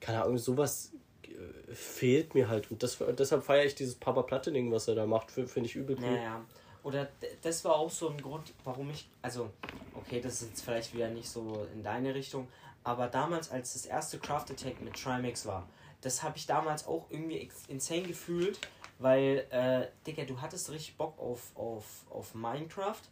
keine 0.00 0.22
Ahnung, 0.22 0.36
sowas 0.38 0.92
äh, 1.24 1.74
fehlt 1.74 2.34
mir 2.34 2.48
halt. 2.48 2.70
Und 2.70 2.82
das, 2.82 2.98
deshalb 3.18 3.42
feiere 3.42 3.64
ich 3.64 3.74
dieses 3.74 3.94
Papa 3.94 4.22
Platte-Ding, 4.22 4.70
was 4.70 4.86
er 4.86 4.94
da 4.96 5.06
macht, 5.06 5.30
finde 5.30 5.64
ich 5.64 5.76
übel 5.76 5.96
cool. 5.96 6.10
Naja. 6.10 6.44
Oder 6.82 7.08
das 7.42 7.64
war 7.64 7.76
auch 7.76 7.90
so 7.90 8.08
ein 8.08 8.20
Grund, 8.20 8.52
warum 8.64 8.90
ich, 8.90 9.08
also, 9.22 9.50
okay, 9.94 10.20
das 10.20 10.42
ist 10.42 10.50
jetzt 10.50 10.62
vielleicht 10.62 10.94
wieder 10.94 11.08
nicht 11.08 11.28
so 11.28 11.66
in 11.74 11.82
deine 11.82 12.14
Richtung, 12.14 12.48
aber 12.84 13.08
damals, 13.08 13.50
als 13.50 13.74
das 13.74 13.84
erste 13.84 14.18
Craft 14.18 14.46
Attack 14.50 14.80
mit 14.80 14.94
Trimax 14.94 15.44
war, 15.46 15.68
das 16.00 16.22
habe 16.22 16.38
ich 16.38 16.46
damals 16.46 16.86
auch 16.86 17.06
irgendwie 17.10 17.50
insane 17.68 18.02
gefühlt, 18.02 18.58
weil, 18.98 19.46
äh, 19.50 19.88
Digga, 20.06 20.24
du 20.24 20.40
hattest 20.40 20.70
richtig 20.70 20.96
Bock 20.96 21.18
auf, 21.18 21.50
auf, 21.54 21.84
auf 22.08 22.34
Minecraft 22.34 23.02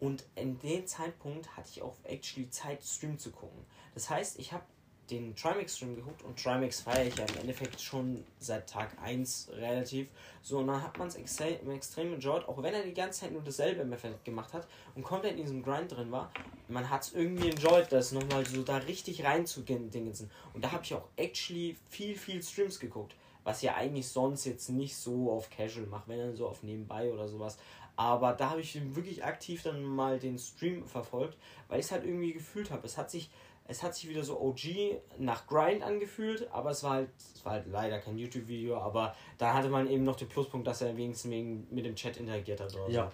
und 0.00 0.24
in 0.36 0.58
dem 0.60 0.86
Zeitpunkt 0.86 1.56
hatte 1.56 1.68
ich 1.72 1.82
auch 1.82 1.96
actually 2.04 2.48
Zeit, 2.50 2.84
Stream 2.84 3.18
zu 3.18 3.32
gucken. 3.32 3.64
Das 3.94 4.08
heißt, 4.08 4.38
ich 4.38 4.52
habe 4.52 4.64
den 5.10 5.34
Trimax-Stream 5.34 5.96
geguckt 5.96 6.22
und 6.22 6.42
Trimax 6.42 6.80
feiere 6.80 7.06
ich 7.06 7.16
ja 7.16 7.24
im 7.24 7.40
Endeffekt 7.40 7.80
schon 7.80 8.24
seit 8.38 8.68
Tag 8.68 8.90
1 9.02 9.50
relativ. 9.54 10.08
So, 10.42 10.58
und 10.58 10.68
dann 10.68 10.82
hat 10.82 10.98
man 10.98 11.08
es 11.08 11.16
extrem, 11.16 11.70
extrem 11.70 12.14
enjoyed, 12.14 12.46
auch 12.48 12.62
wenn 12.62 12.74
er 12.74 12.82
die 12.82 12.94
ganze 12.94 13.20
Zeit 13.20 13.32
nur 13.32 13.42
dasselbe 13.42 13.82
im 13.82 13.88
Endeffekt 13.88 14.24
gemacht 14.24 14.52
hat 14.52 14.66
und 14.94 15.02
komplett 15.02 15.32
in 15.32 15.42
diesem 15.42 15.62
Grind 15.62 15.92
drin 15.92 16.12
war. 16.12 16.30
Man 16.68 16.88
hat 16.90 17.02
es 17.02 17.12
irgendwie 17.14 17.50
enjoyed, 17.50 17.90
das 17.90 18.12
nochmal 18.12 18.44
so 18.46 18.62
da 18.62 18.76
richtig 18.78 19.24
reinzudingsen. 19.24 20.30
Und 20.54 20.64
da 20.64 20.72
habe 20.72 20.84
ich 20.84 20.94
auch 20.94 21.08
actually 21.16 21.76
viel, 21.88 22.16
viel 22.16 22.42
Streams 22.42 22.78
geguckt. 22.78 23.14
Was 23.44 23.62
ja 23.62 23.76
eigentlich 23.76 24.08
sonst 24.08 24.44
jetzt 24.44 24.68
nicht 24.68 24.94
so 24.94 25.32
auf 25.32 25.48
Casual 25.48 25.86
macht, 25.86 26.08
wenn 26.08 26.18
dann 26.18 26.36
so 26.36 26.46
auf 26.46 26.62
nebenbei 26.62 27.10
oder 27.10 27.28
sowas. 27.28 27.56
Aber 27.98 28.32
da 28.32 28.50
habe 28.50 28.60
ich 28.60 28.78
wirklich 28.94 29.24
aktiv 29.24 29.64
dann 29.64 29.82
mal 29.82 30.20
den 30.20 30.38
Stream 30.38 30.86
verfolgt, 30.86 31.36
weil 31.66 31.80
ich 31.80 31.86
es 31.86 31.90
halt 31.90 32.04
irgendwie 32.04 32.32
gefühlt 32.32 32.70
habe. 32.70 32.86
Es 32.86 32.96
hat 32.96 33.10
sich, 33.10 33.28
es 33.68 33.82
hat 33.82 33.94
sich 33.94 34.08
wieder 34.08 34.24
so 34.24 34.40
OG 34.40 35.00
nach 35.18 35.46
Grind 35.46 35.82
angefühlt, 35.82 36.48
aber 36.50 36.70
es 36.70 36.82
war 36.82 36.92
halt, 36.92 37.10
es 37.34 37.44
war 37.44 37.52
halt 37.52 37.66
leider 37.70 37.98
kein 37.98 38.16
YouTube-Video, 38.16 38.78
aber 38.78 39.14
da 39.36 39.52
hatte 39.52 39.68
man 39.68 39.88
eben 39.88 40.04
noch 40.04 40.16
den 40.16 40.28
Pluspunkt, 40.28 40.66
dass 40.66 40.80
er 40.80 40.96
wenigstens 40.96 41.30
wegen, 41.30 41.66
mit 41.70 41.84
dem 41.84 41.94
Chat 41.94 42.16
interagiert 42.16 42.60
hat 42.60 42.74
Ja. 42.88 43.12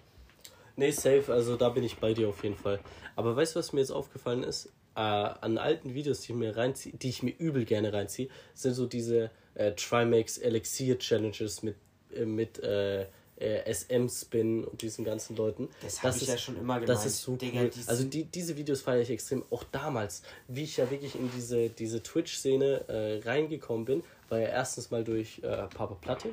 Nee, 0.77 0.93
safe, 0.93 1.25
also 1.29 1.57
da 1.57 1.69
bin 1.69 1.83
ich 1.83 1.99
bei 1.99 2.15
dir 2.15 2.29
auf 2.29 2.43
jeden 2.43 2.57
Fall. 2.57 2.81
Aber 3.17 3.35
weißt 3.37 3.55
du, 3.55 3.59
was 3.59 3.73
mir 3.73 3.81
jetzt 3.81 3.91
aufgefallen 3.91 4.45
ist? 4.45 4.67
Äh, 4.97 5.01
an 5.01 5.59
alten 5.59 5.93
Videos, 5.93 6.21
die 6.21 6.33
ich 6.33 6.39
mir 6.39 6.57
reinziehe, 6.57 6.97
die 6.97 7.09
ich 7.09 7.25
mir 7.25 7.35
übel 7.37 7.65
gerne 7.65 7.93
reinziehe, 7.93 8.29
sind 8.55 8.75
so 8.75 8.87
diese 8.87 9.33
äh, 9.55 9.73
Trimax 9.73 10.39
Elixir 10.39 10.99
Challenges 11.01 11.65
mit, 11.65 11.77
äh, 12.15 12.25
mit 12.25 12.61
äh, 12.61 13.07
äh, 13.37 13.73
SM-Spin 13.73 14.65
und 14.65 14.83
diesen 14.83 15.05
ganzen 15.05 15.37
Leuten. 15.37 15.69
Das 15.83 16.03
hab 16.03 16.15
ich 16.17 16.27
ja 16.27 16.39
schon 16.39 16.57
immer 16.57 16.81
Das 16.81 16.87
gemeint. 16.89 17.07
ist 17.07 17.23
so 17.23 17.37
Digga, 17.37 17.63
cool. 17.63 17.71
Also 17.87 18.05
die, 18.05 18.25
diese 18.25 18.57
Videos 18.57 18.83
feiere 18.83 19.03
ich 19.03 19.11
extrem. 19.11 19.45
Auch 19.51 19.65
damals, 19.65 20.23
wie 20.49 20.63
ich 20.65 20.77
ja 20.77 20.91
wirklich 20.91 21.15
in 21.17 21.31
diese, 21.35 21.69
diese 21.71 22.03
Twitch-Szene 22.03 22.89
äh, 22.89 23.19
reingekommen 23.29 23.85
bin, 23.85 24.05
war 24.29 24.39
ja 24.39 24.49
erstens 24.49 24.91
mal 24.91 25.05
durch 25.05 25.41
äh, 25.43 25.67
Papa 25.69 25.95
Platte. 26.01 26.31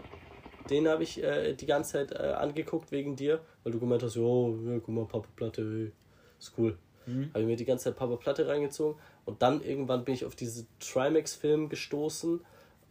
Den 0.69 0.87
habe 0.87 1.03
ich 1.03 1.21
äh, 1.23 1.53
die 1.53 1.65
ganze 1.65 1.93
Zeit 1.93 2.11
äh, 2.11 2.17
angeguckt 2.33 2.91
wegen 2.91 3.15
dir, 3.15 3.41
weil 3.63 3.73
du 3.73 3.79
gemeint 3.79 4.03
hast, 4.03 4.15
jo, 4.15 4.57
ja, 4.65 4.77
guck 4.79 4.89
mal, 4.89 5.05
Papa 5.05 5.27
Platte, 5.35 5.61
hey, 5.63 5.91
ist 6.39 6.53
cool. 6.57 6.77
Habe 7.07 7.41
ich 7.41 7.45
mir 7.45 7.55
die 7.57 7.65
ganze 7.65 7.85
Zeit 7.85 7.95
Papa 7.97 8.15
Platte 8.15 8.47
reingezogen 8.47 8.97
und 9.25 9.41
dann 9.41 9.61
irgendwann 9.61 10.05
bin 10.05 10.13
ich 10.13 10.23
auf 10.23 10.35
diese 10.35 10.65
Trimax-Film 10.79 11.67
gestoßen 11.67 12.39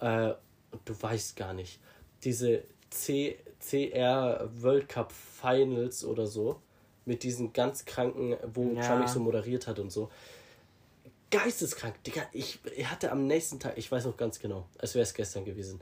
äh, 0.00 0.32
und 0.72 0.80
du 0.84 1.00
weißt 1.00 1.36
gar 1.36 1.54
nicht, 1.54 1.78
diese 2.24 2.64
C 2.90 3.38
CR 3.60 4.48
World 4.54 4.88
Cup 4.88 5.12
Finals 5.12 6.04
oder 6.04 6.26
so 6.26 6.60
mit 7.04 7.22
diesen 7.22 7.52
ganz 7.52 7.84
kranken, 7.84 8.36
wo 8.52 8.72
Ja. 8.72 8.82
Trimax 8.82 9.14
so 9.14 9.20
moderiert 9.20 9.66
hat 9.66 9.78
und 9.78 9.90
so. 9.90 10.10
Geisteskrank, 11.30 12.02
Digga. 12.04 12.22
Ich, 12.32 12.58
ich 12.76 12.90
hatte 12.90 13.12
am 13.12 13.26
nächsten 13.26 13.60
Tag, 13.60 13.74
ich 13.78 13.90
weiß 13.90 14.04
noch 14.06 14.16
ganz 14.16 14.40
genau, 14.40 14.66
als 14.78 14.94
wäre 14.94 15.04
es 15.04 15.14
gestern 15.14 15.44
gewesen. 15.44 15.80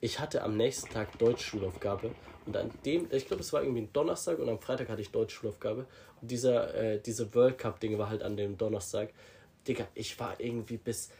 Ich 0.00 0.18
hatte 0.20 0.42
am 0.42 0.56
nächsten 0.56 0.90
Tag 0.90 1.18
Deutschschulaufgabe 1.18 2.10
und 2.46 2.56
an 2.56 2.70
dem, 2.84 3.06
ich 3.10 3.26
glaube, 3.26 3.42
es 3.42 3.52
war 3.52 3.62
irgendwie 3.62 3.82
ein 3.82 3.92
Donnerstag 3.92 4.38
und 4.38 4.48
am 4.48 4.58
Freitag 4.58 4.88
hatte 4.88 5.00
ich 5.02 5.10
Deutschschulaufgabe 5.10 5.86
und 6.20 6.30
dieser, 6.30 6.74
äh, 6.74 7.00
diese 7.00 7.34
World 7.34 7.58
Cup-Ding 7.58 7.98
war 7.98 8.08
halt 8.10 8.22
an 8.22 8.36
dem 8.36 8.56
Donnerstag. 8.58 9.10
Digga, 9.66 9.86
ich 9.94 10.18
war 10.20 10.38
irgendwie 10.40 10.78
bis 10.78 11.10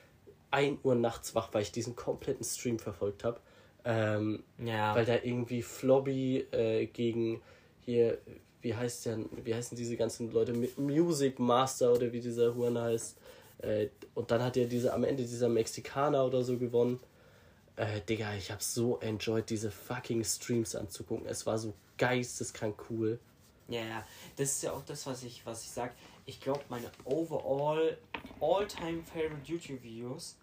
1 0.50 0.80
Uhr 0.82 0.94
nachts 0.94 1.34
wach, 1.34 1.48
weil 1.52 1.62
ich 1.62 1.72
diesen 1.72 1.96
kompletten 1.96 2.44
Stream 2.44 2.78
verfolgt 2.78 3.24
habe. 3.24 3.40
Ähm, 3.84 4.42
Ja. 4.58 4.94
weil 4.94 5.04
da 5.04 5.14
irgendwie 5.22 5.62
Flobby 5.62 6.46
äh, 6.52 6.86
gegen 6.86 7.40
hier, 7.80 8.18
wie 8.60 8.74
heißt 8.74 9.06
der, 9.06 9.18
wie 9.44 9.54
heißen 9.54 9.76
diese 9.76 9.96
ganzen 9.96 10.30
Leute, 10.32 10.52
Music 10.76 11.38
Master 11.38 11.92
oder 11.92 12.12
wie 12.12 12.20
dieser 12.20 12.54
Huan 12.54 12.78
heißt. 12.78 13.16
Äh, 13.58 13.88
und 14.14 14.30
dann 14.30 14.42
hat 14.42 14.56
er 14.56 14.66
diese 14.66 14.92
am 14.92 15.04
Ende 15.04 15.22
dieser 15.22 15.48
Mexikaner 15.48 16.24
oder 16.24 16.42
so 16.42 16.58
gewonnen. 16.58 17.00
Äh, 17.76 18.00
Digga, 18.02 18.34
ich 18.34 18.50
habe 18.50 18.62
so 18.62 18.98
enjoyed, 18.98 19.48
diese 19.48 19.70
fucking 19.70 20.24
Streams 20.24 20.74
anzugucken. 20.74 21.26
Es 21.26 21.46
war 21.46 21.56
so 21.58 21.72
geisteskrank 21.96 22.76
cool. 22.90 23.18
Ja, 23.68 23.80
ja, 23.80 24.06
das 24.36 24.50
ist 24.50 24.62
ja 24.64 24.72
auch 24.72 24.84
das, 24.84 25.06
was 25.06 25.22
ich, 25.22 25.46
was 25.46 25.62
ich 25.62 25.70
sag. 25.70 25.94
Ich 26.26 26.40
glaube, 26.40 26.60
meine 26.68 26.90
overall 27.04 27.96
all-time 28.40 29.02
favorite 29.04 29.44
YouTube-Videos 29.44 30.36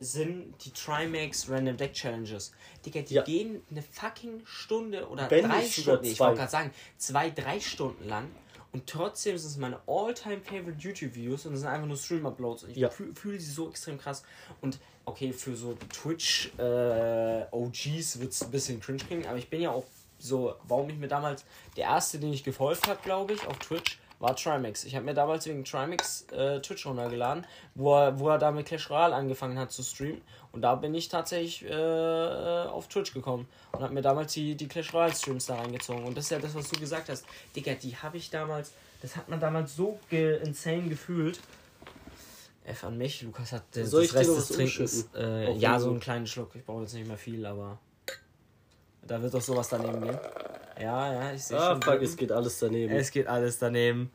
sind 0.00 0.54
die 0.64 0.70
Trimax 0.72 1.48
Random 1.50 1.76
Deck 1.76 1.92
Challenges. 1.92 2.52
Digga, 2.84 3.02
die 3.02 3.14
Ja. 3.14 3.22
gehen 3.22 3.62
eine 3.70 3.82
fucking 3.82 4.40
Stunde 4.46 5.06
oder 5.08 5.30
Wenn 5.30 5.44
drei 5.48 5.62
Stunden. 5.68 6.04
Ich 6.06 6.16
zwei. 6.16 6.26
wollte 6.26 6.38
gerade 6.38 6.50
sagen, 6.50 6.70
zwei, 6.96 7.30
drei 7.30 7.60
Stunden 7.60 8.08
lang. 8.08 8.30
Und 8.72 8.86
trotzdem 8.86 9.36
sind 9.36 9.50
es 9.50 9.56
meine 9.56 9.80
all-time 9.86 10.40
favorite 10.42 10.78
YouTube-Videos 10.78 11.44
und 11.46 11.54
es 11.54 11.60
sind 11.60 11.68
einfach 11.68 11.86
nur 11.88 11.96
Stream-Uploads. 11.96 12.64
Und 12.64 12.70
ich 12.70 12.76
Ja. 12.78 12.88
fühle 12.88 13.14
fühl 13.14 13.38
sie 13.38 13.50
so 13.50 13.68
extrem 13.68 13.98
krass. 13.98 14.22
Und 14.62 14.78
okay, 15.04 15.32
für 15.32 15.54
so 15.56 15.76
Twitch 15.92 16.50
äh, 16.56 17.44
OGs 17.50 18.20
wird 18.20 18.32
es 18.32 18.42
ein 18.42 18.50
bisschen 18.50 18.80
cringe 18.80 18.98
klingen, 19.04 19.26
aber 19.26 19.38
ich 19.38 19.50
bin 19.50 19.60
ja 19.60 19.70
auch 19.72 19.84
so, 20.18 20.54
warum 20.64 20.88
ich 20.88 20.96
mir 20.96 21.08
damals, 21.08 21.44
der 21.76 21.84
erste, 21.84 22.18
den 22.20 22.32
ich 22.32 22.44
gefolgt 22.44 22.86
habe, 22.88 23.00
glaube 23.02 23.32
ich, 23.34 23.44
auf 23.46 23.58
Twitch, 23.58 23.98
war 24.20 24.36
Trimax. 24.36 24.84
Ich 24.84 24.94
habe 24.94 25.04
mir 25.04 25.14
damals 25.14 25.46
wegen 25.46 25.64
Trimax 25.64 26.26
äh, 26.30 26.60
Twitch 26.60 26.86
runtergeladen, 26.86 27.46
wo 27.74 27.96
er, 27.96 28.20
wo 28.20 28.28
er 28.28 28.38
da 28.38 28.52
mit 28.52 28.66
Clash 28.66 28.88
Royale 28.90 29.14
angefangen 29.14 29.58
hat 29.58 29.72
zu 29.72 29.82
streamen. 29.82 30.20
Und 30.52 30.62
da 30.62 30.74
bin 30.74 30.94
ich 30.94 31.08
tatsächlich 31.08 31.68
äh, 31.68 32.64
auf 32.68 32.88
Twitch 32.88 33.12
gekommen 33.14 33.48
und 33.72 33.82
habe 33.82 33.94
mir 33.94 34.02
damals 34.02 34.32
die, 34.34 34.54
die 34.54 34.68
Clash 34.68 34.92
Royale 34.94 35.14
Streams 35.14 35.46
da 35.46 35.56
reingezogen. 35.56 36.04
Und 36.04 36.16
das 36.16 36.24
ist 36.24 36.30
ja 36.30 36.38
das, 36.38 36.54
was 36.54 36.68
du 36.68 36.78
gesagt 36.78 37.08
hast. 37.08 37.24
Digga, 37.56 37.74
die 37.74 37.96
habe 37.96 38.18
ich 38.18 38.30
damals 38.30 38.72
Das 39.00 39.16
hat 39.16 39.28
man 39.28 39.40
damals 39.40 39.74
so 39.74 39.98
ge 40.08 40.38
insane 40.44 40.88
gefühlt. 40.88 41.40
F 42.64 42.84
an 42.84 42.98
mich, 42.98 43.22
Lukas 43.22 43.52
hat 43.52 43.62
ich 43.74 43.90
das 43.90 44.14
Rest 44.14 44.36
des 44.36 44.48
Trinkens. 44.48 45.08
Äh, 45.14 45.52
ja, 45.54 45.78
so 45.80 45.90
einen 45.90 46.00
kleinen 46.00 46.26
Schluck. 46.26 46.54
Ich 46.54 46.64
brauche 46.64 46.82
jetzt 46.82 46.94
nicht 46.94 47.08
mehr 47.08 47.16
viel, 47.16 47.46
aber. 47.46 47.78
Da 49.10 49.20
wird 49.20 49.34
doch 49.34 49.40
sowas 49.42 49.68
daneben 49.68 50.00
gehen. 50.02 50.16
Ja, 50.80 51.12
ja, 51.12 51.32
ich 51.32 51.42
sehe 51.42 51.58
Ah, 51.58 51.72
schon. 51.72 51.82
fuck, 51.82 52.00
es 52.00 52.16
geht 52.16 52.30
alles 52.30 52.60
daneben. 52.60 52.94
es 52.94 53.10
geht 53.10 53.26
alles 53.26 53.58
daneben. 53.58 54.08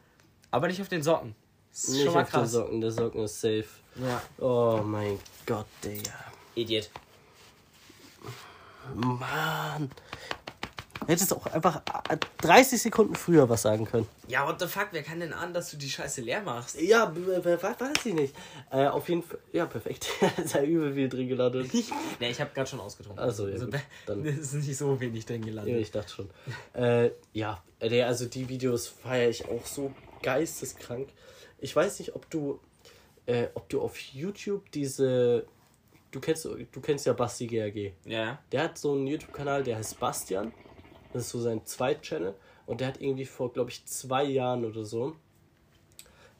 Aber 0.52 0.68
nicht 0.68 0.82
auf 0.82 0.88
den 0.88 1.04
Socken. 1.04 1.36
Das 1.70 1.84
ist 1.84 1.90
Nicht 1.90 2.04
schon 2.06 2.14
mal 2.14 2.22
auf 2.24 2.30
den 2.30 2.40
krass. 2.40 2.52
Socken, 2.54 2.80
der 2.80 2.92
Socken 2.92 3.24
ist 3.26 3.42
safe. 3.42 3.66
Ja. 3.96 4.22
Oh 4.40 4.82
mein 4.86 5.20
Gott, 5.46 5.66
Digga. 5.84 6.14
Idiot. 6.56 6.90
Mann. 8.96 9.92
Hättest 11.08 11.34
auch 11.34 11.46
einfach 11.48 11.82
äh, 12.10 12.18
30 12.42 12.82
Sekunden 12.82 13.16
früher 13.16 13.48
was 13.50 13.62
sagen 13.62 13.86
können. 13.86 14.08
Ja, 14.28 14.48
what 14.48 14.60
the 14.60 14.68
fuck, 14.68 14.88
wer 14.92 15.04
kann 15.04 15.20
denn 15.20 15.34
an, 15.34 15.54
dass 15.54 15.72
du 15.72 15.78
die 15.78 15.90
Scheiße 15.90 16.22
leer 16.22 16.42
machst? 16.42 16.80
Ja, 16.82 17.14
weiß 17.16 18.06
ich 18.06 18.14
nicht. 18.14 18.36
Äh, 18.72 18.88
auf 18.88 19.08
jeden 19.10 19.24
Fall. 19.24 19.40
Ja, 19.54 19.66
perfekt. 19.66 20.08
ja 20.54 20.62
übel 20.64 20.94
viel 20.94 21.10
drin 21.10 21.28
gelandet. 21.28 21.74
ne, 22.20 22.30
ich 22.30 22.42
habe 22.42 22.52
gerade 22.54 22.70
schon 22.70 22.80
ausgetrunken. 22.80 23.24
Also, 23.24 23.48
ja, 23.48 23.58
gut, 23.64 23.76
dann- 24.06 24.24
ist 24.26 24.54
nicht 24.54 24.78
so 24.78 25.00
wenig 25.00 25.26
drin 25.26 25.42
Ja, 25.44 25.50
gelandet. 25.50 25.82
ich 25.82 25.92
dachte 25.92 26.12
schon. 26.14 26.30
Äh, 26.74 27.12
ja, 27.34 27.64
äh, 27.80 28.02
also 28.04 28.26
die 28.26 28.50
Videos 28.50 28.88
feiere 28.88 29.30
ich 29.30 29.48
auch 29.48 29.66
so 29.66 29.94
geisteskrank. 30.22 31.10
Ich 31.60 31.76
weiß 31.76 32.00
nicht, 32.00 32.16
ob 32.16 32.30
du, 32.30 32.60
äh, 33.26 33.48
ob 33.54 33.70
du 33.70 33.82
auf 33.82 33.98
YouTube 34.00 34.72
diese. 34.72 35.46
Du 36.12 36.20
kennst, 36.22 36.46
du 36.46 36.82
kennst 36.82 37.06
ja 37.06 37.14
Basti 37.14 37.46
GRG. 37.48 37.92
Ja. 38.06 38.40
Der 38.52 38.64
hat 38.64 38.78
so 38.78 38.94
einen 38.94 39.06
YouTube-Kanal, 39.08 39.64
der 39.64 39.78
heißt 39.78 40.00
Bastian. 40.00 40.54
Das 41.16 41.28
ist 41.28 41.32
so 41.32 41.40
sein 41.40 41.66
Zweit-Channel. 41.66 42.34
Und 42.66 42.82
der 42.82 42.90
hat 42.90 43.00
irgendwie 43.00 43.24
vor, 43.24 43.54
glaube 43.54 43.70
ich, 43.70 43.86
zwei 43.86 44.26
Jahren 44.26 44.66
oder 44.66 44.84
so, 44.84 45.16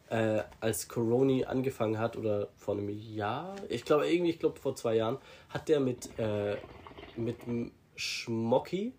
äh, 0.10 0.44
als 0.60 0.90
Coroni 0.90 1.46
angefangen 1.46 1.98
hat, 1.98 2.18
oder 2.18 2.50
vor 2.58 2.76
einem 2.76 2.90
Jahr, 2.90 3.56
ich 3.70 3.86
glaube, 3.86 4.12
irgendwie, 4.12 4.32
ich 4.32 4.40
glaube, 4.40 4.60
vor 4.60 4.76
zwei 4.76 4.96
Jahren, 4.96 5.18
hat 5.48 5.70
der 5.70 5.80
mit, 5.80 6.10
äh, 6.20 6.58
mit 7.16 7.38
Schmocki, 7.96 8.92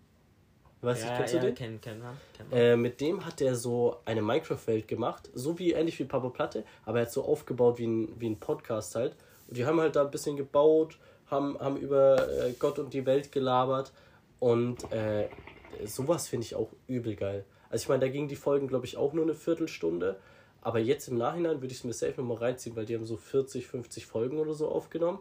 weiß 0.81 1.03
ich, 1.03 1.05
ja, 1.05 1.17
kennst 1.17 1.33
ja, 1.35 1.39
du 1.41 1.45
den? 1.45 1.55
Kenn, 1.55 1.79
kenn 1.79 1.99
man, 1.99 2.17
kenn 2.35 2.49
man. 2.49 2.57
Äh, 2.57 2.75
mit 2.75 2.99
dem 2.99 3.23
hat 3.23 3.39
er 3.41 3.53
so 3.53 3.97
eine 4.03 4.23
Minecraft-Welt 4.23 4.87
gemacht, 4.87 5.29
so 5.35 5.59
wie 5.59 5.73
ähnlich 5.73 5.99
wie 5.99 6.05
Papa 6.05 6.29
Platte, 6.29 6.65
aber 6.85 7.01
er 7.01 7.05
hat 7.05 7.11
so 7.11 7.23
aufgebaut 7.23 7.77
wie 7.77 7.85
ein, 7.85 8.19
wie 8.19 8.31
ein 8.31 8.39
Podcast 8.39 8.95
halt. 8.95 9.15
Und 9.47 9.57
die 9.57 9.65
haben 9.67 9.79
halt 9.79 9.95
da 9.95 10.03
ein 10.03 10.11
bisschen 10.11 10.37
gebaut, 10.37 10.97
haben, 11.27 11.59
haben 11.59 11.77
über 11.77 12.27
äh, 12.27 12.53
Gott 12.53 12.79
und 12.79 12.95
die 12.95 13.05
Welt 13.05 13.31
gelabert 13.31 13.91
und 14.39 14.91
äh, 14.91 15.29
sowas 15.85 16.27
finde 16.27 16.45
ich 16.45 16.55
auch 16.55 16.69
übel 16.87 17.15
geil. 17.15 17.45
Also 17.69 17.83
ich 17.83 17.89
meine, 17.89 18.01
da 18.01 18.07
gingen 18.07 18.27
die 18.27 18.35
Folgen, 18.35 18.67
glaube 18.67 18.85
ich, 18.85 18.97
auch 18.97 19.13
nur 19.13 19.23
eine 19.23 19.33
Viertelstunde, 19.35 20.19
aber 20.61 20.79
jetzt 20.79 21.07
im 21.07 21.17
Nachhinein 21.17 21.61
würde 21.61 21.73
ich 21.73 21.79
es 21.79 21.83
mir 21.83 21.93
safe 21.93 22.13
nochmal 22.17 22.37
reinziehen, 22.37 22.75
weil 22.75 22.85
die 22.85 22.95
haben 22.95 23.05
so 23.05 23.17
40, 23.17 23.67
50 23.67 24.05
Folgen 24.05 24.37
oder 24.37 24.53
so 24.53 24.69
aufgenommen. 24.69 25.19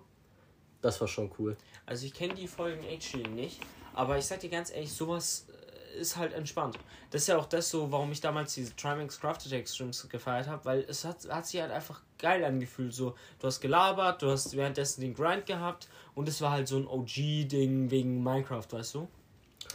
Das 0.83 1.01
war 1.01 1.09
schon 1.09 1.31
cool. 1.39 1.57
Also 1.85 2.07
ich 2.07 2.15
kenne 2.15 2.35
die 2.35 2.49
Folgen 2.49 2.83
HD 2.83 3.29
nicht, 3.31 3.61
aber 3.95 4.19
ich 4.19 4.27
sag 4.27 4.41
dir 4.41 4.51
ganz 4.51 4.71
ehrlich, 4.71 4.93
sowas 4.93 5.47
äh, 5.95 6.01
ist 6.01 6.17
halt 6.17 6.33
entspannt. 6.33 6.79
Das 7.11 7.23
ist 7.23 7.29
ja 7.29 7.39
auch 7.39 7.47
das 7.47 7.71
so, 7.71 7.91
warum 7.91 8.13
ich 8.13 8.21
damals 8.21 8.55
diese 8.55 8.75
Trimax 8.77 9.21
Crafted 9.21 9.53
Extremes 9.53 10.09
gefeiert 10.09 10.47
habe, 10.47 10.65
weil 10.65 10.81
es 10.89 11.05
hat, 11.05 11.29
hat 11.29 11.47
sich 11.47 11.61
halt 11.61 11.73
einfach 11.73 12.03
geil 12.19 12.45
angefühlt. 12.45 12.93
So, 12.93 13.15
du 13.39 13.47
hast 13.47 13.61
gelabert, 13.61 14.23
du 14.23 14.31
hast 14.31 14.57
währenddessen 14.57 15.01
den 15.01 15.15
Grind 15.15 15.47
gehabt 15.47 15.89
und 16.15 16.29
es 16.29 16.41
war 16.41 16.53
halt 16.53 16.69
so 16.69 16.77
ein 16.77 16.87
OG-Ding 16.87 17.91
wegen 17.91 18.23
Minecraft, 18.23 18.67
weißt 18.71 18.95
du? 18.95 19.09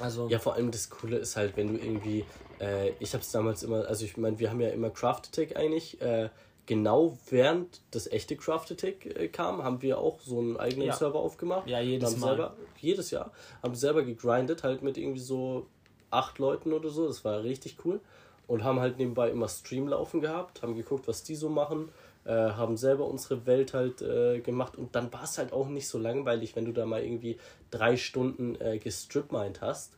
Also, 0.01 0.27
Ja, 0.29 0.39
vor 0.39 0.55
allem 0.55 0.71
das 0.71 0.89
Coole 0.89 1.17
ist 1.17 1.35
halt, 1.35 1.55
wenn 1.57 1.67
du 1.75 1.79
irgendwie, 1.83 2.25
äh, 2.59 2.91
ich 2.99 3.13
habe 3.13 3.21
es 3.21 3.31
damals 3.31 3.63
immer, 3.63 3.87
also 3.87 4.05
ich 4.05 4.17
meine, 4.17 4.39
wir 4.39 4.49
haben 4.49 4.59
ja 4.61 4.69
immer 4.69 4.89
Craft 4.89 5.21
Attack 5.27 5.55
eigentlich, 5.55 6.01
äh, 6.01 6.29
genau 6.65 7.17
während 7.29 7.81
das 7.91 8.07
echte 8.07 8.35
Craft 8.35 8.67
Attack 8.71 9.05
äh, 9.05 9.27
kam, 9.27 9.63
haben 9.63 9.81
wir 9.81 9.97
auch 9.97 10.19
so 10.21 10.39
einen 10.39 10.57
eigenen 10.57 10.87
Ja. 10.87 10.93
Server 10.93 11.19
aufgemacht. 11.19 11.67
Ja, 11.67 11.79
jedes 11.79 12.13
haben 12.13 12.19
Mal. 12.19 12.27
Selber, 12.27 12.53
jedes 12.79 13.11
Jahr. 13.11 13.31
Haben 13.61 13.75
selber 13.75 14.03
gegrindet, 14.03 14.63
halt 14.63 14.81
mit 14.81 14.97
irgendwie 14.97 15.19
so 15.19 15.67
acht 16.09 16.39
Leuten 16.39 16.73
oder 16.73 16.89
so, 16.89 17.07
das 17.07 17.23
war 17.25 17.43
richtig 17.43 17.77
cool. 17.85 17.99
Und 18.47 18.63
haben 18.63 18.79
halt 18.81 18.97
nebenbei 18.97 19.29
immer 19.29 19.47
Stream 19.47 19.87
laufen 19.87 20.19
gehabt, 20.19 20.61
haben 20.61 20.75
geguckt, 20.75 21.07
was 21.07 21.23
die 21.23 21.35
so 21.35 21.47
machen, 21.47 21.89
äh, 22.25 22.31
haben 22.31 22.77
selber 22.77 23.05
unsere 23.07 23.45
Welt 23.45 23.73
halt 23.73 24.01
äh, 24.01 24.39
gemacht 24.41 24.75
und 24.75 24.95
dann 24.95 25.11
war 25.11 25.23
es 25.23 25.37
halt 25.37 25.53
auch 25.53 25.67
nicht 25.67 25.87
so 25.87 25.97
langweilig, 25.97 26.55
wenn 26.55 26.65
du 26.65 26.71
da 26.71 26.85
mal 26.85 27.03
irgendwie 27.03 27.37
drei 27.71 27.97
Stunden 27.97 28.55
äh, 28.61 28.77
gestripmined 28.79 29.61
hast. 29.61 29.97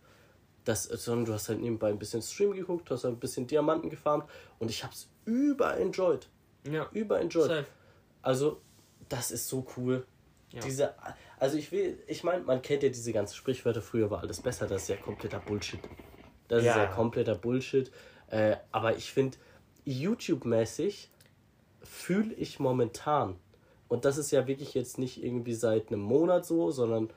Das, 0.65 0.83
sondern 0.85 1.25
du 1.25 1.33
hast 1.33 1.49
halt 1.49 1.59
nebenbei 1.59 1.89
ein 1.89 1.99
bisschen 1.99 2.21
Stream 2.21 2.53
geguckt, 2.53 2.89
hast 2.89 3.03
ein 3.03 3.19
bisschen 3.19 3.45
Diamanten 3.47 3.89
gefarmt 3.89 4.29
und 4.59 4.69
ich 4.69 4.85
hab's 4.85 5.09
über 5.25 5.75
enjoyed. 5.77 6.29
ja, 6.71 6.87
Über 6.93 7.19
enjoyed. 7.19 7.47
safe. 7.49 7.65
Also, 8.21 8.61
das 9.09 9.31
ist 9.31 9.49
so 9.49 9.65
cool. 9.75 10.05
Ja. 10.53 10.61
Diese, 10.61 10.93
also 11.37 11.57
ich 11.57 11.71
will, 11.73 12.01
ich 12.07 12.23
meine, 12.23 12.43
man 12.43 12.61
kennt 12.61 12.83
ja 12.83 12.87
diese 12.89 13.11
ganzen 13.11 13.35
Sprichwörter, 13.35 13.81
früher 13.81 14.09
war 14.09 14.21
alles 14.21 14.39
besser, 14.39 14.65
das 14.67 14.83
ist 14.83 14.87
ja 14.87 14.95
kompletter 14.95 15.39
Bullshit. 15.41 15.81
Das 16.47 16.63
Ja. 16.63 16.71
ist 16.71 16.77
ja 16.77 16.85
kompletter 16.85 17.35
Bullshit. 17.35 17.91
Äh, 18.27 18.55
aber 18.71 18.95
ich 18.95 19.11
finde, 19.11 19.37
YouTube-mäßig 19.83 21.09
fühle 21.83 22.33
ich 22.35 22.59
momentan, 22.59 23.35
und 23.87 24.05
das 24.05 24.17
ist 24.17 24.31
ja 24.31 24.47
wirklich 24.47 24.73
jetzt 24.73 24.97
nicht 24.97 25.23
irgendwie 25.23 25.53
seit 25.53 25.89
einem 25.89 26.01
Monat 26.01 26.45
so, 26.45 26.71
sondern 26.71 27.09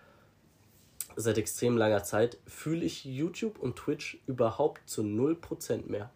seit 1.17 1.39
extrem 1.39 1.77
langer 1.77 2.03
Zeit, 2.03 2.39
fühle 2.47 2.85
ich 2.85 3.05
YouTube 3.05 3.59
und 3.59 3.77
Twitch 3.77 4.19
überhaupt 4.27 4.89
zu 4.89 5.03
0% 5.03 5.87
mehr. 5.89 6.11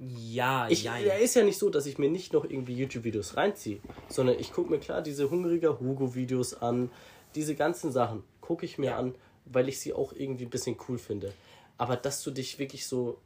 Ja, 0.00 0.68
Ich, 0.68 0.84
ja, 0.84 0.96
ist 0.98 1.34
ja 1.34 1.42
nicht 1.44 1.58
so, 1.58 1.70
dass 1.70 1.86
ich 1.86 1.98
mir 1.98 2.10
nicht 2.10 2.32
noch 2.32 2.44
irgendwie 2.44 2.74
YouTube-Videos 2.74 3.36
reinziehe, 3.36 3.80
sondern 4.08 4.38
ich 4.38 4.52
gucke 4.52 4.70
mir 4.70 4.78
klar 4.78 5.00
diese 5.02 5.30
hungriger 5.30 5.80
Hugo-Videos 5.80 6.54
an, 6.54 6.90
diese 7.34 7.54
ganzen 7.54 7.90
Sachen 7.90 8.22
gucke 8.40 8.64
ich 8.66 8.78
mir 8.78 8.90
Ja. 8.90 8.98
an, 8.98 9.14
weil 9.46 9.68
ich 9.68 9.80
sie 9.80 9.94
auch 9.94 10.12
irgendwie 10.12 10.44
ein 10.44 10.50
bisschen 10.50 10.76
cool 10.88 10.98
finde. 10.98 11.32
Aber 11.78 11.96
dass 11.96 12.22
du 12.22 12.30
dich 12.30 12.58
wirklich 12.58 12.86
so, 12.86 13.18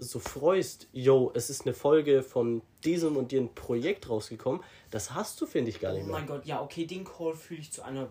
so 0.00 0.18
freust, 0.18 0.88
yo, 0.92 1.30
es 1.34 1.50
ist 1.50 1.62
eine 1.66 1.74
Folge 1.74 2.22
von 2.22 2.62
diesem 2.84 3.16
und 3.16 3.32
jenem 3.32 3.54
Projekt 3.54 4.08
rausgekommen, 4.08 4.62
das 4.90 5.14
hast 5.14 5.40
du, 5.40 5.46
finde 5.46 5.70
ich, 5.70 5.78
gar 5.80 5.92
Oh 5.92 5.96
nicht 5.96 6.06
mehr. 6.06 6.16
mein 6.18 6.26
Gott, 6.26 6.46
ja, 6.46 6.62
okay, 6.62 6.86
den 6.86 7.04
Call 7.04 7.34
fühle 7.34 7.60
ich 7.60 7.70
zu 7.70 7.84
100%. 7.84 8.06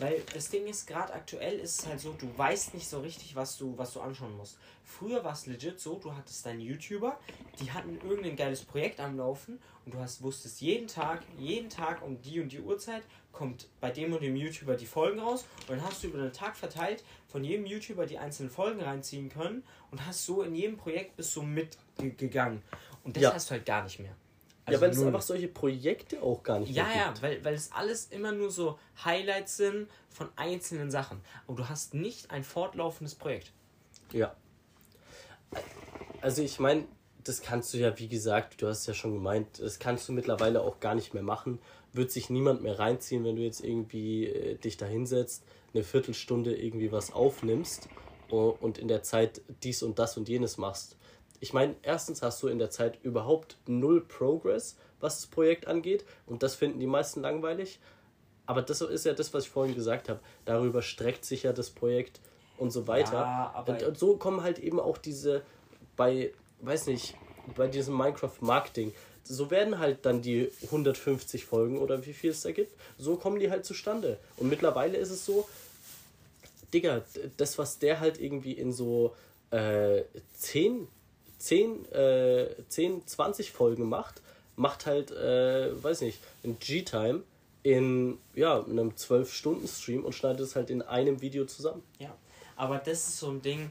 Weil 0.00 0.22
das 0.32 0.48
Ding 0.48 0.66
ist, 0.66 0.86
gerade 0.86 1.12
aktuell 1.12 1.58
ist 1.58 1.80
es 1.80 1.86
halt 1.86 2.00
so, 2.00 2.14
du 2.14 2.26
weißt 2.36 2.72
nicht 2.72 2.88
so 2.88 3.00
richtig, 3.00 3.36
was 3.36 3.58
du, 3.58 3.76
was 3.76 3.92
du 3.92 4.00
anschauen 4.00 4.34
musst. 4.36 4.58
Früher 4.82 5.22
war 5.22 5.34
es 5.34 5.44
legit 5.46 5.78
so, 5.78 5.98
du 5.98 6.14
hattest 6.14 6.44
deine 6.46 6.62
YouTuber, 6.62 7.18
die 7.60 7.70
hatten 7.70 8.00
irgendein 8.02 8.34
geiles 8.34 8.64
Projekt 8.64 8.98
am 8.98 9.18
Laufen 9.18 9.60
und 9.84 9.92
du 9.94 9.98
hast, 9.98 10.22
wusstest 10.22 10.62
jeden 10.62 10.88
Tag, 10.88 11.22
jeden 11.36 11.68
Tag 11.68 12.02
um 12.02 12.20
die 12.22 12.40
und 12.40 12.50
die 12.50 12.60
Uhrzeit 12.60 13.02
kommt 13.30 13.68
bei 13.80 13.90
dem 13.90 14.12
und 14.14 14.22
dem 14.22 14.36
YouTuber 14.36 14.74
die 14.76 14.86
Folgen 14.86 15.20
raus 15.20 15.44
und 15.68 15.76
dann 15.76 15.84
hast 15.84 16.02
du 16.02 16.08
über 16.08 16.18
den 16.18 16.32
Tag 16.32 16.56
verteilt 16.56 17.04
von 17.28 17.44
jedem 17.44 17.66
YouTuber 17.66 18.06
die 18.06 18.18
einzelnen 18.18 18.50
Folgen 18.50 18.80
reinziehen 18.80 19.28
können 19.28 19.62
und 19.90 20.06
hast 20.06 20.24
so 20.24 20.42
in 20.42 20.54
jedem 20.54 20.78
Projekt 20.78 21.16
bist 21.16 21.36
du 21.36 21.42
mitgegangen. 21.42 22.62
Und 23.04 23.16
das 23.16 23.22
Ja. 23.22 23.34
hast 23.34 23.50
du 23.50 23.52
halt 23.52 23.66
gar 23.66 23.84
nicht 23.84 24.00
mehr. 24.00 24.16
Ja, 24.72 24.78
Also 24.78 24.80
weil 24.82 24.90
es 24.90 25.02
einfach 25.02 25.22
solche 25.22 25.48
Projekte 25.48 26.22
auch 26.22 26.42
gar 26.42 26.58
nicht 26.60 26.70
Ja, 26.74 26.86
ja, 26.96 27.06
gibt. 27.08 27.22
weil, 27.22 27.44
weil 27.44 27.54
es 27.54 27.72
alles 27.72 28.06
immer 28.06 28.32
nur 28.32 28.50
so 28.50 28.78
Highlights 29.04 29.56
sind 29.56 29.88
von 30.08 30.28
einzelnen 30.36 30.90
Sachen. 30.90 31.20
Und 31.46 31.58
du 31.58 31.68
hast 31.68 31.94
nicht 31.94 32.30
ein 32.30 32.44
fortlaufendes 32.44 33.14
Projekt. 33.14 33.52
Ja. 34.12 34.34
Also 36.20 36.42
ich 36.42 36.58
meine, 36.58 36.84
das 37.24 37.42
kannst 37.42 37.72
du 37.74 37.78
ja, 37.78 37.98
wie 37.98 38.08
gesagt, 38.08 38.60
du 38.62 38.66
hast 38.68 38.80
es 38.80 38.86
ja 38.86 38.94
schon 38.94 39.12
gemeint, 39.12 39.60
das 39.60 39.78
kannst 39.78 40.08
du 40.08 40.12
mittlerweile 40.12 40.62
auch 40.62 40.80
gar 40.80 40.94
nicht 40.94 41.14
mehr 41.14 41.22
machen. 41.22 41.58
Wird 41.92 42.10
sich 42.10 42.30
niemand 42.30 42.62
mehr 42.62 42.78
reinziehen, 42.78 43.24
wenn 43.24 43.36
du 43.36 43.42
jetzt 43.42 43.62
irgendwie 43.62 44.26
äh, 44.26 44.54
dich 44.56 44.76
da 44.76 44.86
hinsetzt, 44.86 45.44
eine 45.74 45.82
Viertelstunde 45.82 46.54
irgendwie 46.56 46.92
was 46.92 47.12
aufnimmst 47.12 47.88
o- 48.30 48.56
und 48.60 48.78
in 48.78 48.88
der 48.88 49.02
Zeit 49.02 49.40
dies 49.62 49.82
und 49.82 49.98
das 49.98 50.16
und 50.16 50.28
jenes 50.28 50.56
machst. 50.56 50.96
Ich 51.40 51.52
meine, 51.52 51.74
erstens 51.82 52.22
hast 52.22 52.42
du 52.42 52.48
in 52.48 52.58
der 52.58 52.70
Zeit 52.70 52.98
überhaupt 53.02 53.56
null 53.66 54.02
Progress, 54.02 54.76
was 55.00 55.16
das 55.16 55.26
Projekt 55.26 55.66
angeht, 55.66 56.04
und 56.26 56.42
das 56.42 56.54
finden 56.54 56.78
die 56.78 56.86
meisten 56.86 57.22
langweilig. 57.22 57.80
Aber 58.46 58.62
das 58.62 58.80
ist 58.80 59.06
ja 59.06 59.14
das, 59.14 59.32
was 59.32 59.44
ich 59.44 59.50
vorhin 59.50 59.74
gesagt 59.74 60.08
habe. 60.08 60.20
Darüber 60.44 60.82
streckt 60.82 61.24
sich 61.24 61.44
ja 61.44 61.52
das 61.52 61.70
Projekt 61.70 62.20
und 62.58 62.70
so 62.72 62.86
weiter. 62.86 63.12
Ja, 63.12 63.64
und, 63.66 63.82
und 63.82 63.98
so 63.98 64.16
kommen 64.16 64.42
halt 64.42 64.58
eben 64.58 64.80
auch 64.80 64.98
diese 64.98 65.42
bei, 65.96 66.32
weiß 66.60 66.86
nicht, 66.86 67.14
bei 67.56 67.68
diesem 67.68 67.96
Minecraft-Marketing. 67.96 68.92
So 69.22 69.50
werden 69.50 69.78
halt 69.78 70.04
dann 70.06 70.22
die 70.22 70.50
150 70.64 71.44
Folgen 71.44 71.78
oder 71.78 72.04
wie 72.06 72.12
viel 72.12 72.30
es 72.30 72.42
da 72.42 72.52
gibt, 72.52 72.74
so 72.98 73.16
kommen 73.16 73.38
die 73.38 73.50
halt 73.50 73.64
zustande. 73.64 74.18
Und 74.36 74.48
mittlerweile 74.48 74.96
ist 74.98 75.10
es 75.10 75.24
so, 75.24 75.48
Digga, 76.72 77.02
das, 77.36 77.58
was 77.58 77.78
der 77.78 78.00
halt 78.00 78.20
irgendwie 78.20 78.52
in 78.52 78.72
so 78.72 79.14
äh, 79.50 80.02
10, 80.34 80.88
10, 81.40 81.90
äh, 81.92 82.48
10, 82.68 83.06
20 83.06 83.50
Folgen 83.50 83.88
macht, 83.88 84.22
macht 84.56 84.86
halt, 84.86 85.10
äh, 85.10 85.82
weiß 85.82 86.02
nicht, 86.02 86.18
ein 86.44 86.58
G-Time 86.58 87.22
in 87.62 88.18
ja, 88.34 88.62
einem 88.62 88.90
12-Stunden-Stream 88.90 90.04
und 90.04 90.14
schneidet 90.14 90.40
es 90.40 90.54
halt 90.54 90.70
in 90.70 90.82
einem 90.82 91.20
Video 91.20 91.44
zusammen. 91.46 91.82
Ja. 91.98 92.14
Aber 92.56 92.78
das 92.78 93.08
ist 93.08 93.18
so 93.18 93.30
ein 93.30 93.42
Ding. 93.42 93.70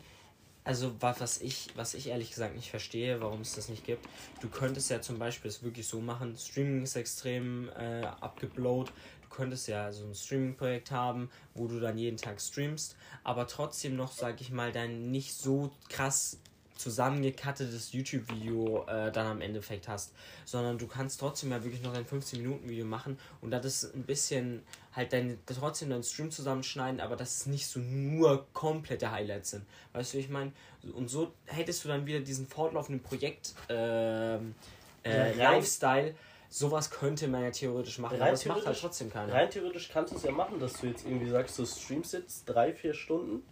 Also 0.63 0.91
was, 0.99 1.41
ich, 1.41 1.67
was 1.75 1.93
ich 1.93 2.07
ehrlich 2.07 2.31
gesagt 2.31 2.55
nicht 2.55 2.69
verstehe, 2.69 3.21
warum 3.21 3.41
es 3.41 3.55
das 3.55 3.69
nicht 3.69 3.85
gibt. 3.85 4.07
Du 4.41 4.49
könntest 4.49 4.89
ja 4.91 5.01
zum 5.01 5.17
Beispiel 5.17 5.49
es 5.49 5.63
wirklich 5.63 5.87
so 5.87 5.99
machen. 5.99 6.35
Streaming 6.37 6.83
ist 6.83 6.95
extrem 6.95 7.69
äh, 7.69 8.03
abgeblowt. 8.19 8.91
Du 9.21 9.29
könntest 9.29 9.67
ja 9.67 9.91
so 9.91 10.05
ein 10.05 10.13
Streaming-Projekt 10.13 10.91
haben, 10.91 11.29
wo 11.53 11.67
du 11.67 11.79
dann 11.79 11.97
jeden 11.97 12.17
Tag 12.17 12.41
streamst, 12.41 12.95
aber 13.23 13.47
trotzdem 13.47 13.95
noch, 13.95 14.11
sag 14.11 14.41
ich 14.41 14.51
mal, 14.51 14.71
dein 14.71 15.11
nicht 15.11 15.33
so 15.35 15.71
krass 15.87 16.37
zusammengekattetes 16.79 17.91
YouTube-Video 17.93 18.85
äh, 18.87 19.11
dann 19.11 19.27
am 19.27 19.41
Endeffekt 19.41 19.87
hast, 19.87 20.13
sondern 20.45 20.77
du 20.77 20.87
kannst 20.87 21.19
trotzdem 21.19 21.51
ja 21.51 21.63
wirklich 21.63 21.81
noch 21.83 21.93
ein 21.93 22.05
15-Minuten-Video 22.05 22.85
machen 22.85 23.19
und 23.41 23.51
das 23.51 23.65
ist 23.65 23.93
ein 23.95 24.03
bisschen 24.03 24.63
halt 24.95 25.11
deine, 25.13 25.37
trotzdem 25.45 25.89
deinen 25.89 26.03
Stream 26.03 26.31
zusammenschneiden, 26.31 26.99
aber 27.01 27.15
dass 27.15 27.37
es 27.37 27.45
nicht 27.45 27.67
so 27.67 27.79
nur 27.79 28.47
komplette 28.53 29.11
Highlights 29.11 29.51
sind. 29.51 29.65
Weißt 29.93 30.13
du, 30.13 30.17
ich 30.17 30.29
meine? 30.29 30.51
Und 30.93 31.09
so 31.09 31.33
hättest 31.45 31.83
du 31.83 31.89
dann 31.89 32.05
wieder 32.05 32.21
diesen 32.21 32.47
fortlaufenden 32.47 33.03
Projekt 33.03 33.53
ähm, 33.67 34.55
äh, 35.03 35.37
Ja, 35.37 35.49
rein- 35.49 35.55
Lifestyle. 35.55 36.15
Sowas 36.51 36.89
könnte 36.89 37.27
man 37.27 37.43
ja 37.43 37.51
theoretisch 37.51 37.99
machen, 37.99 38.19
aber 38.19 38.31
das 38.31 38.43
macht 38.45 38.65
halt 38.65 38.79
trotzdem 38.79 39.11
keiner. 39.11 39.31
Rein 39.31 39.51
theoretisch 39.51 39.87
kannst 39.93 40.13
du 40.13 40.17
es 40.17 40.23
ja 40.23 40.31
machen, 40.31 40.59
dass 40.59 40.73
du 40.73 40.87
jetzt 40.87 41.05
irgendwie 41.05 41.29
sagst, 41.29 41.59
du 41.59 41.65
streamst 41.65 42.13
jetzt 42.13 42.45
drei, 42.45 42.73
vier 42.73 42.95
Stunden 42.95 43.43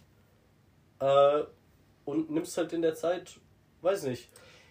äh, 0.98 1.42
und 2.08 2.30
nimmst 2.30 2.56
halt 2.56 2.72
in 2.72 2.80
der 2.82 2.94
Zeit, 2.94 3.38
weiß 3.82 4.04
nicht, 4.04 4.30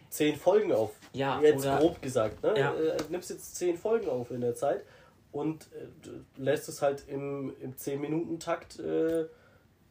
zehn 0.09 0.35
Folgen 0.35 0.71
auf. 0.73 0.91
Ja, 1.13 1.39
jetzt 1.41 1.59
oder- 1.65 1.77
grob 1.77 2.01
gesagt, 2.01 2.41
ne? 2.43 2.53
Ja. 2.57 2.73
Äh, 2.73 2.97
nimmst 3.09 3.29
jetzt 3.29 3.55
zehn 3.55 3.77
Folgen 3.77 4.09
auf 4.09 4.31
in 4.31 4.41
der 4.41 4.55
Zeit 4.55 4.83
und 5.31 5.67
äh, 5.73 6.41
lässt 6.41 6.67
es 6.69 6.81
halt 6.81 7.03
im, 7.07 7.53
im 7.61 7.75
10-Minuten-Takt 7.75 8.79
äh, 8.79 9.25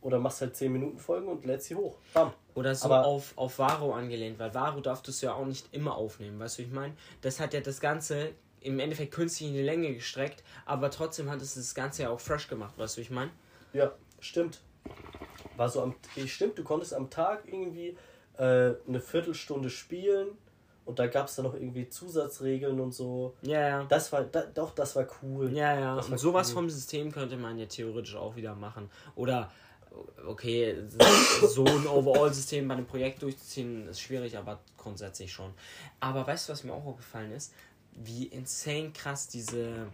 oder 0.01 0.19
machst 0.19 0.41
halt 0.41 0.57
10 0.57 0.73
Minuten 0.73 0.99
Folgen 0.99 1.29
und 1.29 1.45
lädst 1.45 1.69
sie 1.69 1.77
hoch. 1.77 1.99
Bam. 2.15 2.33
Oder 2.55 2.75
so 2.75 2.87
Aber- 2.87 3.05
auf, 3.07 3.33
auf 3.37 3.59
Varo 3.59 3.93
angelehnt, 3.95 4.39
weil 4.39 4.53
Varo 4.55 4.81
darfst 4.81 5.07
du 5.07 5.13
ja 5.27 5.35
auch 5.35 5.47
nicht 5.47 5.73
immer 5.73 5.97
aufnehmen, 5.97 6.41
weißt 6.41 6.59
du, 6.59 6.63
ich 6.63 6.71
meine? 6.71 6.95
Das 7.21 7.39
hat 7.39 7.55
ja 7.55 7.61
das 7.61 7.81
Ganze 7.81 8.31
im 8.61 8.81
Endeffekt 8.81 9.13
künstlich 9.15 9.51
in 9.51 9.55
die 9.55 9.63
Länge 9.63 9.95
gestreckt, 9.95 10.43
aber 10.65 10.91
trotzdem 10.91 11.31
hat 11.31 11.41
es 11.43 11.55
das 11.55 11.75
Ganze 11.75 12.03
ja 12.05 12.11
auch 12.11 12.19
fresh 12.19 12.49
gemacht, 12.49 12.75
weißt 12.77 12.97
du, 12.97 13.01
ich 13.03 13.11
meine? 13.11 13.31
Ja, 13.73 13.93
stimmt. 14.19 14.61
War 15.57 15.69
so 15.69 15.83
am, 15.83 15.95
eh, 16.17 16.27
stimmt, 16.27 16.59
du 16.59 16.65
konntest 16.65 16.95
am 16.95 17.11
Tag 17.11 17.45
irgendwie 17.47 17.97
äh, 18.39 18.75
eine 18.87 19.01
Viertelstunde 19.01 19.71
spielen 19.71 20.29
und 20.87 21.01
da 21.01 21.09
gab 21.09 21.27
es 21.27 21.35
dann 21.35 21.45
noch 21.45 21.55
irgendwie 21.55 21.89
Zusatzregeln 21.89 22.79
und 22.79 22.93
so. 22.93 23.35
Ja, 23.43 23.69
ja. 23.69 23.85
Das 23.85 24.13
war, 24.13 24.23
da, 24.23 24.43
doch, 24.43 24.73
das 24.73 24.95
war 24.95 25.07
cool. 25.21 25.53
Ja, 25.53 25.79
ja. 25.79 25.95
Und 25.97 26.19
sowas 26.19 26.49
cool. 26.51 26.55
vom 26.55 26.71
System 26.71 27.11
könnte 27.11 27.37
man 27.37 27.59
ja 27.59 27.67
theoretisch 27.67 28.15
auch 28.15 28.37
wieder 28.37 28.55
machen. 28.55 28.89
Oder, 29.17 29.51
okay, 30.27 30.77
so 31.49 31.65
ein 31.65 31.89
Overall-System 31.89 32.69
bei 32.69 32.75
einem 32.75 32.87
Projekt 32.87 33.21
durchzuziehen 33.23 33.89
ist 33.89 34.01
schwierig, 34.01 34.39
aber 34.39 34.61
grundsätzlich 34.79 35.33
schon. 35.33 35.53
Aber 35.99 36.25
weißt 36.25 36.49
du, 36.49 36.53
was 36.53 36.63
mir 36.63 36.73
auch 36.73 36.87
aufgefallen 36.87 37.33
ist? 37.33 37.53
Wie 37.93 38.27
insane 38.27 38.93
krass 38.93 39.27
diese, 39.27 39.89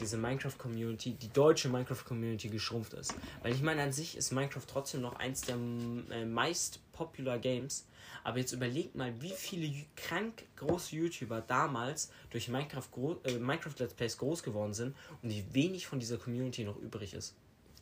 diese 0.00 0.16
Minecraft-Community, 0.16 1.12
die 1.14 1.28
deutsche 1.28 1.68
Minecraft-Community 1.68 2.48
geschrumpft 2.48 2.94
ist. 2.94 3.14
Weil 3.42 3.52
ich 3.52 3.62
meine, 3.62 3.82
an 3.82 3.92
sich 3.92 4.16
ist 4.16 4.32
Minecraft 4.32 4.64
trotzdem 4.66 5.00
noch 5.02 5.16
eins 5.16 5.42
der 5.42 5.56
äh, 5.56 6.24
meist 6.24 6.80
popular 6.92 7.38
Games. 7.38 7.86
Aber 8.24 8.38
jetzt 8.38 8.52
überlegt 8.52 8.94
mal, 8.96 9.12
wie 9.20 9.30
viele 9.30 9.72
krank 9.94 10.44
große 10.56 10.96
YouTuber 10.96 11.40
damals 11.42 12.10
durch 12.30 12.48
Minecraft, 12.48 12.88
äh, 13.24 13.38
Minecraft 13.38 13.74
Let's 13.78 13.94
Plays 13.94 14.18
groß 14.18 14.42
geworden 14.42 14.74
sind 14.74 14.96
und 15.22 15.30
wie 15.30 15.44
wenig 15.52 15.86
von 15.86 15.98
dieser 15.98 16.18
Community 16.18 16.64
noch 16.64 16.76
übrig 16.76 17.14
ist. 17.14 17.34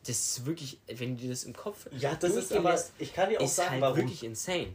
Das 0.07 0.19
ist 0.19 0.47
wirklich, 0.47 0.79
wenn 0.87 1.17
du 1.17 1.23
dir 1.23 1.31
das 1.31 1.45
im 1.45 1.55
Kopf 1.55 1.87
Ja, 1.93 2.15
das 2.15 2.37
ist 2.37 2.53
aber, 2.53 2.73
lässt, 2.73 2.93
ich 2.99 3.15
kann 3.15 3.31
dir 3.31 3.41
auch 3.41 3.45
ist 3.45 3.57
sagen, 3.57 3.71
halt 3.71 3.81
warum. 3.81 3.97
wirklich 3.99 4.23
insane. 4.23 4.75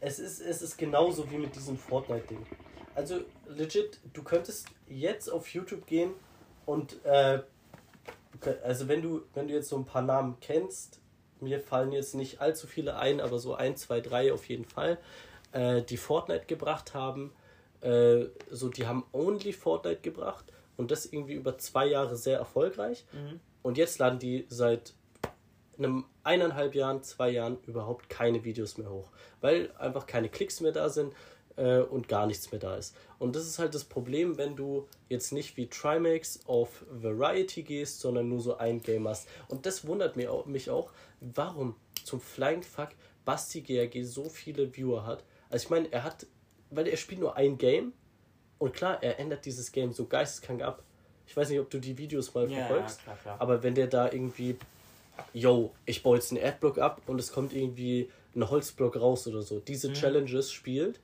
Es 0.00 0.18
ist, 0.18 0.40
es 0.40 0.62
ist 0.62 0.76
genauso 0.76 1.28
wie 1.30 1.38
mit 1.38 1.56
diesem 1.56 1.78
Fortnite-Ding. 1.78 2.46
Also, 2.94 3.20
legit, 3.48 3.98
du 4.12 4.22
könntest 4.22 4.66
jetzt 4.88 5.30
auf 5.30 5.48
YouTube 5.48 5.86
gehen 5.86 6.10
und, 6.68 7.02
äh, 7.06 7.40
also 8.62 8.88
wenn 8.88 9.00
du, 9.00 9.22
wenn 9.32 9.48
du 9.48 9.54
jetzt 9.54 9.70
so 9.70 9.76
ein 9.78 9.86
paar 9.86 10.02
Namen 10.02 10.36
kennst, 10.42 11.00
mir 11.40 11.60
fallen 11.60 11.92
jetzt 11.92 12.14
nicht 12.14 12.42
allzu 12.42 12.66
viele 12.66 12.98
ein, 12.98 13.22
aber 13.22 13.38
so 13.38 13.54
ein, 13.54 13.74
zwei, 13.78 14.02
drei 14.02 14.34
auf 14.34 14.46
jeden 14.50 14.66
Fall, 14.66 14.98
äh, 15.52 15.80
die 15.80 15.96
Fortnite 15.96 16.44
gebracht 16.44 16.92
haben, 16.92 17.32
äh, 17.80 18.26
so 18.50 18.68
die 18.68 18.86
haben 18.86 19.06
only 19.12 19.54
Fortnite 19.54 20.02
gebracht 20.02 20.44
und 20.76 20.90
das 20.90 21.06
irgendwie 21.06 21.34
über 21.34 21.56
zwei 21.56 21.86
Jahre 21.86 22.16
sehr 22.16 22.36
erfolgreich. 22.36 23.06
Und 23.62 23.78
jetzt 23.78 23.98
laden 23.98 24.18
die 24.18 24.44
seit 24.50 24.92
einem 25.78 26.04
eineinhalb 26.22 26.74
Jahren, 26.74 27.02
zwei 27.02 27.30
Jahren 27.30 27.56
überhaupt 27.66 28.10
keine 28.10 28.44
Videos 28.44 28.76
mehr 28.76 28.90
hoch, 28.90 29.10
weil 29.40 29.72
einfach 29.78 30.06
keine 30.06 30.28
Klicks 30.28 30.60
mehr 30.60 30.72
da 30.72 30.90
sind 30.90 31.14
äh, 31.58 31.80
und 31.80 32.08
gar 32.08 32.26
nichts 32.26 32.50
mehr 32.52 32.60
da 32.60 32.76
ist. 32.76 32.94
Und 33.18 33.34
das 33.36 33.46
ist 33.46 33.58
halt 33.58 33.74
das 33.74 33.84
Problem, 33.84 34.38
wenn 34.38 34.56
du 34.56 34.86
jetzt 35.08 35.32
nicht 35.32 35.56
wie 35.56 35.66
Trimax 35.66 36.40
auf 36.46 36.84
Variety 36.90 37.62
gehst, 37.62 38.00
sondern 38.00 38.28
nur 38.28 38.40
so 38.40 38.56
ein 38.56 38.80
Game 38.82 39.06
hast. 39.08 39.28
Und 39.48 39.66
das 39.66 39.86
wundert 39.86 40.16
mich 40.16 40.28
auch, 40.28 40.46
mich 40.46 40.70
auch 40.70 40.90
warum 41.20 41.74
zum 42.04 42.20
Flying 42.20 42.62
Fuck 42.62 42.90
Basti 43.24 43.60
GRG 43.60 44.04
so 44.04 44.28
viele 44.28 44.74
Viewer 44.74 45.04
hat. 45.04 45.22
Also 45.50 45.64
ich 45.64 45.70
meine, 45.70 45.92
er 45.92 46.04
hat, 46.04 46.26
weil 46.70 46.86
er 46.88 46.96
spielt 46.96 47.20
nur 47.20 47.36
ein 47.36 47.58
Game 47.58 47.92
und 48.58 48.72
klar, 48.72 49.02
er 49.02 49.18
ändert 49.18 49.44
dieses 49.44 49.70
Game 49.72 49.92
so 49.92 50.06
geisteskrank 50.06 50.62
ab. 50.62 50.82
Ich 51.26 51.36
weiß 51.36 51.50
nicht, 51.50 51.60
ob 51.60 51.68
du 51.68 51.78
die 51.78 51.98
Videos 51.98 52.32
mal 52.34 52.50
Ja, 52.50 52.60
verfolgst, 52.66 53.02
klar, 53.02 53.16
klar. 53.16 53.36
aber 53.38 53.62
wenn 53.62 53.74
der 53.74 53.86
da 53.86 54.10
irgendwie 54.10 54.56
yo, 55.34 55.74
ich 55.84 56.02
baue 56.02 56.16
jetzt 56.16 56.30
einen 56.32 56.40
Erdblock 56.40 56.78
ab 56.78 57.02
und 57.06 57.18
es 57.18 57.32
kommt 57.32 57.52
irgendwie 57.52 58.08
ein 58.34 58.48
Holzblock 58.48 58.96
raus 58.96 59.26
oder 59.26 59.42
so, 59.42 59.56
Mhm. 59.56 59.64
diese 59.66 59.92
Challenges 59.92 60.50
spielt, 60.52 61.00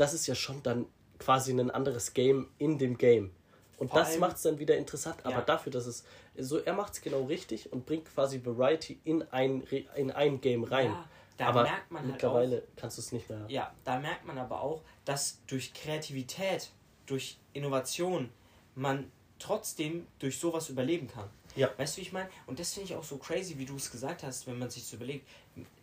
das 0.00 0.14
ist 0.14 0.26
ja 0.26 0.34
schon 0.34 0.62
dann 0.62 0.86
quasi 1.18 1.52
ein 1.52 1.70
anderes 1.70 2.14
Game 2.14 2.48
in 2.58 2.78
dem 2.78 2.96
Game. 2.96 3.32
Und 3.76 3.90
Vor 3.90 4.00
das 4.00 4.18
macht 4.18 4.36
es 4.36 4.42
dann 4.42 4.58
wieder 4.58 4.76
interessant, 4.76 5.18
aber 5.24 5.36
Ja. 5.36 5.42
dafür, 5.42 5.72
dass 5.72 5.86
es 5.86 6.04
so, 6.36 6.58
er 6.58 6.72
macht 6.74 6.94
es 6.94 7.00
genau 7.00 7.24
richtig 7.24 7.72
und 7.72 7.86
bringt 7.86 8.06
quasi 8.06 8.44
Variety 8.44 9.00
in 9.04 9.22
ein, 9.30 9.62
in 9.96 10.10
ein 10.10 10.40
Game 10.40 10.64
rein. 10.64 10.86
Ja, 10.86 11.08
da 11.36 11.46
aber 11.46 11.62
merkt 11.62 11.90
man 11.90 12.02
halt 12.02 12.12
mittlerweile 12.12 12.62
kannst 12.76 12.98
du 12.98 13.02
es 13.02 13.12
nicht 13.12 13.28
mehr. 13.28 13.44
Ja, 13.48 13.74
da 13.84 13.98
merkt 13.98 14.26
man 14.26 14.38
aber 14.38 14.60
auch, 14.62 14.82
dass 15.04 15.38
durch 15.46 15.72
Kreativität, 15.72 16.70
durch 17.06 17.38
Innovation, 17.52 18.30
man 18.74 19.10
trotzdem 19.38 20.06
durch 20.18 20.38
sowas 20.38 20.68
überleben 20.68 21.08
kann. 21.08 21.28
Ja. 21.56 21.70
Weißt 21.78 21.96
du, 21.96 21.98
wie 21.98 22.02
ich 22.02 22.12
meine? 22.12 22.28
Und 22.46 22.58
das 22.58 22.72
finde 22.72 22.90
ich 22.90 22.96
auch 22.96 23.04
so 23.04 23.16
crazy, 23.16 23.58
wie 23.58 23.64
du 23.64 23.76
es 23.76 23.90
gesagt 23.90 24.22
hast, 24.22 24.46
wenn 24.46 24.58
man 24.58 24.70
sich 24.70 24.84
so 24.84 24.96
überlegt. 24.96 25.26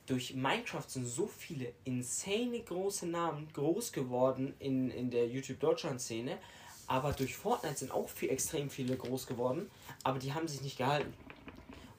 Durch 0.08 0.34
Minecraft 0.34 0.88
sind 0.88 1.06
so 1.06 1.28
viele 1.28 1.74
insane 1.84 2.62
große 2.62 3.06
Namen 3.06 3.48
groß 3.54 3.92
geworden 3.92 4.54
in, 4.60 4.90
in 4.90 5.12
der 5.12 5.28
YouTube-Deutschland-Szene. 5.28 6.38
Aber 6.88 7.12
durch 7.12 7.36
Fortnite 7.36 7.78
sind 7.78 7.92
auch 7.92 8.08
viel, 8.08 8.30
extrem 8.30 8.70
viele 8.70 8.96
groß 8.96 9.28
geworden, 9.28 9.70
aber 10.04 10.20
die 10.20 10.34
haben 10.34 10.48
sich 10.48 10.62
nicht 10.62 10.78
gehalten. 10.78 11.14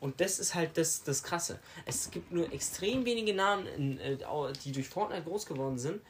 Und 0.00 0.20
das 0.22 0.38
ist 0.38 0.54
halt 0.54 0.78
das, 0.78 1.02
das 1.02 1.22
Krasse. 1.22 1.58
Es 1.84 2.10
gibt 2.10 2.32
nur 2.32 2.50
extrem 2.52 3.04
wenige 3.04 3.34
Namen, 3.34 3.66
in, 3.66 3.98
äh, 3.98 4.16
die 4.64 4.72
durch 4.72 4.88
Fortnite 4.88 5.24
groß 5.24 5.44
geworden 5.44 5.78
sind, 5.78 6.00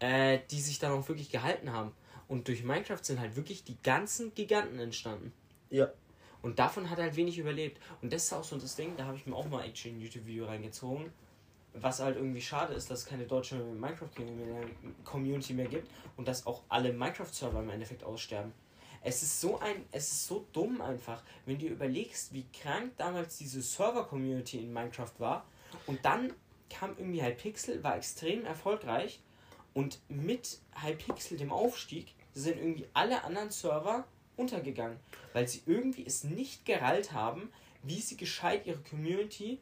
äh, 0.00 0.40
die 0.50 0.60
sich 0.60 0.78
dann 0.78 0.92
auch 0.92 1.08
wirklich 1.08 1.30
gehalten 1.30 1.72
haben. 1.72 1.92
Und 2.26 2.48
durch 2.48 2.62
Minecraft 2.62 3.02
sind 3.02 3.20
halt 3.20 3.36
wirklich 3.36 3.64
die 3.64 3.76
ganzen 3.82 4.34
Giganten 4.34 4.78
entstanden. 4.78 5.32
Ja. 5.70 5.90
Und 6.42 6.58
davon 6.58 6.90
hat 6.90 6.98
halt 6.98 7.16
wenig 7.16 7.38
überlebt. 7.38 7.80
Und 8.02 8.12
das 8.12 8.24
ist 8.24 8.32
auch 8.34 8.44
so 8.44 8.58
das 8.58 8.76
Ding, 8.76 8.96
da 8.96 9.06
habe 9.06 9.16
ich 9.16 9.26
mir 9.26 9.34
auch 9.34 9.48
mal 9.48 9.64
actually 9.64 9.96
ein 9.96 10.00
YouTube-Video 10.00 10.44
reingezogen. 10.44 11.10
Was 11.80 12.00
halt 12.00 12.16
irgendwie 12.16 12.40
schade 12.40 12.74
ist, 12.74 12.90
dass 12.90 13.00
es 13.00 13.06
keine 13.06 13.24
deutsche 13.24 13.56
Minecraft-Community 13.56 15.54
mehr 15.54 15.66
gibt 15.66 15.90
und 16.16 16.26
dass 16.26 16.46
auch 16.46 16.62
alle 16.68 16.92
Minecraft-Server 16.92 17.60
im 17.60 17.70
Endeffekt 17.70 18.04
aussterben. 18.04 18.52
Es 19.02 19.22
ist 19.22 19.40
so 19.40 19.58
ein, 19.60 19.84
es 19.92 20.10
ist 20.10 20.26
so 20.26 20.46
dumm 20.52 20.80
einfach, 20.80 21.22
wenn 21.46 21.58
du 21.58 21.66
überlegst, 21.66 22.32
wie 22.32 22.44
krank 22.52 22.92
damals 22.96 23.38
diese 23.38 23.62
Server-Community 23.62 24.58
in 24.58 24.72
Minecraft 24.72 25.12
war. 25.18 25.44
Und 25.86 26.04
dann 26.04 26.32
kam 26.68 26.90
irgendwie 26.98 27.22
Hypixel, 27.22 27.82
war 27.84 27.96
extrem 27.96 28.44
erfolgreich. 28.44 29.20
Und 29.74 30.00
mit 30.08 30.58
Hypixel, 30.82 31.38
dem 31.38 31.52
Aufstieg, 31.52 32.14
sind 32.34 32.58
irgendwie 32.58 32.88
alle 32.92 33.22
anderen 33.24 33.50
Server 33.50 34.04
untergegangen. 34.36 34.98
Weil 35.32 35.46
sie 35.46 35.62
irgendwie 35.66 36.04
es 36.04 36.24
nicht 36.24 36.64
gerallt 36.64 37.12
haben, 37.12 37.52
wie 37.82 38.00
sie 38.00 38.16
gescheit 38.16 38.66
ihre 38.66 38.80
Community 38.80 39.60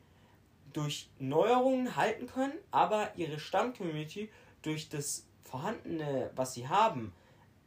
durch 0.76 1.08
Neuerungen 1.18 1.96
halten 1.96 2.26
können, 2.26 2.52
aber 2.70 3.10
ihre 3.16 3.38
Stamm-Community 3.38 4.30
durch 4.60 4.90
das 4.90 5.26
vorhandene, 5.44 6.30
was 6.36 6.52
sie 6.52 6.68
haben, 6.68 7.14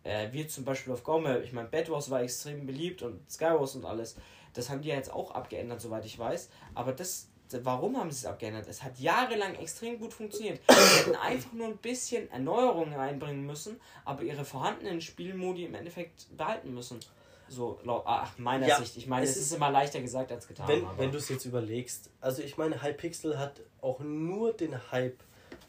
äh, 0.03 0.31
wie 0.31 0.45
zum 0.45 0.63
Beispiel 0.63 0.93
auf 0.93 1.03
Gaume, 1.03 1.39
ich 1.39 1.51
meine, 1.51 1.67
Bed 1.69 1.89
Wars 1.89 2.11
war 2.11 2.21
extrem 2.21 2.67
beliebt 2.67 3.01
und 3.01 3.19
Skywars 3.29 3.75
und 3.75 3.85
alles, 3.85 4.15
das 4.53 4.69
haben 4.69 4.81
die 4.81 4.89
ja 4.89 4.95
jetzt 4.95 5.11
auch 5.11 5.31
abgeändert, 5.31 5.81
soweit 5.81 6.05
ich 6.05 6.19
weiß, 6.19 6.49
aber 6.75 6.93
das, 6.93 7.29
warum 7.51 7.97
haben 7.97 8.11
sie 8.11 8.19
es 8.19 8.25
abgeändert? 8.27 8.67
Es 8.67 8.83
hat 8.83 8.99
jahrelang 8.99 9.55
extrem 9.55 9.97
gut 9.97 10.13
funktioniert. 10.13 10.59
Sie 10.69 10.99
hätten 10.99 11.15
einfach 11.15 11.53
nur 11.53 11.67
ein 11.67 11.77
bisschen 11.77 12.29
Erneuerungen 12.31 12.93
reinbringen 12.93 13.43
müssen, 13.43 13.81
aber 14.05 14.21
ihre 14.21 14.45
vorhandenen 14.45 15.01
Spielmodi 15.01 15.65
im 15.65 15.73
Endeffekt 15.73 16.27
behalten 16.37 16.75
müssen. 16.75 16.99
So, 17.49 17.79
laut 17.83 18.03
ach, 18.05 18.37
meiner 18.37 18.67
Ja, 18.67 18.77
Sicht. 18.77 18.95
Ich 18.97 19.07
meine, 19.07 19.23
es 19.25 19.31
es 19.31 19.37
ist, 19.37 19.45
ist- 19.47 19.57
immer 19.57 19.71
leichter 19.71 20.01
gesagt 20.01 20.31
als 20.31 20.47
getan. 20.47 20.67
Wenn, 20.67 20.85
wenn 20.97 21.11
du 21.11 21.17
es 21.17 21.29
jetzt 21.29 21.45
überlegst, 21.45 22.09
also 22.21 22.41
ich 22.41 22.57
meine, 22.57 22.81
Hypixel 22.81 23.37
hat 23.37 23.61
auch 23.81 23.99
nur 23.99 24.53
den 24.53 24.91
Hype 24.91 25.19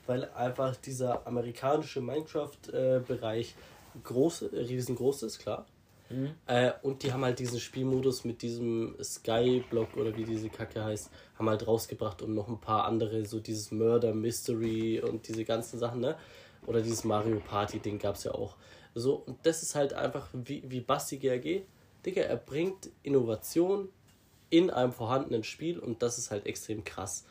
weil 0.07 0.28
einfach 0.32 0.74
dieser 0.77 1.24
amerikanische 1.27 2.01
Minecraft-Bereich 2.01 3.55
groß, 4.02 4.44
riesengroß 4.52 5.23
ist, 5.24 5.39
klar. 5.39 5.66
Mhm. 6.09 6.35
Äh, 6.47 6.73
und 6.82 7.02
die 7.05 7.12
haben 7.12 7.24
halt 7.24 7.39
diesen 7.39 7.61
Spielmodus 7.61 8.24
mit 8.24 8.43
diesem 8.43 8.97
Skyblock 9.01 9.97
oder 9.97 10.16
wie 10.16 10.24
diese 10.24 10.48
Kacke 10.48 10.85
heißt, 10.85 11.11
haben 11.39 11.48
halt 11.48 11.65
rausgebracht 11.66 12.23
und 12.23 12.35
noch 12.35 12.48
ein 12.48 12.61
paar 12.61 12.86
andere, 12.86 13.24
so 13.24 13.39
dieses 13.39 13.70
Murder 13.70 14.12
Mystery 14.12 15.01
und 15.01 15.28
diese 15.28 15.44
ganzen 15.44 15.78
Sachen, 15.78 16.01
ne? 16.01 16.16
Oder 16.66 16.82
dieses 16.82 17.05
Mario 17.05 17.40
Party-Ding 17.40 17.98
gab 17.98 18.16
es 18.16 18.24
ja 18.24 18.32
auch. 18.32 18.57
So, 18.94 19.14
und 19.14 19.38
das 19.44 19.62
ist 19.62 19.74
halt 19.74 19.92
einfach 19.92 20.28
wie, 20.32 20.62
wie 20.66 20.80
Basti 20.80 21.18
GRG. 21.18 21.62
Digga, 22.04 22.22
er 22.22 22.36
bringt 22.36 22.90
Innovation 23.02 23.88
in 24.48 24.70
einem 24.70 24.92
vorhandenen 24.92 25.44
Spiel 25.44 25.78
und 25.78 26.02
das 26.02 26.18
ist 26.18 26.30
halt 26.30 26.46
extrem 26.46 26.84
krass. 26.84 27.24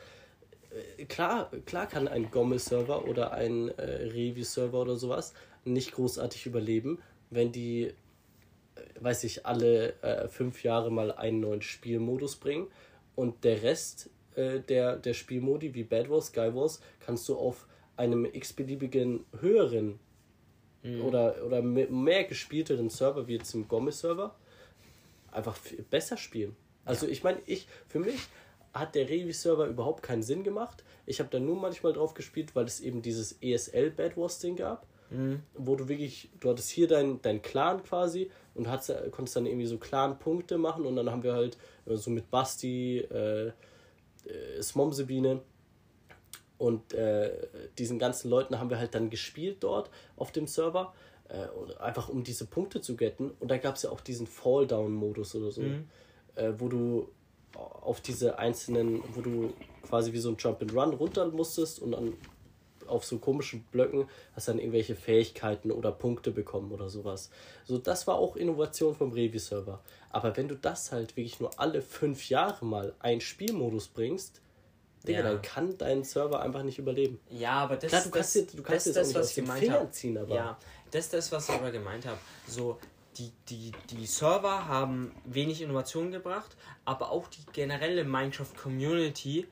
Äh, 0.98 1.06
Klar, 1.06 1.52
klar 1.65 1.88
kann 1.88 2.07
ein 2.07 2.31
Gomme-Server 2.31 3.06
oder 3.06 3.31
ein 3.34 3.69
äh, 3.77 3.81
Revi-Server 3.81 4.81
oder 4.81 4.95
sowas 4.95 5.34
nicht 5.65 5.91
großartig 5.91 6.45
überleben, 6.45 6.99
wenn 7.30 7.52
die, 7.52 7.84
äh, 7.84 7.94
weiß 8.99 9.26
ich, 9.26 9.45
alle 9.45 10.02
äh, 10.02 10.27
fünf 10.30 10.64
Jahre 10.64 10.91
mal 10.91 11.11
einen 11.11 11.41
neuen 11.41 11.61
Spielmodus 11.61 12.38
bringen 12.38 12.68
und 13.15 13.44
der 13.44 13.61
Rest 13.64 14.10
äh, 14.36 14.60
der, 14.61 14.95
der 14.95 15.14
Spielmodi 15.14 15.73
wie 15.73 15.84
Bad 15.84 16.10
Wars, 16.10 16.27
Sky 16.27 16.53
Wars 16.53 16.81
kannst 16.99 17.27
du 17.27 17.36
auf 17.36 17.68
einem 17.98 18.26
x-beliebigen 18.26 19.26
höheren 19.41 19.99
oder, 21.06 21.35
oder 21.45 21.61
me- 21.61 21.88
mehr 21.88 22.23
gespielteren 22.23 22.89
Server 22.89 23.27
wie 23.27 23.34
jetzt 23.35 23.53
im 23.53 23.68
Gomme-Server 23.68 24.34
einfach 25.31 25.57
besser 25.89 26.18
spielen. 26.18 26.56
Also 26.85 27.07
ich 27.07 27.23
meine, 27.23 27.39
ich, 27.45 27.68
für 27.88 27.99
mich 27.99 28.19
hat 28.73 28.95
der 28.95 29.10
Revi-Server 29.10 29.68
überhaupt 29.68 30.03
keinen 30.03 30.23
Sinn 30.23 30.43
gemacht. 30.43 30.84
Ich 31.06 31.19
habe 31.19 31.30
da 31.31 31.39
nur 31.39 31.57
manchmal 31.57 31.93
drauf 31.93 32.14
gespielt, 32.14 32.56
weil 32.56 32.65
es 32.65 32.80
eben 32.80 33.01
dieses 33.01 33.38
ESL 33.41 33.91
Bad 33.91 34.15
Wars 34.18 34.39
Ding 34.39 34.56
gab, 34.56 34.85
wo 35.56 35.76
du 35.76 35.88
wirklich, 35.89 36.30
du 36.39 36.49
hattest 36.51 36.69
hier 36.69 36.88
dein, 36.88 37.19
dein 37.23 37.41
Clan 37.41 37.81
quasi 37.84 38.30
und 38.53 38.68
hattest, 38.69 38.93
konntest 39.11 39.35
dann 39.35 39.47
irgendwie 39.47 39.65
so 39.65 39.77
Clan-Punkte 39.80 40.57
machen 40.60 40.85
und 40.85 40.95
dann 40.95 41.10
haben 41.10 41.23
wir 41.23 41.34
halt 41.34 41.57
äh, 41.88 41.95
so 41.95 42.11
mit 42.11 42.30
Basti, 42.30 42.99
äh, 42.99 43.47
äh, 43.47 43.51
Smomsebine 44.61 45.41
und 46.60 46.94
äh, 46.94 47.48
diesen 47.80 47.98
ganzen 47.98 48.30
Leuten 48.30 48.60
haben 48.60 48.69
wir 48.69 48.77
halt 48.77 48.94
dann 48.94 49.10
gespielt 49.10 49.57
dort 49.61 49.90
auf 50.18 50.31
dem 50.31 50.45
Server. 50.45 50.94
Äh, 51.30 51.48
einfach 51.80 52.10
um 52.10 52.23
diese 52.23 52.45
Punkte 52.45 52.81
zu 52.81 52.95
getten. 52.95 53.31
Und 53.40 53.49
da 53.49 53.57
gab 53.57 53.76
es 53.76 53.84
ja 53.84 53.91
auch 53.91 54.02
diesen 54.02 54.27
Fall-Down-Modus 54.27 55.36
oder 55.36 55.52
so, 55.52 55.61
äh, 56.36 56.53
wo 56.57 56.68
du 56.68 57.10
auf 57.56 58.02
diese 58.02 58.38
einzelnen, 58.38 59.02
wo 59.14 59.22
du 59.22 59.53
quasi 59.88 60.11
wie 60.11 60.19
so 60.19 60.30
ein 60.30 60.38
Jump-and-Run 60.38 60.94
runter 60.94 61.27
musstest 61.27 61.80
und 61.80 61.91
dann 61.91 62.14
auf 62.88 63.06
so 63.06 63.19
komischen 63.19 63.64
Blöcken 63.72 64.10
hast 64.34 64.48
dann 64.48 64.60
irgendwelche 64.60 64.95
Fähigkeiten 64.95 65.72
oder 65.72 65.91
Punkte 65.91 66.31
bekommen 66.31 66.72
oder 66.72 66.90
sowas. 66.90 67.30
So, 67.64 67.77
das 67.77 68.07
war 68.07 68.15
auch 68.15 68.36
Innovation 68.36 68.95
vom 68.95 69.11
Revi-Server. 69.11 69.81
Aber 70.10 70.36
wenn 70.36 70.48
du 70.48 70.56
das 70.56 70.91
halt 70.91 71.15
wirklich 71.15 71.40
nur 71.40 71.57
alle 71.60 71.81
fünf 71.81 72.30
Jahre 72.30 72.65
mal 72.65 72.94
einen 72.99 73.22
Spielmodus 73.22 73.88
bringst, 73.88 74.41
Digga, 75.08 75.20
Ja. 75.20 75.24
dann 75.24 75.42
kann 75.42 75.78
dein 75.78 76.04
Server 76.04 76.42
einfach 76.42 76.64
nicht 76.64 76.78
überleben. 76.80 77.20
Ja, 77.30 77.52
aber 77.54 77.78
das 77.78 77.90
Klar, 77.90 78.04
du 78.04 78.10
das, 78.10 78.34
dir- 78.34 78.46
du 78.46 78.62
kannst 78.64 78.88
das, 78.88 78.94
das 78.96 78.96
das, 78.96 79.04
auch 79.04 79.08
nicht 79.08 79.16
was 79.16 79.30
ich 79.30 79.36
gemeint 79.36 79.72
habe. 79.72 79.92
ziehen, 79.92 80.18
aber- 80.18 80.36
Ja, 80.36 80.58
das 80.92 81.06
ist 81.06 81.14
das, 81.14 81.32
was 81.32 81.48
ich 81.50 81.56
aber 81.56 81.72
gemeint 81.72 82.06
habe. 82.06 82.18
So, 82.48 82.78
die, 83.18 83.32
die, 83.50 83.72
die 83.90 84.06
Server 84.06 84.68
haben 84.68 85.14
wenig 85.26 85.62
Innovation 85.62 86.12
gebracht, 86.12 86.56
aber 86.86 87.12
auch 87.12 87.28
die 87.28 87.46
generelle 87.54 88.04
Minecraft-Community, 88.04 89.48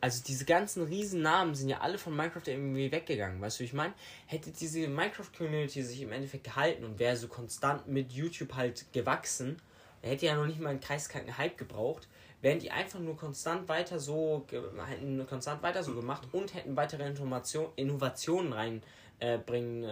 also 0.00 0.22
diese 0.26 0.44
ganzen 0.44 0.84
riesen 0.84 1.22
Namen 1.22 1.54
sind 1.54 1.68
ja 1.68 1.80
alle 1.80 1.98
von 1.98 2.14
Minecraft 2.14 2.42
irgendwie 2.46 2.90
weggegangen, 2.92 3.40
weißt 3.40 3.58
du, 3.58 3.60
wie 3.62 3.64
ich 3.66 3.72
meine? 3.72 3.94
Hätte 4.26 4.50
diese 4.50 4.86
Minecraft-Community 4.88 5.82
sich 5.82 6.02
im 6.02 6.12
Endeffekt 6.12 6.44
gehalten 6.44 6.84
und 6.84 6.98
wäre 6.98 7.16
so 7.16 7.28
konstant 7.28 7.88
mit 7.88 8.12
YouTube 8.12 8.54
halt 8.54 8.86
gewachsen, 8.92 9.56
hätte 10.02 10.26
ja 10.26 10.36
noch 10.36 10.46
nicht 10.46 10.60
mal 10.60 10.70
einen 10.70 10.80
kreiskranken 10.80 11.36
Hype 11.38 11.56
gebraucht, 11.56 12.06
wären 12.42 12.58
die 12.58 12.70
einfach 12.70 12.98
nur 12.98 13.16
konstant 13.16 13.68
weiter 13.68 13.98
so 13.98 14.46
hätten 14.86 15.26
konstant 15.26 15.62
weiter 15.62 15.82
so 15.82 15.94
gemacht 15.94 16.28
und 16.32 16.54
hätten 16.54 16.76
weitere 16.76 17.06
Information, 17.06 17.70
Innovationen 17.76 18.52
rein 18.52 18.82
äh, 19.18 19.36
äh, 19.36 19.38
hätten, 19.38 19.82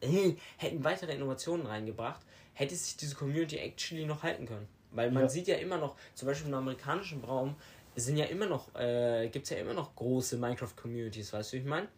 äh, 0.00 0.36
hätten 0.56 0.84
weitere 0.84 1.12
Innovationen 1.14 1.66
reingebracht, 1.66 2.20
hätte 2.54 2.74
sich 2.74 2.96
diese 2.96 3.14
Community 3.14 3.58
actually 3.58 4.06
noch 4.06 4.22
halten 4.22 4.46
können. 4.46 4.68
Weil 4.92 5.10
man 5.10 5.24
Ja. 5.24 5.28
sieht 5.28 5.46
ja 5.46 5.56
immer 5.56 5.76
noch, 5.76 5.96
zum 6.14 6.28
Beispiel 6.28 6.48
im 6.48 6.54
amerikanischen 6.54 7.22
Raum 7.24 7.56
sind 7.96 8.16
ja 8.16 8.24
immer 8.26 8.46
noch, 8.46 8.74
äh, 8.74 9.28
gibt 9.28 9.44
es 9.44 9.50
ja 9.50 9.58
immer 9.58 9.74
noch 9.74 9.94
große 9.94 10.38
Minecraft-Communities, 10.38 11.32
weißt 11.32 11.52
du, 11.52 11.56
wie 11.56 11.60
ich 11.60 11.66
meine? 11.66 11.88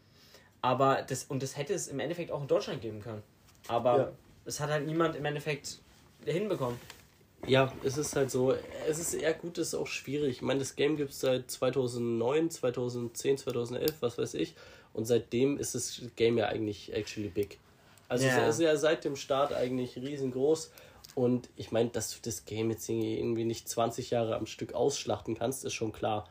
Aber 0.63 1.03
das, 1.03 1.25
und 1.25 1.43
das 1.43 1.57
hätte 1.57 1.75
es 1.75 1.89
im 1.89 2.01
Endeffekt 2.01 2.31
auch 2.33 2.43
in 2.43 2.49
Deutschland 2.49 2.81
geben 2.81 3.01
können. 3.01 3.23
Aber 3.69 3.99
Ja. 3.99 4.13
es 4.45 4.59
hat 4.61 4.71
halt 4.71 4.87
niemand 4.87 5.15
im 5.17 5.25
Endeffekt 5.25 5.79
hinbekommen. 6.25 6.79
Ja, 7.47 7.73
es 7.85 7.97
ist 7.97 8.17
halt 8.17 8.31
so, 8.31 8.55
es 8.89 8.99
ist 8.99 9.15
eher 9.15 9.35
gut, 9.35 9.59
es 9.59 9.69
ist 9.69 9.75
auch 9.75 9.87
schwierig. 9.87 10.37
Ich 10.37 10.43
meine, 10.43 10.59
das 10.61 10.75
Game 10.75 10.97
gibt 10.97 11.11
es 11.11 11.21
seit 11.21 11.51
2009, 11.51 12.51
2010, 12.51 13.39
2011, 13.39 13.95
was 14.01 14.19
weiß 14.19 14.35
ich. 14.35 14.55
Und 14.93 15.05
seitdem 15.05 15.59
ist 15.59 15.75
das 15.75 16.01
Game 16.17 16.39
ja 16.39 16.47
eigentlich 16.47 16.93
actually 16.93 17.29
big. 17.29 17.59
Also 18.09 18.27
Ja. 18.27 18.47
es 18.49 18.57
ist 18.57 18.61
ja 18.63 18.77
seit 18.77 19.05
dem 19.05 19.17
Start 19.17 19.53
eigentlich 19.53 19.97
riesengroß. 19.97 20.71
Und 21.15 21.49
ich 21.57 21.71
meine, 21.73 21.91
dass 21.91 22.11
du 22.11 22.19
das 22.23 22.45
Game 22.45 22.71
jetzt 22.71 22.89
irgendwie 22.89 23.45
nicht 23.45 23.69
20 23.69 24.11
Jahre 24.11 24.37
am 24.37 24.47
Stück 24.47 24.75
ausschlachten 24.75 25.35
kannst, 25.37 25.65
ist 25.65 25.75
schon 25.75 25.93
klar. 25.93 26.29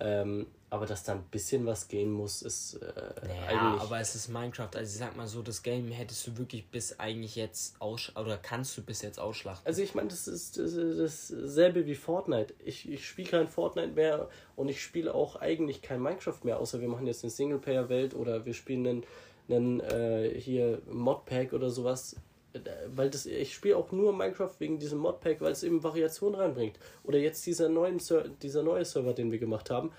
Ähm, 0.00 0.46
aber 0.68 0.84
dass 0.86 1.04
da 1.04 1.12
ein 1.12 1.22
bisschen 1.30 1.64
was 1.64 1.86
gehen 1.86 2.10
muss, 2.10 2.42
ist 2.42 2.74
äh, 2.82 2.86
Ja, 2.86 3.46
eigentlich. 3.46 3.82
aber 3.82 4.00
es 4.00 4.14
ist 4.16 4.28
Minecraft. 4.28 4.70
Also 4.74 4.92
ich 4.92 4.98
sag 4.98 5.16
mal 5.16 5.28
so, 5.28 5.40
das 5.42 5.62
Game 5.62 5.90
hättest 5.92 6.26
du 6.26 6.38
wirklich 6.38 6.66
bis 6.66 6.98
eigentlich 6.98 7.36
jetzt 7.36 7.80
aus 7.80 8.10
oder 8.16 8.36
kannst 8.36 8.76
du 8.76 8.82
bis 8.82 9.00
jetzt 9.02 9.20
ausschlachten. 9.20 9.64
Also 9.64 9.82
ich 9.82 9.94
meine, 9.94 10.08
das 10.08 10.26
ist, 10.26 10.58
das 10.58 10.72
ist 10.72 11.30
dasselbe 11.32 11.86
wie 11.86 11.94
Fortnite. 11.94 12.54
Ich, 12.64 12.90
ich 12.90 13.06
spiele 13.06 13.28
kein 13.28 13.48
Fortnite 13.48 13.92
mehr 13.92 14.28
und 14.56 14.68
ich 14.68 14.82
spiele 14.82 15.14
auch 15.14 15.36
eigentlich 15.36 15.82
kein 15.82 16.02
Minecraft 16.02 16.40
mehr, 16.42 16.58
außer 16.58 16.80
wir 16.80 16.88
machen 16.88 17.06
jetzt 17.06 17.22
eine 17.22 17.30
Singleplayer-Welt 17.30 18.14
oder 18.14 18.44
wir 18.44 18.54
spielen 18.54 18.86
einen, 18.86 19.04
einen 19.48 19.80
äh, 19.80 20.34
hier 20.38 20.82
Modpack 20.90 21.52
oder 21.52 21.70
sowas. 21.70 22.16
Äh, 22.54 22.58
Weil 22.88 23.10
das, 23.10 23.26
ich 23.26 23.54
spiele 23.54 23.76
auch 23.76 23.92
nur 23.92 24.12
Minecraft 24.12 24.54
wegen 24.58 24.80
diesem 24.80 24.98
Modpack, 24.98 25.40
weil 25.40 25.52
es 25.52 25.62
eben 25.62 25.84
Variation 25.84 26.34
reinbringt. 26.34 26.76
Oder 27.04 27.18
jetzt 27.18 27.46
dieser, 27.46 27.68
neuen 27.68 28.00
Ser 28.00 28.28
dieser 28.42 28.64
neue 28.64 28.84
Server, 28.84 29.12
den 29.12 29.30
wir 29.30 29.38
gemacht 29.38 29.70
haben, 29.70 29.92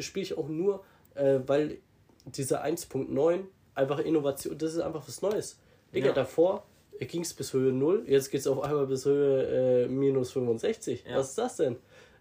spiele 0.00 0.24
ich 0.24 0.38
auch 0.38 0.48
nur, 0.48 0.84
äh, 1.14 1.40
weil 1.46 1.78
dieser 2.24 2.64
1.9 2.64 3.44
einfach 3.74 3.98
Innovation, 3.98 4.56
das 4.58 4.74
ist 4.74 4.80
einfach 4.80 5.06
was 5.06 5.22
Neues. 5.22 5.58
Digga, 5.94 6.08
Ja. 6.08 6.12
davor 6.12 6.64
ging 6.98 7.22
es 7.22 7.32
bis 7.32 7.52
Höhe 7.52 7.72
0, 7.72 8.04
jetzt 8.06 8.30
geht 8.30 8.40
es 8.40 8.46
auf 8.46 8.62
einmal 8.62 8.86
bis 8.86 9.04
Höhe 9.06 9.84
äh, 9.84 9.88
minus 9.88 10.32
65. 10.32 11.04
Ja. 11.08 11.16
Was 11.16 11.30
ist 11.30 11.38
das 11.38 11.56
denn? 11.56 11.76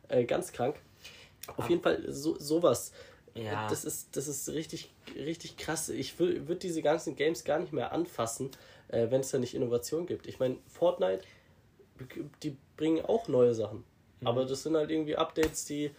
Äh, 0.08 0.24
ganz 0.24 0.52
krank. 0.52 0.76
Auf 1.58 1.70
jeden 1.70 1.82
Fall 1.82 2.04
so, 2.08 2.38
sowas. 2.40 2.92
Ja. 3.36 3.68
Das 3.70 3.86
ist, 3.86 4.16
das 4.16 4.28
ist 4.28 4.50
richtig, 4.50 4.92
richtig 5.16 5.58
krass. 5.58 5.90
Ich 5.90 6.20
würde 6.20 6.56
diese 6.56 6.82
ganzen 6.82 7.16
Games 7.16 7.44
gar 7.44 7.60
nicht 7.60 7.74
mehr 7.74 7.92
anfassen, 7.92 8.52
äh, 8.88 9.08
wenn 9.12 9.22
es 9.22 9.32
da 9.32 9.38
nicht 9.38 9.54
Innovation 9.54 10.06
gibt. 10.06 10.28
Ich 10.28 10.40
meine, 10.40 10.58
Fortnite, 10.68 11.24
die 12.44 12.56
bringen 12.78 13.04
auch 13.06 13.28
neue 13.28 13.54
Sachen. 13.54 13.84
Mhm. 14.22 14.28
Aber 14.28 14.46
das 14.46 14.64
sind 14.64 14.76
halt 14.76 14.90
irgendwie 14.90 15.16
Updates, 15.16 15.66
die 15.66 15.86
äh, 15.86 15.92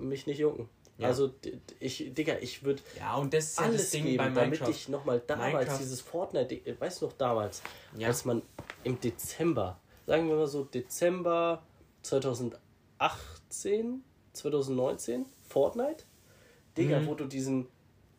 mich 0.00 0.26
nicht 0.26 0.38
jucken. 0.38 0.68
Ja. 0.98 1.08
Also, 1.08 1.32
ich, 1.80 2.12
Digga, 2.14 2.34
ich 2.40 2.64
würde 2.64 2.82
Ja, 2.98 3.16
und 3.16 3.32
das 3.32 3.44
ist 3.50 3.56
ja 3.58 3.62
das 3.64 3.70
alles 3.72 3.90
Ding 3.90 4.04
geben, 4.04 4.18
bei 4.18 4.24
damit 4.24 4.36
Minecraft. 4.60 4.68
ich 4.70 4.88
nochmal 4.88 5.22
damals 5.26 5.52
Minecraft- 5.54 5.78
dieses 5.78 6.00
Fortnite, 6.00 6.54
äh, 6.54 6.78
weißt 6.78 7.00
du 7.02 7.06
noch 7.06 7.12
damals, 7.14 7.62
Ja. 7.96 8.08
als 8.08 8.24
man 8.24 8.42
im 8.84 9.00
Dezember, 9.00 9.80
sagen 10.06 10.28
wir 10.28 10.36
mal 10.36 10.46
so 10.46 10.64
Dezember 10.64 11.62
2018, 13.00 14.02
2019, 14.32 15.26
Fortnite, 15.48 16.04
Digga, 16.76 17.00
Mhm. 17.00 17.06
wo 17.06 17.14
du 17.14 17.24
diesen 17.26 17.68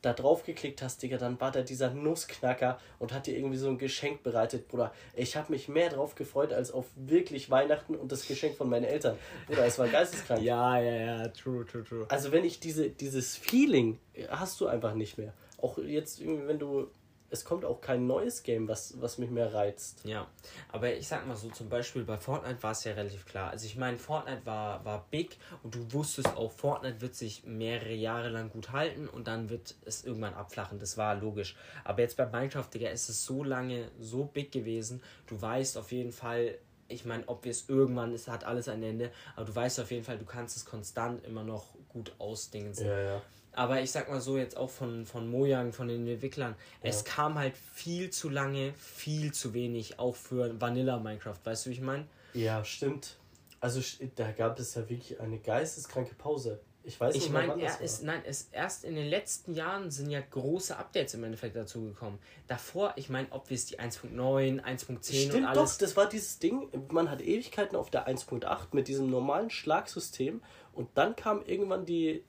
da 0.03 0.13
drauf 0.13 0.43
geklickt 0.43 0.81
hast, 0.81 1.01
Digga, 1.01 1.17
dann 1.17 1.39
war 1.39 1.51
da 1.51 1.61
dieser 1.61 1.89
Nussknacker 1.89 2.77
und 2.99 3.13
hat 3.13 3.25
dir 3.25 3.35
irgendwie 3.35 3.57
so 3.57 3.69
ein 3.69 3.77
Geschenk 3.77 4.21
bereitet, 4.21 4.67
Bruder. 4.67 4.93
Ich 5.15 5.37
habe 5.37 5.51
mich 5.51 5.69
mehr 5.69 5.89
drauf 5.89 6.13
gefreut 6.15 6.51
als 6.51 6.71
auf 6.71 6.85
wirklich 6.95 7.49
Weihnachten 7.49 7.95
und 7.95 8.11
das 8.11 8.27
Geschenk 8.27 8.57
von 8.57 8.69
meinen 8.69 8.83
Eltern. 8.83 9.17
Bruder, 9.47 9.65
es 9.65 9.79
war 9.79 9.87
geisteskrank. 9.87 10.41
Ja, 10.43 10.77
ja, 10.79 10.91
ja, 10.91 11.27
true, 11.29 11.65
true, 11.65 11.85
true. 11.85 12.05
Also 12.09 12.33
wenn 12.33 12.43
ich 12.43 12.59
diese, 12.59 12.89
dieses 12.89 13.37
Feeling 13.37 13.97
äh, 14.13 14.27
hast 14.27 14.59
du 14.59 14.67
einfach 14.67 14.93
nicht 14.93 15.17
mehr. 15.17 15.33
Auch 15.57 15.77
jetzt 15.77 16.19
irgendwie, 16.19 16.47
wenn 16.47 16.59
du. 16.59 16.87
Es 17.33 17.43
kommt 17.43 17.65
auch 17.65 17.81
kein 17.81 18.05
neues 18.05 18.43
Game, 18.43 18.67
was, 18.67 19.01
was 19.01 19.17
mich 19.17 19.31
mehr 19.31 19.55
reizt. 19.55 20.01
Ja, 20.05 20.27
aber 20.71 20.93
ich 20.93 21.07
sag 21.07 21.25
mal 21.25 21.35
so, 21.35 21.49
zum 21.49 21.67
Beispiel 21.67 22.03
bei 22.03 22.17
Fortnite 22.17 22.61
war 22.61 22.73
es 22.73 22.83
ja 22.83 22.93
relativ 22.93 23.25
klar. 23.25 23.49
Also 23.49 23.65
ich 23.65 23.75
meine, 23.75 23.97
Fortnite 23.97 24.45
war, 24.45 24.85
war 24.85 25.07
big 25.09 25.39
und 25.63 25.73
du 25.73 25.91
wusstest 25.93 26.37
auch, 26.37 26.51
Fortnite 26.51 27.01
wird 27.01 27.15
sich 27.15 27.43
mehrere 27.43 27.93
Jahre 27.93 28.29
lang 28.29 28.51
gut 28.51 28.71
halten 28.71 29.09
und 29.09 29.27
dann 29.27 29.49
wird 29.49 29.73
es 29.83 30.05
irgendwann 30.05 30.35
abflachen. 30.35 30.77
Das 30.77 30.95
war 30.95 31.15
logisch. 31.15 31.55
Aber 31.83 32.01
jetzt 32.01 32.17
bei 32.17 32.27
Minecraft, 32.27 32.69
Digga, 32.71 32.89
ist 32.89 33.09
es 33.09 33.25
so 33.25 33.43
lange 33.43 33.89
so 33.99 34.25
big 34.25 34.51
gewesen. 34.51 35.01
Du 35.25 35.41
weißt 35.41 35.75
auf 35.79 35.91
jeden 35.91 36.11
Fall, 36.11 36.59
ich 36.87 37.03
meine, 37.03 37.27
ob 37.27 37.45
wir 37.45 37.51
es 37.51 37.67
irgendwann, 37.67 38.13
es 38.13 38.27
hat 38.27 38.43
alles 38.43 38.69
ein 38.69 38.83
Ende, 38.83 39.11
aber 39.35 39.45
du 39.45 39.55
weißt 39.55 39.79
auf 39.79 39.89
jeden 39.89 40.03
Fall, 40.03 40.19
du 40.19 40.25
kannst 40.25 40.55
es 40.55 40.65
konstant 40.65 41.25
immer 41.25 41.43
noch 41.43 41.73
gut 41.89 42.13
ausdingen. 42.19 42.75
ja. 42.99 43.21
Aber 43.55 43.81
ich 43.81 43.91
sag 43.91 44.09
mal 44.09 44.21
so, 44.21 44.37
jetzt 44.37 44.57
auch 44.57 44.69
von, 44.69 45.05
von 45.05 45.29
Mojang, 45.29 45.73
von 45.73 45.87
den 45.87 46.07
Entwicklern, 46.07 46.55
es 46.81 47.03
kam 47.03 47.37
halt 47.37 47.55
viel 47.55 48.09
zu 48.09 48.29
lange, 48.29 48.73
viel 48.73 49.31
zu 49.31 49.53
wenig, 49.53 49.99
auch 49.99 50.15
für 50.15 50.59
Vanilla 50.59 50.97
Minecraft, 50.99 51.37
weißt 51.43 51.65
du, 51.65 51.69
wie 51.69 51.73
ich 51.75 51.81
meine? 51.81 52.07
Ja, 52.33 52.63
stimmt. 52.65 53.17
Also 53.59 53.79
da 54.15 54.31
gab 54.31 54.59
es 54.59 54.75
ja 54.75 54.81
wirklich 54.89 55.19
eine 55.21 55.39
geisteskranke 55.39 56.15
Pause. 56.15 56.59
Ich 56.85 56.99
weiß 56.99 57.15
Ich 57.15 57.21
nicht 57.21 57.31
mehr, 57.31 57.47
meine, 57.47 57.53
wann 57.53 57.59
er 57.61 57.79
ist, 57.79 58.03
nein, 58.03 58.21
es 58.25 58.49
erst 58.51 58.83
in 58.83 58.95
den 58.95 59.07
letzten 59.07 59.53
Jahren 59.53 59.89
sind 59.89 60.09
ja 60.09 60.19
große 60.19 60.75
Updates 60.75 61.13
im 61.13 61.23
Endeffekt 61.23 61.55
dazugekommen. 61.55 62.19
Davor, 62.47 62.93
ich 62.97 63.07
meine, 63.07 63.27
ob 63.31 63.49
wir 63.49 63.55
es 63.55 63.65
die 63.65 63.79
1.9, 63.79 64.61
1.10 64.61 64.89
und 64.89 65.05
Stimmt 65.05 65.47
alles. 65.47 65.71
doch, 65.71 65.77
das 65.77 65.95
war 65.95 66.09
dieses 66.09 66.39
Ding, 66.39 66.67
man 66.91 67.09
hat 67.09 67.21
Ewigkeiten 67.21 67.77
auf 67.77 67.89
der 67.89 68.05
1.8 68.07 68.67
mit 68.73 68.89
diesem 68.89 69.09
normalen 69.09 69.49
Schlagsystem 69.49 70.41
und 70.73 70.89
dann 70.95 71.15
kam 71.15 71.41
irgendwann 71.45 71.85
die 71.85 72.25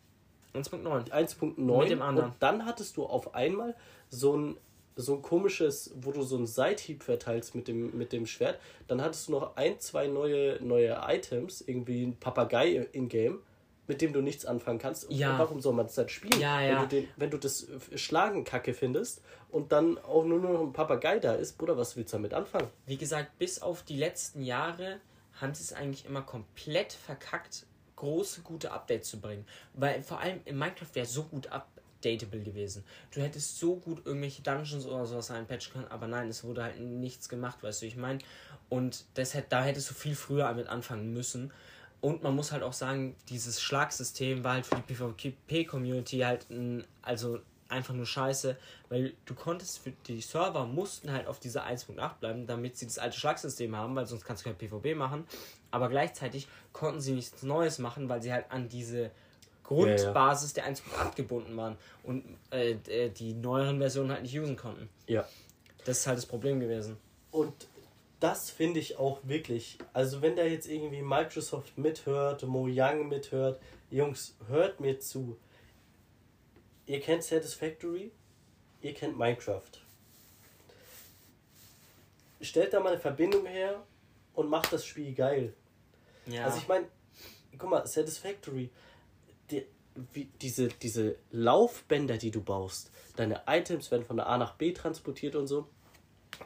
1.9. 0.54 1.10
1.9 1.10 1.80
Mit 1.80 1.90
dem 1.90 2.02
anderen. 2.02 2.30
und 2.30 2.36
dann 2.40 2.64
hattest 2.64 2.96
du 2.96 3.04
auf 3.04 3.34
einmal 3.34 3.74
so 4.08 4.36
ein 4.36 4.56
so 4.96 5.14
ein 5.14 5.22
komisches, 5.22 5.92
wo 5.96 6.12
du 6.12 6.22
so 6.22 6.36
einen 6.36 6.46
Seithieb 6.46 7.02
verteilst 7.02 7.54
mit 7.54 7.68
dem, 7.68 7.96
mit 7.96 8.12
dem 8.12 8.26
Schwert. 8.26 8.60
Dann 8.86 9.02
hattest 9.02 9.28
du 9.28 9.32
noch 9.32 9.56
ein, 9.56 9.80
zwei 9.80 10.06
neue, 10.06 10.62
neue 10.62 11.00
Items, 11.08 11.60
irgendwie 11.62 12.04
ein 12.04 12.16
Papagei 12.16 12.86
in-game, 12.92 13.40
mit 13.86 14.00
dem 14.00 14.12
du 14.12 14.20
nichts 14.20 14.46
anfangen 14.46 14.78
kannst. 14.78 15.10
Ja. 15.10 15.32
Und 15.32 15.38
warum 15.38 15.60
soll 15.60 15.74
man 15.74 15.86
das 15.86 15.96
dann 15.96 16.08
spielen? 16.08 16.40
Ja, 16.40 16.60
wenn, 16.60 16.68
ja. 16.68 16.80
Du 16.82 16.86
den, 16.86 17.08
wenn 17.16 17.30
du 17.30 17.38
das 17.38 17.66
Schlagen 17.96 18.44
kacke 18.44 18.72
findest 18.72 19.22
und 19.50 19.72
dann 19.72 19.98
auch 19.98 20.24
nur 20.24 20.38
noch 20.38 20.60
ein 20.60 20.72
Papagei 20.72 21.18
da 21.18 21.34
ist, 21.34 21.58
Bruder, 21.58 21.76
was 21.76 21.96
willst 21.96 22.12
du 22.12 22.18
damit 22.18 22.32
anfangen? 22.32 22.68
Wie 22.86 22.96
gesagt, 22.96 23.36
bis 23.38 23.60
auf 23.60 23.82
die 23.82 23.96
letzten 23.96 24.42
Jahre 24.42 25.00
haben 25.40 25.54
sie 25.54 25.64
es 25.64 25.72
eigentlich 25.72 26.06
immer 26.06 26.22
komplett 26.22 26.92
verkackt, 26.92 27.66
große, 27.96 28.42
gute 28.42 28.72
Updates 28.72 29.10
zu 29.10 29.20
bringen. 29.20 29.44
Weil 29.74 30.02
vor 30.02 30.20
allem 30.20 30.40
in 30.44 30.58
Minecraft 30.58 30.94
wäre 30.94 31.06
so 31.06 31.24
gut 31.24 31.48
updatable 31.50 32.40
gewesen. 32.40 32.84
Du 33.10 33.20
hättest 33.20 33.58
so 33.58 33.76
gut 33.76 34.04
irgendwelche 34.04 34.42
Dungeons 34.42 34.86
oder 34.86 35.06
sowas 35.06 35.30
reinpatchen 35.30 35.72
können, 35.72 35.88
aber 35.88 36.06
nein, 36.06 36.28
es 36.28 36.44
wurde 36.44 36.64
halt 36.64 36.80
nichts 36.80 37.28
gemacht, 37.28 37.62
weißt 37.62 37.82
du, 37.82 37.86
ich 37.86 37.96
meine. 37.96 38.18
Und 38.68 39.04
das 39.14 39.36
da 39.48 39.62
hättest 39.62 39.90
du 39.90 39.94
viel 39.94 40.14
früher 40.14 40.44
damit 40.44 40.68
anfangen 40.68 41.12
müssen. 41.12 41.52
Und 42.00 42.22
man 42.22 42.34
muss 42.34 42.52
halt 42.52 42.62
auch 42.62 42.74
sagen, 42.74 43.16
dieses 43.30 43.62
Schlagsystem 43.62 44.44
war 44.44 44.54
halt 44.54 44.66
für 44.66 44.76
die 44.76 44.92
PvP-Community 44.92 46.18
halt 46.18 46.50
ein, 46.50 46.84
also 47.00 47.38
einfach 47.74 47.94
nur 47.94 48.06
scheiße, 48.06 48.56
weil 48.88 49.14
du 49.26 49.34
konntest 49.34 49.80
für 49.80 49.90
die 50.06 50.20
Server 50.20 50.66
mussten 50.66 51.12
halt 51.12 51.26
auf 51.26 51.40
dieser 51.40 51.66
1.8 51.66 52.18
bleiben, 52.20 52.46
damit 52.46 52.76
sie 52.76 52.86
das 52.86 52.98
alte 52.98 53.18
Schlagsystem 53.18 53.76
haben, 53.76 53.94
weil 53.94 54.06
sonst 54.06 54.24
kannst 54.24 54.44
du 54.44 54.50
kein 54.50 54.56
PvP 54.56 54.94
machen. 54.94 55.26
Aber 55.70 55.88
gleichzeitig 55.88 56.48
konnten 56.72 57.00
sie 57.00 57.12
nichts 57.12 57.42
Neues 57.42 57.78
machen, 57.78 58.08
weil 58.08 58.22
sie 58.22 58.32
halt 58.32 58.50
an 58.50 58.68
diese 58.68 59.10
Grundbasis 59.64 60.52
der 60.52 60.68
1.8 60.68 61.16
gebunden 61.16 61.56
waren 61.56 61.76
und 62.02 62.24
äh, 62.50 62.72
äh, 62.86 63.08
die 63.10 63.34
neueren 63.34 63.78
Versionen 63.78 64.12
halt 64.12 64.22
nicht 64.22 64.38
usen 64.38 64.56
konnten. 64.56 64.88
Ja. 65.06 65.26
Das 65.84 65.98
ist 65.98 66.06
halt 66.06 66.18
das 66.18 66.26
Problem 66.26 66.60
gewesen. 66.60 66.96
Und 67.30 67.66
das 68.20 68.50
finde 68.50 68.80
ich 68.80 68.98
auch 68.98 69.18
wirklich. 69.24 69.78
Also 69.92 70.22
wenn 70.22 70.36
da 70.36 70.44
jetzt 70.44 70.68
irgendwie 70.68 71.02
Microsoft 71.02 71.76
mithört, 71.76 72.42
Mojang 72.44 73.08
mithört, 73.08 73.60
Jungs, 73.90 74.36
hört 74.48 74.80
mir 74.80 74.98
zu. 75.00 75.36
Ihr 76.86 77.00
kennt 77.00 77.22
Satisfactory, 77.24 78.12
ihr 78.82 78.94
kennt 78.94 79.16
Minecraft. 79.16 79.62
Stellt 82.40 82.72
da 82.74 82.80
mal 82.80 82.90
eine 82.90 83.00
Verbindung 83.00 83.46
her 83.46 83.82
und 84.34 84.50
macht 84.50 84.72
das 84.72 84.84
Spiel 84.84 85.14
geil. 85.14 85.54
Ja. 86.26 86.44
Also 86.44 86.58
ich 86.58 86.68
meine, 86.68 86.86
guck 87.56 87.70
mal, 87.70 87.86
Satisfactory, 87.86 88.70
die, 89.50 89.66
wie, 90.12 90.28
diese, 90.42 90.68
diese 90.68 91.16
Laufbänder, 91.30 92.18
die 92.18 92.30
du 92.30 92.42
baust, 92.42 92.90
deine 93.16 93.42
Items 93.46 93.90
werden 93.90 94.04
von 94.04 94.16
der 94.16 94.26
A 94.26 94.36
nach 94.36 94.56
B 94.56 94.72
transportiert 94.72 95.36
und 95.36 95.46
so. 95.46 95.68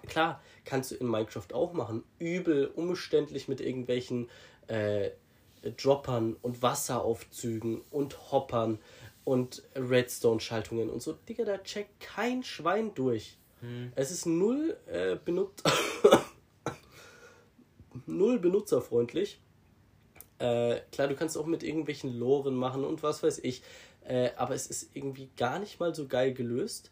Klar, 0.07 0.43
kannst 0.65 0.91
du 0.91 0.97
in 0.97 1.09
Minecraft 1.09 1.53
auch 1.53 1.73
machen. 1.73 2.05
Übel 2.19 2.67
umständlich 2.67 3.49
mit 3.49 3.61
irgendwelchen 3.61 4.29
äh, 4.69 5.11
Droppern 5.77 6.37
und 6.43 6.63
Wasseraufzügen 6.63 7.83
und 7.91 8.31
Hoppern 8.31 8.79
und 9.29 9.63
Redstone-Schaltungen 9.75 10.89
und 10.89 11.03
so. 11.03 11.13
Digga, 11.13 11.45
da 11.45 11.59
checkt 11.59 12.01
kein 12.01 12.43
Schwein 12.43 12.95
durch. 12.95 13.37
Es 13.95 14.11
ist 14.11 14.25
null 14.25 14.79
äh, 14.87 15.17
benutzt. 15.23 15.71
null 18.07 18.39
benutzerfreundlich. 18.39 19.39
Äh, 20.39 20.81
klar, 20.93 21.09
du 21.09 21.15
kannst 21.15 21.37
auch 21.37 21.45
mit 21.45 21.63
irgendwelchen 21.63 22.19
Loren 22.19 22.55
machen 22.55 22.85
und 22.85 23.03
was 23.03 23.23
weiß 23.23 23.41
ich. 23.41 23.63
Äh, 24.01 24.31
aber 24.37 24.55
es 24.55 24.67
ist 24.67 24.97
irgendwie 24.97 25.29
gar 25.37 25.59
nicht 25.59 25.79
mal 25.79 25.95
so 25.95 26.09
geil 26.09 26.33
gelöst. 26.33 26.91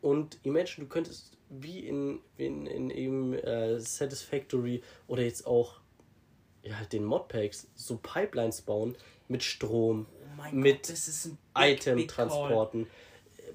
Und 0.00 0.40
Imagine, 0.42 0.86
du 0.86 0.92
könntest 0.92 1.38
wie 1.48 1.86
in, 1.86 2.18
in, 2.36 2.66
in 2.66 2.90
eben 2.90 3.34
äh, 3.34 3.78
Satisfactory 3.78 4.82
oder 5.06 5.22
jetzt 5.22 5.46
auch 5.46 5.78
ja, 6.64 6.76
halt 6.76 6.92
den 6.92 7.04
Modpacks 7.04 7.68
so 7.76 7.98
Pipelines 7.98 8.62
bauen 8.62 8.96
mit 9.28 9.44
Strom, 9.44 10.06
mein 10.38 10.56
mit 10.56 10.90
Item-Transporten. 11.54 12.86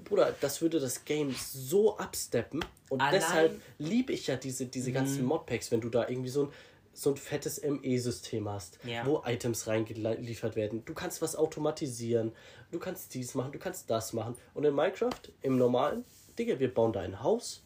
Bruder, 0.04 0.34
das 0.40 0.60
würde 0.60 0.80
das 0.80 1.04
Game 1.04 1.34
so 1.34 1.96
absteppen. 1.96 2.64
Und 2.90 3.00
Allein- 3.00 3.14
deshalb 3.20 3.60
liebe 3.78 4.12
ich 4.12 4.26
ja 4.26 4.36
diese, 4.36 4.66
diese 4.66 4.92
ganzen 4.92 5.24
Modpacks, 5.24 5.70
wenn 5.70 5.80
du 5.80 5.88
da 5.88 6.08
irgendwie 6.08 6.28
so 6.28 6.44
ein, 6.44 6.52
so 6.92 7.10
ein 7.10 7.16
fettes 7.16 7.60
ME-System 7.62 8.48
hast, 8.48 8.78
Ja. 8.84 9.04
wo 9.06 9.22
Items 9.24 9.66
reingeliefert 9.66 10.54
werden. 10.56 10.84
Du 10.84 10.94
kannst 10.94 11.22
was 11.22 11.34
automatisieren, 11.36 12.32
du 12.70 12.78
kannst 12.78 13.14
dies 13.14 13.34
machen, 13.34 13.52
du 13.52 13.58
kannst 13.58 13.88
das 13.90 14.12
machen. 14.12 14.36
Und 14.52 14.64
in 14.64 14.74
Minecraft, 14.74 15.10
im 15.42 15.56
normalen, 15.58 16.04
Digga, 16.38 16.58
wir 16.60 16.72
bauen 16.72 16.92
da 16.92 17.00
ein 17.00 17.22
Haus, 17.22 17.62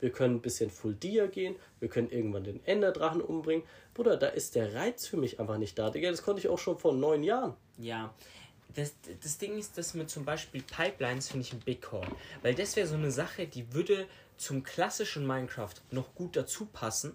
wir 0.00 0.10
können 0.10 0.36
ein 0.36 0.40
bisschen 0.42 0.70
Full 0.70 0.94
Dia 0.94 1.26
gehen, 1.26 1.56
wir 1.80 1.88
können 1.88 2.10
irgendwann 2.10 2.44
den 2.44 2.64
Enderdrachen 2.64 3.20
umbringen. 3.20 3.64
Bruder, 3.94 4.16
da 4.16 4.28
ist 4.28 4.54
der 4.54 4.74
Reiz 4.74 5.06
für 5.06 5.16
mich 5.16 5.40
einfach 5.40 5.58
nicht 5.58 5.78
da. 5.78 5.90
Digga, 5.90 6.10
das 6.10 6.22
konnte 6.22 6.40
ich 6.40 6.48
auch 6.48 6.58
schon 6.58 6.78
vor 6.78 6.92
neun 6.92 7.22
Jahren. 7.22 7.54
Ja. 7.78 8.14
Das, 8.74 8.94
das 9.22 9.38
Ding 9.38 9.58
ist, 9.58 9.76
dass 9.78 9.94
mit 9.94 10.10
zum 10.10 10.24
Beispiel 10.24 10.62
Pipelines 10.62 11.28
finde 11.28 11.46
ich 11.46 11.52
ein 11.52 11.60
Big 11.60 11.82
Call. 11.82 12.06
Weil 12.42 12.54
das 12.54 12.76
wäre 12.76 12.86
so 12.86 12.94
eine 12.94 13.10
Sache, 13.10 13.46
die 13.46 13.72
würde 13.72 14.06
zum 14.36 14.62
klassischen 14.62 15.26
Minecraft 15.26 15.74
noch 15.90 16.14
gut 16.14 16.36
dazu 16.36 16.66
passen, 16.66 17.14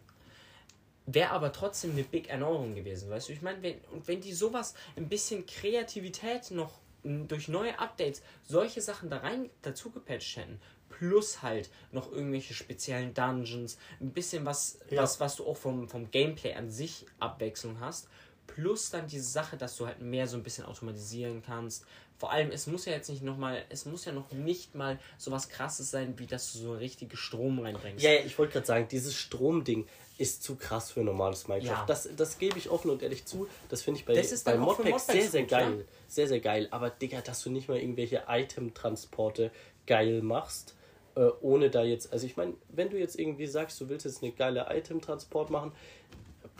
wäre 1.06 1.32
aber 1.32 1.52
trotzdem 1.52 1.92
eine 1.92 2.04
Big 2.04 2.30
Erneuerung 2.30 2.76
gewesen, 2.76 3.10
weißt 3.10 3.30
du? 3.30 3.34
Ich 3.34 3.42
meine, 3.42 3.62
wenn, 3.62 3.80
und 3.92 4.08
wenn 4.08 4.22
die 4.22 4.34
sowas, 4.34 4.74
ein 4.96 5.08
bisschen 5.08 5.46
Kreativität 5.46 6.52
noch 6.52 6.80
durch 7.04 7.48
neue 7.48 7.78
Updates, 7.78 8.24
solche 8.44 8.82
Sachen 8.82 9.10
da 9.10 9.18
rein 9.18 9.50
dazu 9.62 9.92
gepatcht 9.92 10.38
hätten, 10.38 10.60
plus 10.90 11.44
halt 11.44 11.70
noch 11.92 12.12
irgendwelche 12.12 12.54
speziellen 12.54 13.14
Dungeons, 13.14 13.78
ein 14.00 14.12
bisschen 14.12 14.46
was, 14.46 14.80
Ja. 14.90 15.04
was, 15.04 15.20
was 15.20 15.36
du 15.36 15.46
auch 15.46 15.58
vom, 15.58 15.88
vom 15.88 16.10
Gameplay 16.10 16.54
an 16.54 16.72
sich 16.72 17.06
Abwechslung 17.20 17.80
hast, 17.80 18.08
plus 18.48 18.90
dann 18.90 19.08
diese 19.08 19.30
Sache, 19.30 19.58
dass 19.58 19.78
du 19.78 19.88
halt 19.88 20.02
mehr 20.02 20.28
so 20.28 20.38
ein 20.38 20.44
bisschen 20.44 20.66
automatisieren 20.66 21.42
kannst. 21.46 21.86
Vor 22.18 22.32
allem, 22.32 22.52
es 22.52 22.66
muss 22.68 22.86
ja 22.86 22.94
jetzt 22.94 23.10
nicht 23.10 23.24
nochmal, 23.24 23.64
es 23.70 23.86
muss 23.86 24.06
ja 24.06 24.14
noch 24.14 24.32
nicht 24.32 24.74
mal 24.74 24.98
so 25.18 25.32
was 25.32 25.50
krasses 25.50 25.92
sein, 25.92 26.18
wie 26.18 26.26
dass 26.26 26.54
du 26.54 26.60
so 26.60 26.74
richtig 26.74 27.18
Strom 27.18 27.60
reinbringst. 27.60 28.04
Ja, 28.04 28.12
ja 28.12 28.22
ich 28.26 28.38
wollte 28.40 28.54
gerade 28.54 28.66
sagen, 28.66 28.88
dieses 28.90 29.16
Stromding 29.16 29.86
ist 30.18 30.44
zu 30.44 30.56
krass 30.56 30.92
für 30.92 31.02
normales 31.02 31.48
Minecraft. 31.48 31.68
Ja. 31.68 31.86
Das, 31.86 32.10
das 32.16 32.38
gebe 32.38 32.58
ich 32.58 32.70
offen 32.70 32.90
und 32.90 33.04
ehrlich 33.04 33.26
zu. 33.26 33.48
Das 33.68 33.82
finde 33.82 34.00
ich 34.00 34.06
bei, 34.06 34.14
Das 34.14 34.32
ist 34.32 34.46
bei 34.46 34.58
Modpacks 34.58 35.08
sehr, 35.08 35.30
sehr 35.30 35.42
gut, 35.42 35.50
geil. 35.50 35.78
ja. 35.80 35.86
Sehr, 36.08 36.28
sehr 36.28 36.40
geil. 36.40 36.68
Aber 36.72 36.90
Digga, 36.90 37.20
dass 37.22 37.44
du 37.44 37.50
nicht 37.50 37.68
mal 37.68 37.78
irgendwelche 37.78 38.24
Item-Transporte 38.28 39.52
geil 39.86 40.22
machst, 40.22 40.76
äh, 41.16 41.28
ohne 41.42 41.70
da 41.70 41.84
jetzt. 41.84 42.14
Also 42.14 42.26
ich 42.26 42.38
meine, 42.38 42.54
wenn 42.70 42.90
du 42.90 42.98
jetzt 42.98 43.20
irgendwie 43.20 43.48
sagst, 43.48 43.80
du 43.82 43.90
willst 43.90 44.06
jetzt 44.06 44.24
eine 44.24 44.32
geile 44.32 44.68
Item-Transport 44.70 45.50
machen, 45.50 45.74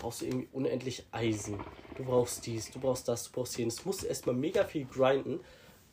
brauchst 0.06 0.22
du 0.22 0.26
irgendwie 0.28 0.48
unendlich 0.54 1.04
Eisen. 1.12 1.58
Du 1.96 2.06
brauchst 2.06 2.46
dies, 2.46 2.70
du 2.70 2.80
brauchst 2.80 3.08
das, 3.08 3.24
du 3.24 3.32
brauchst 3.32 3.58
jenes. 3.58 3.78
Du 3.78 3.88
musst 3.88 4.04
erstmal 4.04 4.36
mega 4.36 4.64
viel 4.64 4.86
grinden. 4.86 5.40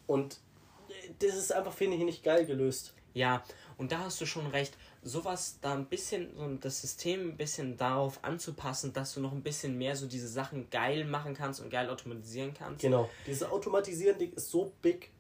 Und 0.07 0.39
äh, 0.91 1.13
das 1.19 1.35
ist 1.35 1.51
einfach, 1.51 1.73
finde 1.73 1.97
ich, 1.97 2.03
nicht 2.03 2.23
geil 2.23 2.45
gelöst. 2.45 2.93
Ja, 3.15 3.43
und 3.79 3.91
da 3.91 4.01
hast 4.01 4.21
du 4.21 4.27
schon 4.27 4.47
recht. 4.49 4.77
Sowas 5.03 5.61
da 5.63 5.73
ein 5.73 5.87
bisschen, 5.87 6.37
so 6.37 6.47
das 6.57 6.83
System 6.83 7.31
ein 7.31 7.37
bisschen 7.39 7.79
darauf 7.79 8.23
anzupassen, 8.23 8.93
dass 8.93 9.15
du 9.15 9.21
noch 9.21 9.33
ein 9.33 9.43
bisschen 9.43 9.79
mehr 9.79 9.97
so 9.97 10.07
diese 10.07 10.29
Sachen 10.29 10.69
geil 10.69 11.07
machen 11.07 11.33
kannst 11.33 11.63
und 11.63 11.71
geil 11.71 11.89
automatisieren 11.89 12.53
kannst. 12.53 12.83
Genau. 12.83 13.09
Dieses 13.27 13.45
Automatisieren-Ding 13.45 14.35
ist 14.35 14.51
so 14.51 14.75
big. 14.83 15.11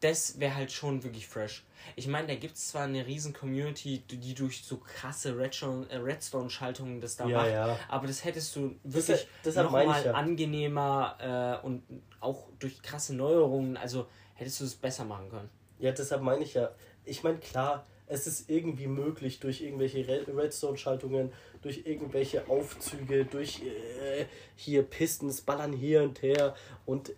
Das 0.00 0.40
wäre 0.40 0.54
halt 0.54 0.72
schon 0.72 1.02
wirklich 1.04 1.26
fresh. 1.26 1.64
Ich 1.96 2.06
meine, 2.06 2.28
da 2.28 2.34
gibt 2.34 2.54
es 2.56 2.68
zwar 2.68 2.84
eine 2.84 3.06
riesen 3.06 3.32
Community, 3.32 4.02
die 4.10 4.34
durch 4.34 4.62
so 4.64 4.78
krasse 4.78 5.30
äh, 5.30 5.96
Redstone-Schaltungen 5.96 7.00
das 7.00 7.16
da 7.16 7.26
Ja, 7.26 7.38
macht, 7.38 7.50
ja. 7.50 7.78
aber 7.88 8.06
das 8.06 8.24
hättest 8.24 8.54
du 8.56 8.76
wirklich 8.84 9.26
nochmal 9.54 10.04
ja. 10.04 10.12
angenehmer 10.12 11.60
äh, 11.62 11.66
und 11.66 11.82
auch 12.20 12.48
durch 12.58 12.82
krasse 12.82 13.14
Neuerungen, 13.14 13.76
also 13.76 14.06
hättest 14.34 14.60
du 14.60 14.64
es 14.64 14.74
besser 14.74 15.04
machen 15.04 15.30
können. 15.30 15.50
Ja, 15.78 15.92
deshalb 15.92 16.22
meine 16.22 16.44
ich 16.44 16.54
ja. 16.54 16.70
Ich 17.04 17.22
meine, 17.22 17.38
klar, 17.38 17.86
es 18.06 18.26
ist 18.26 18.50
irgendwie 18.50 18.86
möglich 18.86 19.40
durch 19.40 19.62
irgendwelche 19.62 20.06
Red- 20.06 20.28
Redstone-Schaltungen, 20.28 21.32
durch 21.62 21.86
irgendwelche 21.86 22.48
Aufzüge, 22.48 23.24
durch 23.24 23.62
äh, 23.62 24.26
hier 24.56 24.82
Pistons 24.82 25.40
ballern 25.42 25.72
hier 25.72 26.02
und 26.02 26.20
her 26.22 26.54
und 26.86 27.12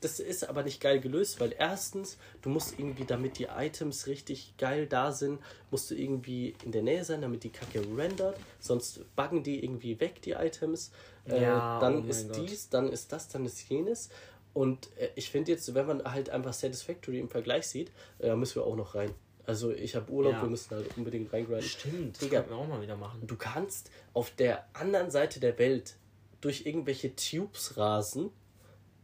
das 0.00 0.20
ist 0.20 0.48
aber 0.48 0.62
nicht 0.62 0.80
geil 0.80 1.00
gelöst, 1.00 1.40
weil 1.40 1.54
erstens, 1.58 2.18
du 2.42 2.48
musst 2.48 2.78
irgendwie, 2.78 3.04
damit 3.04 3.38
die 3.38 3.44
Items 3.44 4.06
richtig 4.06 4.54
geil 4.58 4.86
da 4.86 5.12
sind, 5.12 5.40
musst 5.70 5.90
du 5.90 5.94
irgendwie 5.94 6.54
in 6.64 6.72
der 6.72 6.82
Nähe 6.82 7.04
sein, 7.04 7.20
damit 7.22 7.44
die 7.44 7.50
Kacke 7.50 7.82
rendert, 7.96 8.36
sonst 8.60 9.00
buggen 9.16 9.42
die 9.42 9.62
irgendwie 9.64 9.98
weg, 10.00 10.22
die 10.22 10.32
Items. 10.32 10.90
Äh, 11.26 11.42
Ja, 11.42 11.78
dann 11.80 12.04
oh 12.04 12.08
ist 12.08 12.28
Gott. 12.32 12.48
dies, 12.48 12.68
dann 12.68 12.88
ist 12.90 13.12
das, 13.12 13.28
dann 13.28 13.44
ist 13.44 13.68
jenes. 13.68 14.08
Und 14.54 14.88
äh, 14.96 15.10
ich 15.14 15.30
finde 15.30 15.52
jetzt, 15.52 15.72
wenn 15.74 15.86
man 15.86 16.02
halt 16.04 16.30
einfach 16.30 16.52
Satisfactory 16.52 17.18
im 17.20 17.28
Vergleich 17.28 17.66
sieht, 17.68 17.92
äh, 18.18 18.34
müssen 18.34 18.56
wir 18.56 18.64
auch 18.66 18.76
noch 18.76 18.94
rein. 18.94 19.12
Also 19.46 19.70
ich 19.70 19.94
habe 19.96 20.10
Urlaub, 20.12 20.32
Ja. 20.34 20.42
wir 20.42 20.50
müssen 20.50 20.74
halt 20.74 20.96
unbedingt 20.96 21.32
reingrinden. 21.32 21.62
Stimmt, 21.62 22.16
das 22.16 22.20
Digga. 22.20 22.40
könnten 22.40 22.50
wir 22.50 22.56
auch 22.58 22.68
mal 22.68 22.82
wieder 22.82 22.96
machen. 22.96 23.22
Du 23.26 23.36
kannst 23.36 23.90
auf 24.12 24.30
der 24.32 24.66
anderen 24.74 25.10
Seite 25.10 25.40
der 25.40 25.58
Welt 25.58 25.96
durch 26.40 26.66
irgendwelche 26.66 27.14
Tubes 27.16 27.76
rasen 27.78 28.30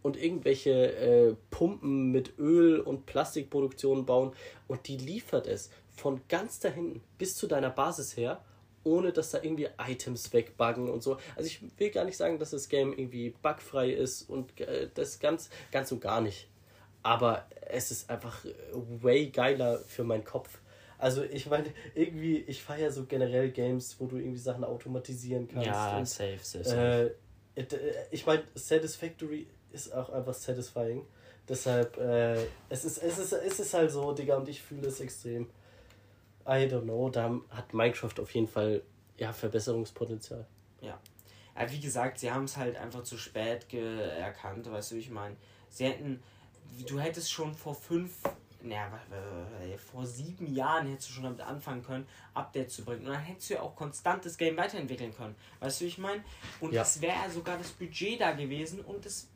und 0.04 0.22
irgendwelche 0.22 0.70
äh, 0.70 1.34
Pumpen 1.50 2.12
mit 2.12 2.38
Öl 2.38 2.78
und 2.78 3.06
Plastikproduktion 3.06 4.04
bauen 4.04 4.32
und 4.68 4.86
die 4.86 4.98
liefert 4.98 5.46
es 5.46 5.70
von 5.96 6.20
ganz 6.28 6.60
da 6.60 6.68
hinten 6.68 7.00
bis 7.16 7.36
zu 7.36 7.46
deiner 7.46 7.70
Basis 7.70 8.14
her, 8.14 8.44
ohne 8.84 9.12
dass 9.12 9.30
da 9.30 9.42
irgendwie 9.42 9.68
Items 9.78 10.30
wegbuggen 10.34 10.90
und 10.90 11.02
so. 11.02 11.16
Also 11.36 11.46
ich 11.46 11.62
will 11.78 11.90
gar 11.90 12.04
nicht 12.04 12.18
sagen, 12.18 12.38
dass 12.38 12.50
das 12.50 12.68
Game 12.68 12.92
irgendwie 12.92 13.30
bugfrei 13.30 13.92
ist 13.92 14.28
und 14.28 14.60
äh, 14.60 14.90
das 14.92 15.20
ganz, 15.20 15.48
ganz 15.72 15.90
und 15.90 16.02
gar 16.02 16.20
nicht. 16.20 16.48
Aber 17.02 17.46
es 17.62 17.90
ist 17.90 18.10
einfach 18.10 18.44
äh, 18.44 18.52
way 18.74 19.30
geiler 19.30 19.78
für 19.86 20.04
meinen 20.04 20.24
Kopf. 20.24 20.58
Also 20.98 21.22
ich 21.22 21.46
meine, 21.46 21.72
irgendwie, 21.94 22.44
ich 22.46 22.62
feiere 22.62 22.92
so 22.92 23.06
generell 23.06 23.50
Games, 23.52 23.96
wo 23.98 24.06
du 24.06 24.18
irgendwie 24.18 24.38
Sachen 24.38 24.64
automatisieren 24.64 25.48
kannst. 25.48 25.66
Ja, 25.66 25.96
und, 25.96 26.06
safe, 26.06 26.38
safe, 26.42 26.64
safe. 26.64 27.12
äh, 27.56 27.60
äh, 27.62 27.66
ich 28.10 28.26
meine, 28.26 28.42
Satisfactory 28.54 29.46
ist 29.74 29.92
auch 29.92 30.10
einfach 30.10 30.34
satisfying. 30.34 31.04
Deshalb, 31.48 31.98
äh, 31.98 32.46
es, 32.70 32.84
ist, 32.84 33.02
es, 33.02 33.18
ist, 33.18 33.32
es 33.32 33.60
ist 33.60 33.74
halt 33.74 33.90
so, 33.90 34.12
Digga, 34.12 34.36
und 34.36 34.48
ich 34.48 34.62
fühle 34.62 34.88
es 34.88 35.00
extrem. 35.00 35.50
I 36.46 36.66
don't 36.68 36.82
know, 36.82 37.10
da 37.10 37.40
hat 37.50 37.74
Minecraft 37.74 38.18
auf 38.20 38.30
jeden 38.32 38.48
Fall 38.48 38.82
ja, 39.16 39.32
Verbesserungspotenzial. 39.32 40.46
Ja. 40.80 40.98
Aber 41.54 41.70
wie 41.70 41.80
gesagt, 41.80 42.18
sie 42.18 42.30
haben 42.30 42.44
es 42.44 42.56
halt 42.56 42.76
einfach 42.76 43.02
zu 43.02 43.16
spät 43.16 43.72
erkannt, 43.72 44.70
weißt 44.70 44.92
du, 44.92 44.94
wie 44.96 45.00
ich 45.00 45.10
meine. 45.10 45.36
Sie 45.68 45.84
hätten, 45.84 46.22
du 46.86 46.98
hättest 46.98 47.30
schon 47.30 47.54
vor 47.54 47.74
fünf, 47.74 48.12
naja, 48.60 48.90
vor 49.90 50.04
sieben 50.06 50.52
Jahren 50.54 50.88
hättest 50.88 51.10
du 51.10 51.12
schon 51.14 51.24
damit 51.24 51.40
anfangen 51.40 51.82
können, 51.82 52.06
Updates 52.34 52.74
zu 52.74 52.84
bringen. 52.84 53.06
Und 53.06 53.12
dann 53.12 53.22
hättest 53.22 53.50
du 53.50 53.54
ja 53.54 53.60
auch 53.60 53.76
konstant 53.76 54.24
das 54.24 54.36
Game 54.36 54.56
weiterentwickeln 54.56 55.14
können. 55.14 55.36
Weißt 55.60 55.80
du, 55.80 55.84
wie 55.84 55.88
ich 55.88 55.98
meine? 55.98 56.24
Und 56.60 56.72
Ja. 56.72 56.82
es 56.82 57.00
wäre 57.00 57.30
sogar 57.30 57.56
das 57.58 57.70
Budget 57.70 58.20
da 58.20 58.32
gewesen 58.32 58.80
und 58.80 59.06
es, 59.06 59.28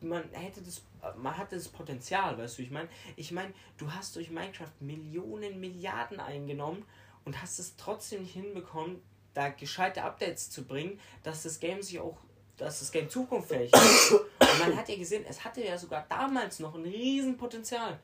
man 0.00 0.24
hätte 0.32 0.62
das, 0.62 0.82
man 1.16 1.36
hatte 1.36 1.56
das 1.56 1.68
Potenzial, 1.68 2.36
weißt 2.38 2.58
du, 2.58 2.62
ich 2.62 2.70
meine? 2.70 2.88
Ich 3.16 3.32
meine, 3.32 3.52
du 3.78 3.90
hast 3.92 4.16
durch 4.16 4.30
Minecraft 4.30 4.72
Millionen, 4.80 5.60
Milliarden 5.60 6.20
eingenommen 6.20 6.84
und 7.24 7.40
hast 7.40 7.58
es 7.58 7.76
trotzdem 7.76 8.22
nicht 8.22 8.34
hinbekommen, 8.34 9.02
da 9.34 9.50
gescheite 9.50 10.02
Updates 10.02 10.50
zu 10.50 10.64
bringen, 10.64 10.98
dass 11.22 11.42
das 11.42 11.60
Game 11.60 11.82
sich 11.82 12.00
auch, 12.00 12.16
dass 12.56 12.78
das 12.80 12.90
Game 12.90 13.10
zukunftsfähig 13.10 13.72
ist. 13.72 14.12
Und 14.12 14.58
man 14.60 14.76
hat 14.76 14.88
ja 14.88 14.96
gesehen, 14.96 15.24
es 15.28 15.44
hatte 15.44 15.62
ja 15.62 15.76
sogar 15.76 16.06
damals 16.08 16.58
noch 16.58 16.74
ein 16.74 16.84
riesen 16.84 17.36
Potenzial. 17.36 17.98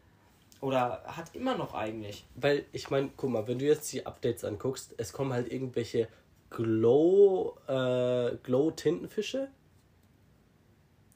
Oder 0.61 1.03
hat 1.07 1.35
immer 1.35 1.57
noch 1.57 1.75
eigentlich. 1.75 2.25
Weil, 2.37 2.67
ich 2.73 2.91
meine, 2.91 3.11
guck 3.17 3.31
mal, 3.31 3.49
wenn 3.49 3.59
du 3.59 3.65
jetzt 3.65 3.93
die 3.93 4.07
Updates 4.07 4.45
anguckst, 4.45 4.95
es 4.97 5.13
kommen 5.13 5.33
halt 5.33 5.51
irgendwelche 5.51 6.09
Glow, 6.51 7.57
äh, 7.67 8.37
Glow-Tintenfische. 8.43 9.49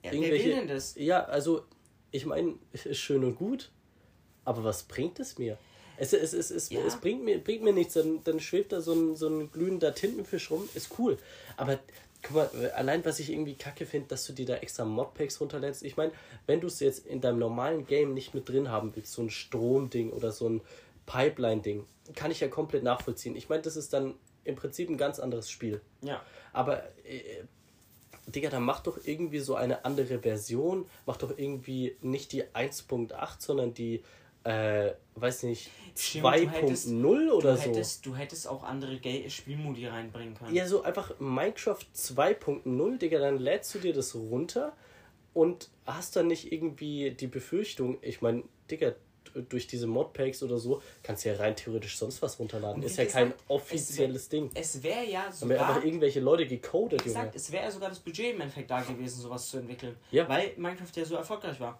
Ja, 0.07 0.13
Irgendwelche- 0.13 0.45
wer 0.45 0.51
will 0.57 0.61
denn 0.61 0.69
das? 0.69 0.95
Ja, 0.97 1.25
also, 1.25 1.65
ich 2.11 2.27
meine, 2.27 2.55
ist 2.73 2.99
schön 2.99 3.25
und 3.25 3.37
gut, 3.37 3.71
aber 4.45 4.65
was 4.65 4.85
bringt 4.85 5.21
es 5.21 5.39
mir? 5.39 5.59
Es, 5.99 6.13
es, 6.13 6.33
es, 6.35 6.51
es, 6.51 6.69
Ja. 6.71 6.81
es 6.85 6.97
bringt, 6.97 7.25
mir, 7.25 7.39
bringt 7.43 7.63
mir 7.63 7.73
nichts, 7.73 7.95
dann, 7.95 8.23
dann 8.25 8.39
schwebt 8.41 8.73
da 8.73 8.81
so 8.81 8.93
ein, 8.93 9.17
so 9.17 9.29
ein 9.29 9.51
glühender 9.51 9.95
Tintenfisch 9.95 10.51
rum, 10.51 10.69
ist 10.75 10.99
cool. 10.99 11.17
Aber 11.57 11.79
guck 12.23 12.35
mal, 12.37 12.71
allein 12.73 13.03
was 13.05 13.19
ich 13.19 13.31
irgendwie 13.31 13.55
kacke 13.55 13.87
finde, 13.87 14.09
dass 14.09 14.27
du 14.27 14.33
dir 14.35 14.45
da 14.47 14.57
extra 14.57 14.85
Modpacks 14.85 15.41
runterlädst. 15.41 15.83
Ich 15.83 15.97
meine, 15.97 16.13
wenn 16.47 16.61
du 16.61 16.67
es 16.67 16.81
jetzt 16.81 17.07
in 17.07 17.21
deinem 17.23 17.39
normalen 17.39 17.87
Game 17.87 18.13
nicht 18.13 18.35
mit 18.35 18.47
drin 18.49 18.69
haben 18.71 18.95
willst, 18.95 19.13
so 19.15 19.23
ein 19.23 19.31
Stromding 19.31 20.11
oder 20.11 20.33
so 20.33 20.49
ein 20.49 20.61
Pipeline-Ding, 21.07 21.87
kann 22.15 22.31
ich 22.31 22.41
ja 22.41 22.49
komplett 22.49 22.83
nachvollziehen. 22.83 23.35
Ich 23.37 23.49
meine, 23.49 23.63
das 23.63 23.77
ist 23.77 23.93
dann 23.93 24.15
im 24.45 24.55
Prinzip 24.55 24.91
ein 24.91 24.99
ganz 24.99 25.19
anderes 25.19 25.51
Spiel. 25.51 25.81
Ja. 26.03 26.21
Aber, 26.53 26.83
äh, 27.05 27.45
Digga, 28.27 28.51
dann 28.51 28.63
mach 28.65 28.81
doch 28.81 28.99
irgendwie 29.05 29.39
so 29.39 29.55
eine 29.55 29.85
andere 29.85 30.19
Version. 30.19 30.87
Mach 31.07 31.17
doch 31.17 31.37
irgendwie 31.37 31.97
nicht 32.03 32.33
die 32.33 32.43
1.8, 32.45 33.41
sondern 33.41 33.73
die, 33.75 34.03
äh, 34.45 34.93
weiß 35.15 35.45
nicht, 35.45 35.71
Stimmt, 35.97 36.25
du 36.25 36.31
hättest- 36.51 36.89
2.0 36.89 37.31
oder 37.31 37.53
du 37.53 37.57
so. 37.57 37.63
hättest, 37.63 38.07
Du 38.07 38.17
hättest 38.17 38.49
auch 38.49 38.63
andere 38.65 38.99
Ga- 38.99 39.29
Spielmodi 39.29 39.87
reinbringen 39.87 40.35
können. 40.35 40.55
Ja, 40.55 40.67
so 40.67 40.83
einfach 40.83 41.19
Minecraft 41.21 41.79
2.0, 41.95 42.99
Digga, 42.99 43.19
dann 43.19 43.39
lädst 43.39 43.75
du 43.75 43.79
dir 43.79 43.93
das 43.93 44.15
runter 44.15 44.77
und 45.35 45.69
hast 45.85 46.17
dann 46.17 46.27
nicht 46.29 46.53
irgendwie 46.53 47.11
die 47.13 47.27
Befürchtung, 47.27 47.99
ich 48.03 48.23
meine, 48.23 48.43
Digga, 48.71 48.95
durch 49.49 49.67
diese 49.67 49.87
Modpacks 49.87 50.43
oder 50.43 50.59
so 50.59 50.83
kannst 51.03 51.25
du 51.25 51.31
ja 51.31 51.37
rein 51.37 51.57
theoretisch 51.57 51.99
sonst 51.99 52.23
was 52.23 52.39
runterladen. 52.39 52.83
Ist 52.83 52.97
ja 52.97 53.05
kein 53.07 53.31
gesagt, 53.31 53.45
offizielles 53.49 54.29
Ding. 54.29 54.51
Es 54.55 54.83
wäre 54.83 55.05
ja 55.05 55.25
Haben 55.25 55.31
wir 55.49 55.57
sogar. 55.57 55.69
einfach 55.69 55.85
irgendwelche 55.85 56.21
Leute 56.21 56.47
gecodet, 56.47 57.01
Junge. 57.01 57.05
gesagt, 57.05 57.37
es 57.37 57.53
wäre 57.53 57.65
ja 57.65 57.71
sogar 57.71 57.89
das 57.89 57.99
Budget 57.99 58.35
im 58.35 58.41
Endeffekt 58.41 58.71
da 58.71 58.81
gewesen, 58.83 59.21
sowas 59.21 59.49
zu 59.49 59.59
entwickeln. 59.59 59.97
Ja. 60.11 60.29
Weil 60.29 60.53
Minecraft 60.57 60.93
ja 60.95 61.05
so 61.05 61.17
erfolgreich 61.17 61.59
war. 61.61 61.79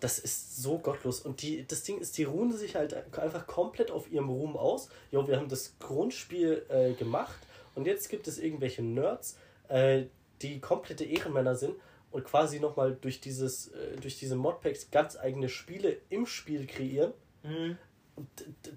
Das 0.00 0.18
ist 0.18 0.60
so 0.60 0.78
gottlos. 0.78 1.20
Und 1.20 1.42
die, 1.42 1.64
das 1.66 1.84
Ding 1.84 1.98
ist, 1.98 2.18
die 2.18 2.24
ruhen 2.24 2.52
sich 2.52 2.74
halt 2.74 2.94
einfach 3.16 3.46
komplett 3.46 3.92
auf 3.92 4.10
ihrem 4.10 4.28
Ruhm 4.30 4.56
aus. 4.56 4.88
Jo, 5.12 5.26
wir 5.28 5.36
haben 5.36 5.48
das 5.48 5.74
Grundspiel 5.78 6.66
äh, 6.68 6.92
gemacht 6.94 7.38
und 7.74 7.86
jetzt 7.86 8.08
gibt 8.08 8.26
es 8.26 8.38
irgendwelche 8.38 8.82
Nerds, 8.82 9.38
äh, 9.68 10.04
die 10.42 10.60
komplette 10.60 11.04
Ehrenmänner 11.04 11.54
sind 11.54 11.76
und 12.12 12.24
quasi 12.24 12.60
nochmal 12.60 12.96
durch 13.00 13.20
dieses, 13.20 13.68
äh, 13.68 13.96
durch 13.96 14.18
diese 14.18 14.36
Modpacks 14.36 14.90
ganz 14.90 15.16
eigene 15.16 15.48
Spiele 15.48 15.96
im 16.10 16.26
Spiel 16.26 16.66
kreieren. 16.66 17.12
Mhm. 17.42 17.78
Und 18.14 18.28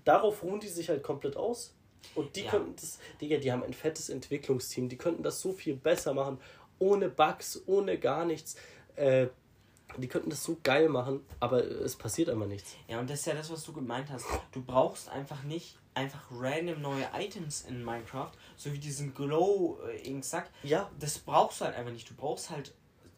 darauf 0.05 0.41
ruhen 0.43 0.59
die 0.59 0.67
sich 0.69 0.89
halt 0.89 1.03
komplett 1.03 1.35
aus. 1.35 1.75
Und 2.13 2.35
die 2.35 2.43
Ja. 2.43 2.51
könnten 2.51 2.75
das, 2.75 2.99
Digga, 3.19 3.37
die 3.37 3.51
haben 3.51 3.63
ein 3.63 3.73
fettes 3.73 4.09
Entwicklungsteam, 4.09 4.89
die 4.89 4.97
könnten 4.97 5.23
das 5.23 5.41
so 5.41 5.51
viel 5.53 5.75
besser 5.75 6.13
machen, 6.13 6.39
ohne 6.79 7.09
Bugs, 7.09 7.61
ohne 7.65 7.97
gar 7.99 8.25
nichts. 8.25 8.55
Äh, 8.95 9.27
die 9.97 10.07
könnten 10.07 10.29
das 10.29 10.43
so 10.43 10.57
geil 10.63 10.89
machen, 10.89 11.21
aber 11.39 11.63
es 11.63 11.95
passiert 11.95 12.29
einfach 12.29 12.47
nichts. 12.47 12.75
Ja, 12.87 12.99
und 12.99 13.09
das 13.09 13.19
ist 13.19 13.25
ja 13.27 13.33
das, 13.33 13.49
was 13.51 13.63
du 13.63 13.73
gemeint 13.73 14.09
hast. 14.09 14.25
Du 14.51 14.61
brauchst 14.63 15.09
einfach 15.09 15.43
nicht 15.43 15.77
einfach 15.93 16.25
random 16.31 16.81
neue 16.81 17.07
Items 17.17 17.61
in 17.61 17.83
Minecraft, 17.83 18.31
so 18.57 18.73
wie 18.73 18.79
diesen 18.79 19.13
Glow-Ink-Sack. 19.13 20.49
Ja. 20.63 20.91
Das 20.99 21.19
brauchst 21.19 21.61
du 21.61 21.65
halt 21.65 21.75
einfach 21.75 21.91
nicht. 21.93 22.09
Du 22.09 22.13
brauchst 22.15 22.49
halt 22.49 22.73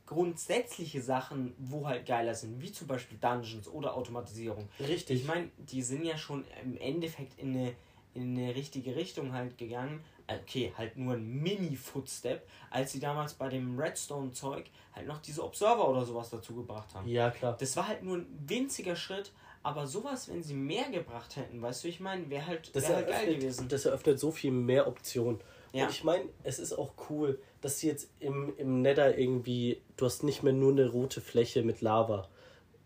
grundsätzliche 0.07 1.01
Sachen, 1.01 1.53
wo 1.59 1.85
halt 1.87 2.05
geiler 2.07 2.33
sind, 2.33 2.59
wie 2.61 2.71
zum 2.71 2.87
Beispiel 2.87 3.17
Dungeons 3.19 3.67
oder 3.67 3.95
Automatisierung. 3.95 4.67
Richtig. 4.79 5.21
Ich 5.21 5.27
meine, 5.27 5.49
die 5.57 5.83
sind 5.83 6.03
ja 6.05 6.17
schon 6.17 6.45
im 6.63 6.77
Endeffekt 6.77 7.37
in 7.39 7.49
eine, 7.55 7.73
in 8.15 8.35
eine 8.35 8.55
richtige 8.55 8.95
Richtung 8.95 9.33
halt 9.33 9.57
gegangen. 9.57 10.03
Okay, 10.27 10.73
halt 10.77 10.97
nur 10.97 11.13
ein 11.13 11.41
Mini-Footstep, 11.41 12.45
als 12.69 12.91
sie 12.91 12.99
damals 12.99 13.33
bei 13.35 13.47
dem 13.49 13.79
Redstone-Zeug 13.79 14.65
halt 14.93 15.07
noch 15.07 15.19
diese 15.19 15.43
Observer 15.43 15.87
oder 15.87 16.03
sowas 16.03 16.29
dazu 16.29 16.55
gebracht 16.55 16.93
haben. 16.95 17.07
Ja, 17.07 17.29
klar. 17.29 17.55
Das 17.59 17.77
war 17.77 17.87
halt 17.87 18.03
nur 18.03 18.17
ein 18.17 18.25
winziger 18.45 18.95
Schritt, 18.95 19.31
aber 19.63 19.87
sowas, 19.87 20.29
wenn 20.29 20.43
sie 20.43 20.53
mehr 20.53 20.89
gebracht 20.89 21.35
hätten, 21.35 21.61
weißt 21.61 21.83
du, 21.83 21.87
ich 21.89 21.99
meine, 21.99 22.29
wäre 22.29 22.45
halt, 22.45 22.75
Das 22.75 22.87
wär 22.89 22.95
halt 22.97 23.07
geil 23.07 23.35
gewesen. 23.35 23.67
das 23.69 23.85
eröffnet 23.85 24.19
so 24.19 24.31
viel 24.31 24.51
mehr 24.51 24.87
Optionen. 24.87 25.39
Ja. 25.73 25.85
Und 25.85 25.91
ich 25.91 26.03
meine, 26.03 26.25
es 26.43 26.59
ist 26.59 26.73
auch 26.73 26.93
cool, 27.09 27.39
dass 27.61 27.79
sie 27.79 27.87
jetzt 27.87 28.09
im, 28.19 28.53
im 28.57 28.81
Nether 28.81 29.17
irgendwie, 29.17 29.81
du 29.97 30.05
hast 30.05 30.23
nicht 30.23 30.43
mehr 30.43 30.53
nur 30.53 30.71
eine 30.71 30.87
rote 30.89 31.21
Fläche 31.21 31.63
mit 31.63 31.81
Lava 31.81 32.27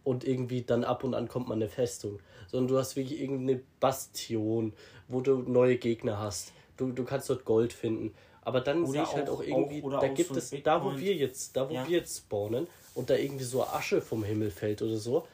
und 0.03 0.23
irgendwie 0.23 0.61
dann 0.63 0.83
ab 0.83 1.03
und 1.03 1.13
an 1.13 1.27
kommt 1.27 1.47
man 1.47 1.57
eine 1.59 1.69
Festung, 1.69 2.19
sondern 2.47 2.67
du 2.69 2.77
hast 2.77 2.95
wirklich 2.95 3.19
irgendeine 3.21 3.61
Bastion, 3.79 4.73
wo 5.07 5.21
du 5.21 5.37
neue 5.39 5.77
Gegner 5.77 6.19
hast. 6.19 6.53
Du, 6.77 6.91
du 6.91 7.03
kannst 7.03 7.29
dort 7.29 7.45
Gold 7.45 7.73
finden. 7.73 8.13
Aber 8.43 8.61
dann 8.61 8.87
sehe 8.87 9.03
ich 9.03 9.13
halt 9.13 9.29
auch- 9.29 9.39
auch 9.39 9.43
irgendwie, 9.43 9.83
auch- 9.83 9.99
da 9.99 10.07
gibt 10.07 10.29
so 10.29 10.35
es, 10.35 10.51
da 10.63 10.83
wo 10.83 10.97
wir 10.97 11.13
jetzt, 11.13 11.55
da 11.55 11.69
wo 11.69 11.73
Ja. 11.73 11.87
wir 11.87 11.97
jetzt 11.99 12.17
spawnen 12.17 12.67
und 12.95 13.09
da 13.11 13.15
irgendwie 13.15 13.43
so 13.43 13.63
Asche 13.63 14.01
vom 14.01 14.23
Himmel 14.23 14.49
fällt 14.49 14.81
oder 14.81 14.97
so, 14.97 15.27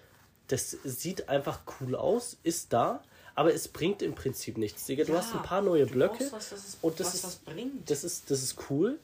das 0.47 0.71
sieht 0.83 1.29
einfach 1.29 1.61
cool 1.79 1.95
aus, 1.95 2.37
ist 2.43 2.73
da, 2.73 3.01
aber 3.35 3.53
es 3.53 3.67
bringt 3.69 4.01
im 4.01 4.13
Prinzip 4.15 4.57
nichts. 4.57 4.85
Digga, 4.87 5.05
du 5.05 5.13
Ja, 5.13 5.19
hast 5.19 5.33
ein 5.33 5.41
paar 5.43 5.61
neue 5.61 5.85
du 5.85 5.93
Blöcke 5.93 6.27
was, 6.31 6.49
das 6.49 6.65
ist- 6.65 6.77
und 6.81 6.99
das 6.99 7.07
was 7.23 7.33
ist, 7.35 7.45
bringt. 7.45 7.89
Das 7.89 8.03
ist, 8.03 8.29
das 8.29 8.43
ist 8.43 8.57
cool, 8.69 8.99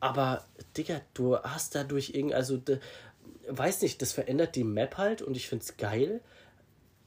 aber 0.00 0.44
Digga, 0.76 1.00
du 1.14 1.36
hast 1.38 1.74
dadurch 1.74 2.10
irgend, 2.14 2.34
also 2.34 2.56
de, 2.56 2.78
weiß 3.48 3.82
nicht, 3.82 4.00
das 4.02 4.12
verändert 4.12 4.56
die 4.56 4.64
Map 4.64 4.96
halt 4.96 5.22
und 5.22 5.36
ich 5.36 5.48
find's 5.48 5.76
geil. 5.76 6.20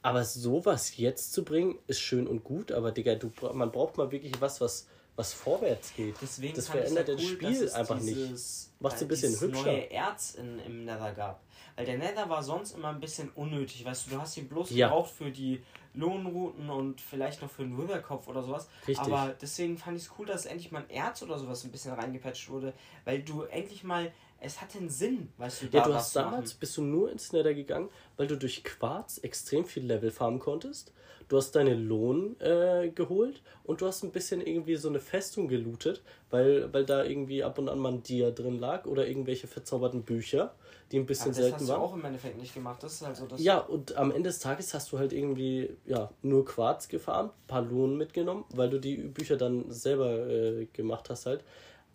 Aber 0.01 0.25
sowas 0.25 0.97
jetzt 0.97 1.31
zu 1.33 1.45
bringen, 1.45 1.77
ist 1.87 2.01
schön 2.01 2.27
und 2.27 2.43
gut, 2.43 2.71
aber 2.71 2.91
Digga, 2.91 3.15
du, 3.15 3.31
man 3.53 3.71
braucht 3.71 3.97
mal 3.97 4.11
wirklich 4.11 4.33
was, 4.41 4.59
was 4.61 4.87
was 5.15 5.31
vorwärts 5.31 5.93
geht. 5.95 6.15
Deswegen 6.21 6.55
das 6.55 6.69
verändert 6.69 7.07
ja 7.07 7.13
das 7.15 7.23
cool, 7.23 7.29
Spiel 7.29 7.49
dass 7.49 7.59
es 7.61 7.73
einfach 7.73 7.99
dieses, 7.99 8.71
nicht. 8.71 8.81
Macht 8.81 8.95
es 8.95 9.01
äh, 9.01 9.05
ein 9.05 9.07
bisschen 9.07 9.29
dieses 9.29 9.41
hübscher. 9.41 9.63
neue 9.63 9.91
Erz 9.91 10.35
in, 10.35 10.59
im 10.59 10.85
Nether 10.85 11.13
gab. 11.13 11.43
Weil 11.75 11.85
der 11.85 11.97
Nether 11.99 12.29
war 12.29 12.41
sonst 12.43 12.71
immer 12.75 12.89
ein 12.89 12.99
bisschen 12.99 13.29
unnötig. 13.35 13.85
Weißt 13.85 14.07
du, 14.07 14.11
du 14.15 14.21
hast 14.21 14.37
ihn 14.37 14.47
bloß 14.49 14.71
Ja. 14.71 14.87
gebraucht 14.87 15.11
für 15.11 15.29
die 15.31 15.61
Lohnrouten 15.93 16.69
und 16.69 17.01
vielleicht 17.01 17.41
noch 17.41 17.49
für 17.49 17.63
den 17.63 17.77
Witherkopf 17.77 18.27
oder 18.27 18.43
sowas. 18.43 18.67
Richtig. 18.87 18.99
Aber 18.99 19.33
deswegen 19.39 19.77
fand 19.77 19.97
ich 19.97 20.03
es 20.03 20.11
cool, 20.17 20.25
dass 20.25 20.45
endlich 20.45 20.71
mal 20.71 20.83
ein 20.83 20.89
Erz 20.89 21.21
oder 21.21 21.37
sowas 21.37 21.63
ein 21.63 21.71
bisschen 21.71 21.93
reingepatcht 21.93 22.49
wurde. 22.49 22.73
Weil 23.05 23.21
du 23.21 23.43
endlich 23.43 23.83
mal, 23.83 24.11
es 24.43 24.61
hatte 24.61 24.77
einen 24.77 24.89
Sinn, 24.89 25.29
weißt 25.37 25.63
du, 25.63 25.65
da 25.67 25.77
Ja, 25.79 25.83
du 25.85 25.93
hast 25.93 26.13
zu 26.13 26.19
machen. 26.19 26.31
damals, 26.31 26.53
bist 26.53 26.77
du 26.77 26.81
nur 26.81 27.11
ins 27.11 27.31
Nether 27.31 27.53
gegangen, 27.53 27.89
weil 28.17 28.27
du 28.27 28.37
durch 28.37 28.63
Quarz 28.63 29.17
extrem 29.19 29.65
viel 29.65 29.85
Level 29.85 30.11
farmen 30.11 30.39
konntest. 30.39 30.91
Du 31.29 31.37
hast 31.37 31.51
deine 31.55 31.73
Lohn 31.73 32.35
äh, 32.41 32.89
geholt 32.89 33.41
und 33.63 33.79
du 33.81 33.87
hast 33.87 34.03
ein 34.03 34.11
bisschen 34.11 34.41
irgendwie 34.41 34.75
so 34.75 34.89
eine 34.89 34.99
Festung 34.99 35.47
gelootet, 35.47 36.03
weil, 36.29 36.71
weil 36.73 36.85
da 36.85 37.03
irgendwie 37.05 37.43
ab 37.43 37.57
und 37.57 37.69
an 37.69 37.79
mal 37.79 37.93
ein 37.93 38.03
Dia 38.03 38.29
drin 38.31 38.59
lag 38.59 38.85
oder 38.85 39.07
irgendwelche 39.07 39.47
verzauberten 39.47 40.03
Bücher, 40.03 40.53
die 40.91 40.99
ein 40.99 41.05
bisschen 41.05 41.31
Aber 41.31 41.35
das 41.35 41.37
selten 41.37 41.55
hast 41.55 41.69
du 41.69 41.73
waren. 41.73 41.81
auch 41.81 41.93
im 41.95 42.05
Endeffekt 42.05 42.37
nicht 42.37 42.53
gemacht. 42.53 42.83
Das 42.83 42.93
ist 42.93 43.05
halt 43.05 43.15
so 43.15 43.25
das. 43.25 43.41
Ja, 43.41 43.59
und 43.59 43.95
am 43.95 44.11
Ende 44.11 44.29
des 44.29 44.39
Tages 44.39 44.73
hast 44.73 44.91
du 44.91 44.99
halt 44.99 45.13
irgendwie 45.13 45.69
ja, 45.85 46.11
nur 46.21 46.43
Quarz 46.43 46.89
gefarmt, 46.89 47.31
ein 47.31 47.47
paar 47.47 47.61
Lohn 47.61 47.97
mitgenommen, 47.97 48.43
weil 48.53 48.69
du 48.69 48.79
die 48.79 48.97
Bücher 48.97 49.37
dann 49.37 49.71
selber 49.71 50.27
äh, 50.27 50.65
gemacht 50.73 51.09
hast 51.09 51.25
halt. 51.25 51.43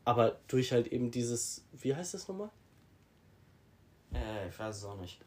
Aber 0.08 0.38
durch 0.48 0.72
halt 0.72 0.86
eben 0.86 1.10
dieses, 1.10 1.66
wie 1.70 1.94
heißt 1.94 2.14
das 2.14 2.26
nochmal? 2.28 2.48
Äh, 4.14 4.48
ich 4.48 4.58
weiß 4.58 4.78
es 4.78 4.84
auch 4.86 4.98
nicht. 4.98 5.20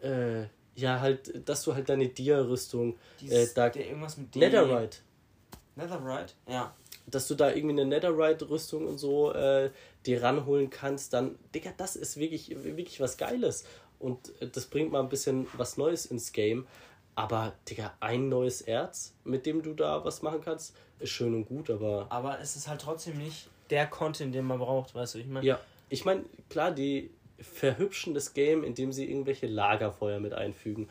Äh, 0.00 0.44
ja, 0.76 1.00
halt, 1.00 1.48
dass 1.48 1.64
du 1.64 1.74
halt 1.74 1.88
deine 1.88 2.06
Dia-Rüstung, 2.06 2.96
äh, 3.28 3.48
da, 3.52 3.68
der 3.68 3.88
irgendwas 3.88 4.16
mit. 4.18 4.36
Netherite, 4.36 4.98
Netherite? 5.74 6.34
Ja. 6.46 6.72
dass 7.08 7.26
du 7.26 7.34
da 7.34 7.50
irgendwie 7.50 7.80
eine 7.80 7.84
Netherite-Rüstung 7.84 8.86
und 8.86 8.98
so 8.98 9.32
äh, 9.32 9.72
dir 10.06 10.22
ranholen 10.22 10.70
kannst, 10.70 11.14
dann, 11.14 11.36
Digga, 11.52 11.72
das 11.76 11.96
ist 11.96 12.16
wirklich, 12.16 12.50
wirklich 12.62 13.00
was 13.00 13.16
Geiles. 13.16 13.64
Und 13.98 14.40
äh, 14.40 14.46
das 14.46 14.66
bringt 14.66 14.92
mal 14.92 15.00
ein 15.00 15.08
bisschen 15.08 15.48
was 15.54 15.78
Neues 15.78 16.06
ins 16.06 16.30
Game. 16.30 16.68
Aber, 17.16 17.54
Digga, 17.68 17.92
ein 17.98 18.28
neues 18.28 18.60
Erz, 18.60 19.14
mit 19.24 19.46
dem 19.46 19.64
du 19.64 19.74
da 19.74 20.04
was 20.04 20.22
machen 20.22 20.42
kannst, 20.44 20.76
ist 21.00 21.10
schön 21.10 21.34
und 21.34 21.46
gut, 21.46 21.70
aber. 21.70 22.06
Aber 22.08 22.38
es 22.38 22.54
ist 22.54 22.68
halt 22.68 22.82
trotzdem 22.82 23.18
nicht 23.18 23.48
der 23.72 23.86
Content, 23.88 24.34
den 24.34 24.44
man 24.44 24.58
braucht, 24.58 24.94
weißt 24.94 25.16
du, 25.16 25.18
ich 25.18 25.26
meine? 25.26 25.44
Ja, 25.44 25.60
ich 25.88 26.04
meine, 26.04 26.24
klar, 26.48 26.70
die 26.70 27.10
verhübschen 27.40 28.14
das 28.14 28.34
Game, 28.34 28.62
indem 28.62 28.92
sie 28.92 29.10
irgendwelche 29.10 29.46
Lagerfeuer 29.46 30.20
mit 30.20 30.32
einfügen. 30.32 30.88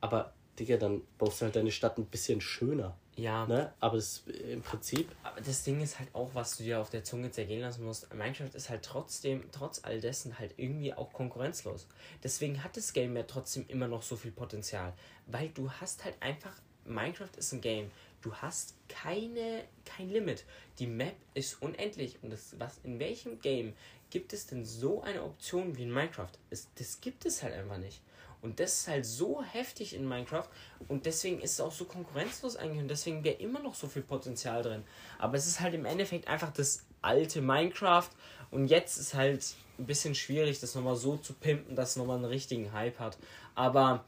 Aber, 0.00 0.32
Digga, 0.58 0.78
dann 0.78 1.02
baust 1.18 1.40
du 1.40 1.44
halt 1.44 1.56
deine 1.56 1.70
Stadt 1.70 1.98
ein 1.98 2.06
bisschen 2.06 2.40
schöner. 2.40 2.96
Ja. 3.16 3.46
Ne? 3.46 3.72
Aber 3.80 3.96
das, 3.96 4.22
im 4.48 4.62
Prinzip, 4.62 5.10
Aber 5.22 5.40
das 5.40 5.62
Ding 5.62 5.82
ist 5.82 5.98
halt 5.98 6.08
auch, 6.14 6.30
was 6.32 6.56
du 6.56 6.62
dir 6.62 6.80
auf 6.80 6.88
der 6.88 7.04
Zunge 7.04 7.30
zergehen 7.30 7.60
lassen 7.60 7.84
musst. 7.84 8.12
Minecraft 8.14 8.54
ist 8.54 8.70
halt 8.70 8.82
trotzdem, 8.82 9.44
trotz 9.52 9.84
all 9.84 10.00
dessen, 10.00 10.38
halt 10.38 10.54
irgendwie 10.56 10.94
auch 10.94 11.12
konkurrenzlos. 11.12 11.86
Deswegen 12.22 12.64
hat 12.64 12.76
das 12.76 12.92
Game 12.92 13.14
ja 13.16 13.24
trotzdem 13.24 13.66
immer 13.68 13.88
noch 13.88 14.02
so 14.02 14.16
viel 14.16 14.30
Potenzial. 14.30 14.94
Weil 15.26 15.50
du 15.50 15.70
hast 15.70 16.04
halt 16.04 16.14
einfach, 16.20 16.54
Minecraft 16.86 17.36
ist 17.36 17.52
ein 17.52 17.60
Game. 17.60 17.90
Du 18.22 18.34
hast 18.34 18.74
keine, 18.88 19.64
kein 19.84 20.10
Limit. 20.10 20.44
Die 20.78 20.86
Map 20.86 21.16
ist 21.34 21.60
unendlich. 21.62 22.18
Und 22.22 22.30
das, 22.30 22.54
was, 22.58 22.78
in 22.84 22.98
welchem 22.98 23.40
Game 23.40 23.74
gibt 24.10 24.32
es 24.32 24.46
denn 24.46 24.64
so 24.64 25.02
eine 25.02 25.22
Option 25.22 25.76
wie 25.76 25.84
in 25.84 25.92
Minecraft? 25.92 26.32
Es, 26.50 26.68
das 26.76 27.00
gibt 27.00 27.24
es 27.24 27.42
halt 27.42 27.54
einfach 27.54 27.78
nicht. 27.78 28.00
Und 28.42 28.58
das 28.58 28.80
ist 28.80 28.88
halt 28.88 29.04
so 29.04 29.42
heftig 29.42 29.94
in 29.94 30.08
Minecraft 30.08 30.48
und 30.88 31.04
deswegen 31.04 31.40
ist 31.40 31.52
es 31.52 31.60
auch 31.60 31.72
so 31.72 31.84
konkurrenzlos 31.84 32.56
eigentlich 32.56 32.80
und 32.80 32.88
deswegen 32.88 33.22
wäre 33.22 33.36
immer 33.36 33.60
noch 33.60 33.74
so 33.74 33.86
viel 33.86 34.00
Potenzial 34.02 34.62
drin. 34.62 34.82
Aber 35.18 35.36
es 35.36 35.46
ist 35.46 35.60
halt 35.60 35.74
im 35.74 35.84
Endeffekt 35.84 36.26
einfach 36.26 36.50
das 36.50 36.86
alte 37.02 37.42
Minecraft 37.42 38.08
und 38.50 38.66
jetzt 38.68 38.96
ist 38.96 39.12
halt 39.12 39.44
ein 39.78 39.86
bisschen 39.86 40.14
schwierig, 40.14 40.58
das 40.60 40.74
nochmal 40.74 40.96
so 40.96 41.18
zu 41.18 41.34
pimpen, 41.34 41.76
dass 41.76 41.90
es 41.90 41.96
nochmal 41.96 42.16
einen 42.16 42.24
richtigen 42.24 42.72
Hype 42.72 42.98
hat. 42.98 43.18
Aber 43.54 44.04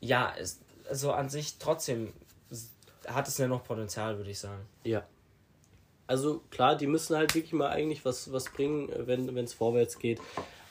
ja, 0.00 0.34
es, 0.36 0.58
also 0.88 1.12
an 1.12 1.28
sich 1.28 1.58
trotzdem 1.58 2.12
hat 3.08 3.28
es 3.28 3.38
ja 3.38 3.48
noch 3.48 3.64
Potenzial, 3.64 4.16
würde 4.16 4.30
ich 4.30 4.38
sagen. 4.38 4.66
ja. 4.84 5.06
Also 6.06 6.40
klar, 6.48 6.74
die 6.74 6.86
müssen 6.86 7.14
halt 7.16 7.34
wirklich 7.34 7.52
mal 7.52 7.68
eigentlich 7.68 8.02
was, 8.02 8.32
was 8.32 8.46
bringen, 8.46 8.90
wenn 9.06 9.36
es 9.36 9.52
vorwärts 9.52 9.98
geht. 9.98 10.18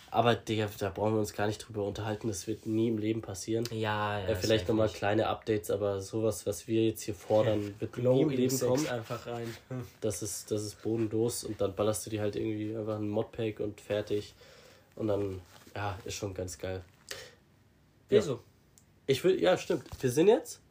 Aber 0.09 0.35
Digga, 0.35 0.68
da 0.80 0.89
brauchen 0.89 1.14
wir 1.14 1.19
uns 1.19 1.34
gar 1.34 1.47
nicht 1.47 1.59
drüber 1.59 1.84
unterhalten. 1.84 2.27
Das 2.27 2.47
wird 2.47 2.65
nie 2.65 2.88
im 2.88 2.97
Leben 2.97 3.22
passieren. 3.22 3.65
Ja, 3.72 4.19
ja. 4.19 4.27
Äh, 4.30 4.35
vielleicht 4.35 4.68
nochmal 4.68 4.89
kleine 4.89 5.27
Updates, 5.27 5.69
aber 5.69 6.01
sowas, 6.01 6.47
was 6.47 6.68
wir 6.68 6.85
jetzt 6.88 7.03
hier 7.03 7.14
fordern, 7.14 7.76
wird 7.80 7.97
nie 7.97 8.22
im 8.22 8.30
Leben 8.30 8.59
kommen. 8.59 8.88
einfach 8.88 9.27
rein. 9.27 9.53
Das 10.01 10.23
ist, 10.23 10.49
das 10.49 10.64
ist 10.64 10.81
bodenlos 10.81 11.43
und 11.43 11.59
dann 11.59 11.76
ballerst 11.76 12.05
du 12.05 12.09
dir 12.09 12.22
halt 12.22 12.35
irgendwie 12.35 12.76
einfach 12.76 12.95
ein 12.95 13.09
Modpack 13.09 13.59
und 13.59 13.80
fertig. 13.81 14.34
Und 14.95 15.07
dann, 15.09 15.41
ja, 15.76 15.99
ist 16.05 16.15
schon 16.15 16.34
ganz 16.34 16.57
geil. 16.57 16.81
Ja. 18.09 18.18
Wieso? 18.18 18.39
Ich 19.05 19.23
will, 19.23 19.39
ja, 19.41 19.57
stimmt. 19.57 19.84
Wir 20.01 20.09
sind 20.09 20.30
jetzt 20.30 20.61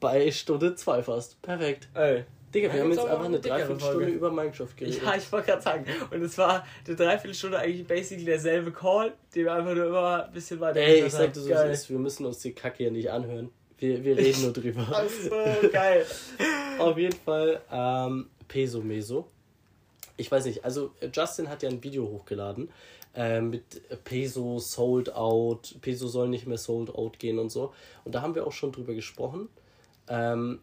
bei 0.00 0.30
Stunde 0.30 0.74
2 0.74 1.02
fast. 1.02 1.40
Perfekt. 1.42 1.88
Ey. 1.94 2.24
Digga, 2.54 2.68
Ja, 2.68 2.74
wir 2.74 2.80
haben 2.82 2.90
gibt's 2.90 3.02
jetzt 3.02 3.12
einfach 3.12 3.24
eine 3.26 3.40
Dreiviertelstunde 3.40 4.06
über 4.08 4.30
Minecraft 4.30 4.68
geredet. 4.76 5.02
Ja, 5.02 5.14
ich 5.16 5.32
wollte 5.32 5.46
gerade 5.46 5.62
sagen. 5.62 5.86
Und 6.10 6.22
es 6.22 6.36
war 6.36 6.66
eine 6.86 6.96
Dreiviertelstunde 6.96 7.58
eigentlich 7.58 7.86
basically 7.86 8.26
derselbe 8.26 8.72
Call, 8.72 9.14
den 9.34 9.44
wir 9.46 9.54
einfach 9.54 9.74
nur 9.74 9.86
immer 9.86 10.26
ein 10.26 10.32
bisschen 10.32 10.60
weiter 10.60 10.80
Ey, 10.80 10.90
ich 10.90 10.96
gehört 10.96 11.12
sag 11.12 11.20
haben. 11.22 11.32
dir 11.32 11.40
so, 11.40 11.52
es 11.52 11.80
ist, 11.80 11.90
wir 11.90 11.98
müssen 11.98 12.26
uns 12.26 12.38
die 12.40 12.52
Kacke 12.52 12.78
hier 12.78 12.90
nicht 12.90 13.10
anhören. 13.10 13.50
Wir, 13.78 14.04
wir 14.04 14.16
reden 14.16 14.42
nur 14.42 14.52
drüber. 14.52 14.86
Ach 14.92 15.08
so, 15.08 15.68
geil. 15.72 16.06
Auf 16.78 16.98
jeden 16.98 17.16
Fall 17.16 17.60
ähm, 17.72 18.28
Peso 18.48 18.80
Meso. 18.80 19.26
Ich 20.18 20.30
weiß 20.30 20.44
nicht, 20.44 20.64
also 20.64 20.92
Justin 21.12 21.48
hat 21.48 21.62
ja 21.62 21.70
ein 21.70 21.82
Video 21.82 22.04
hochgeladen 22.06 22.68
äh, 23.14 23.40
mit 23.40 23.64
Peso 24.04 24.58
sold 24.58 25.14
out, 25.14 25.74
Peso 25.80 26.06
soll 26.06 26.28
nicht 26.28 26.46
mehr 26.46 26.58
sold 26.58 26.94
out 26.94 27.18
gehen 27.18 27.38
und 27.38 27.50
so. 27.50 27.72
Und 28.04 28.14
da 28.14 28.22
haben 28.22 28.34
wir 28.34 28.46
auch 28.46 28.52
schon 28.52 28.72
drüber 28.72 28.94
gesprochen. 28.94 29.48
Ähm, 30.12 30.60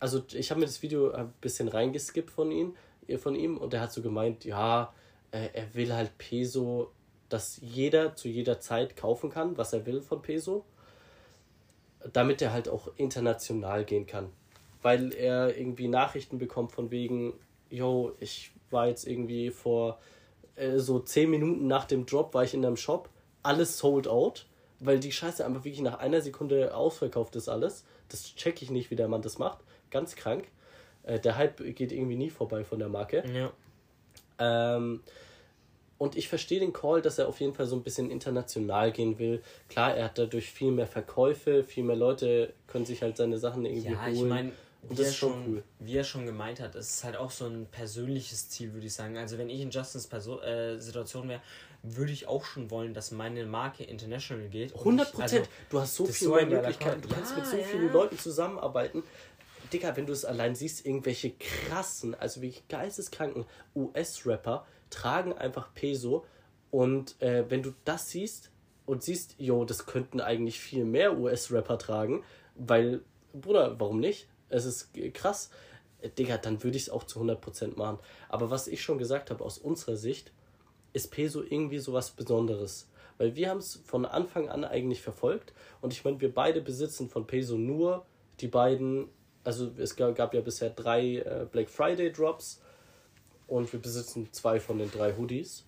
also 0.00 0.24
ich 0.32 0.50
habe 0.50 0.60
mir 0.60 0.66
das 0.66 0.82
Video 0.82 1.12
ein 1.12 1.32
bisschen 1.40 1.68
reingeskippt 1.68 2.30
von 2.30 2.50
ihm, 2.50 2.74
von 3.18 3.36
ihm 3.36 3.56
und 3.56 3.72
er 3.72 3.80
hat 3.80 3.92
so 3.92 4.02
gemeint, 4.02 4.44
ja, 4.44 4.92
äh, 5.30 5.48
er 5.52 5.74
will 5.74 5.94
halt 5.94 6.18
Peso, 6.18 6.90
dass 7.28 7.58
jeder 7.62 8.16
zu 8.16 8.28
jeder 8.28 8.60
Zeit 8.60 8.96
kaufen 8.96 9.30
kann, 9.30 9.56
was 9.56 9.72
er 9.72 9.86
will 9.86 10.02
von 10.02 10.22
Peso, 10.22 10.64
damit 12.12 12.42
er 12.42 12.52
halt 12.52 12.68
auch 12.68 12.88
international 12.96 13.84
gehen 13.84 14.06
kann. 14.06 14.30
Weil 14.82 15.14
er 15.14 15.56
irgendwie 15.56 15.88
Nachrichten 15.88 16.38
bekommt 16.38 16.72
von 16.72 16.90
wegen, 16.90 17.32
yo, 17.70 18.12
ich 18.18 18.52
war 18.70 18.88
jetzt 18.88 19.06
irgendwie 19.06 19.50
vor 19.50 20.00
äh, 20.56 20.78
so 20.78 20.98
10 20.98 21.30
Minuten 21.30 21.66
nach 21.68 21.84
dem 21.84 22.06
Drop 22.06 22.34
war 22.34 22.42
ich 22.42 22.54
in 22.54 22.64
einem 22.64 22.76
Shop, 22.76 23.08
alles 23.44 23.78
sold 23.78 24.08
out, 24.08 24.46
weil 24.80 24.98
die 24.98 25.12
Scheiße 25.12 25.44
einfach 25.44 25.64
wirklich 25.64 25.80
nach 25.80 26.00
einer 26.00 26.20
Sekunde 26.20 26.74
ausverkauft 26.74 27.36
ist 27.36 27.48
alles. 27.48 27.84
Das 28.08 28.34
check 28.34 28.62
ich 28.62 28.70
nicht, 28.70 28.90
wie 28.90 28.96
der 28.96 29.08
Mann 29.08 29.22
das 29.22 29.38
macht. 29.38 29.58
Ganz 29.90 30.16
krank. 30.16 30.44
Äh, 31.04 31.20
der 31.20 31.36
Hype 31.36 31.58
geht 31.74 31.92
irgendwie 31.92 32.16
nie 32.16 32.30
vorbei 32.30 32.64
von 32.64 32.78
der 32.78 32.88
Marke. 32.88 33.22
Ja. 33.32 33.52
Ähm, 34.38 35.02
und 35.98 36.16
ich 36.16 36.28
verstehe 36.28 36.60
den 36.60 36.72
Call, 36.72 37.02
dass 37.02 37.18
er 37.18 37.28
auf 37.28 37.40
jeden 37.40 37.54
Fall 37.54 37.66
so 37.66 37.76
ein 37.76 37.82
bisschen 37.82 38.10
international 38.10 38.90
gehen 38.92 39.18
will. 39.18 39.42
Klar, 39.68 39.94
er 39.96 40.06
hat 40.06 40.18
dadurch 40.18 40.50
viel 40.50 40.72
mehr 40.72 40.86
Verkäufe, 40.86 41.62
viel 41.62 41.84
mehr 41.84 41.96
Leute 41.96 42.52
können 42.66 42.84
sich 42.84 43.00
halt 43.02 43.16
seine 43.16 43.38
Sachen 43.38 43.64
irgendwie 43.64 43.90
Ja, 43.92 44.02
holen. 44.04 44.14
ich 44.14 44.22
meine, 44.24 44.52
Und 44.82 44.90
wie, 44.90 44.94
das 44.96 44.98
er 45.06 45.10
ist 45.10 45.16
schon 45.16 45.32
schon, 45.32 45.54
cool. 45.54 45.62
wie 45.78 45.96
er 45.96 46.04
schon 46.04 46.26
gemeint 46.26 46.60
hat, 46.60 46.74
es 46.74 46.90
ist 46.96 47.04
halt 47.04 47.16
auch 47.16 47.30
so 47.30 47.46
ein 47.46 47.66
persönliches 47.70 48.48
Ziel, 48.50 48.72
würde 48.74 48.86
ich 48.86 48.92
sagen. 48.92 49.16
Also 49.16 49.38
wenn 49.38 49.48
ich 49.48 49.60
in 49.60 49.70
Justins 49.70 50.06
Perso 50.06 50.40
äh, 50.40 50.78
Situation 50.80 51.28
wäre, 51.28 51.40
würde 51.86 52.12
ich 52.12 52.26
auch 52.26 52.44
schon 52.44 52.70
wollen, 52.70 52.94
dass 52.94 53.10
meine 53.10 53.44
Marke 53.46 53.84
international 53.84 54.48
geht. 54.48 54.72
Und 54.72 54.80
100 54.80 55.08
ich- 55.08 55.12
Prozent. 55.14 55.32
also, 55.32 55.50
du 55.70 55.80
hast 55.80 55.94
so 55.94 56.04
viele 56.06 56.16
so 56.40 56.46
Möglichkeiten. 56.46 57.00
Du 57.02 57.08
Call. 57.08 57.16
kannst 57.18 57.32
Ja, 57.32 57.38
mit 57.38 57.46
so 57.46 57.56
ja. 57.58 57.62
vielen 57.64 57.92
Leuten 57.92 58.18
zusammenarbeiten. 58.18 59.02
Digga, 59.72 59.96
wenn 59.96 60.06
du 60.06 60.12
es 60.12 60.24
allein 60.24 60.54
siehst, 60.54 60.84
irgendwelche 60.86 61.32
krassen, 61.38 62.14
also 62.14 62.42
wirklich 62.42 62.66
geisteskranken 62.68 63.44
US-Rapper 63.74 64.66
tragen 64.90 65.32
einfach 65.32 65.72
Peso. 65.74 66.24
Und 66.70 67.20
äh, 67.22 67.44
wenn 67.50 67.62
du 67.62 67.72
das 67.84 68.10
siehst 68.10 68.50
und 68.86 69.02
siehst, 69.02 69.34
yo, 69.38 69.64
das 69.64 69.86
könnten 69.86 70.20
eigentlich 70.20 70.60
viel 70.60 70.84
mehr 70.84 71.16
US-Rapper 71.18 71.78
tragen, 71.78 72.24
weil, 72.54 73.02
Bruder, 73.32 73.78
warum 73.78 74.00
nicht? 74.00 74.28
Es 74.48 74.64
ist 74.64 74.90
krass. 75.14 75.50
Äh, 76.00 76.10
Digga, 76.10 76.36
dann 76.38 76.62
würde 76.62 76.76
ich 76.76 76.84
es 76.84 76.90
auch 76.90 77.04
zu 77.04 77.20
100% 77.20 77.76
machen. 77.76 77.98
Aber 78.28 78.50
was 78.50 78.68
ich 78.68 78.82
schon 78.82 78.98
gesagt 78.98 79.30
habe, 79.30 79.44
aus 79.44 79.58
unserer 79.58 79.96
Sicht, 79.96 80.32
ist 80.94 81.10
Peso 81.10 81.42
irgendwie 81.42 81.78
sowas 81.78 82.10
Besonderes. 82.10 82.88
Weil 83.18 83.36
wir 83.36 83.50
haben 83.50 83.58
es 83.58 83.80
von 83.84 84.06
Anfang 84.06 84.48
an 84.48 84.64
eigentlich 84.64 85.02
verfolgt. 85.02 85.52
Und 85.82 85.92
ich 85.92 86.04
meine, 86.04 86.20
wir 86.20 86.32
beide 86.32 86.62
besitzen 86.62 87.10
von 87.10 87.26
Peso 87.26 87.56
nur 87.56 88.06
die 88.40 88.48
beiden, 88.48 89.08
also 89.44 89.70
es 89.76 89.94
gab, 89.94 90.16
gab 90.16 90.32
ja 90.32 90.40
bisher 90.40 90.70
drei 90.70 91.18
äh, 91.18 91.46
Black 91.50 91.68
Friday 91.68 92.10
Drops. 92.10 92.60
Und 93.46 93.70
wir 93.72 93.80
besitzen 93.80 94.28
zwei 94.32 94.58
von 94.58 94.78
den 94.78 94.90
drei 94.90 95.14
Hoodies. 95.14 95.64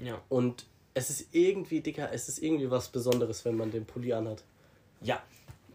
ja. 0.00 0.22
Und 0.28 0.64
es 0.94 1.10
ist 1.10 1.28
irgendwie, 1.32 1.80
Dicker, 1.80 2.10
es 2.12 2.28
ist 2.28 2.42
irgendwie 2.42 2.70
was 2.70 2.88
Besonderes, 2.88 3.44
wenn 3.44 3.56
man 3.56 3.70
den 3.70 3.84
Pulli 3.84 4.12
anhat. 4.12 4.42
Ja, 5.00 5.22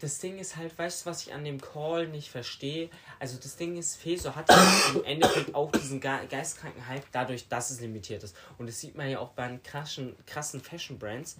das 0.03 0.19
Ding 0.19 0.37
ist 0.37 0.57
halt, 0.57 0.77
weißt 0.77 1.05
du, 1.05 1.09
was 1.09 1.25
ich 1.25 1.33
an 1.33 1.45
dem 1.45 1.61
Call 1.61 2.09
nicht 2.09 2.29
verstehe? 2.29 2.89
Also 3.19 3.39
das 3.41 3.55
Ding 3.55 3.77
ist, 3.77 3.95
Feso 3.95 4.35
hat 4.35 4.49
im 4.93 5.03
Endeffekt 5.05 5.55
auch 5.55 5.71
diesen 5.71 6.01
ge 6.01 6.27
geistkranken 6.29 6.85
Hype 6.87 7.05
dadurch, 7.13 7.47
dass 7.47 7.69
es 7.69 7.79
limitiert 7.79 8.21
ist. 8.21 8.35
Und 8.57 8.67
das 8.67 8.81
sieht 8.81 8.95
man 8.95 9.09
ja 9.09 9.19
auch 9.19 9.29
bei 9.29 9.47
den 9.47 9.63
krassen, 9.63 10.15
krassen 10.25 10.59
Fashion-Brands. 10.59 11.37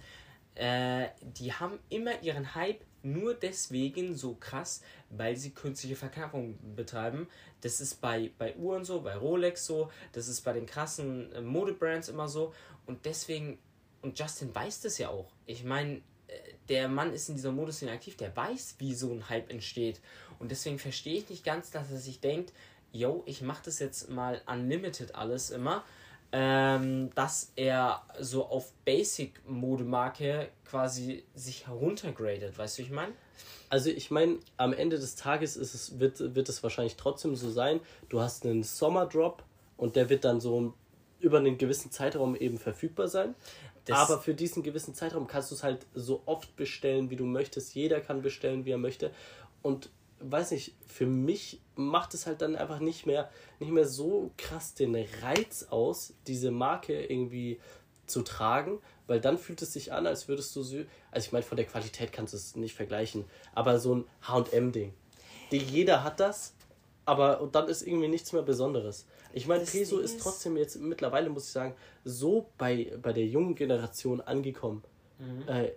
Äh, 0.54 1.08
die 1.20 1.52
haben 1.52 1.78
immer 1.90 2.22
ihren 2.22 2.54
Hype 2.54 2.80
nur 3.02 3.34
deswegen 3.34 4.16
so 4.16 4.34
krass, 4.34 4.80
weil 5.10 5.36
sie 5.36 5.50
künstliche 5.50 5.96
Verknappung 5.96 6.58
betreiben. 6.74 7.28
Das 7.60 7.82
ist 7.82 8.00
bei, 8.00 8.30
bei 8.38 8.56
Uhren 8.56 8.86
so, 8.86 9.02
bei 9.02 9.14
Rolex 9.14 9.66
so, 9.66 9.90
das 10.12 10.26
ist 10.26 10.40
bei 10.40 10.54
den 10.54 10.64
krassen 10.64 11.30
äh, 11.32 11.42
Modebrands 11.42 12.08
immer 12.08 12.28
so. 12.28 12.54
Und 12.86 13.04
deswegen, 13.04 13.58
und 14.00 14.18
Justin 14.18 14.54
weiß 14.54 14.80
das 14.80 14.96
ja 14.96 15.10
auch. 15.10 15.30
Ich 15.44 15.64
meine, 15.64 16.00
der 16.68 16.88
Mann 16.88 17.12
ist 17.12 17.28
in 17.28 17.36
dieser 17.36 17.52
Modesszene 17.52 17.92
aktiv, 17.92 18.16
der 18.16 18.34
weiß, 18.34 18.76
wie 18.78 18.94
so 18.94 19.10
ein 19.10 19.28
Hype 19.28 19.50
entsteht. 19.50 20.00
Und 20.38 20.50
deswegen 20.50 20.78
verstehe 20.78 21.18
ich 21.18 21.28
nicht 21.28 21.44
ganz, 21.44 21.70
dass 21.70 21.90
er 21.90 21.98
sich 21.98 22.20
denkt, 22.20 22.52
yo, 22.92 23.22
ich 23.26 23.42
mache 23.42 23.62
das 23.64 23.78
jetzt 23.78 24.10
mal 24.10 24.40
unlimited 24.46 25.14
alles 25.14 25.50
immer, 25.50 25.84
ähm, 26.32 27.10
dass 27.14 27.52
er 27.56 28.02
so 28.18 28.46
auf 28.46 28.72
Basic-Modemarke 28.84 30.48
quasi 30.64 31.24
sich 31.34 31.66
heruntergradet. 31.66 32.56
Weißt 32.56 32.78
du, 32.78 32.82
ich 32.82 32.90
meine? 32.90 33.12
Also 33.68 33.90
ich 33.90 34.10
meine, 34.10 34.38
am 34.56 34.72
Ende 34.72 34.98
des 34.98 35.16
Tages 35.16 35.56
ist 35.56 35.74
es, 35.74 35.98
wird, 35.98 36.34
wird 36.34 36.48
es 36.48 36.62
wahrscheinlich 36.62 36.96
trotzdem 36.96 37.36
so 37.36 37.50
sein, 37.50 37.80
du 38.08 38.20
hast 38.20 38.44
einen 38.44 38.62
Sommerdrop 38.62 39.42
und 39.76 39.96
der 39.96 40.08
wird 40.08 40.24
dann 40.24 40.40
so 40.40 40.74
über 41.20 41.38
einen 41.38 41.58
gewissen 41.58 41.90
Zeitraum 41.90 42.36
eben 42.36 42.58
verfügbar 42.58 43.08
sein. 43.08 43.34
Das 43.86 43.98
aber 43.98 44.20
für 44.20 44.34
diesen 44.34 44.62
gewissen 44.62 44.94
Zeitraum 44.94 45.26
kannst 45.26 45.50
du 45.50 45.54
es 45.54 45.62
halt 45.62 45.86
so 45.94 46.22
oft 46.26 46.56
bestellen, 46.56 47.10
wie 47.10 47.16
du 47.16 47.24
möchtest. 47.24 47.74
Jeder 47.74 48.00
kann 48.00 48.22
bestellen, 48.22 48.64
wie 48.64 48.70
er 48.70 48.78
möchte. 48.78 49.12
Und 49.62 49.90
weiß 50.20 50.52
nicht, 50.52 50.74
für 50.86 51.06
mich 51.06 51.60
macht 51.74 52.14
es 52.14 52.26
halt 52.26 52.40
dann 52.40 52.56
einfach 52.56 52.78
nicht 52.78 53.06
mehr, 53.06 53.30
nicht 53.60 53.72
mehr 53.72 53.86
so 53.86 54.30
krass 54.36 54.74
den 54.74 54.96
Reiz 55.22 55.66
aus, 55.68 56.14
diese 56.26 56.50
Marke 56.50 57.04
irgendwie 57.04 57.60
zu 58.06 58.22
tragen, 58.22 58.80
weil 59.06 59.20
dann 59.20 59.38
fühlt 59.38 59.60
es 59.62 59.72
sich 59.72 59.92
an, 59.92 60.06
als 60.06 60.28
würdest 60.28 60.54
du 60.56 60.62
sie, 60.62 60.86
also 61.10 61.26
ich 61.26 61.32
meine, 61.32 61.44
von 61.44 61.56
der 61.56 61.66
Qualität 61.66 62.12
kannst 62.12 62.32
du 62.32 62.36
es 62.36 62.56
nicht 62.56 62.74
vergleichen, 62.74 63.24
aber 63.54 63.78
so 63.78 63.94
ein 63.96 64.04
H&M-Ding. 64.22 64.92
Jeder 65.50 66.02
hat 66.02 66.20
das, 66.20 66.54
aber 67.04 67.40
und 67.40 67.54
dann 67.54 67.68
ist 67.68 67.82
irgendwie 67.82 68.08
nichts 68.08 68.32
mehr 68.32 68.42
Besonderes. 68.42 69.06
Ich 69.34 69.46
meine, 69.46 69.64
Peso 69.64 69.98
ist 69.98 70.20
trotzdem 70.20 70.56
jetzt 70.56 70.80
mittlerweile, 70.80 71.28
muss 71.28 71.46
ich 71.46 71.52
sagen, 71.52 71.74
so 72.04 72.50
bei, 72.56 72.92
bei 73.02 73.12
der 73.12 73.26
jungen 73.26 73.54
Generation 73.54 74.20
angekommen. 74.20 74.82
Mhm. 75.18 75.48
Äh, 75.48 75.72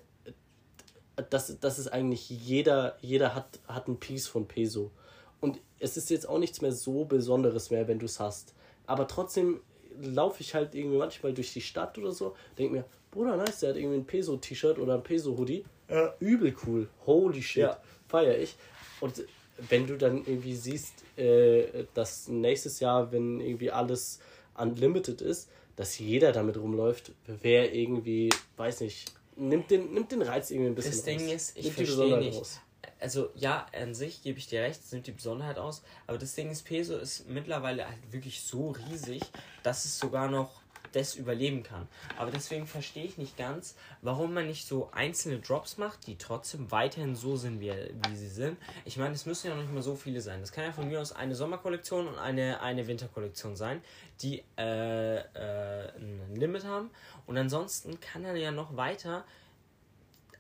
dass, 1.30 1.60
dass 1.60 1.80
es 1.80 1.88
eigentlich 1.88 2.30
jeder, 2.30 2.98
jeder 3.02 3.34
hat, 3.34 3.60
hat 3.68 3.88
ein 3.88 4.00
Piece 4.00 4.28
von 4.28 4.48
Peso. 4.48 4.92
Und 5.40 5.60
es 5.80 5.98
ist 5.98 6.10
jetzt 6.12 6.30
auch 6.30 6.38
nichts 6.38 6.62
mehr 6.62 6.72
so 6.72 7.06
Besonderes 7.06 7.72
mehr, 7.72 7.88
wenn 7.88 7.98
du 7.98 8.06
es 8.06 8.20
hast. 8.20 8.54
Aber 8.86 9.08
trotzdem 9.08 9.62
laufe 10.00 10.42
ich 10.42 10.54
halt 10.54 10.76
irgendwie 10.76 10.98
manchmal 10.98 11.34
durch 11.34 11.54
die 11.54 11.62
Stadt 11.62 11.98
oder 11.98 12.12
so, 12.12 12.36
denke 12.58 12.74
mir, 12.74 12.86
Bruder, 13.10 13.36
nice, 13.36 13.62
der 13.62 13.70
hat 13.70 13.78
irgendwie 13.78 13.98
ein 13.98 14.06
Peso-T-Shirt 14.06 14.78
oder 14.78 14.94
ein 14.94 15.04
Peso-Hoodie. 15.04 15.66
Ja. 15.90 16.14
Übel 16.20 16.56
cool. 16.66 16.88
Holy 17.06 17.42
shit. 17.42 17.64
Ja. 17.64 17.82
Feier 18.08 18.38
ich. 18.38 18.56
Und 19.00 19.24
wenn 19.70 19.88
du 19.88 19.98
dann 19.98 20.18
irgendwie 20.26 20.56
siehst, 20.56 20.94
äh, 21.18 21.86
dass 21.94 22.28
nächstes 22.28 22.80
Jahr, 22.80 23.12
wenn 23.12 23.40
irgendwie 23.40 23.72
alles 23.72 24.20
unlimited 24.56 25.22
ist, 25.22 25.50
dass 25.76 26.00
jeder 26.00 26.32
damit 26.32 26.58
rumläuft, 26.58 27.12
wer 27.28 27.74
irgendwie, 27.74 28.30
weiß 28.58 28.82
nicht, 28.82 29.12
nimmt 29.36 29.70
den, 29.70 29.94
nimmt 29.94 30.12
den 30.12 30.22
Reiz 30.24 30.50
irgendwie 30.52 30.70
ein 30.70 30.76
bisschen 30.76 30.92
Das 30.92 31.04
Ding 31.04 31.22
raus. 31.26 31.34
ist, 31.34 31.58
ich 31.58 31.72
verstehe 31.72 32.18
nicht. 32.18 32.38
Raus. 32.38 32.60
Also 33.00 33.30
ja, 33.36 33.68
an 33.80 33.94
sich 33.94 34.24
gebe 34.24 34.40
ich 34.40 34.48
dir 34.48 34.62
recht, 34.62 34.80
es 34.84 34.92
nimmt 34.92 35.06
die 35.06 35.12
Besonderheit 35.12 35.60
aus, 35.60 35.84
aber 36.08 36.18
das 36.18 36.34
Ding 36.34 36.50
ist, 36.50 36.64
Peso 36.64 36.98
ist 36.98 37.30
mittlerweile 37.30 37.88
halt 37.88 38.12
wirklich 38.12 38.42
so 38.42 38.72
riesig, 38.72 39.22
dass 39.62 39.86
es 39.86 40.00
sogar 40.00 40.30
noch 40.32 40.62
das 40.92 41.16
überleben 41.16 41.64
kann. 41.64 41.88
Aber 42.18 42.32
deswegen 42.32 42.68
verstehe 42.68 43.06
ich 43.06 43.18
nicht 43.18 43.38
ganz, 43.38 43.76
warum 44.02 44.34
man 44.34 44.48
nicht 44.48 44.68
so 44.68 44.90
einzelne 44.92 45.40
Drops 45.40 45.78
macht, 45.78 46.08
die 46.08 46.18
trotzdem 46.18 46.72
weiterhin 46.72 47.16
so 47.16 47.36
sind, 47.38 47.60
wie, 47.60 47.72
wie 47.72 48.16
sie 48.16 48.28
sind. 48.28 48.58
Ich 48.86 48.98
meine, 48.98 49.14
es 49.14 49.26
müssen 49.26 49.48
ja 49.48 49.56
noch 49.56 49.62
nicht 49.62 49.74
mal 49.74 49.82
so 49.82 49.96
viele 49.96 50.22
sein. 50.22 50.42
Das 50.42 50.52
kann 50.52 50.64
ja 50.64 50.72
von 50.72 50.88
mir 50.88 51.02
aus 51.02 51.12
eine 51.12 51.36
Sommerkollektion 51.36 52.08
und 52.08 52.18
eine, 52.18 52.62
eine 52.62 52.88
Winterkollektion 52.88 53.56
sein, 53.56 53.82
die 54.22 54.44
äh, 54.58 55.18
äh, 55.18 55.92
ein 55.98 56.36
Limit 56.36 56.66
haben. 56.66 56.90
Und 57.26 57.38
ansonsten 57.38 58.00
kann 58.00 58.26
er 58.26 58.36
ja 58.36 58.52
noch 58.52 58.76
weiter. 58.78 59.26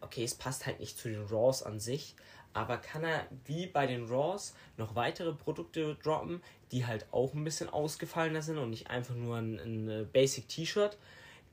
Okay, 0.01 0.23
es 0.23 0.35
passt 0.35 0.65
halt 0.65 0.79
nicht 0.79 0.97
zu 0.97 1.09
den 1.09 1.25
Raws 1.25 1.63
an 1.63 1.79
sich, 1.79 2.15
aber 2.57 2.77
kann 2.77 3.03
er 3.03 3.27
wie 3.45 3.67
bei 3.67 3.85
den 3.85 4.05
Raws 4.05 4.55
noch 4.77 4.95
weitere 4.95 5.33
Produkte 5.33 5.95
droppen, 6.03 6.41
die 6.71 6.85
halt 6.85 7.05
auch 7.11 7.33
ein 7.33 7.43
bisschen 7.43 7.69
ausgefallener 7.69 8.41
sind 8.41 8.57
und 8.57 8.71
nicht 8.71 8.89
einfach 8.89 9.15
nur 9.15 9.37
ein, 9.37 9.59
ein 9.59 9.89
äh, 9.89 10.05
Basic 10.11 10.47
T-Shirt, 10.47 10.97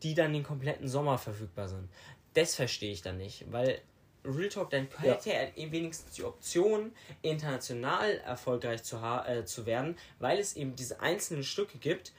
die 0.03 0.15
dann 0.15 0.33
den 0.33 0.43
kompletten 0.43 0.89
Sommer 0.89 1.19
verfügbar 1.19 1.69
sind. 1.69 1.89
Das 2.33 2.57
verstehe 2.57 2.93
ich 2.93 3.03
dann 3.03 3.19
nicht, 3.19 3.51
weil 3.53 3.81
Real 4.25 4.49
Talk, 4.49 4.71
dann 4.71 4.89
hätte 4.99 5.29
ja. 5.29 5.37
er 5.37 5.71
wenigstens 5.71 6.15
die 6.15 6.25
Option, 6.25 6.93
international 7.21 8.17
erfolgreich 8.25 8.83
zu, 8.83 8.97
äh, 8.97 9.45
zu 9.45 9.67
werden, 9.67 9.97
weil 10.19 10.39
es 10.39 10.57
eben 10.57 10.75
diese 10.75 11.01
einzelnen 11.01 11.45
Stücke 11.45 11.77
gibt, 11.77 12.13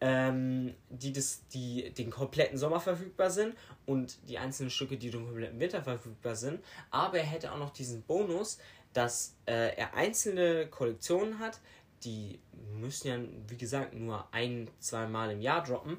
ähm, 0.00 0.74
die, 0.88 1.12
das, 1.12 1.46
die 1.48 1.90
den 1.90 2.10
kompletten 2.10 2.58
Sommer 2.58 2.80
verfügbar 2.80 3.30
sind 3.30 3.54
und 3.86 4.18
die 4.28 4.38
einzelnen 4.38 4.70
Stücke, 4.70 4.96
die 4.96 5.10
den 5.10 5.24
kompletten 5.24 5.60
Winter 5.60 5.82
verfügbar 5.82 6.36
sind. 6.36 6.60
Aber 6.90 7.18
er 7.18 7.24
hätte 7.24 7.52
auch 7.52 7.58
noch 7.58 7.70
diesen 7.70 8.02
Bonus, 8.02 8.58
dass 8.92 9.36
äh, 9.46 9.76
er 9.76 9.94
einzelne 9.94 10.66
Kollektionen 10.68 11.38
hat, 11.38 11.60
die 12.04 12.40
müssen 12.74 13.08
ja, 13.08 13.18
wie 13.48 13.56
gesagt, 13.56 13.94
nur 13.94 14.26
ein, 14.32 14.70
zwei 14.78 15.06
Mal 15.06 15.30
im 15.32 15.40
Jahr 15.40 15.62
droppen, 15.62 15.98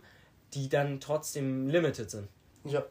die 0.54 0.68
dann 0.68 1.00
trotzdem 1.00 1.68
limited 1.68 2.10
sind. 2.10 2.28
Ja. 2.66 2.86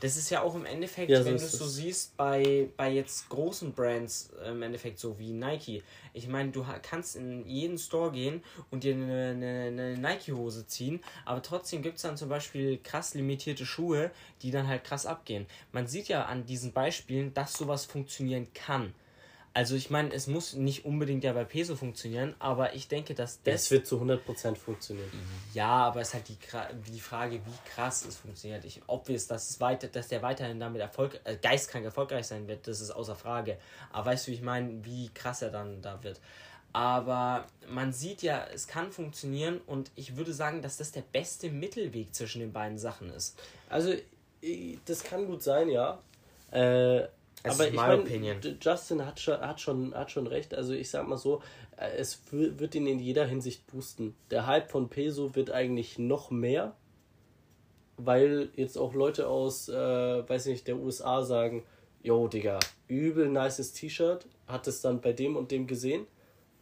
Das 0.00 0.16
ist 0.16 0.30
ja 0.30 0.42
auch 0.42 0.54
im 0.54 0.64
Endeffekt, 0.66 1.10
ja, 1.10 1.20
so 1.20 1.26
wenn 1.26 1.36
du 1.36 1.44
es 1.44 1.52
so 1.52 1.66
siehst, 1.66 2.16
bei, 2.16 2.68
bei 2.76 2.90
jetzt 2.90 3.28
großen 3.28 3.72
Brands 3.72 4.30
im 4.46 4.62
Endeffekt 4.62 4.98
so 4.98 5.18
wie 5.18 5.32
Nike. 5.32 5.82
Ich 6.12 6.28
meine, 6.28 6.50
du 6.50 6.64
kannst 6.82 7.16
in 7.16 7.46
jeden 7.46 7.78
Store 7.78 8.10
gehen 8.10 8.42
und 8.70 8.84
dir 8.84 8.94
eine, 8.94 9.30
eine, 9.30 9.62
eine 9.68 9.98
Nike-Hose 9.98 10.66
ziehen, 10.66 11.00
aber 11.24 11.42
trotzdem 11.42 11.82
gibt 11.82 11.96
es 11.96 12.02
dann 12.02 12.16
zum 12.16 12.28
Beispiel 12.28 12.78
krass 12.78 13.14
limitierte 13.14 13.66
Schuhe, 13.66 14.10
die 14.42 14.50
dann 14.50 14.68
halt 14.68 14.84
krass 14.84 15.06
abgehen. 15.06 15.46
Man 15.72 15.86
sieht 15.86 16.08
ja 16.08 16.24
an 16.24 16.46
diesen 16.46 16.72
Beispielen, 16.72 17.32
dass 17.34 17.52
sowas 17.52 17.84
funktionieren 17.84 18.48
kann. 18.54 18.94
Also 19.52 19.74
ich 19.74 19.90
meine, 19.90 20.12
es 20.14 20.28
muss 20.28 20.54
nicht 20.54 20.84
unbedingt 20.84 21.24
ja 21.24 21.32
bei 21.32 21.44
Peso 21.44 21.74
funktionieren, 21.74 22.36
aber 22.38 22.74
ich 22.74 22.86
denke, 22.86 23.14
dass 23.14 23.42
das... 23.42 23.62
Es 23.62 23.70
wird 23.72 23.86
zu 23.86 24.00
100% 24.00 24.54
funktionieren. 24.54 25.10
Ja, 25.54 25.68
aber 25.68 26.02
es 26.02 26.08
ist 26.08 26.14
halt 26.14 26.28
die, 26.28 26.36
die 26.92 27.00
Frage, 27.00 27.40
wie 27.44 27.70
krass 27.74 28.04
es 28.04 28.16
funktioniert. 28.16 28.64
Ich, 28.64 28.80
ob 28.86 29.08
es, 29.08 29.26
dass, 29.26 29.50
es 29.50 29.60
weiter, 29.60 29.88
dass 29.88 30.06
der 30.06 30.22
weiterhin 30.22 30.60
damit 30.60 30.80
Erfolg, 30.80 31.20
äh, 31.24 31.36
geistkrank 31.36 31.84
erfolgreich 31.84 32.28
sein 32.28 32.46
wird, 32.46 32.68
das 32.68 32.80
ist 32.80 32.92
außer 32.92 33.16
Frage. 33.16 33.58
Aber 33.90 34.10
weißt 34.10 34.28
du, 34.28 34.30
ich 34.30 34.42
meine, 34.42 34.84
wie 34.84 35.08
krass 35.08 35.42
er 35.42 35.50
dann 35.50 35.82
da 35.82 36.00
wird. 36.04 36.20
Aber 36.72 37.46
man 37.68 37.92
sieht 37.92 38.22
ja, 38.22 38.46
es 38.54 38.68
kann 38.68 38.92
funktionieren 38.92 39.60
und 39.66 39.90
ich 39.96 40.16
würde 40.16 40.32
sagen, 40.32 40.62
dass 40.62 40.76
das 40.76 40.92
der 40.92 41.02
beste 41.02 41.50
Mittelweg 41.50 42.14
zwischen 42.14 42.40
den 42.40 42.52
beiden 42.52 42.78
Sachen 42.78 43.10
ist. 43.10 43.36
Also, 43.68 43.94
das 44.84 45.02
kann 45.02 45.26
gut 45.26 45.42
sein, 45.42 45.68
ja. 45.68 45.98
Äh, 46.52 47.08
es 47.42 47.54
aber 47.54 47.68
ich 47.68 47.74
meine, 47.74 48.04
Justin 48.60 49.06
hat 49.06 49.18
schon, 49.18 49.40
hat, 49.40 49.60
schon, 49.60 49.94
hat 49.94 50.10
schon 50.10 50.26
recht. 50.26 50.54
Also 50.54 50.72
ich 50.72 50.90
sag 50.90 51.08
mal 51.08 51.16
so, 51.16 51.42
äh, 51.76 51.90
es 51.96 52.20
wird 52.30 52.74
ihn 52.74 52.86
in 52.86 52.98
jeder 52.98 53.24
Hinsicht 53.26 53.66
boosten. 53.66 54.14
Der 54.30 54.46
Hype 54.46 54.70
von 54.70 54.88
Peso 54.88 55.34
wird 55.34 55.50
eigentlich 55.50 55.98
noch 55.98 56.30
mehr, 56.30 56.74
weil 57.96 58.50
jetzt 58.56 58.76
auch 58.76 58.94
Leute 58.94 59.28
aus, 59.28 59.68
äh, 59.68 59.74
weiß 60.28 60.46
nicht, 60.46 60.68
der 60.68 60.76
USA 60.76 61.22
sagen, 61.22 61.64
yo, 62.02 62.28
Digga, 62.28 62.58
übel 62.88 63.28
nices 63.28 63.72
T-Shirt, 63.72 64.26
hat 64.46 64.66
es 64.66 64.80
dann 64.80 65.00
bei 65.00 65.12
dem 65.12 65.36
und 65.36 65.50
dem 65.50 65.66
gesehen. 65.66 66.06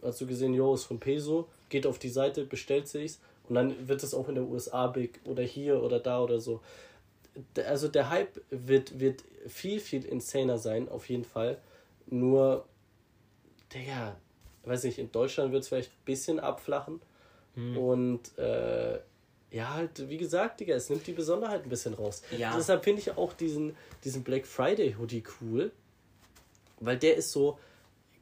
Hast 0.03 0.21
du 0.21 0.27
gesehen, 0.27 0.55
yo, 0.55 0.75
ist 0.75 0.85
von 0.85 1.01
Peso, 1.01 1.49
geht 1.69 1.87
auf 1.87 1.99
die 1.99 2.09
Seite, 2.09 2.45
bestellt 2.45 2.87
sich's 2.87 3.21
und 3.49 3.55
dann 3.55 3.89
wird 3.89 4.03
es 4.03 4.15
auch 4.15 4.29
in 4.29 4.37
der 4.37 4.45
USA 4.45 4.87
big 4.87 5.21
oder 5.25 5.43
hier 5.43 5.83
oder 5.83 5.99
da 5.99 6.23
oder 6.23 6.39
so 6.41 6.61
also 7.67 7.89
der 7.89 8.11
Hype 8.11 8.41
wird, 8.51 8.99
wird 8.99 9.25
viel, 9.47 9.81
viel 9.81 10.05
insaner 10.05 10.59
sein, 10.59 10.89
auf 10.89 11.09
jeden 11.09 11.25
Fall. 11.25 11.59
Nur, 12.07 12.67
Digga, 13.73 14.17
weiß 14.65 14.85
nicht, 14.85 14.99
in 14.99 15.11
Deutschland 15.13 15.53
wird 15.53 15.63
es 15.63 15.69
vielleicht 15.69 15.91
ein 15.91 16.05
bisschen 16.05 16.41
abflachen. 16.41 17.01
Hm. 17.55 17.77
Und 17.77 18.39
äh, 18.39 18.99
ja, 19.51 19.75
halt, 19.75 20.09
wie 20.09 20.19
gesagt, 20.19 20.61
Digga, 20.61 20.75
es 20.75 20.91
nimmt 20.91 21.07
die 21.07 21.13
Besonderheit 21.13 21.63
ein 21.63 21.69
bisschen 21.69 21.95
raus. 21.95 22.23
Ja. 22.37 22.55
Deshalb 22.57 22.85
finde 22.85 23.01
ich 23.01 23.17
auch 23.17 23.33
diesen, 23.33 23.77
diesen 24.05 24.23
Black 24.23 24.47
Friday 24.47 24.95
Hoodie 24.99 25.23
cool. 25.41 25.73
Weil 26.81 26.99
der 26.99 27.17
ist 27.17 27.33
so, 27.33 27.59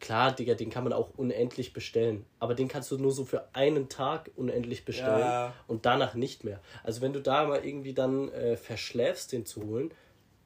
Klar, 0.01 0.33
Digga, 0.33 0.55
den 0.55 0.71
kann 0.71 0.85
man 0.85 0.93
auch 0.93 1.11
unendlich 1.17 1.73
bestellen. 1.73 2.27
Aber 2.39 2.55
den 2.55 2.69
kannst 2.69 2.91
du 2.91 2.99
nur 2.99 3.13
so 3.13 3.25
für 3.25 3.49
einen 3.55 3.89
Tag 3.89 4.31
unendlich 4.37 4.85
bestellen 4.85 5.21
ja. 5.21 5.55
und 5.67 5.87
danach 5.87 6.15
nicht 6.15 6.45
mehr. 6.45 6.61
Also 6.85 7.01
wenn 7.01 7.13
du 7.13 7.21
da 7.21 7.47
mal 7.47 7.65
irgendwie 7.65 7.95
dann 7.95 8.29
äh, 8.31 8.57
verschläfst, 8.57 9.33
den 9.33 9.47
zu 9.47 9.63
holen, 9.63 9.93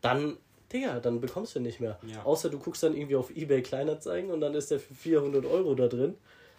dann, 0.00 0.36
Digga, 0.72 1.00
dann 1.00 1.20
bekommst 1.20 1.56
du 1.56 1.60
nicht 1.60 1.80
mehr. 1.80 1.98
Ja. 2.06 2.22
Außer 2.22 2.48
du 2.48 2.58
guckst 2.58 2.82
dann 2.82 2.94
irgendwie 2.94 3.16
auf 3.16 3.34
Ebay 3.34 3.62
Kleinanzeigen 3.62 4.30
und 4.30 4.40
dann 4.40 4.54
ist 4.54 4.70
der 4.70 4.78
für 4.78 4.94
400 4.94 5.44
Euro 5.46 5.74
da 5.74 5.88
drin. 5.88 6.16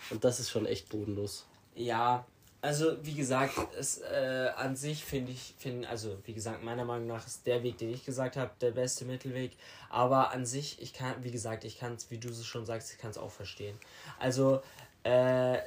Und 0.09 0.23
das 0.23 0.39
ist 0.39 0.49
schon 0.49 0.65
echt 0.65 0.89
bodenlos. 0.89 1.47
Ja, 1.76 2.26
also 2.62 3.04
wie 3.04 3.16
gesagt, 3.16 3.56
es 3.78 4.00
äh, 4.00 4.50
an 4.56 4.76
sich 4.76 5.04
finde 5.04 5.32
ich, 5.32 5.56
find, 5.58 5.88
also 5.88 6.18
wie 6.26 6.34
gesagt, 6.34 6.64
meiner 6.64 6.86
Meinung 6.86 7.08
nach 7.08 7.26
ist 7.26 7.48
der 7.48 7.64
Weg, 7.64 7.80
den 7.80 7.92
ich 7.92 8.06
gesagt 8.06 8.38
habe, 8.38 8.52
der 8.62 8.72
beste 8.72 9.04
Mittelweg. 9.06 9.52
Aber 9.90 10.32
an 10.32 10.46
sich, 10.46 10.80
ich 10.82 10.94
kann, 10.94 11.24
wie 11.24 11.32
gesagt, 11.32 11.64
ich 11.64 11.80
kann 11.80 11.96
es, 11.96 12.12
wie 12.12 12.20
du 12.20 12.30
es 12.30 12.46
schon 12.46 12.66
sagst, 12.66 12.92
ich 12.94 13.00
kann 13.00 13.10
es 13.10 13.18
auch 13.18 13.32
verstehen. 13.32 13.78
Also 14.20 14.62
äh, 15.04 15.58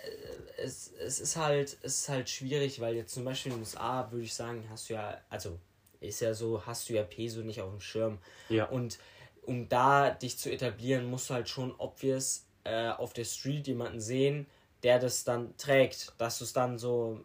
es, 0.57 0.93
es 0.93 1.19
ist 1.19 1.37
halt, 1.37 1.77
es 1.83 2.01
ist 2.01 2.09
halt 2.09 2.31
schwierig, 2.31 2.81
weil 2.81 2.95
jetzt 2.95 3.13
zum 3.13 3.25
Beispiel 3.25 3.51
in 3.51 3.59
den 3.59 3.65
USA 3.65 4.11
würde 4.13 4.25
ich 4.25 4.35
sagen, 4.35 4.65
hast 4.71 4.89
du 4.89 4.95
ja, 4.95 5.21
also 5.29 5.59
ist 6.01 6.21
ja 6.21 6.33
so, 6.33 6.65
hast 6.65 6.89
du 6.89 6.93
ja 6.93 7.03
Peso 7.03 7.41
nicht 7.41 7.61
auf 7.61 7.71
dem 7.71 7.81
Schirm. 7.81 8.19
Ja. 8.49 8.67
Und 8.67 8.99
um 9.43 9.69
da 9.69 10.11
dich 10.11 10.39
zu 10.39 10.51
etablieren, 10.51 11.11
musst 11.11 11.29
du 11.29 11.35
halt 11.35 11.49
schon 11.49 11.75
obvious 11.79 12.45
äh, 12.63 12.91
auf 12.91 13.13
der 13.13 13.25
Street 13.25 13.67
jemanden 13.67 14.01
sehen, 14.01 14.47
der 14.85 14.99
das 14.99 15.25
dann 15.25 15.57
trägt, 15.57 16.13
dass 16.19 16.39
du 16.39 16.45
es 16.45 16.53
dann 16.53 16.79
so, 16.79 17.21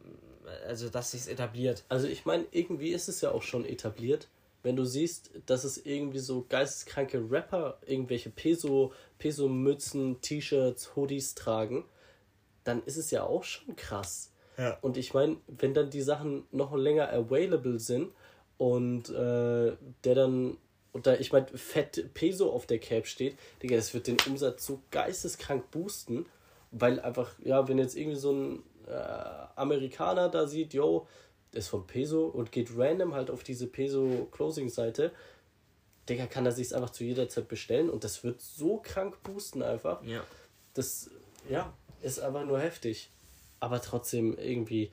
also 0.65 0.90
dass 0.90 1.11
sich's 1.11 1.27
etabliert. 1.27 1.84
Also 1.90 2.07
ich 2.07 2.26
meine, 2.26 2.45
irgendwie 2.52 2.90
ist 2.91 3.10
es 3.10 3.22
ja 3.22 3.31
auch 3.31 3.44
schon 3.44 3.65
etabliert. 3.65 4.30
Wenn 4.64 4.76
du 4.76 4.84
siehst, 4.84 5.31
dass 5.45 5.64
es 5.64 5.86
irgendwie 5.86 6.19
so 6.19 6.45
geisteskranke 6.49 7.23
Rapper 7.30 7.77
irgendwelche 7.86 8.30
Peso, 8.30 8.94
Peso-Mützen, 9.18 10.19
T-Shirts, 10.22 10.95
Hoodies 10.95 11.36
tragen, 11.36 11.86
dann 12.64 12.84
ist 12.84 12.98
es 12.98 13.11
ja 13.11 13.23
auch 13.23 13.44
schon 13.44 13.76
krass. 13.76 14.31
Ja. 14.57 14.77
Und 14.81 14.98
ich 14.98 15.14
meine, 15.14 15.38
wenn 15.48 15.73
dann 15.73 15.90
die 15.90 16.02
Sachen 16.02 16.45
noch 16.52 16.76
länger 16.76 17.11
available 17.11 17.80
sind 17.80 18.11
und 18.57 19.10
äh, 19.10 19.77
der 20.03 20.15
dann, 20.15 20.57
und 20.91 21.07
da, 21.07 21.14
ich 21.15 21.31
meine, 21.31 21.48
fett 21.57 22.14
Peso 22.14 22.52
auf 22.52 22.65
der 22.65 22.80
Cap 22.80 23.07
steht, 23.07 23.38
Digga, 23.64 23.77
das 23.77 23.94
wird 23.94 24.07
den 24.07 24.18
Umsatz 24.27 24.65
so 24.65 24.81
geisteskrank 24.91 25.72
boosten, 25.72 26.26
weil 26.72 27.00
einfach, 27.00 27.32
ja, 27.44 27.68
wenn 27.68 27.78
jetzt 27.78 27.96
irgendwie 27.96 28.18
so 28.18 28.32
ein 28.32 28.64
äh, 28.88 28.91
Amerikaner 29.56 30.30
da 30.30 30.48
sieht, 30.48 30.74
yo, 30.74 31.08
der 31.54 31.60
ist 31.60 31.70
von 31.70 31.88
Peso 31.88 32.26
und 32.26 32.52
geht 32.52 32.70
random 32.76 33.14
halt 33.14 33.32
auf 33.32 33.44
diese 33.44 33.68
Peso-Closing-Seite, 33.68 35.12
Digga, 36.08 36.26
kann 36.26 36.46
er 36.46 36.52
sich 36.52 36.76
einfach 36.76 36.90
zu 36.90 37.04
jeder 37.04 37.30
Zeit 37.30 37.48
bestellen 37.48 37.90
und 37.90 38.04
das 38.04 38.24
wird 38.24 38.41
so 38.41 38.78
krank 38.78 39.22
boosten 39.24 39.62
einfach. 39.62 40.04
Ja. 40.04 40.24
Das, 40.74 41.10
ja, 41.50 41.74
ist 42.02 42.20
einfach 42.20 42.46
nur 42.46 42.60
heftig. 42.60 43.12
Aber 43.60 43.82
trotzdem 43.82 44.38
irgendwie. 44.38 44.91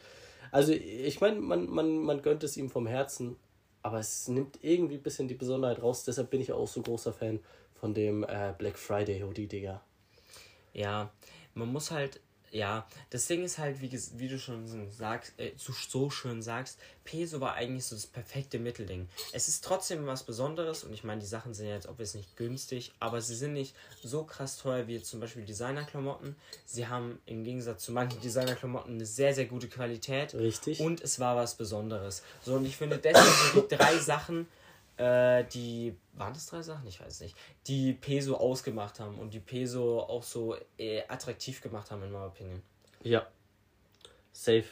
Also, 0.51 0.73
ich 0.73 1.21
meine, 1.21 1.41
man, 1.41 1.69
man, 1.69 1.99
man 1.99 2.23
gönnt 2.23 2.43
es 2.45 2.57
ihm 2.57 2.69
vom 2.69 2.87
Herzen, 2.87 3.37
aber 3.83 3.99
es 4.01 4.29
nimmt 4.29 4.59
irgendwie 4.63 4.97
ein 4.97 5.03
bisschen 5.03 5.29
die 5.29 5.35
Besonderheit 5.35 5.83
raus. 5.83 6.05
Deshalb 6.05 6.31
bin 6.31 6.41
ich 6.41 6.53
auch 6.53 6.67
so 6.67 6.83
großer 6.83 7.13
Fan 7.13 7.41
von 7.75 7.95
dem 7.95 8.25
äh, 8.25 8.53
Black 8.57 8.79
Friday 8.79 9.21
Hoodie, 9.21 9.47
Digga. 9.47 9.81
Ja, 10.73 11.13
man 11.57 11.73
muss 11.73 11.91
halt, 11.91 12.21
ja, 12.53 12.87
das 13.11 13.27
Ding 13.27 13.43
ist 13.43 13.59
halt, 13.59 13.81
wie, 13.81 13.91
wie 13.91 14.29
du 14.29 14.39
schon 14.39 14.67
so 14.67 14.79
sagst, 14.91 15.33
äh, 15.39 15.53
so, 15.57 15.73
so 15.73 16.11
schön 16.11 16.43
sagst, 16.43 16.79
Peso 17.05 17.41
war 17.41 17.55
eigentlich 17.55 17.85
so 17.85 17.97
das 17.97 18.07
perfekte 18.07 18.59
Mittelding. 18.59 19.09
Es 19.33 19.49
ist 19.49 19.65
trotzdem 19.65 20.07
was 20.07 20.23
Besonderes 20.23 20.85
und 20.85 20.93
ich 20.93 21.03
meine, 21.03 21.21
die 21.21 21.27
Sachen 21.27 21.55
sind 21.55 21.67
ja 21.67 21.75
jetzt 21.75 21.89
obviously 21.89 22.21
nicht 22.21 22.37
günstig, 22.37 22.93
aber 23.01 23.21
sie 23.21 23.35
sind 23.35 23.55
nicht 23.55 23.75
so 24.03 24.25
krass 24.25 24.59
teuer 24.59 24.87
wie 24.87 24.95
jetzt 24.95 25.11
zum 25.11 25.21
Beispiel 25.21 25.45
Designerklamotten. 25.45 26.37
Sie 26.65 26.87
haben 26.87 27.19
im 27.27 27.43
Gegensatz 27.43 27.85
zu 27.85 27.93
manchen 27.93 28.21
Designerklamotten 28.21 28.95
eine 28.95 29.07
sehr, 29.07 29.35
sehr 29.35 29.47
gute 29.47 29.69
Qualität. 29.69 30.35
Richtig. 30.35 30.81
Und 30.81 31.01
es 31.01 31.19
war 31.19 31.37
was 31.37 31.55
Besonderes. 31.55 32.23
So, 32.45 32.55
und 32.55 32.67
ich 32.67 32.77
finde, 32.77 32.99
deswegen 32.99 33.53
sind 33.53 33.71
die 33.71 33.77
drei 33.77 33.99
Sachen, 33.99 34.47
äh, 34.97 35.45
die, 35.45 35.95
waren 36.15 36.33
das 36.33 36.47
drei 36.47 36.63
Sachen? 36.63 36.87
Ich 36.87 37.01
weiß 37.01 37.21
nicht. 37.21 37.37
Die 37.67 37.93
Peso 37.93 38.37
ausgemacht 38.37 39.01
haben 39.01 39.19
und 39.19 39.35
die 39.35 39.41
Peso 39.41 40.01
auch 40.01 40.23
so 40.23 40.57
äh, 40.79 41.03
attraktiv 41.09 41.61
gemacht 41.61 41.91
haben, 41.91 42.03
in 42.03 42.13
meiner 42.13 42.27
Opinion. 42.27 42.63
Ja. 43.03 43.27
Safe. 44.33 44.65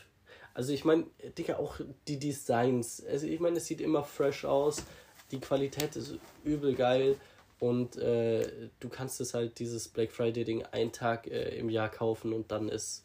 Also 0.55 0.73
ich 0.73 0.85
meine, 0.85 1.07
Digga, 1.37 1.57
auch 1.57 1.81
die 2.07 2.19
Designs. 2.19 3.05
Also 3.05 3.27
ich 3.27 3.41
meine, 3.41 3.59
es 3.59 3.67
sieht 3.67 3.81
immer 3.81 4.05
fresh 4.05 4.45
aus. 4.45 4.85
Die 5.31 5.41
Qualität 5.41 5.97
ist 5.97 6.15
übel 6.45 6.75
geil. 6.75 7.17
Und 7.61 7.97
äh, 7.97 8.69
du 8.81 8.89
kannst 8.89 9.21
es 9.21 9.35
halt, 9.35 9.59
dieses 9.59 9.89
Black 9.89 10.13
Friday-Ding, 10.13 10.65
einen 10.67 10.93
Tag 10.93 11.27
äh, 11.27 11.57
im 11.59 11.71
Jahr 11.71 11.89
kaufen 11.89 12.33
und 12.33 12.51
dann 12.51 12.69
ist 12.69 13.05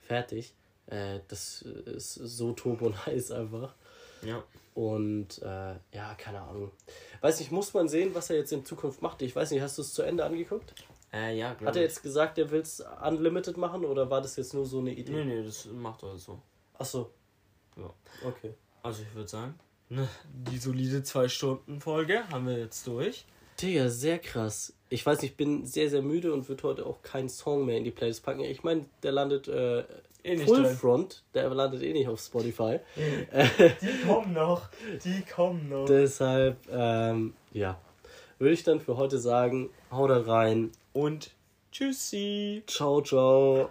fertig. 0.00 0.54
Äh, 0.86 1.20
das 1.28 1.62
ist 1.62 2.14
so 2.14 2.52
turbo 2.52 2.88
nice 3.06 3.30
einfach. 3.30 3.74
Ja. 4.22 4.42
Und 4.74 5.42
äh, 5.42 5.74
ja, 5.92 6.14
keine 6.16 6.40
Ahnung. 6.42 6.70
Weiß 7.20 7.38
nicht, 7.40 7.50
muss 7.50 7.74
man 7.74 7.88
sehen, 7.88 8.14
was 8.14 8.30
er 8.30 8.36
jetzt 8.36 8.52
in 8.52 8.64
Zukunft 8.64 9.02
macht. 9.02 9.20
Ich 9.22 9.34
weiß 9.34 9.50
nicht, 9.50 9.60
hast 9.62 9.76
du 9.78 9.82
es 9.82 9.92
zu 9.92 10.02
Ende 10.02 10.24
angeguckt? 10.24 10.74
Äh, 11.12 11.36
ja, 11.36 11.56
Hat 11.64 11.74
er 11.76 11.82
jetzt 11.82 12.02
gesagt, 12.02 12.38
er 12.38 12.50
will 12.52 12.60
es 12.60 12.82
unlimited 13.04 13.56
machen 13.56 13.84
oder 13.84 14.08
war 14.10 14.20
das 14.22 14.36
jetzt 14.36 14.54
nur 14.54 14.64
so 14.64 14.78
eine 14.78 14.92
Idee? 14.92 15.12
Nee, 15.12 15.24
nee, 15.24 15.42
das 15.42 15.66
macht 15.66 16.04
er 16.04 16.16
so. 16.16 16.40
Achso, 16.78 17.10
Ja. 17.76 17.92
okay. 18.24 18.54
Also 18.82 19.02
ich 19.02 19.14
würde 19.14 19.28
sagen, 19.28 19.58
ne, 19.88 20.08
die 20.32 20.58
solide 20.58 20.98
2-Stunden-Folge 20.98 22.28
haben 22.30 22.46
wir 22.46 22.58
jetzt 22.58 22.86
durch. 22.86 23.26
Digga, 23.60 23.88
sehr 23.88 24.18
krass. 24.20 24.72
Ich 24.88 25.04
weiß 25.04 25.20
nicht, 25.20 25.32
ich 25.32 25.36
bin 25.36 25.66
sehr, 25.66 25.90
sehr 25.90 26.00
müde 26.02 26.32
und 26.32 26.48
würde 26.48 26.62
heute 26.62 26.86
auch 26.86 27.02
keinen 27.02 27.28
Song 27.28 27.66
mehr 27.66 27.76
in 27.76 27.84
die 27.84 27.90
Playlist 27.90 28.24
packen. 28.24 28.40
Ich 28.40 28.62
meine, 28.62 28.86
der 29.02 29.12
landet 29.12 29.48
äh, 29.48 29.84
Eh 30.22 30.36
nicht 30.36 30.46
Full 30.46 30.62
drin. 30.62 30.76
Front, 30.76 31.22
der 31.34 31.48
landet 31.50 31.82
eh 31.82 31.92
nicht 31.92 32.08
auf 32.08 32.20
Spotify. 32.20 32.80
Die 33.80 34.06
kommen 34.06 34.32
noch. 34.32 34.68
Die 35.04 35.22
kommen 35.22 35.68
noch. 35.68 35.86
Deshalb, 35.86 36.56
ähm, 36.70 37.34
ja, 37.52 37.78
würde 38.38 38.54
ich 38.54 38.62
dann 38.62 38.80
für 38.80 38.96
heute 38.96 39.18
sagen, 39.18 39.70
hau 39.90 40.06
da 40.06 40.20
rein. 40.20 40.72
Und 40.92 41.30
tschüssi. 41.72 42.62
Ciao, 42.66 43.00
ciao. 43.02 43.70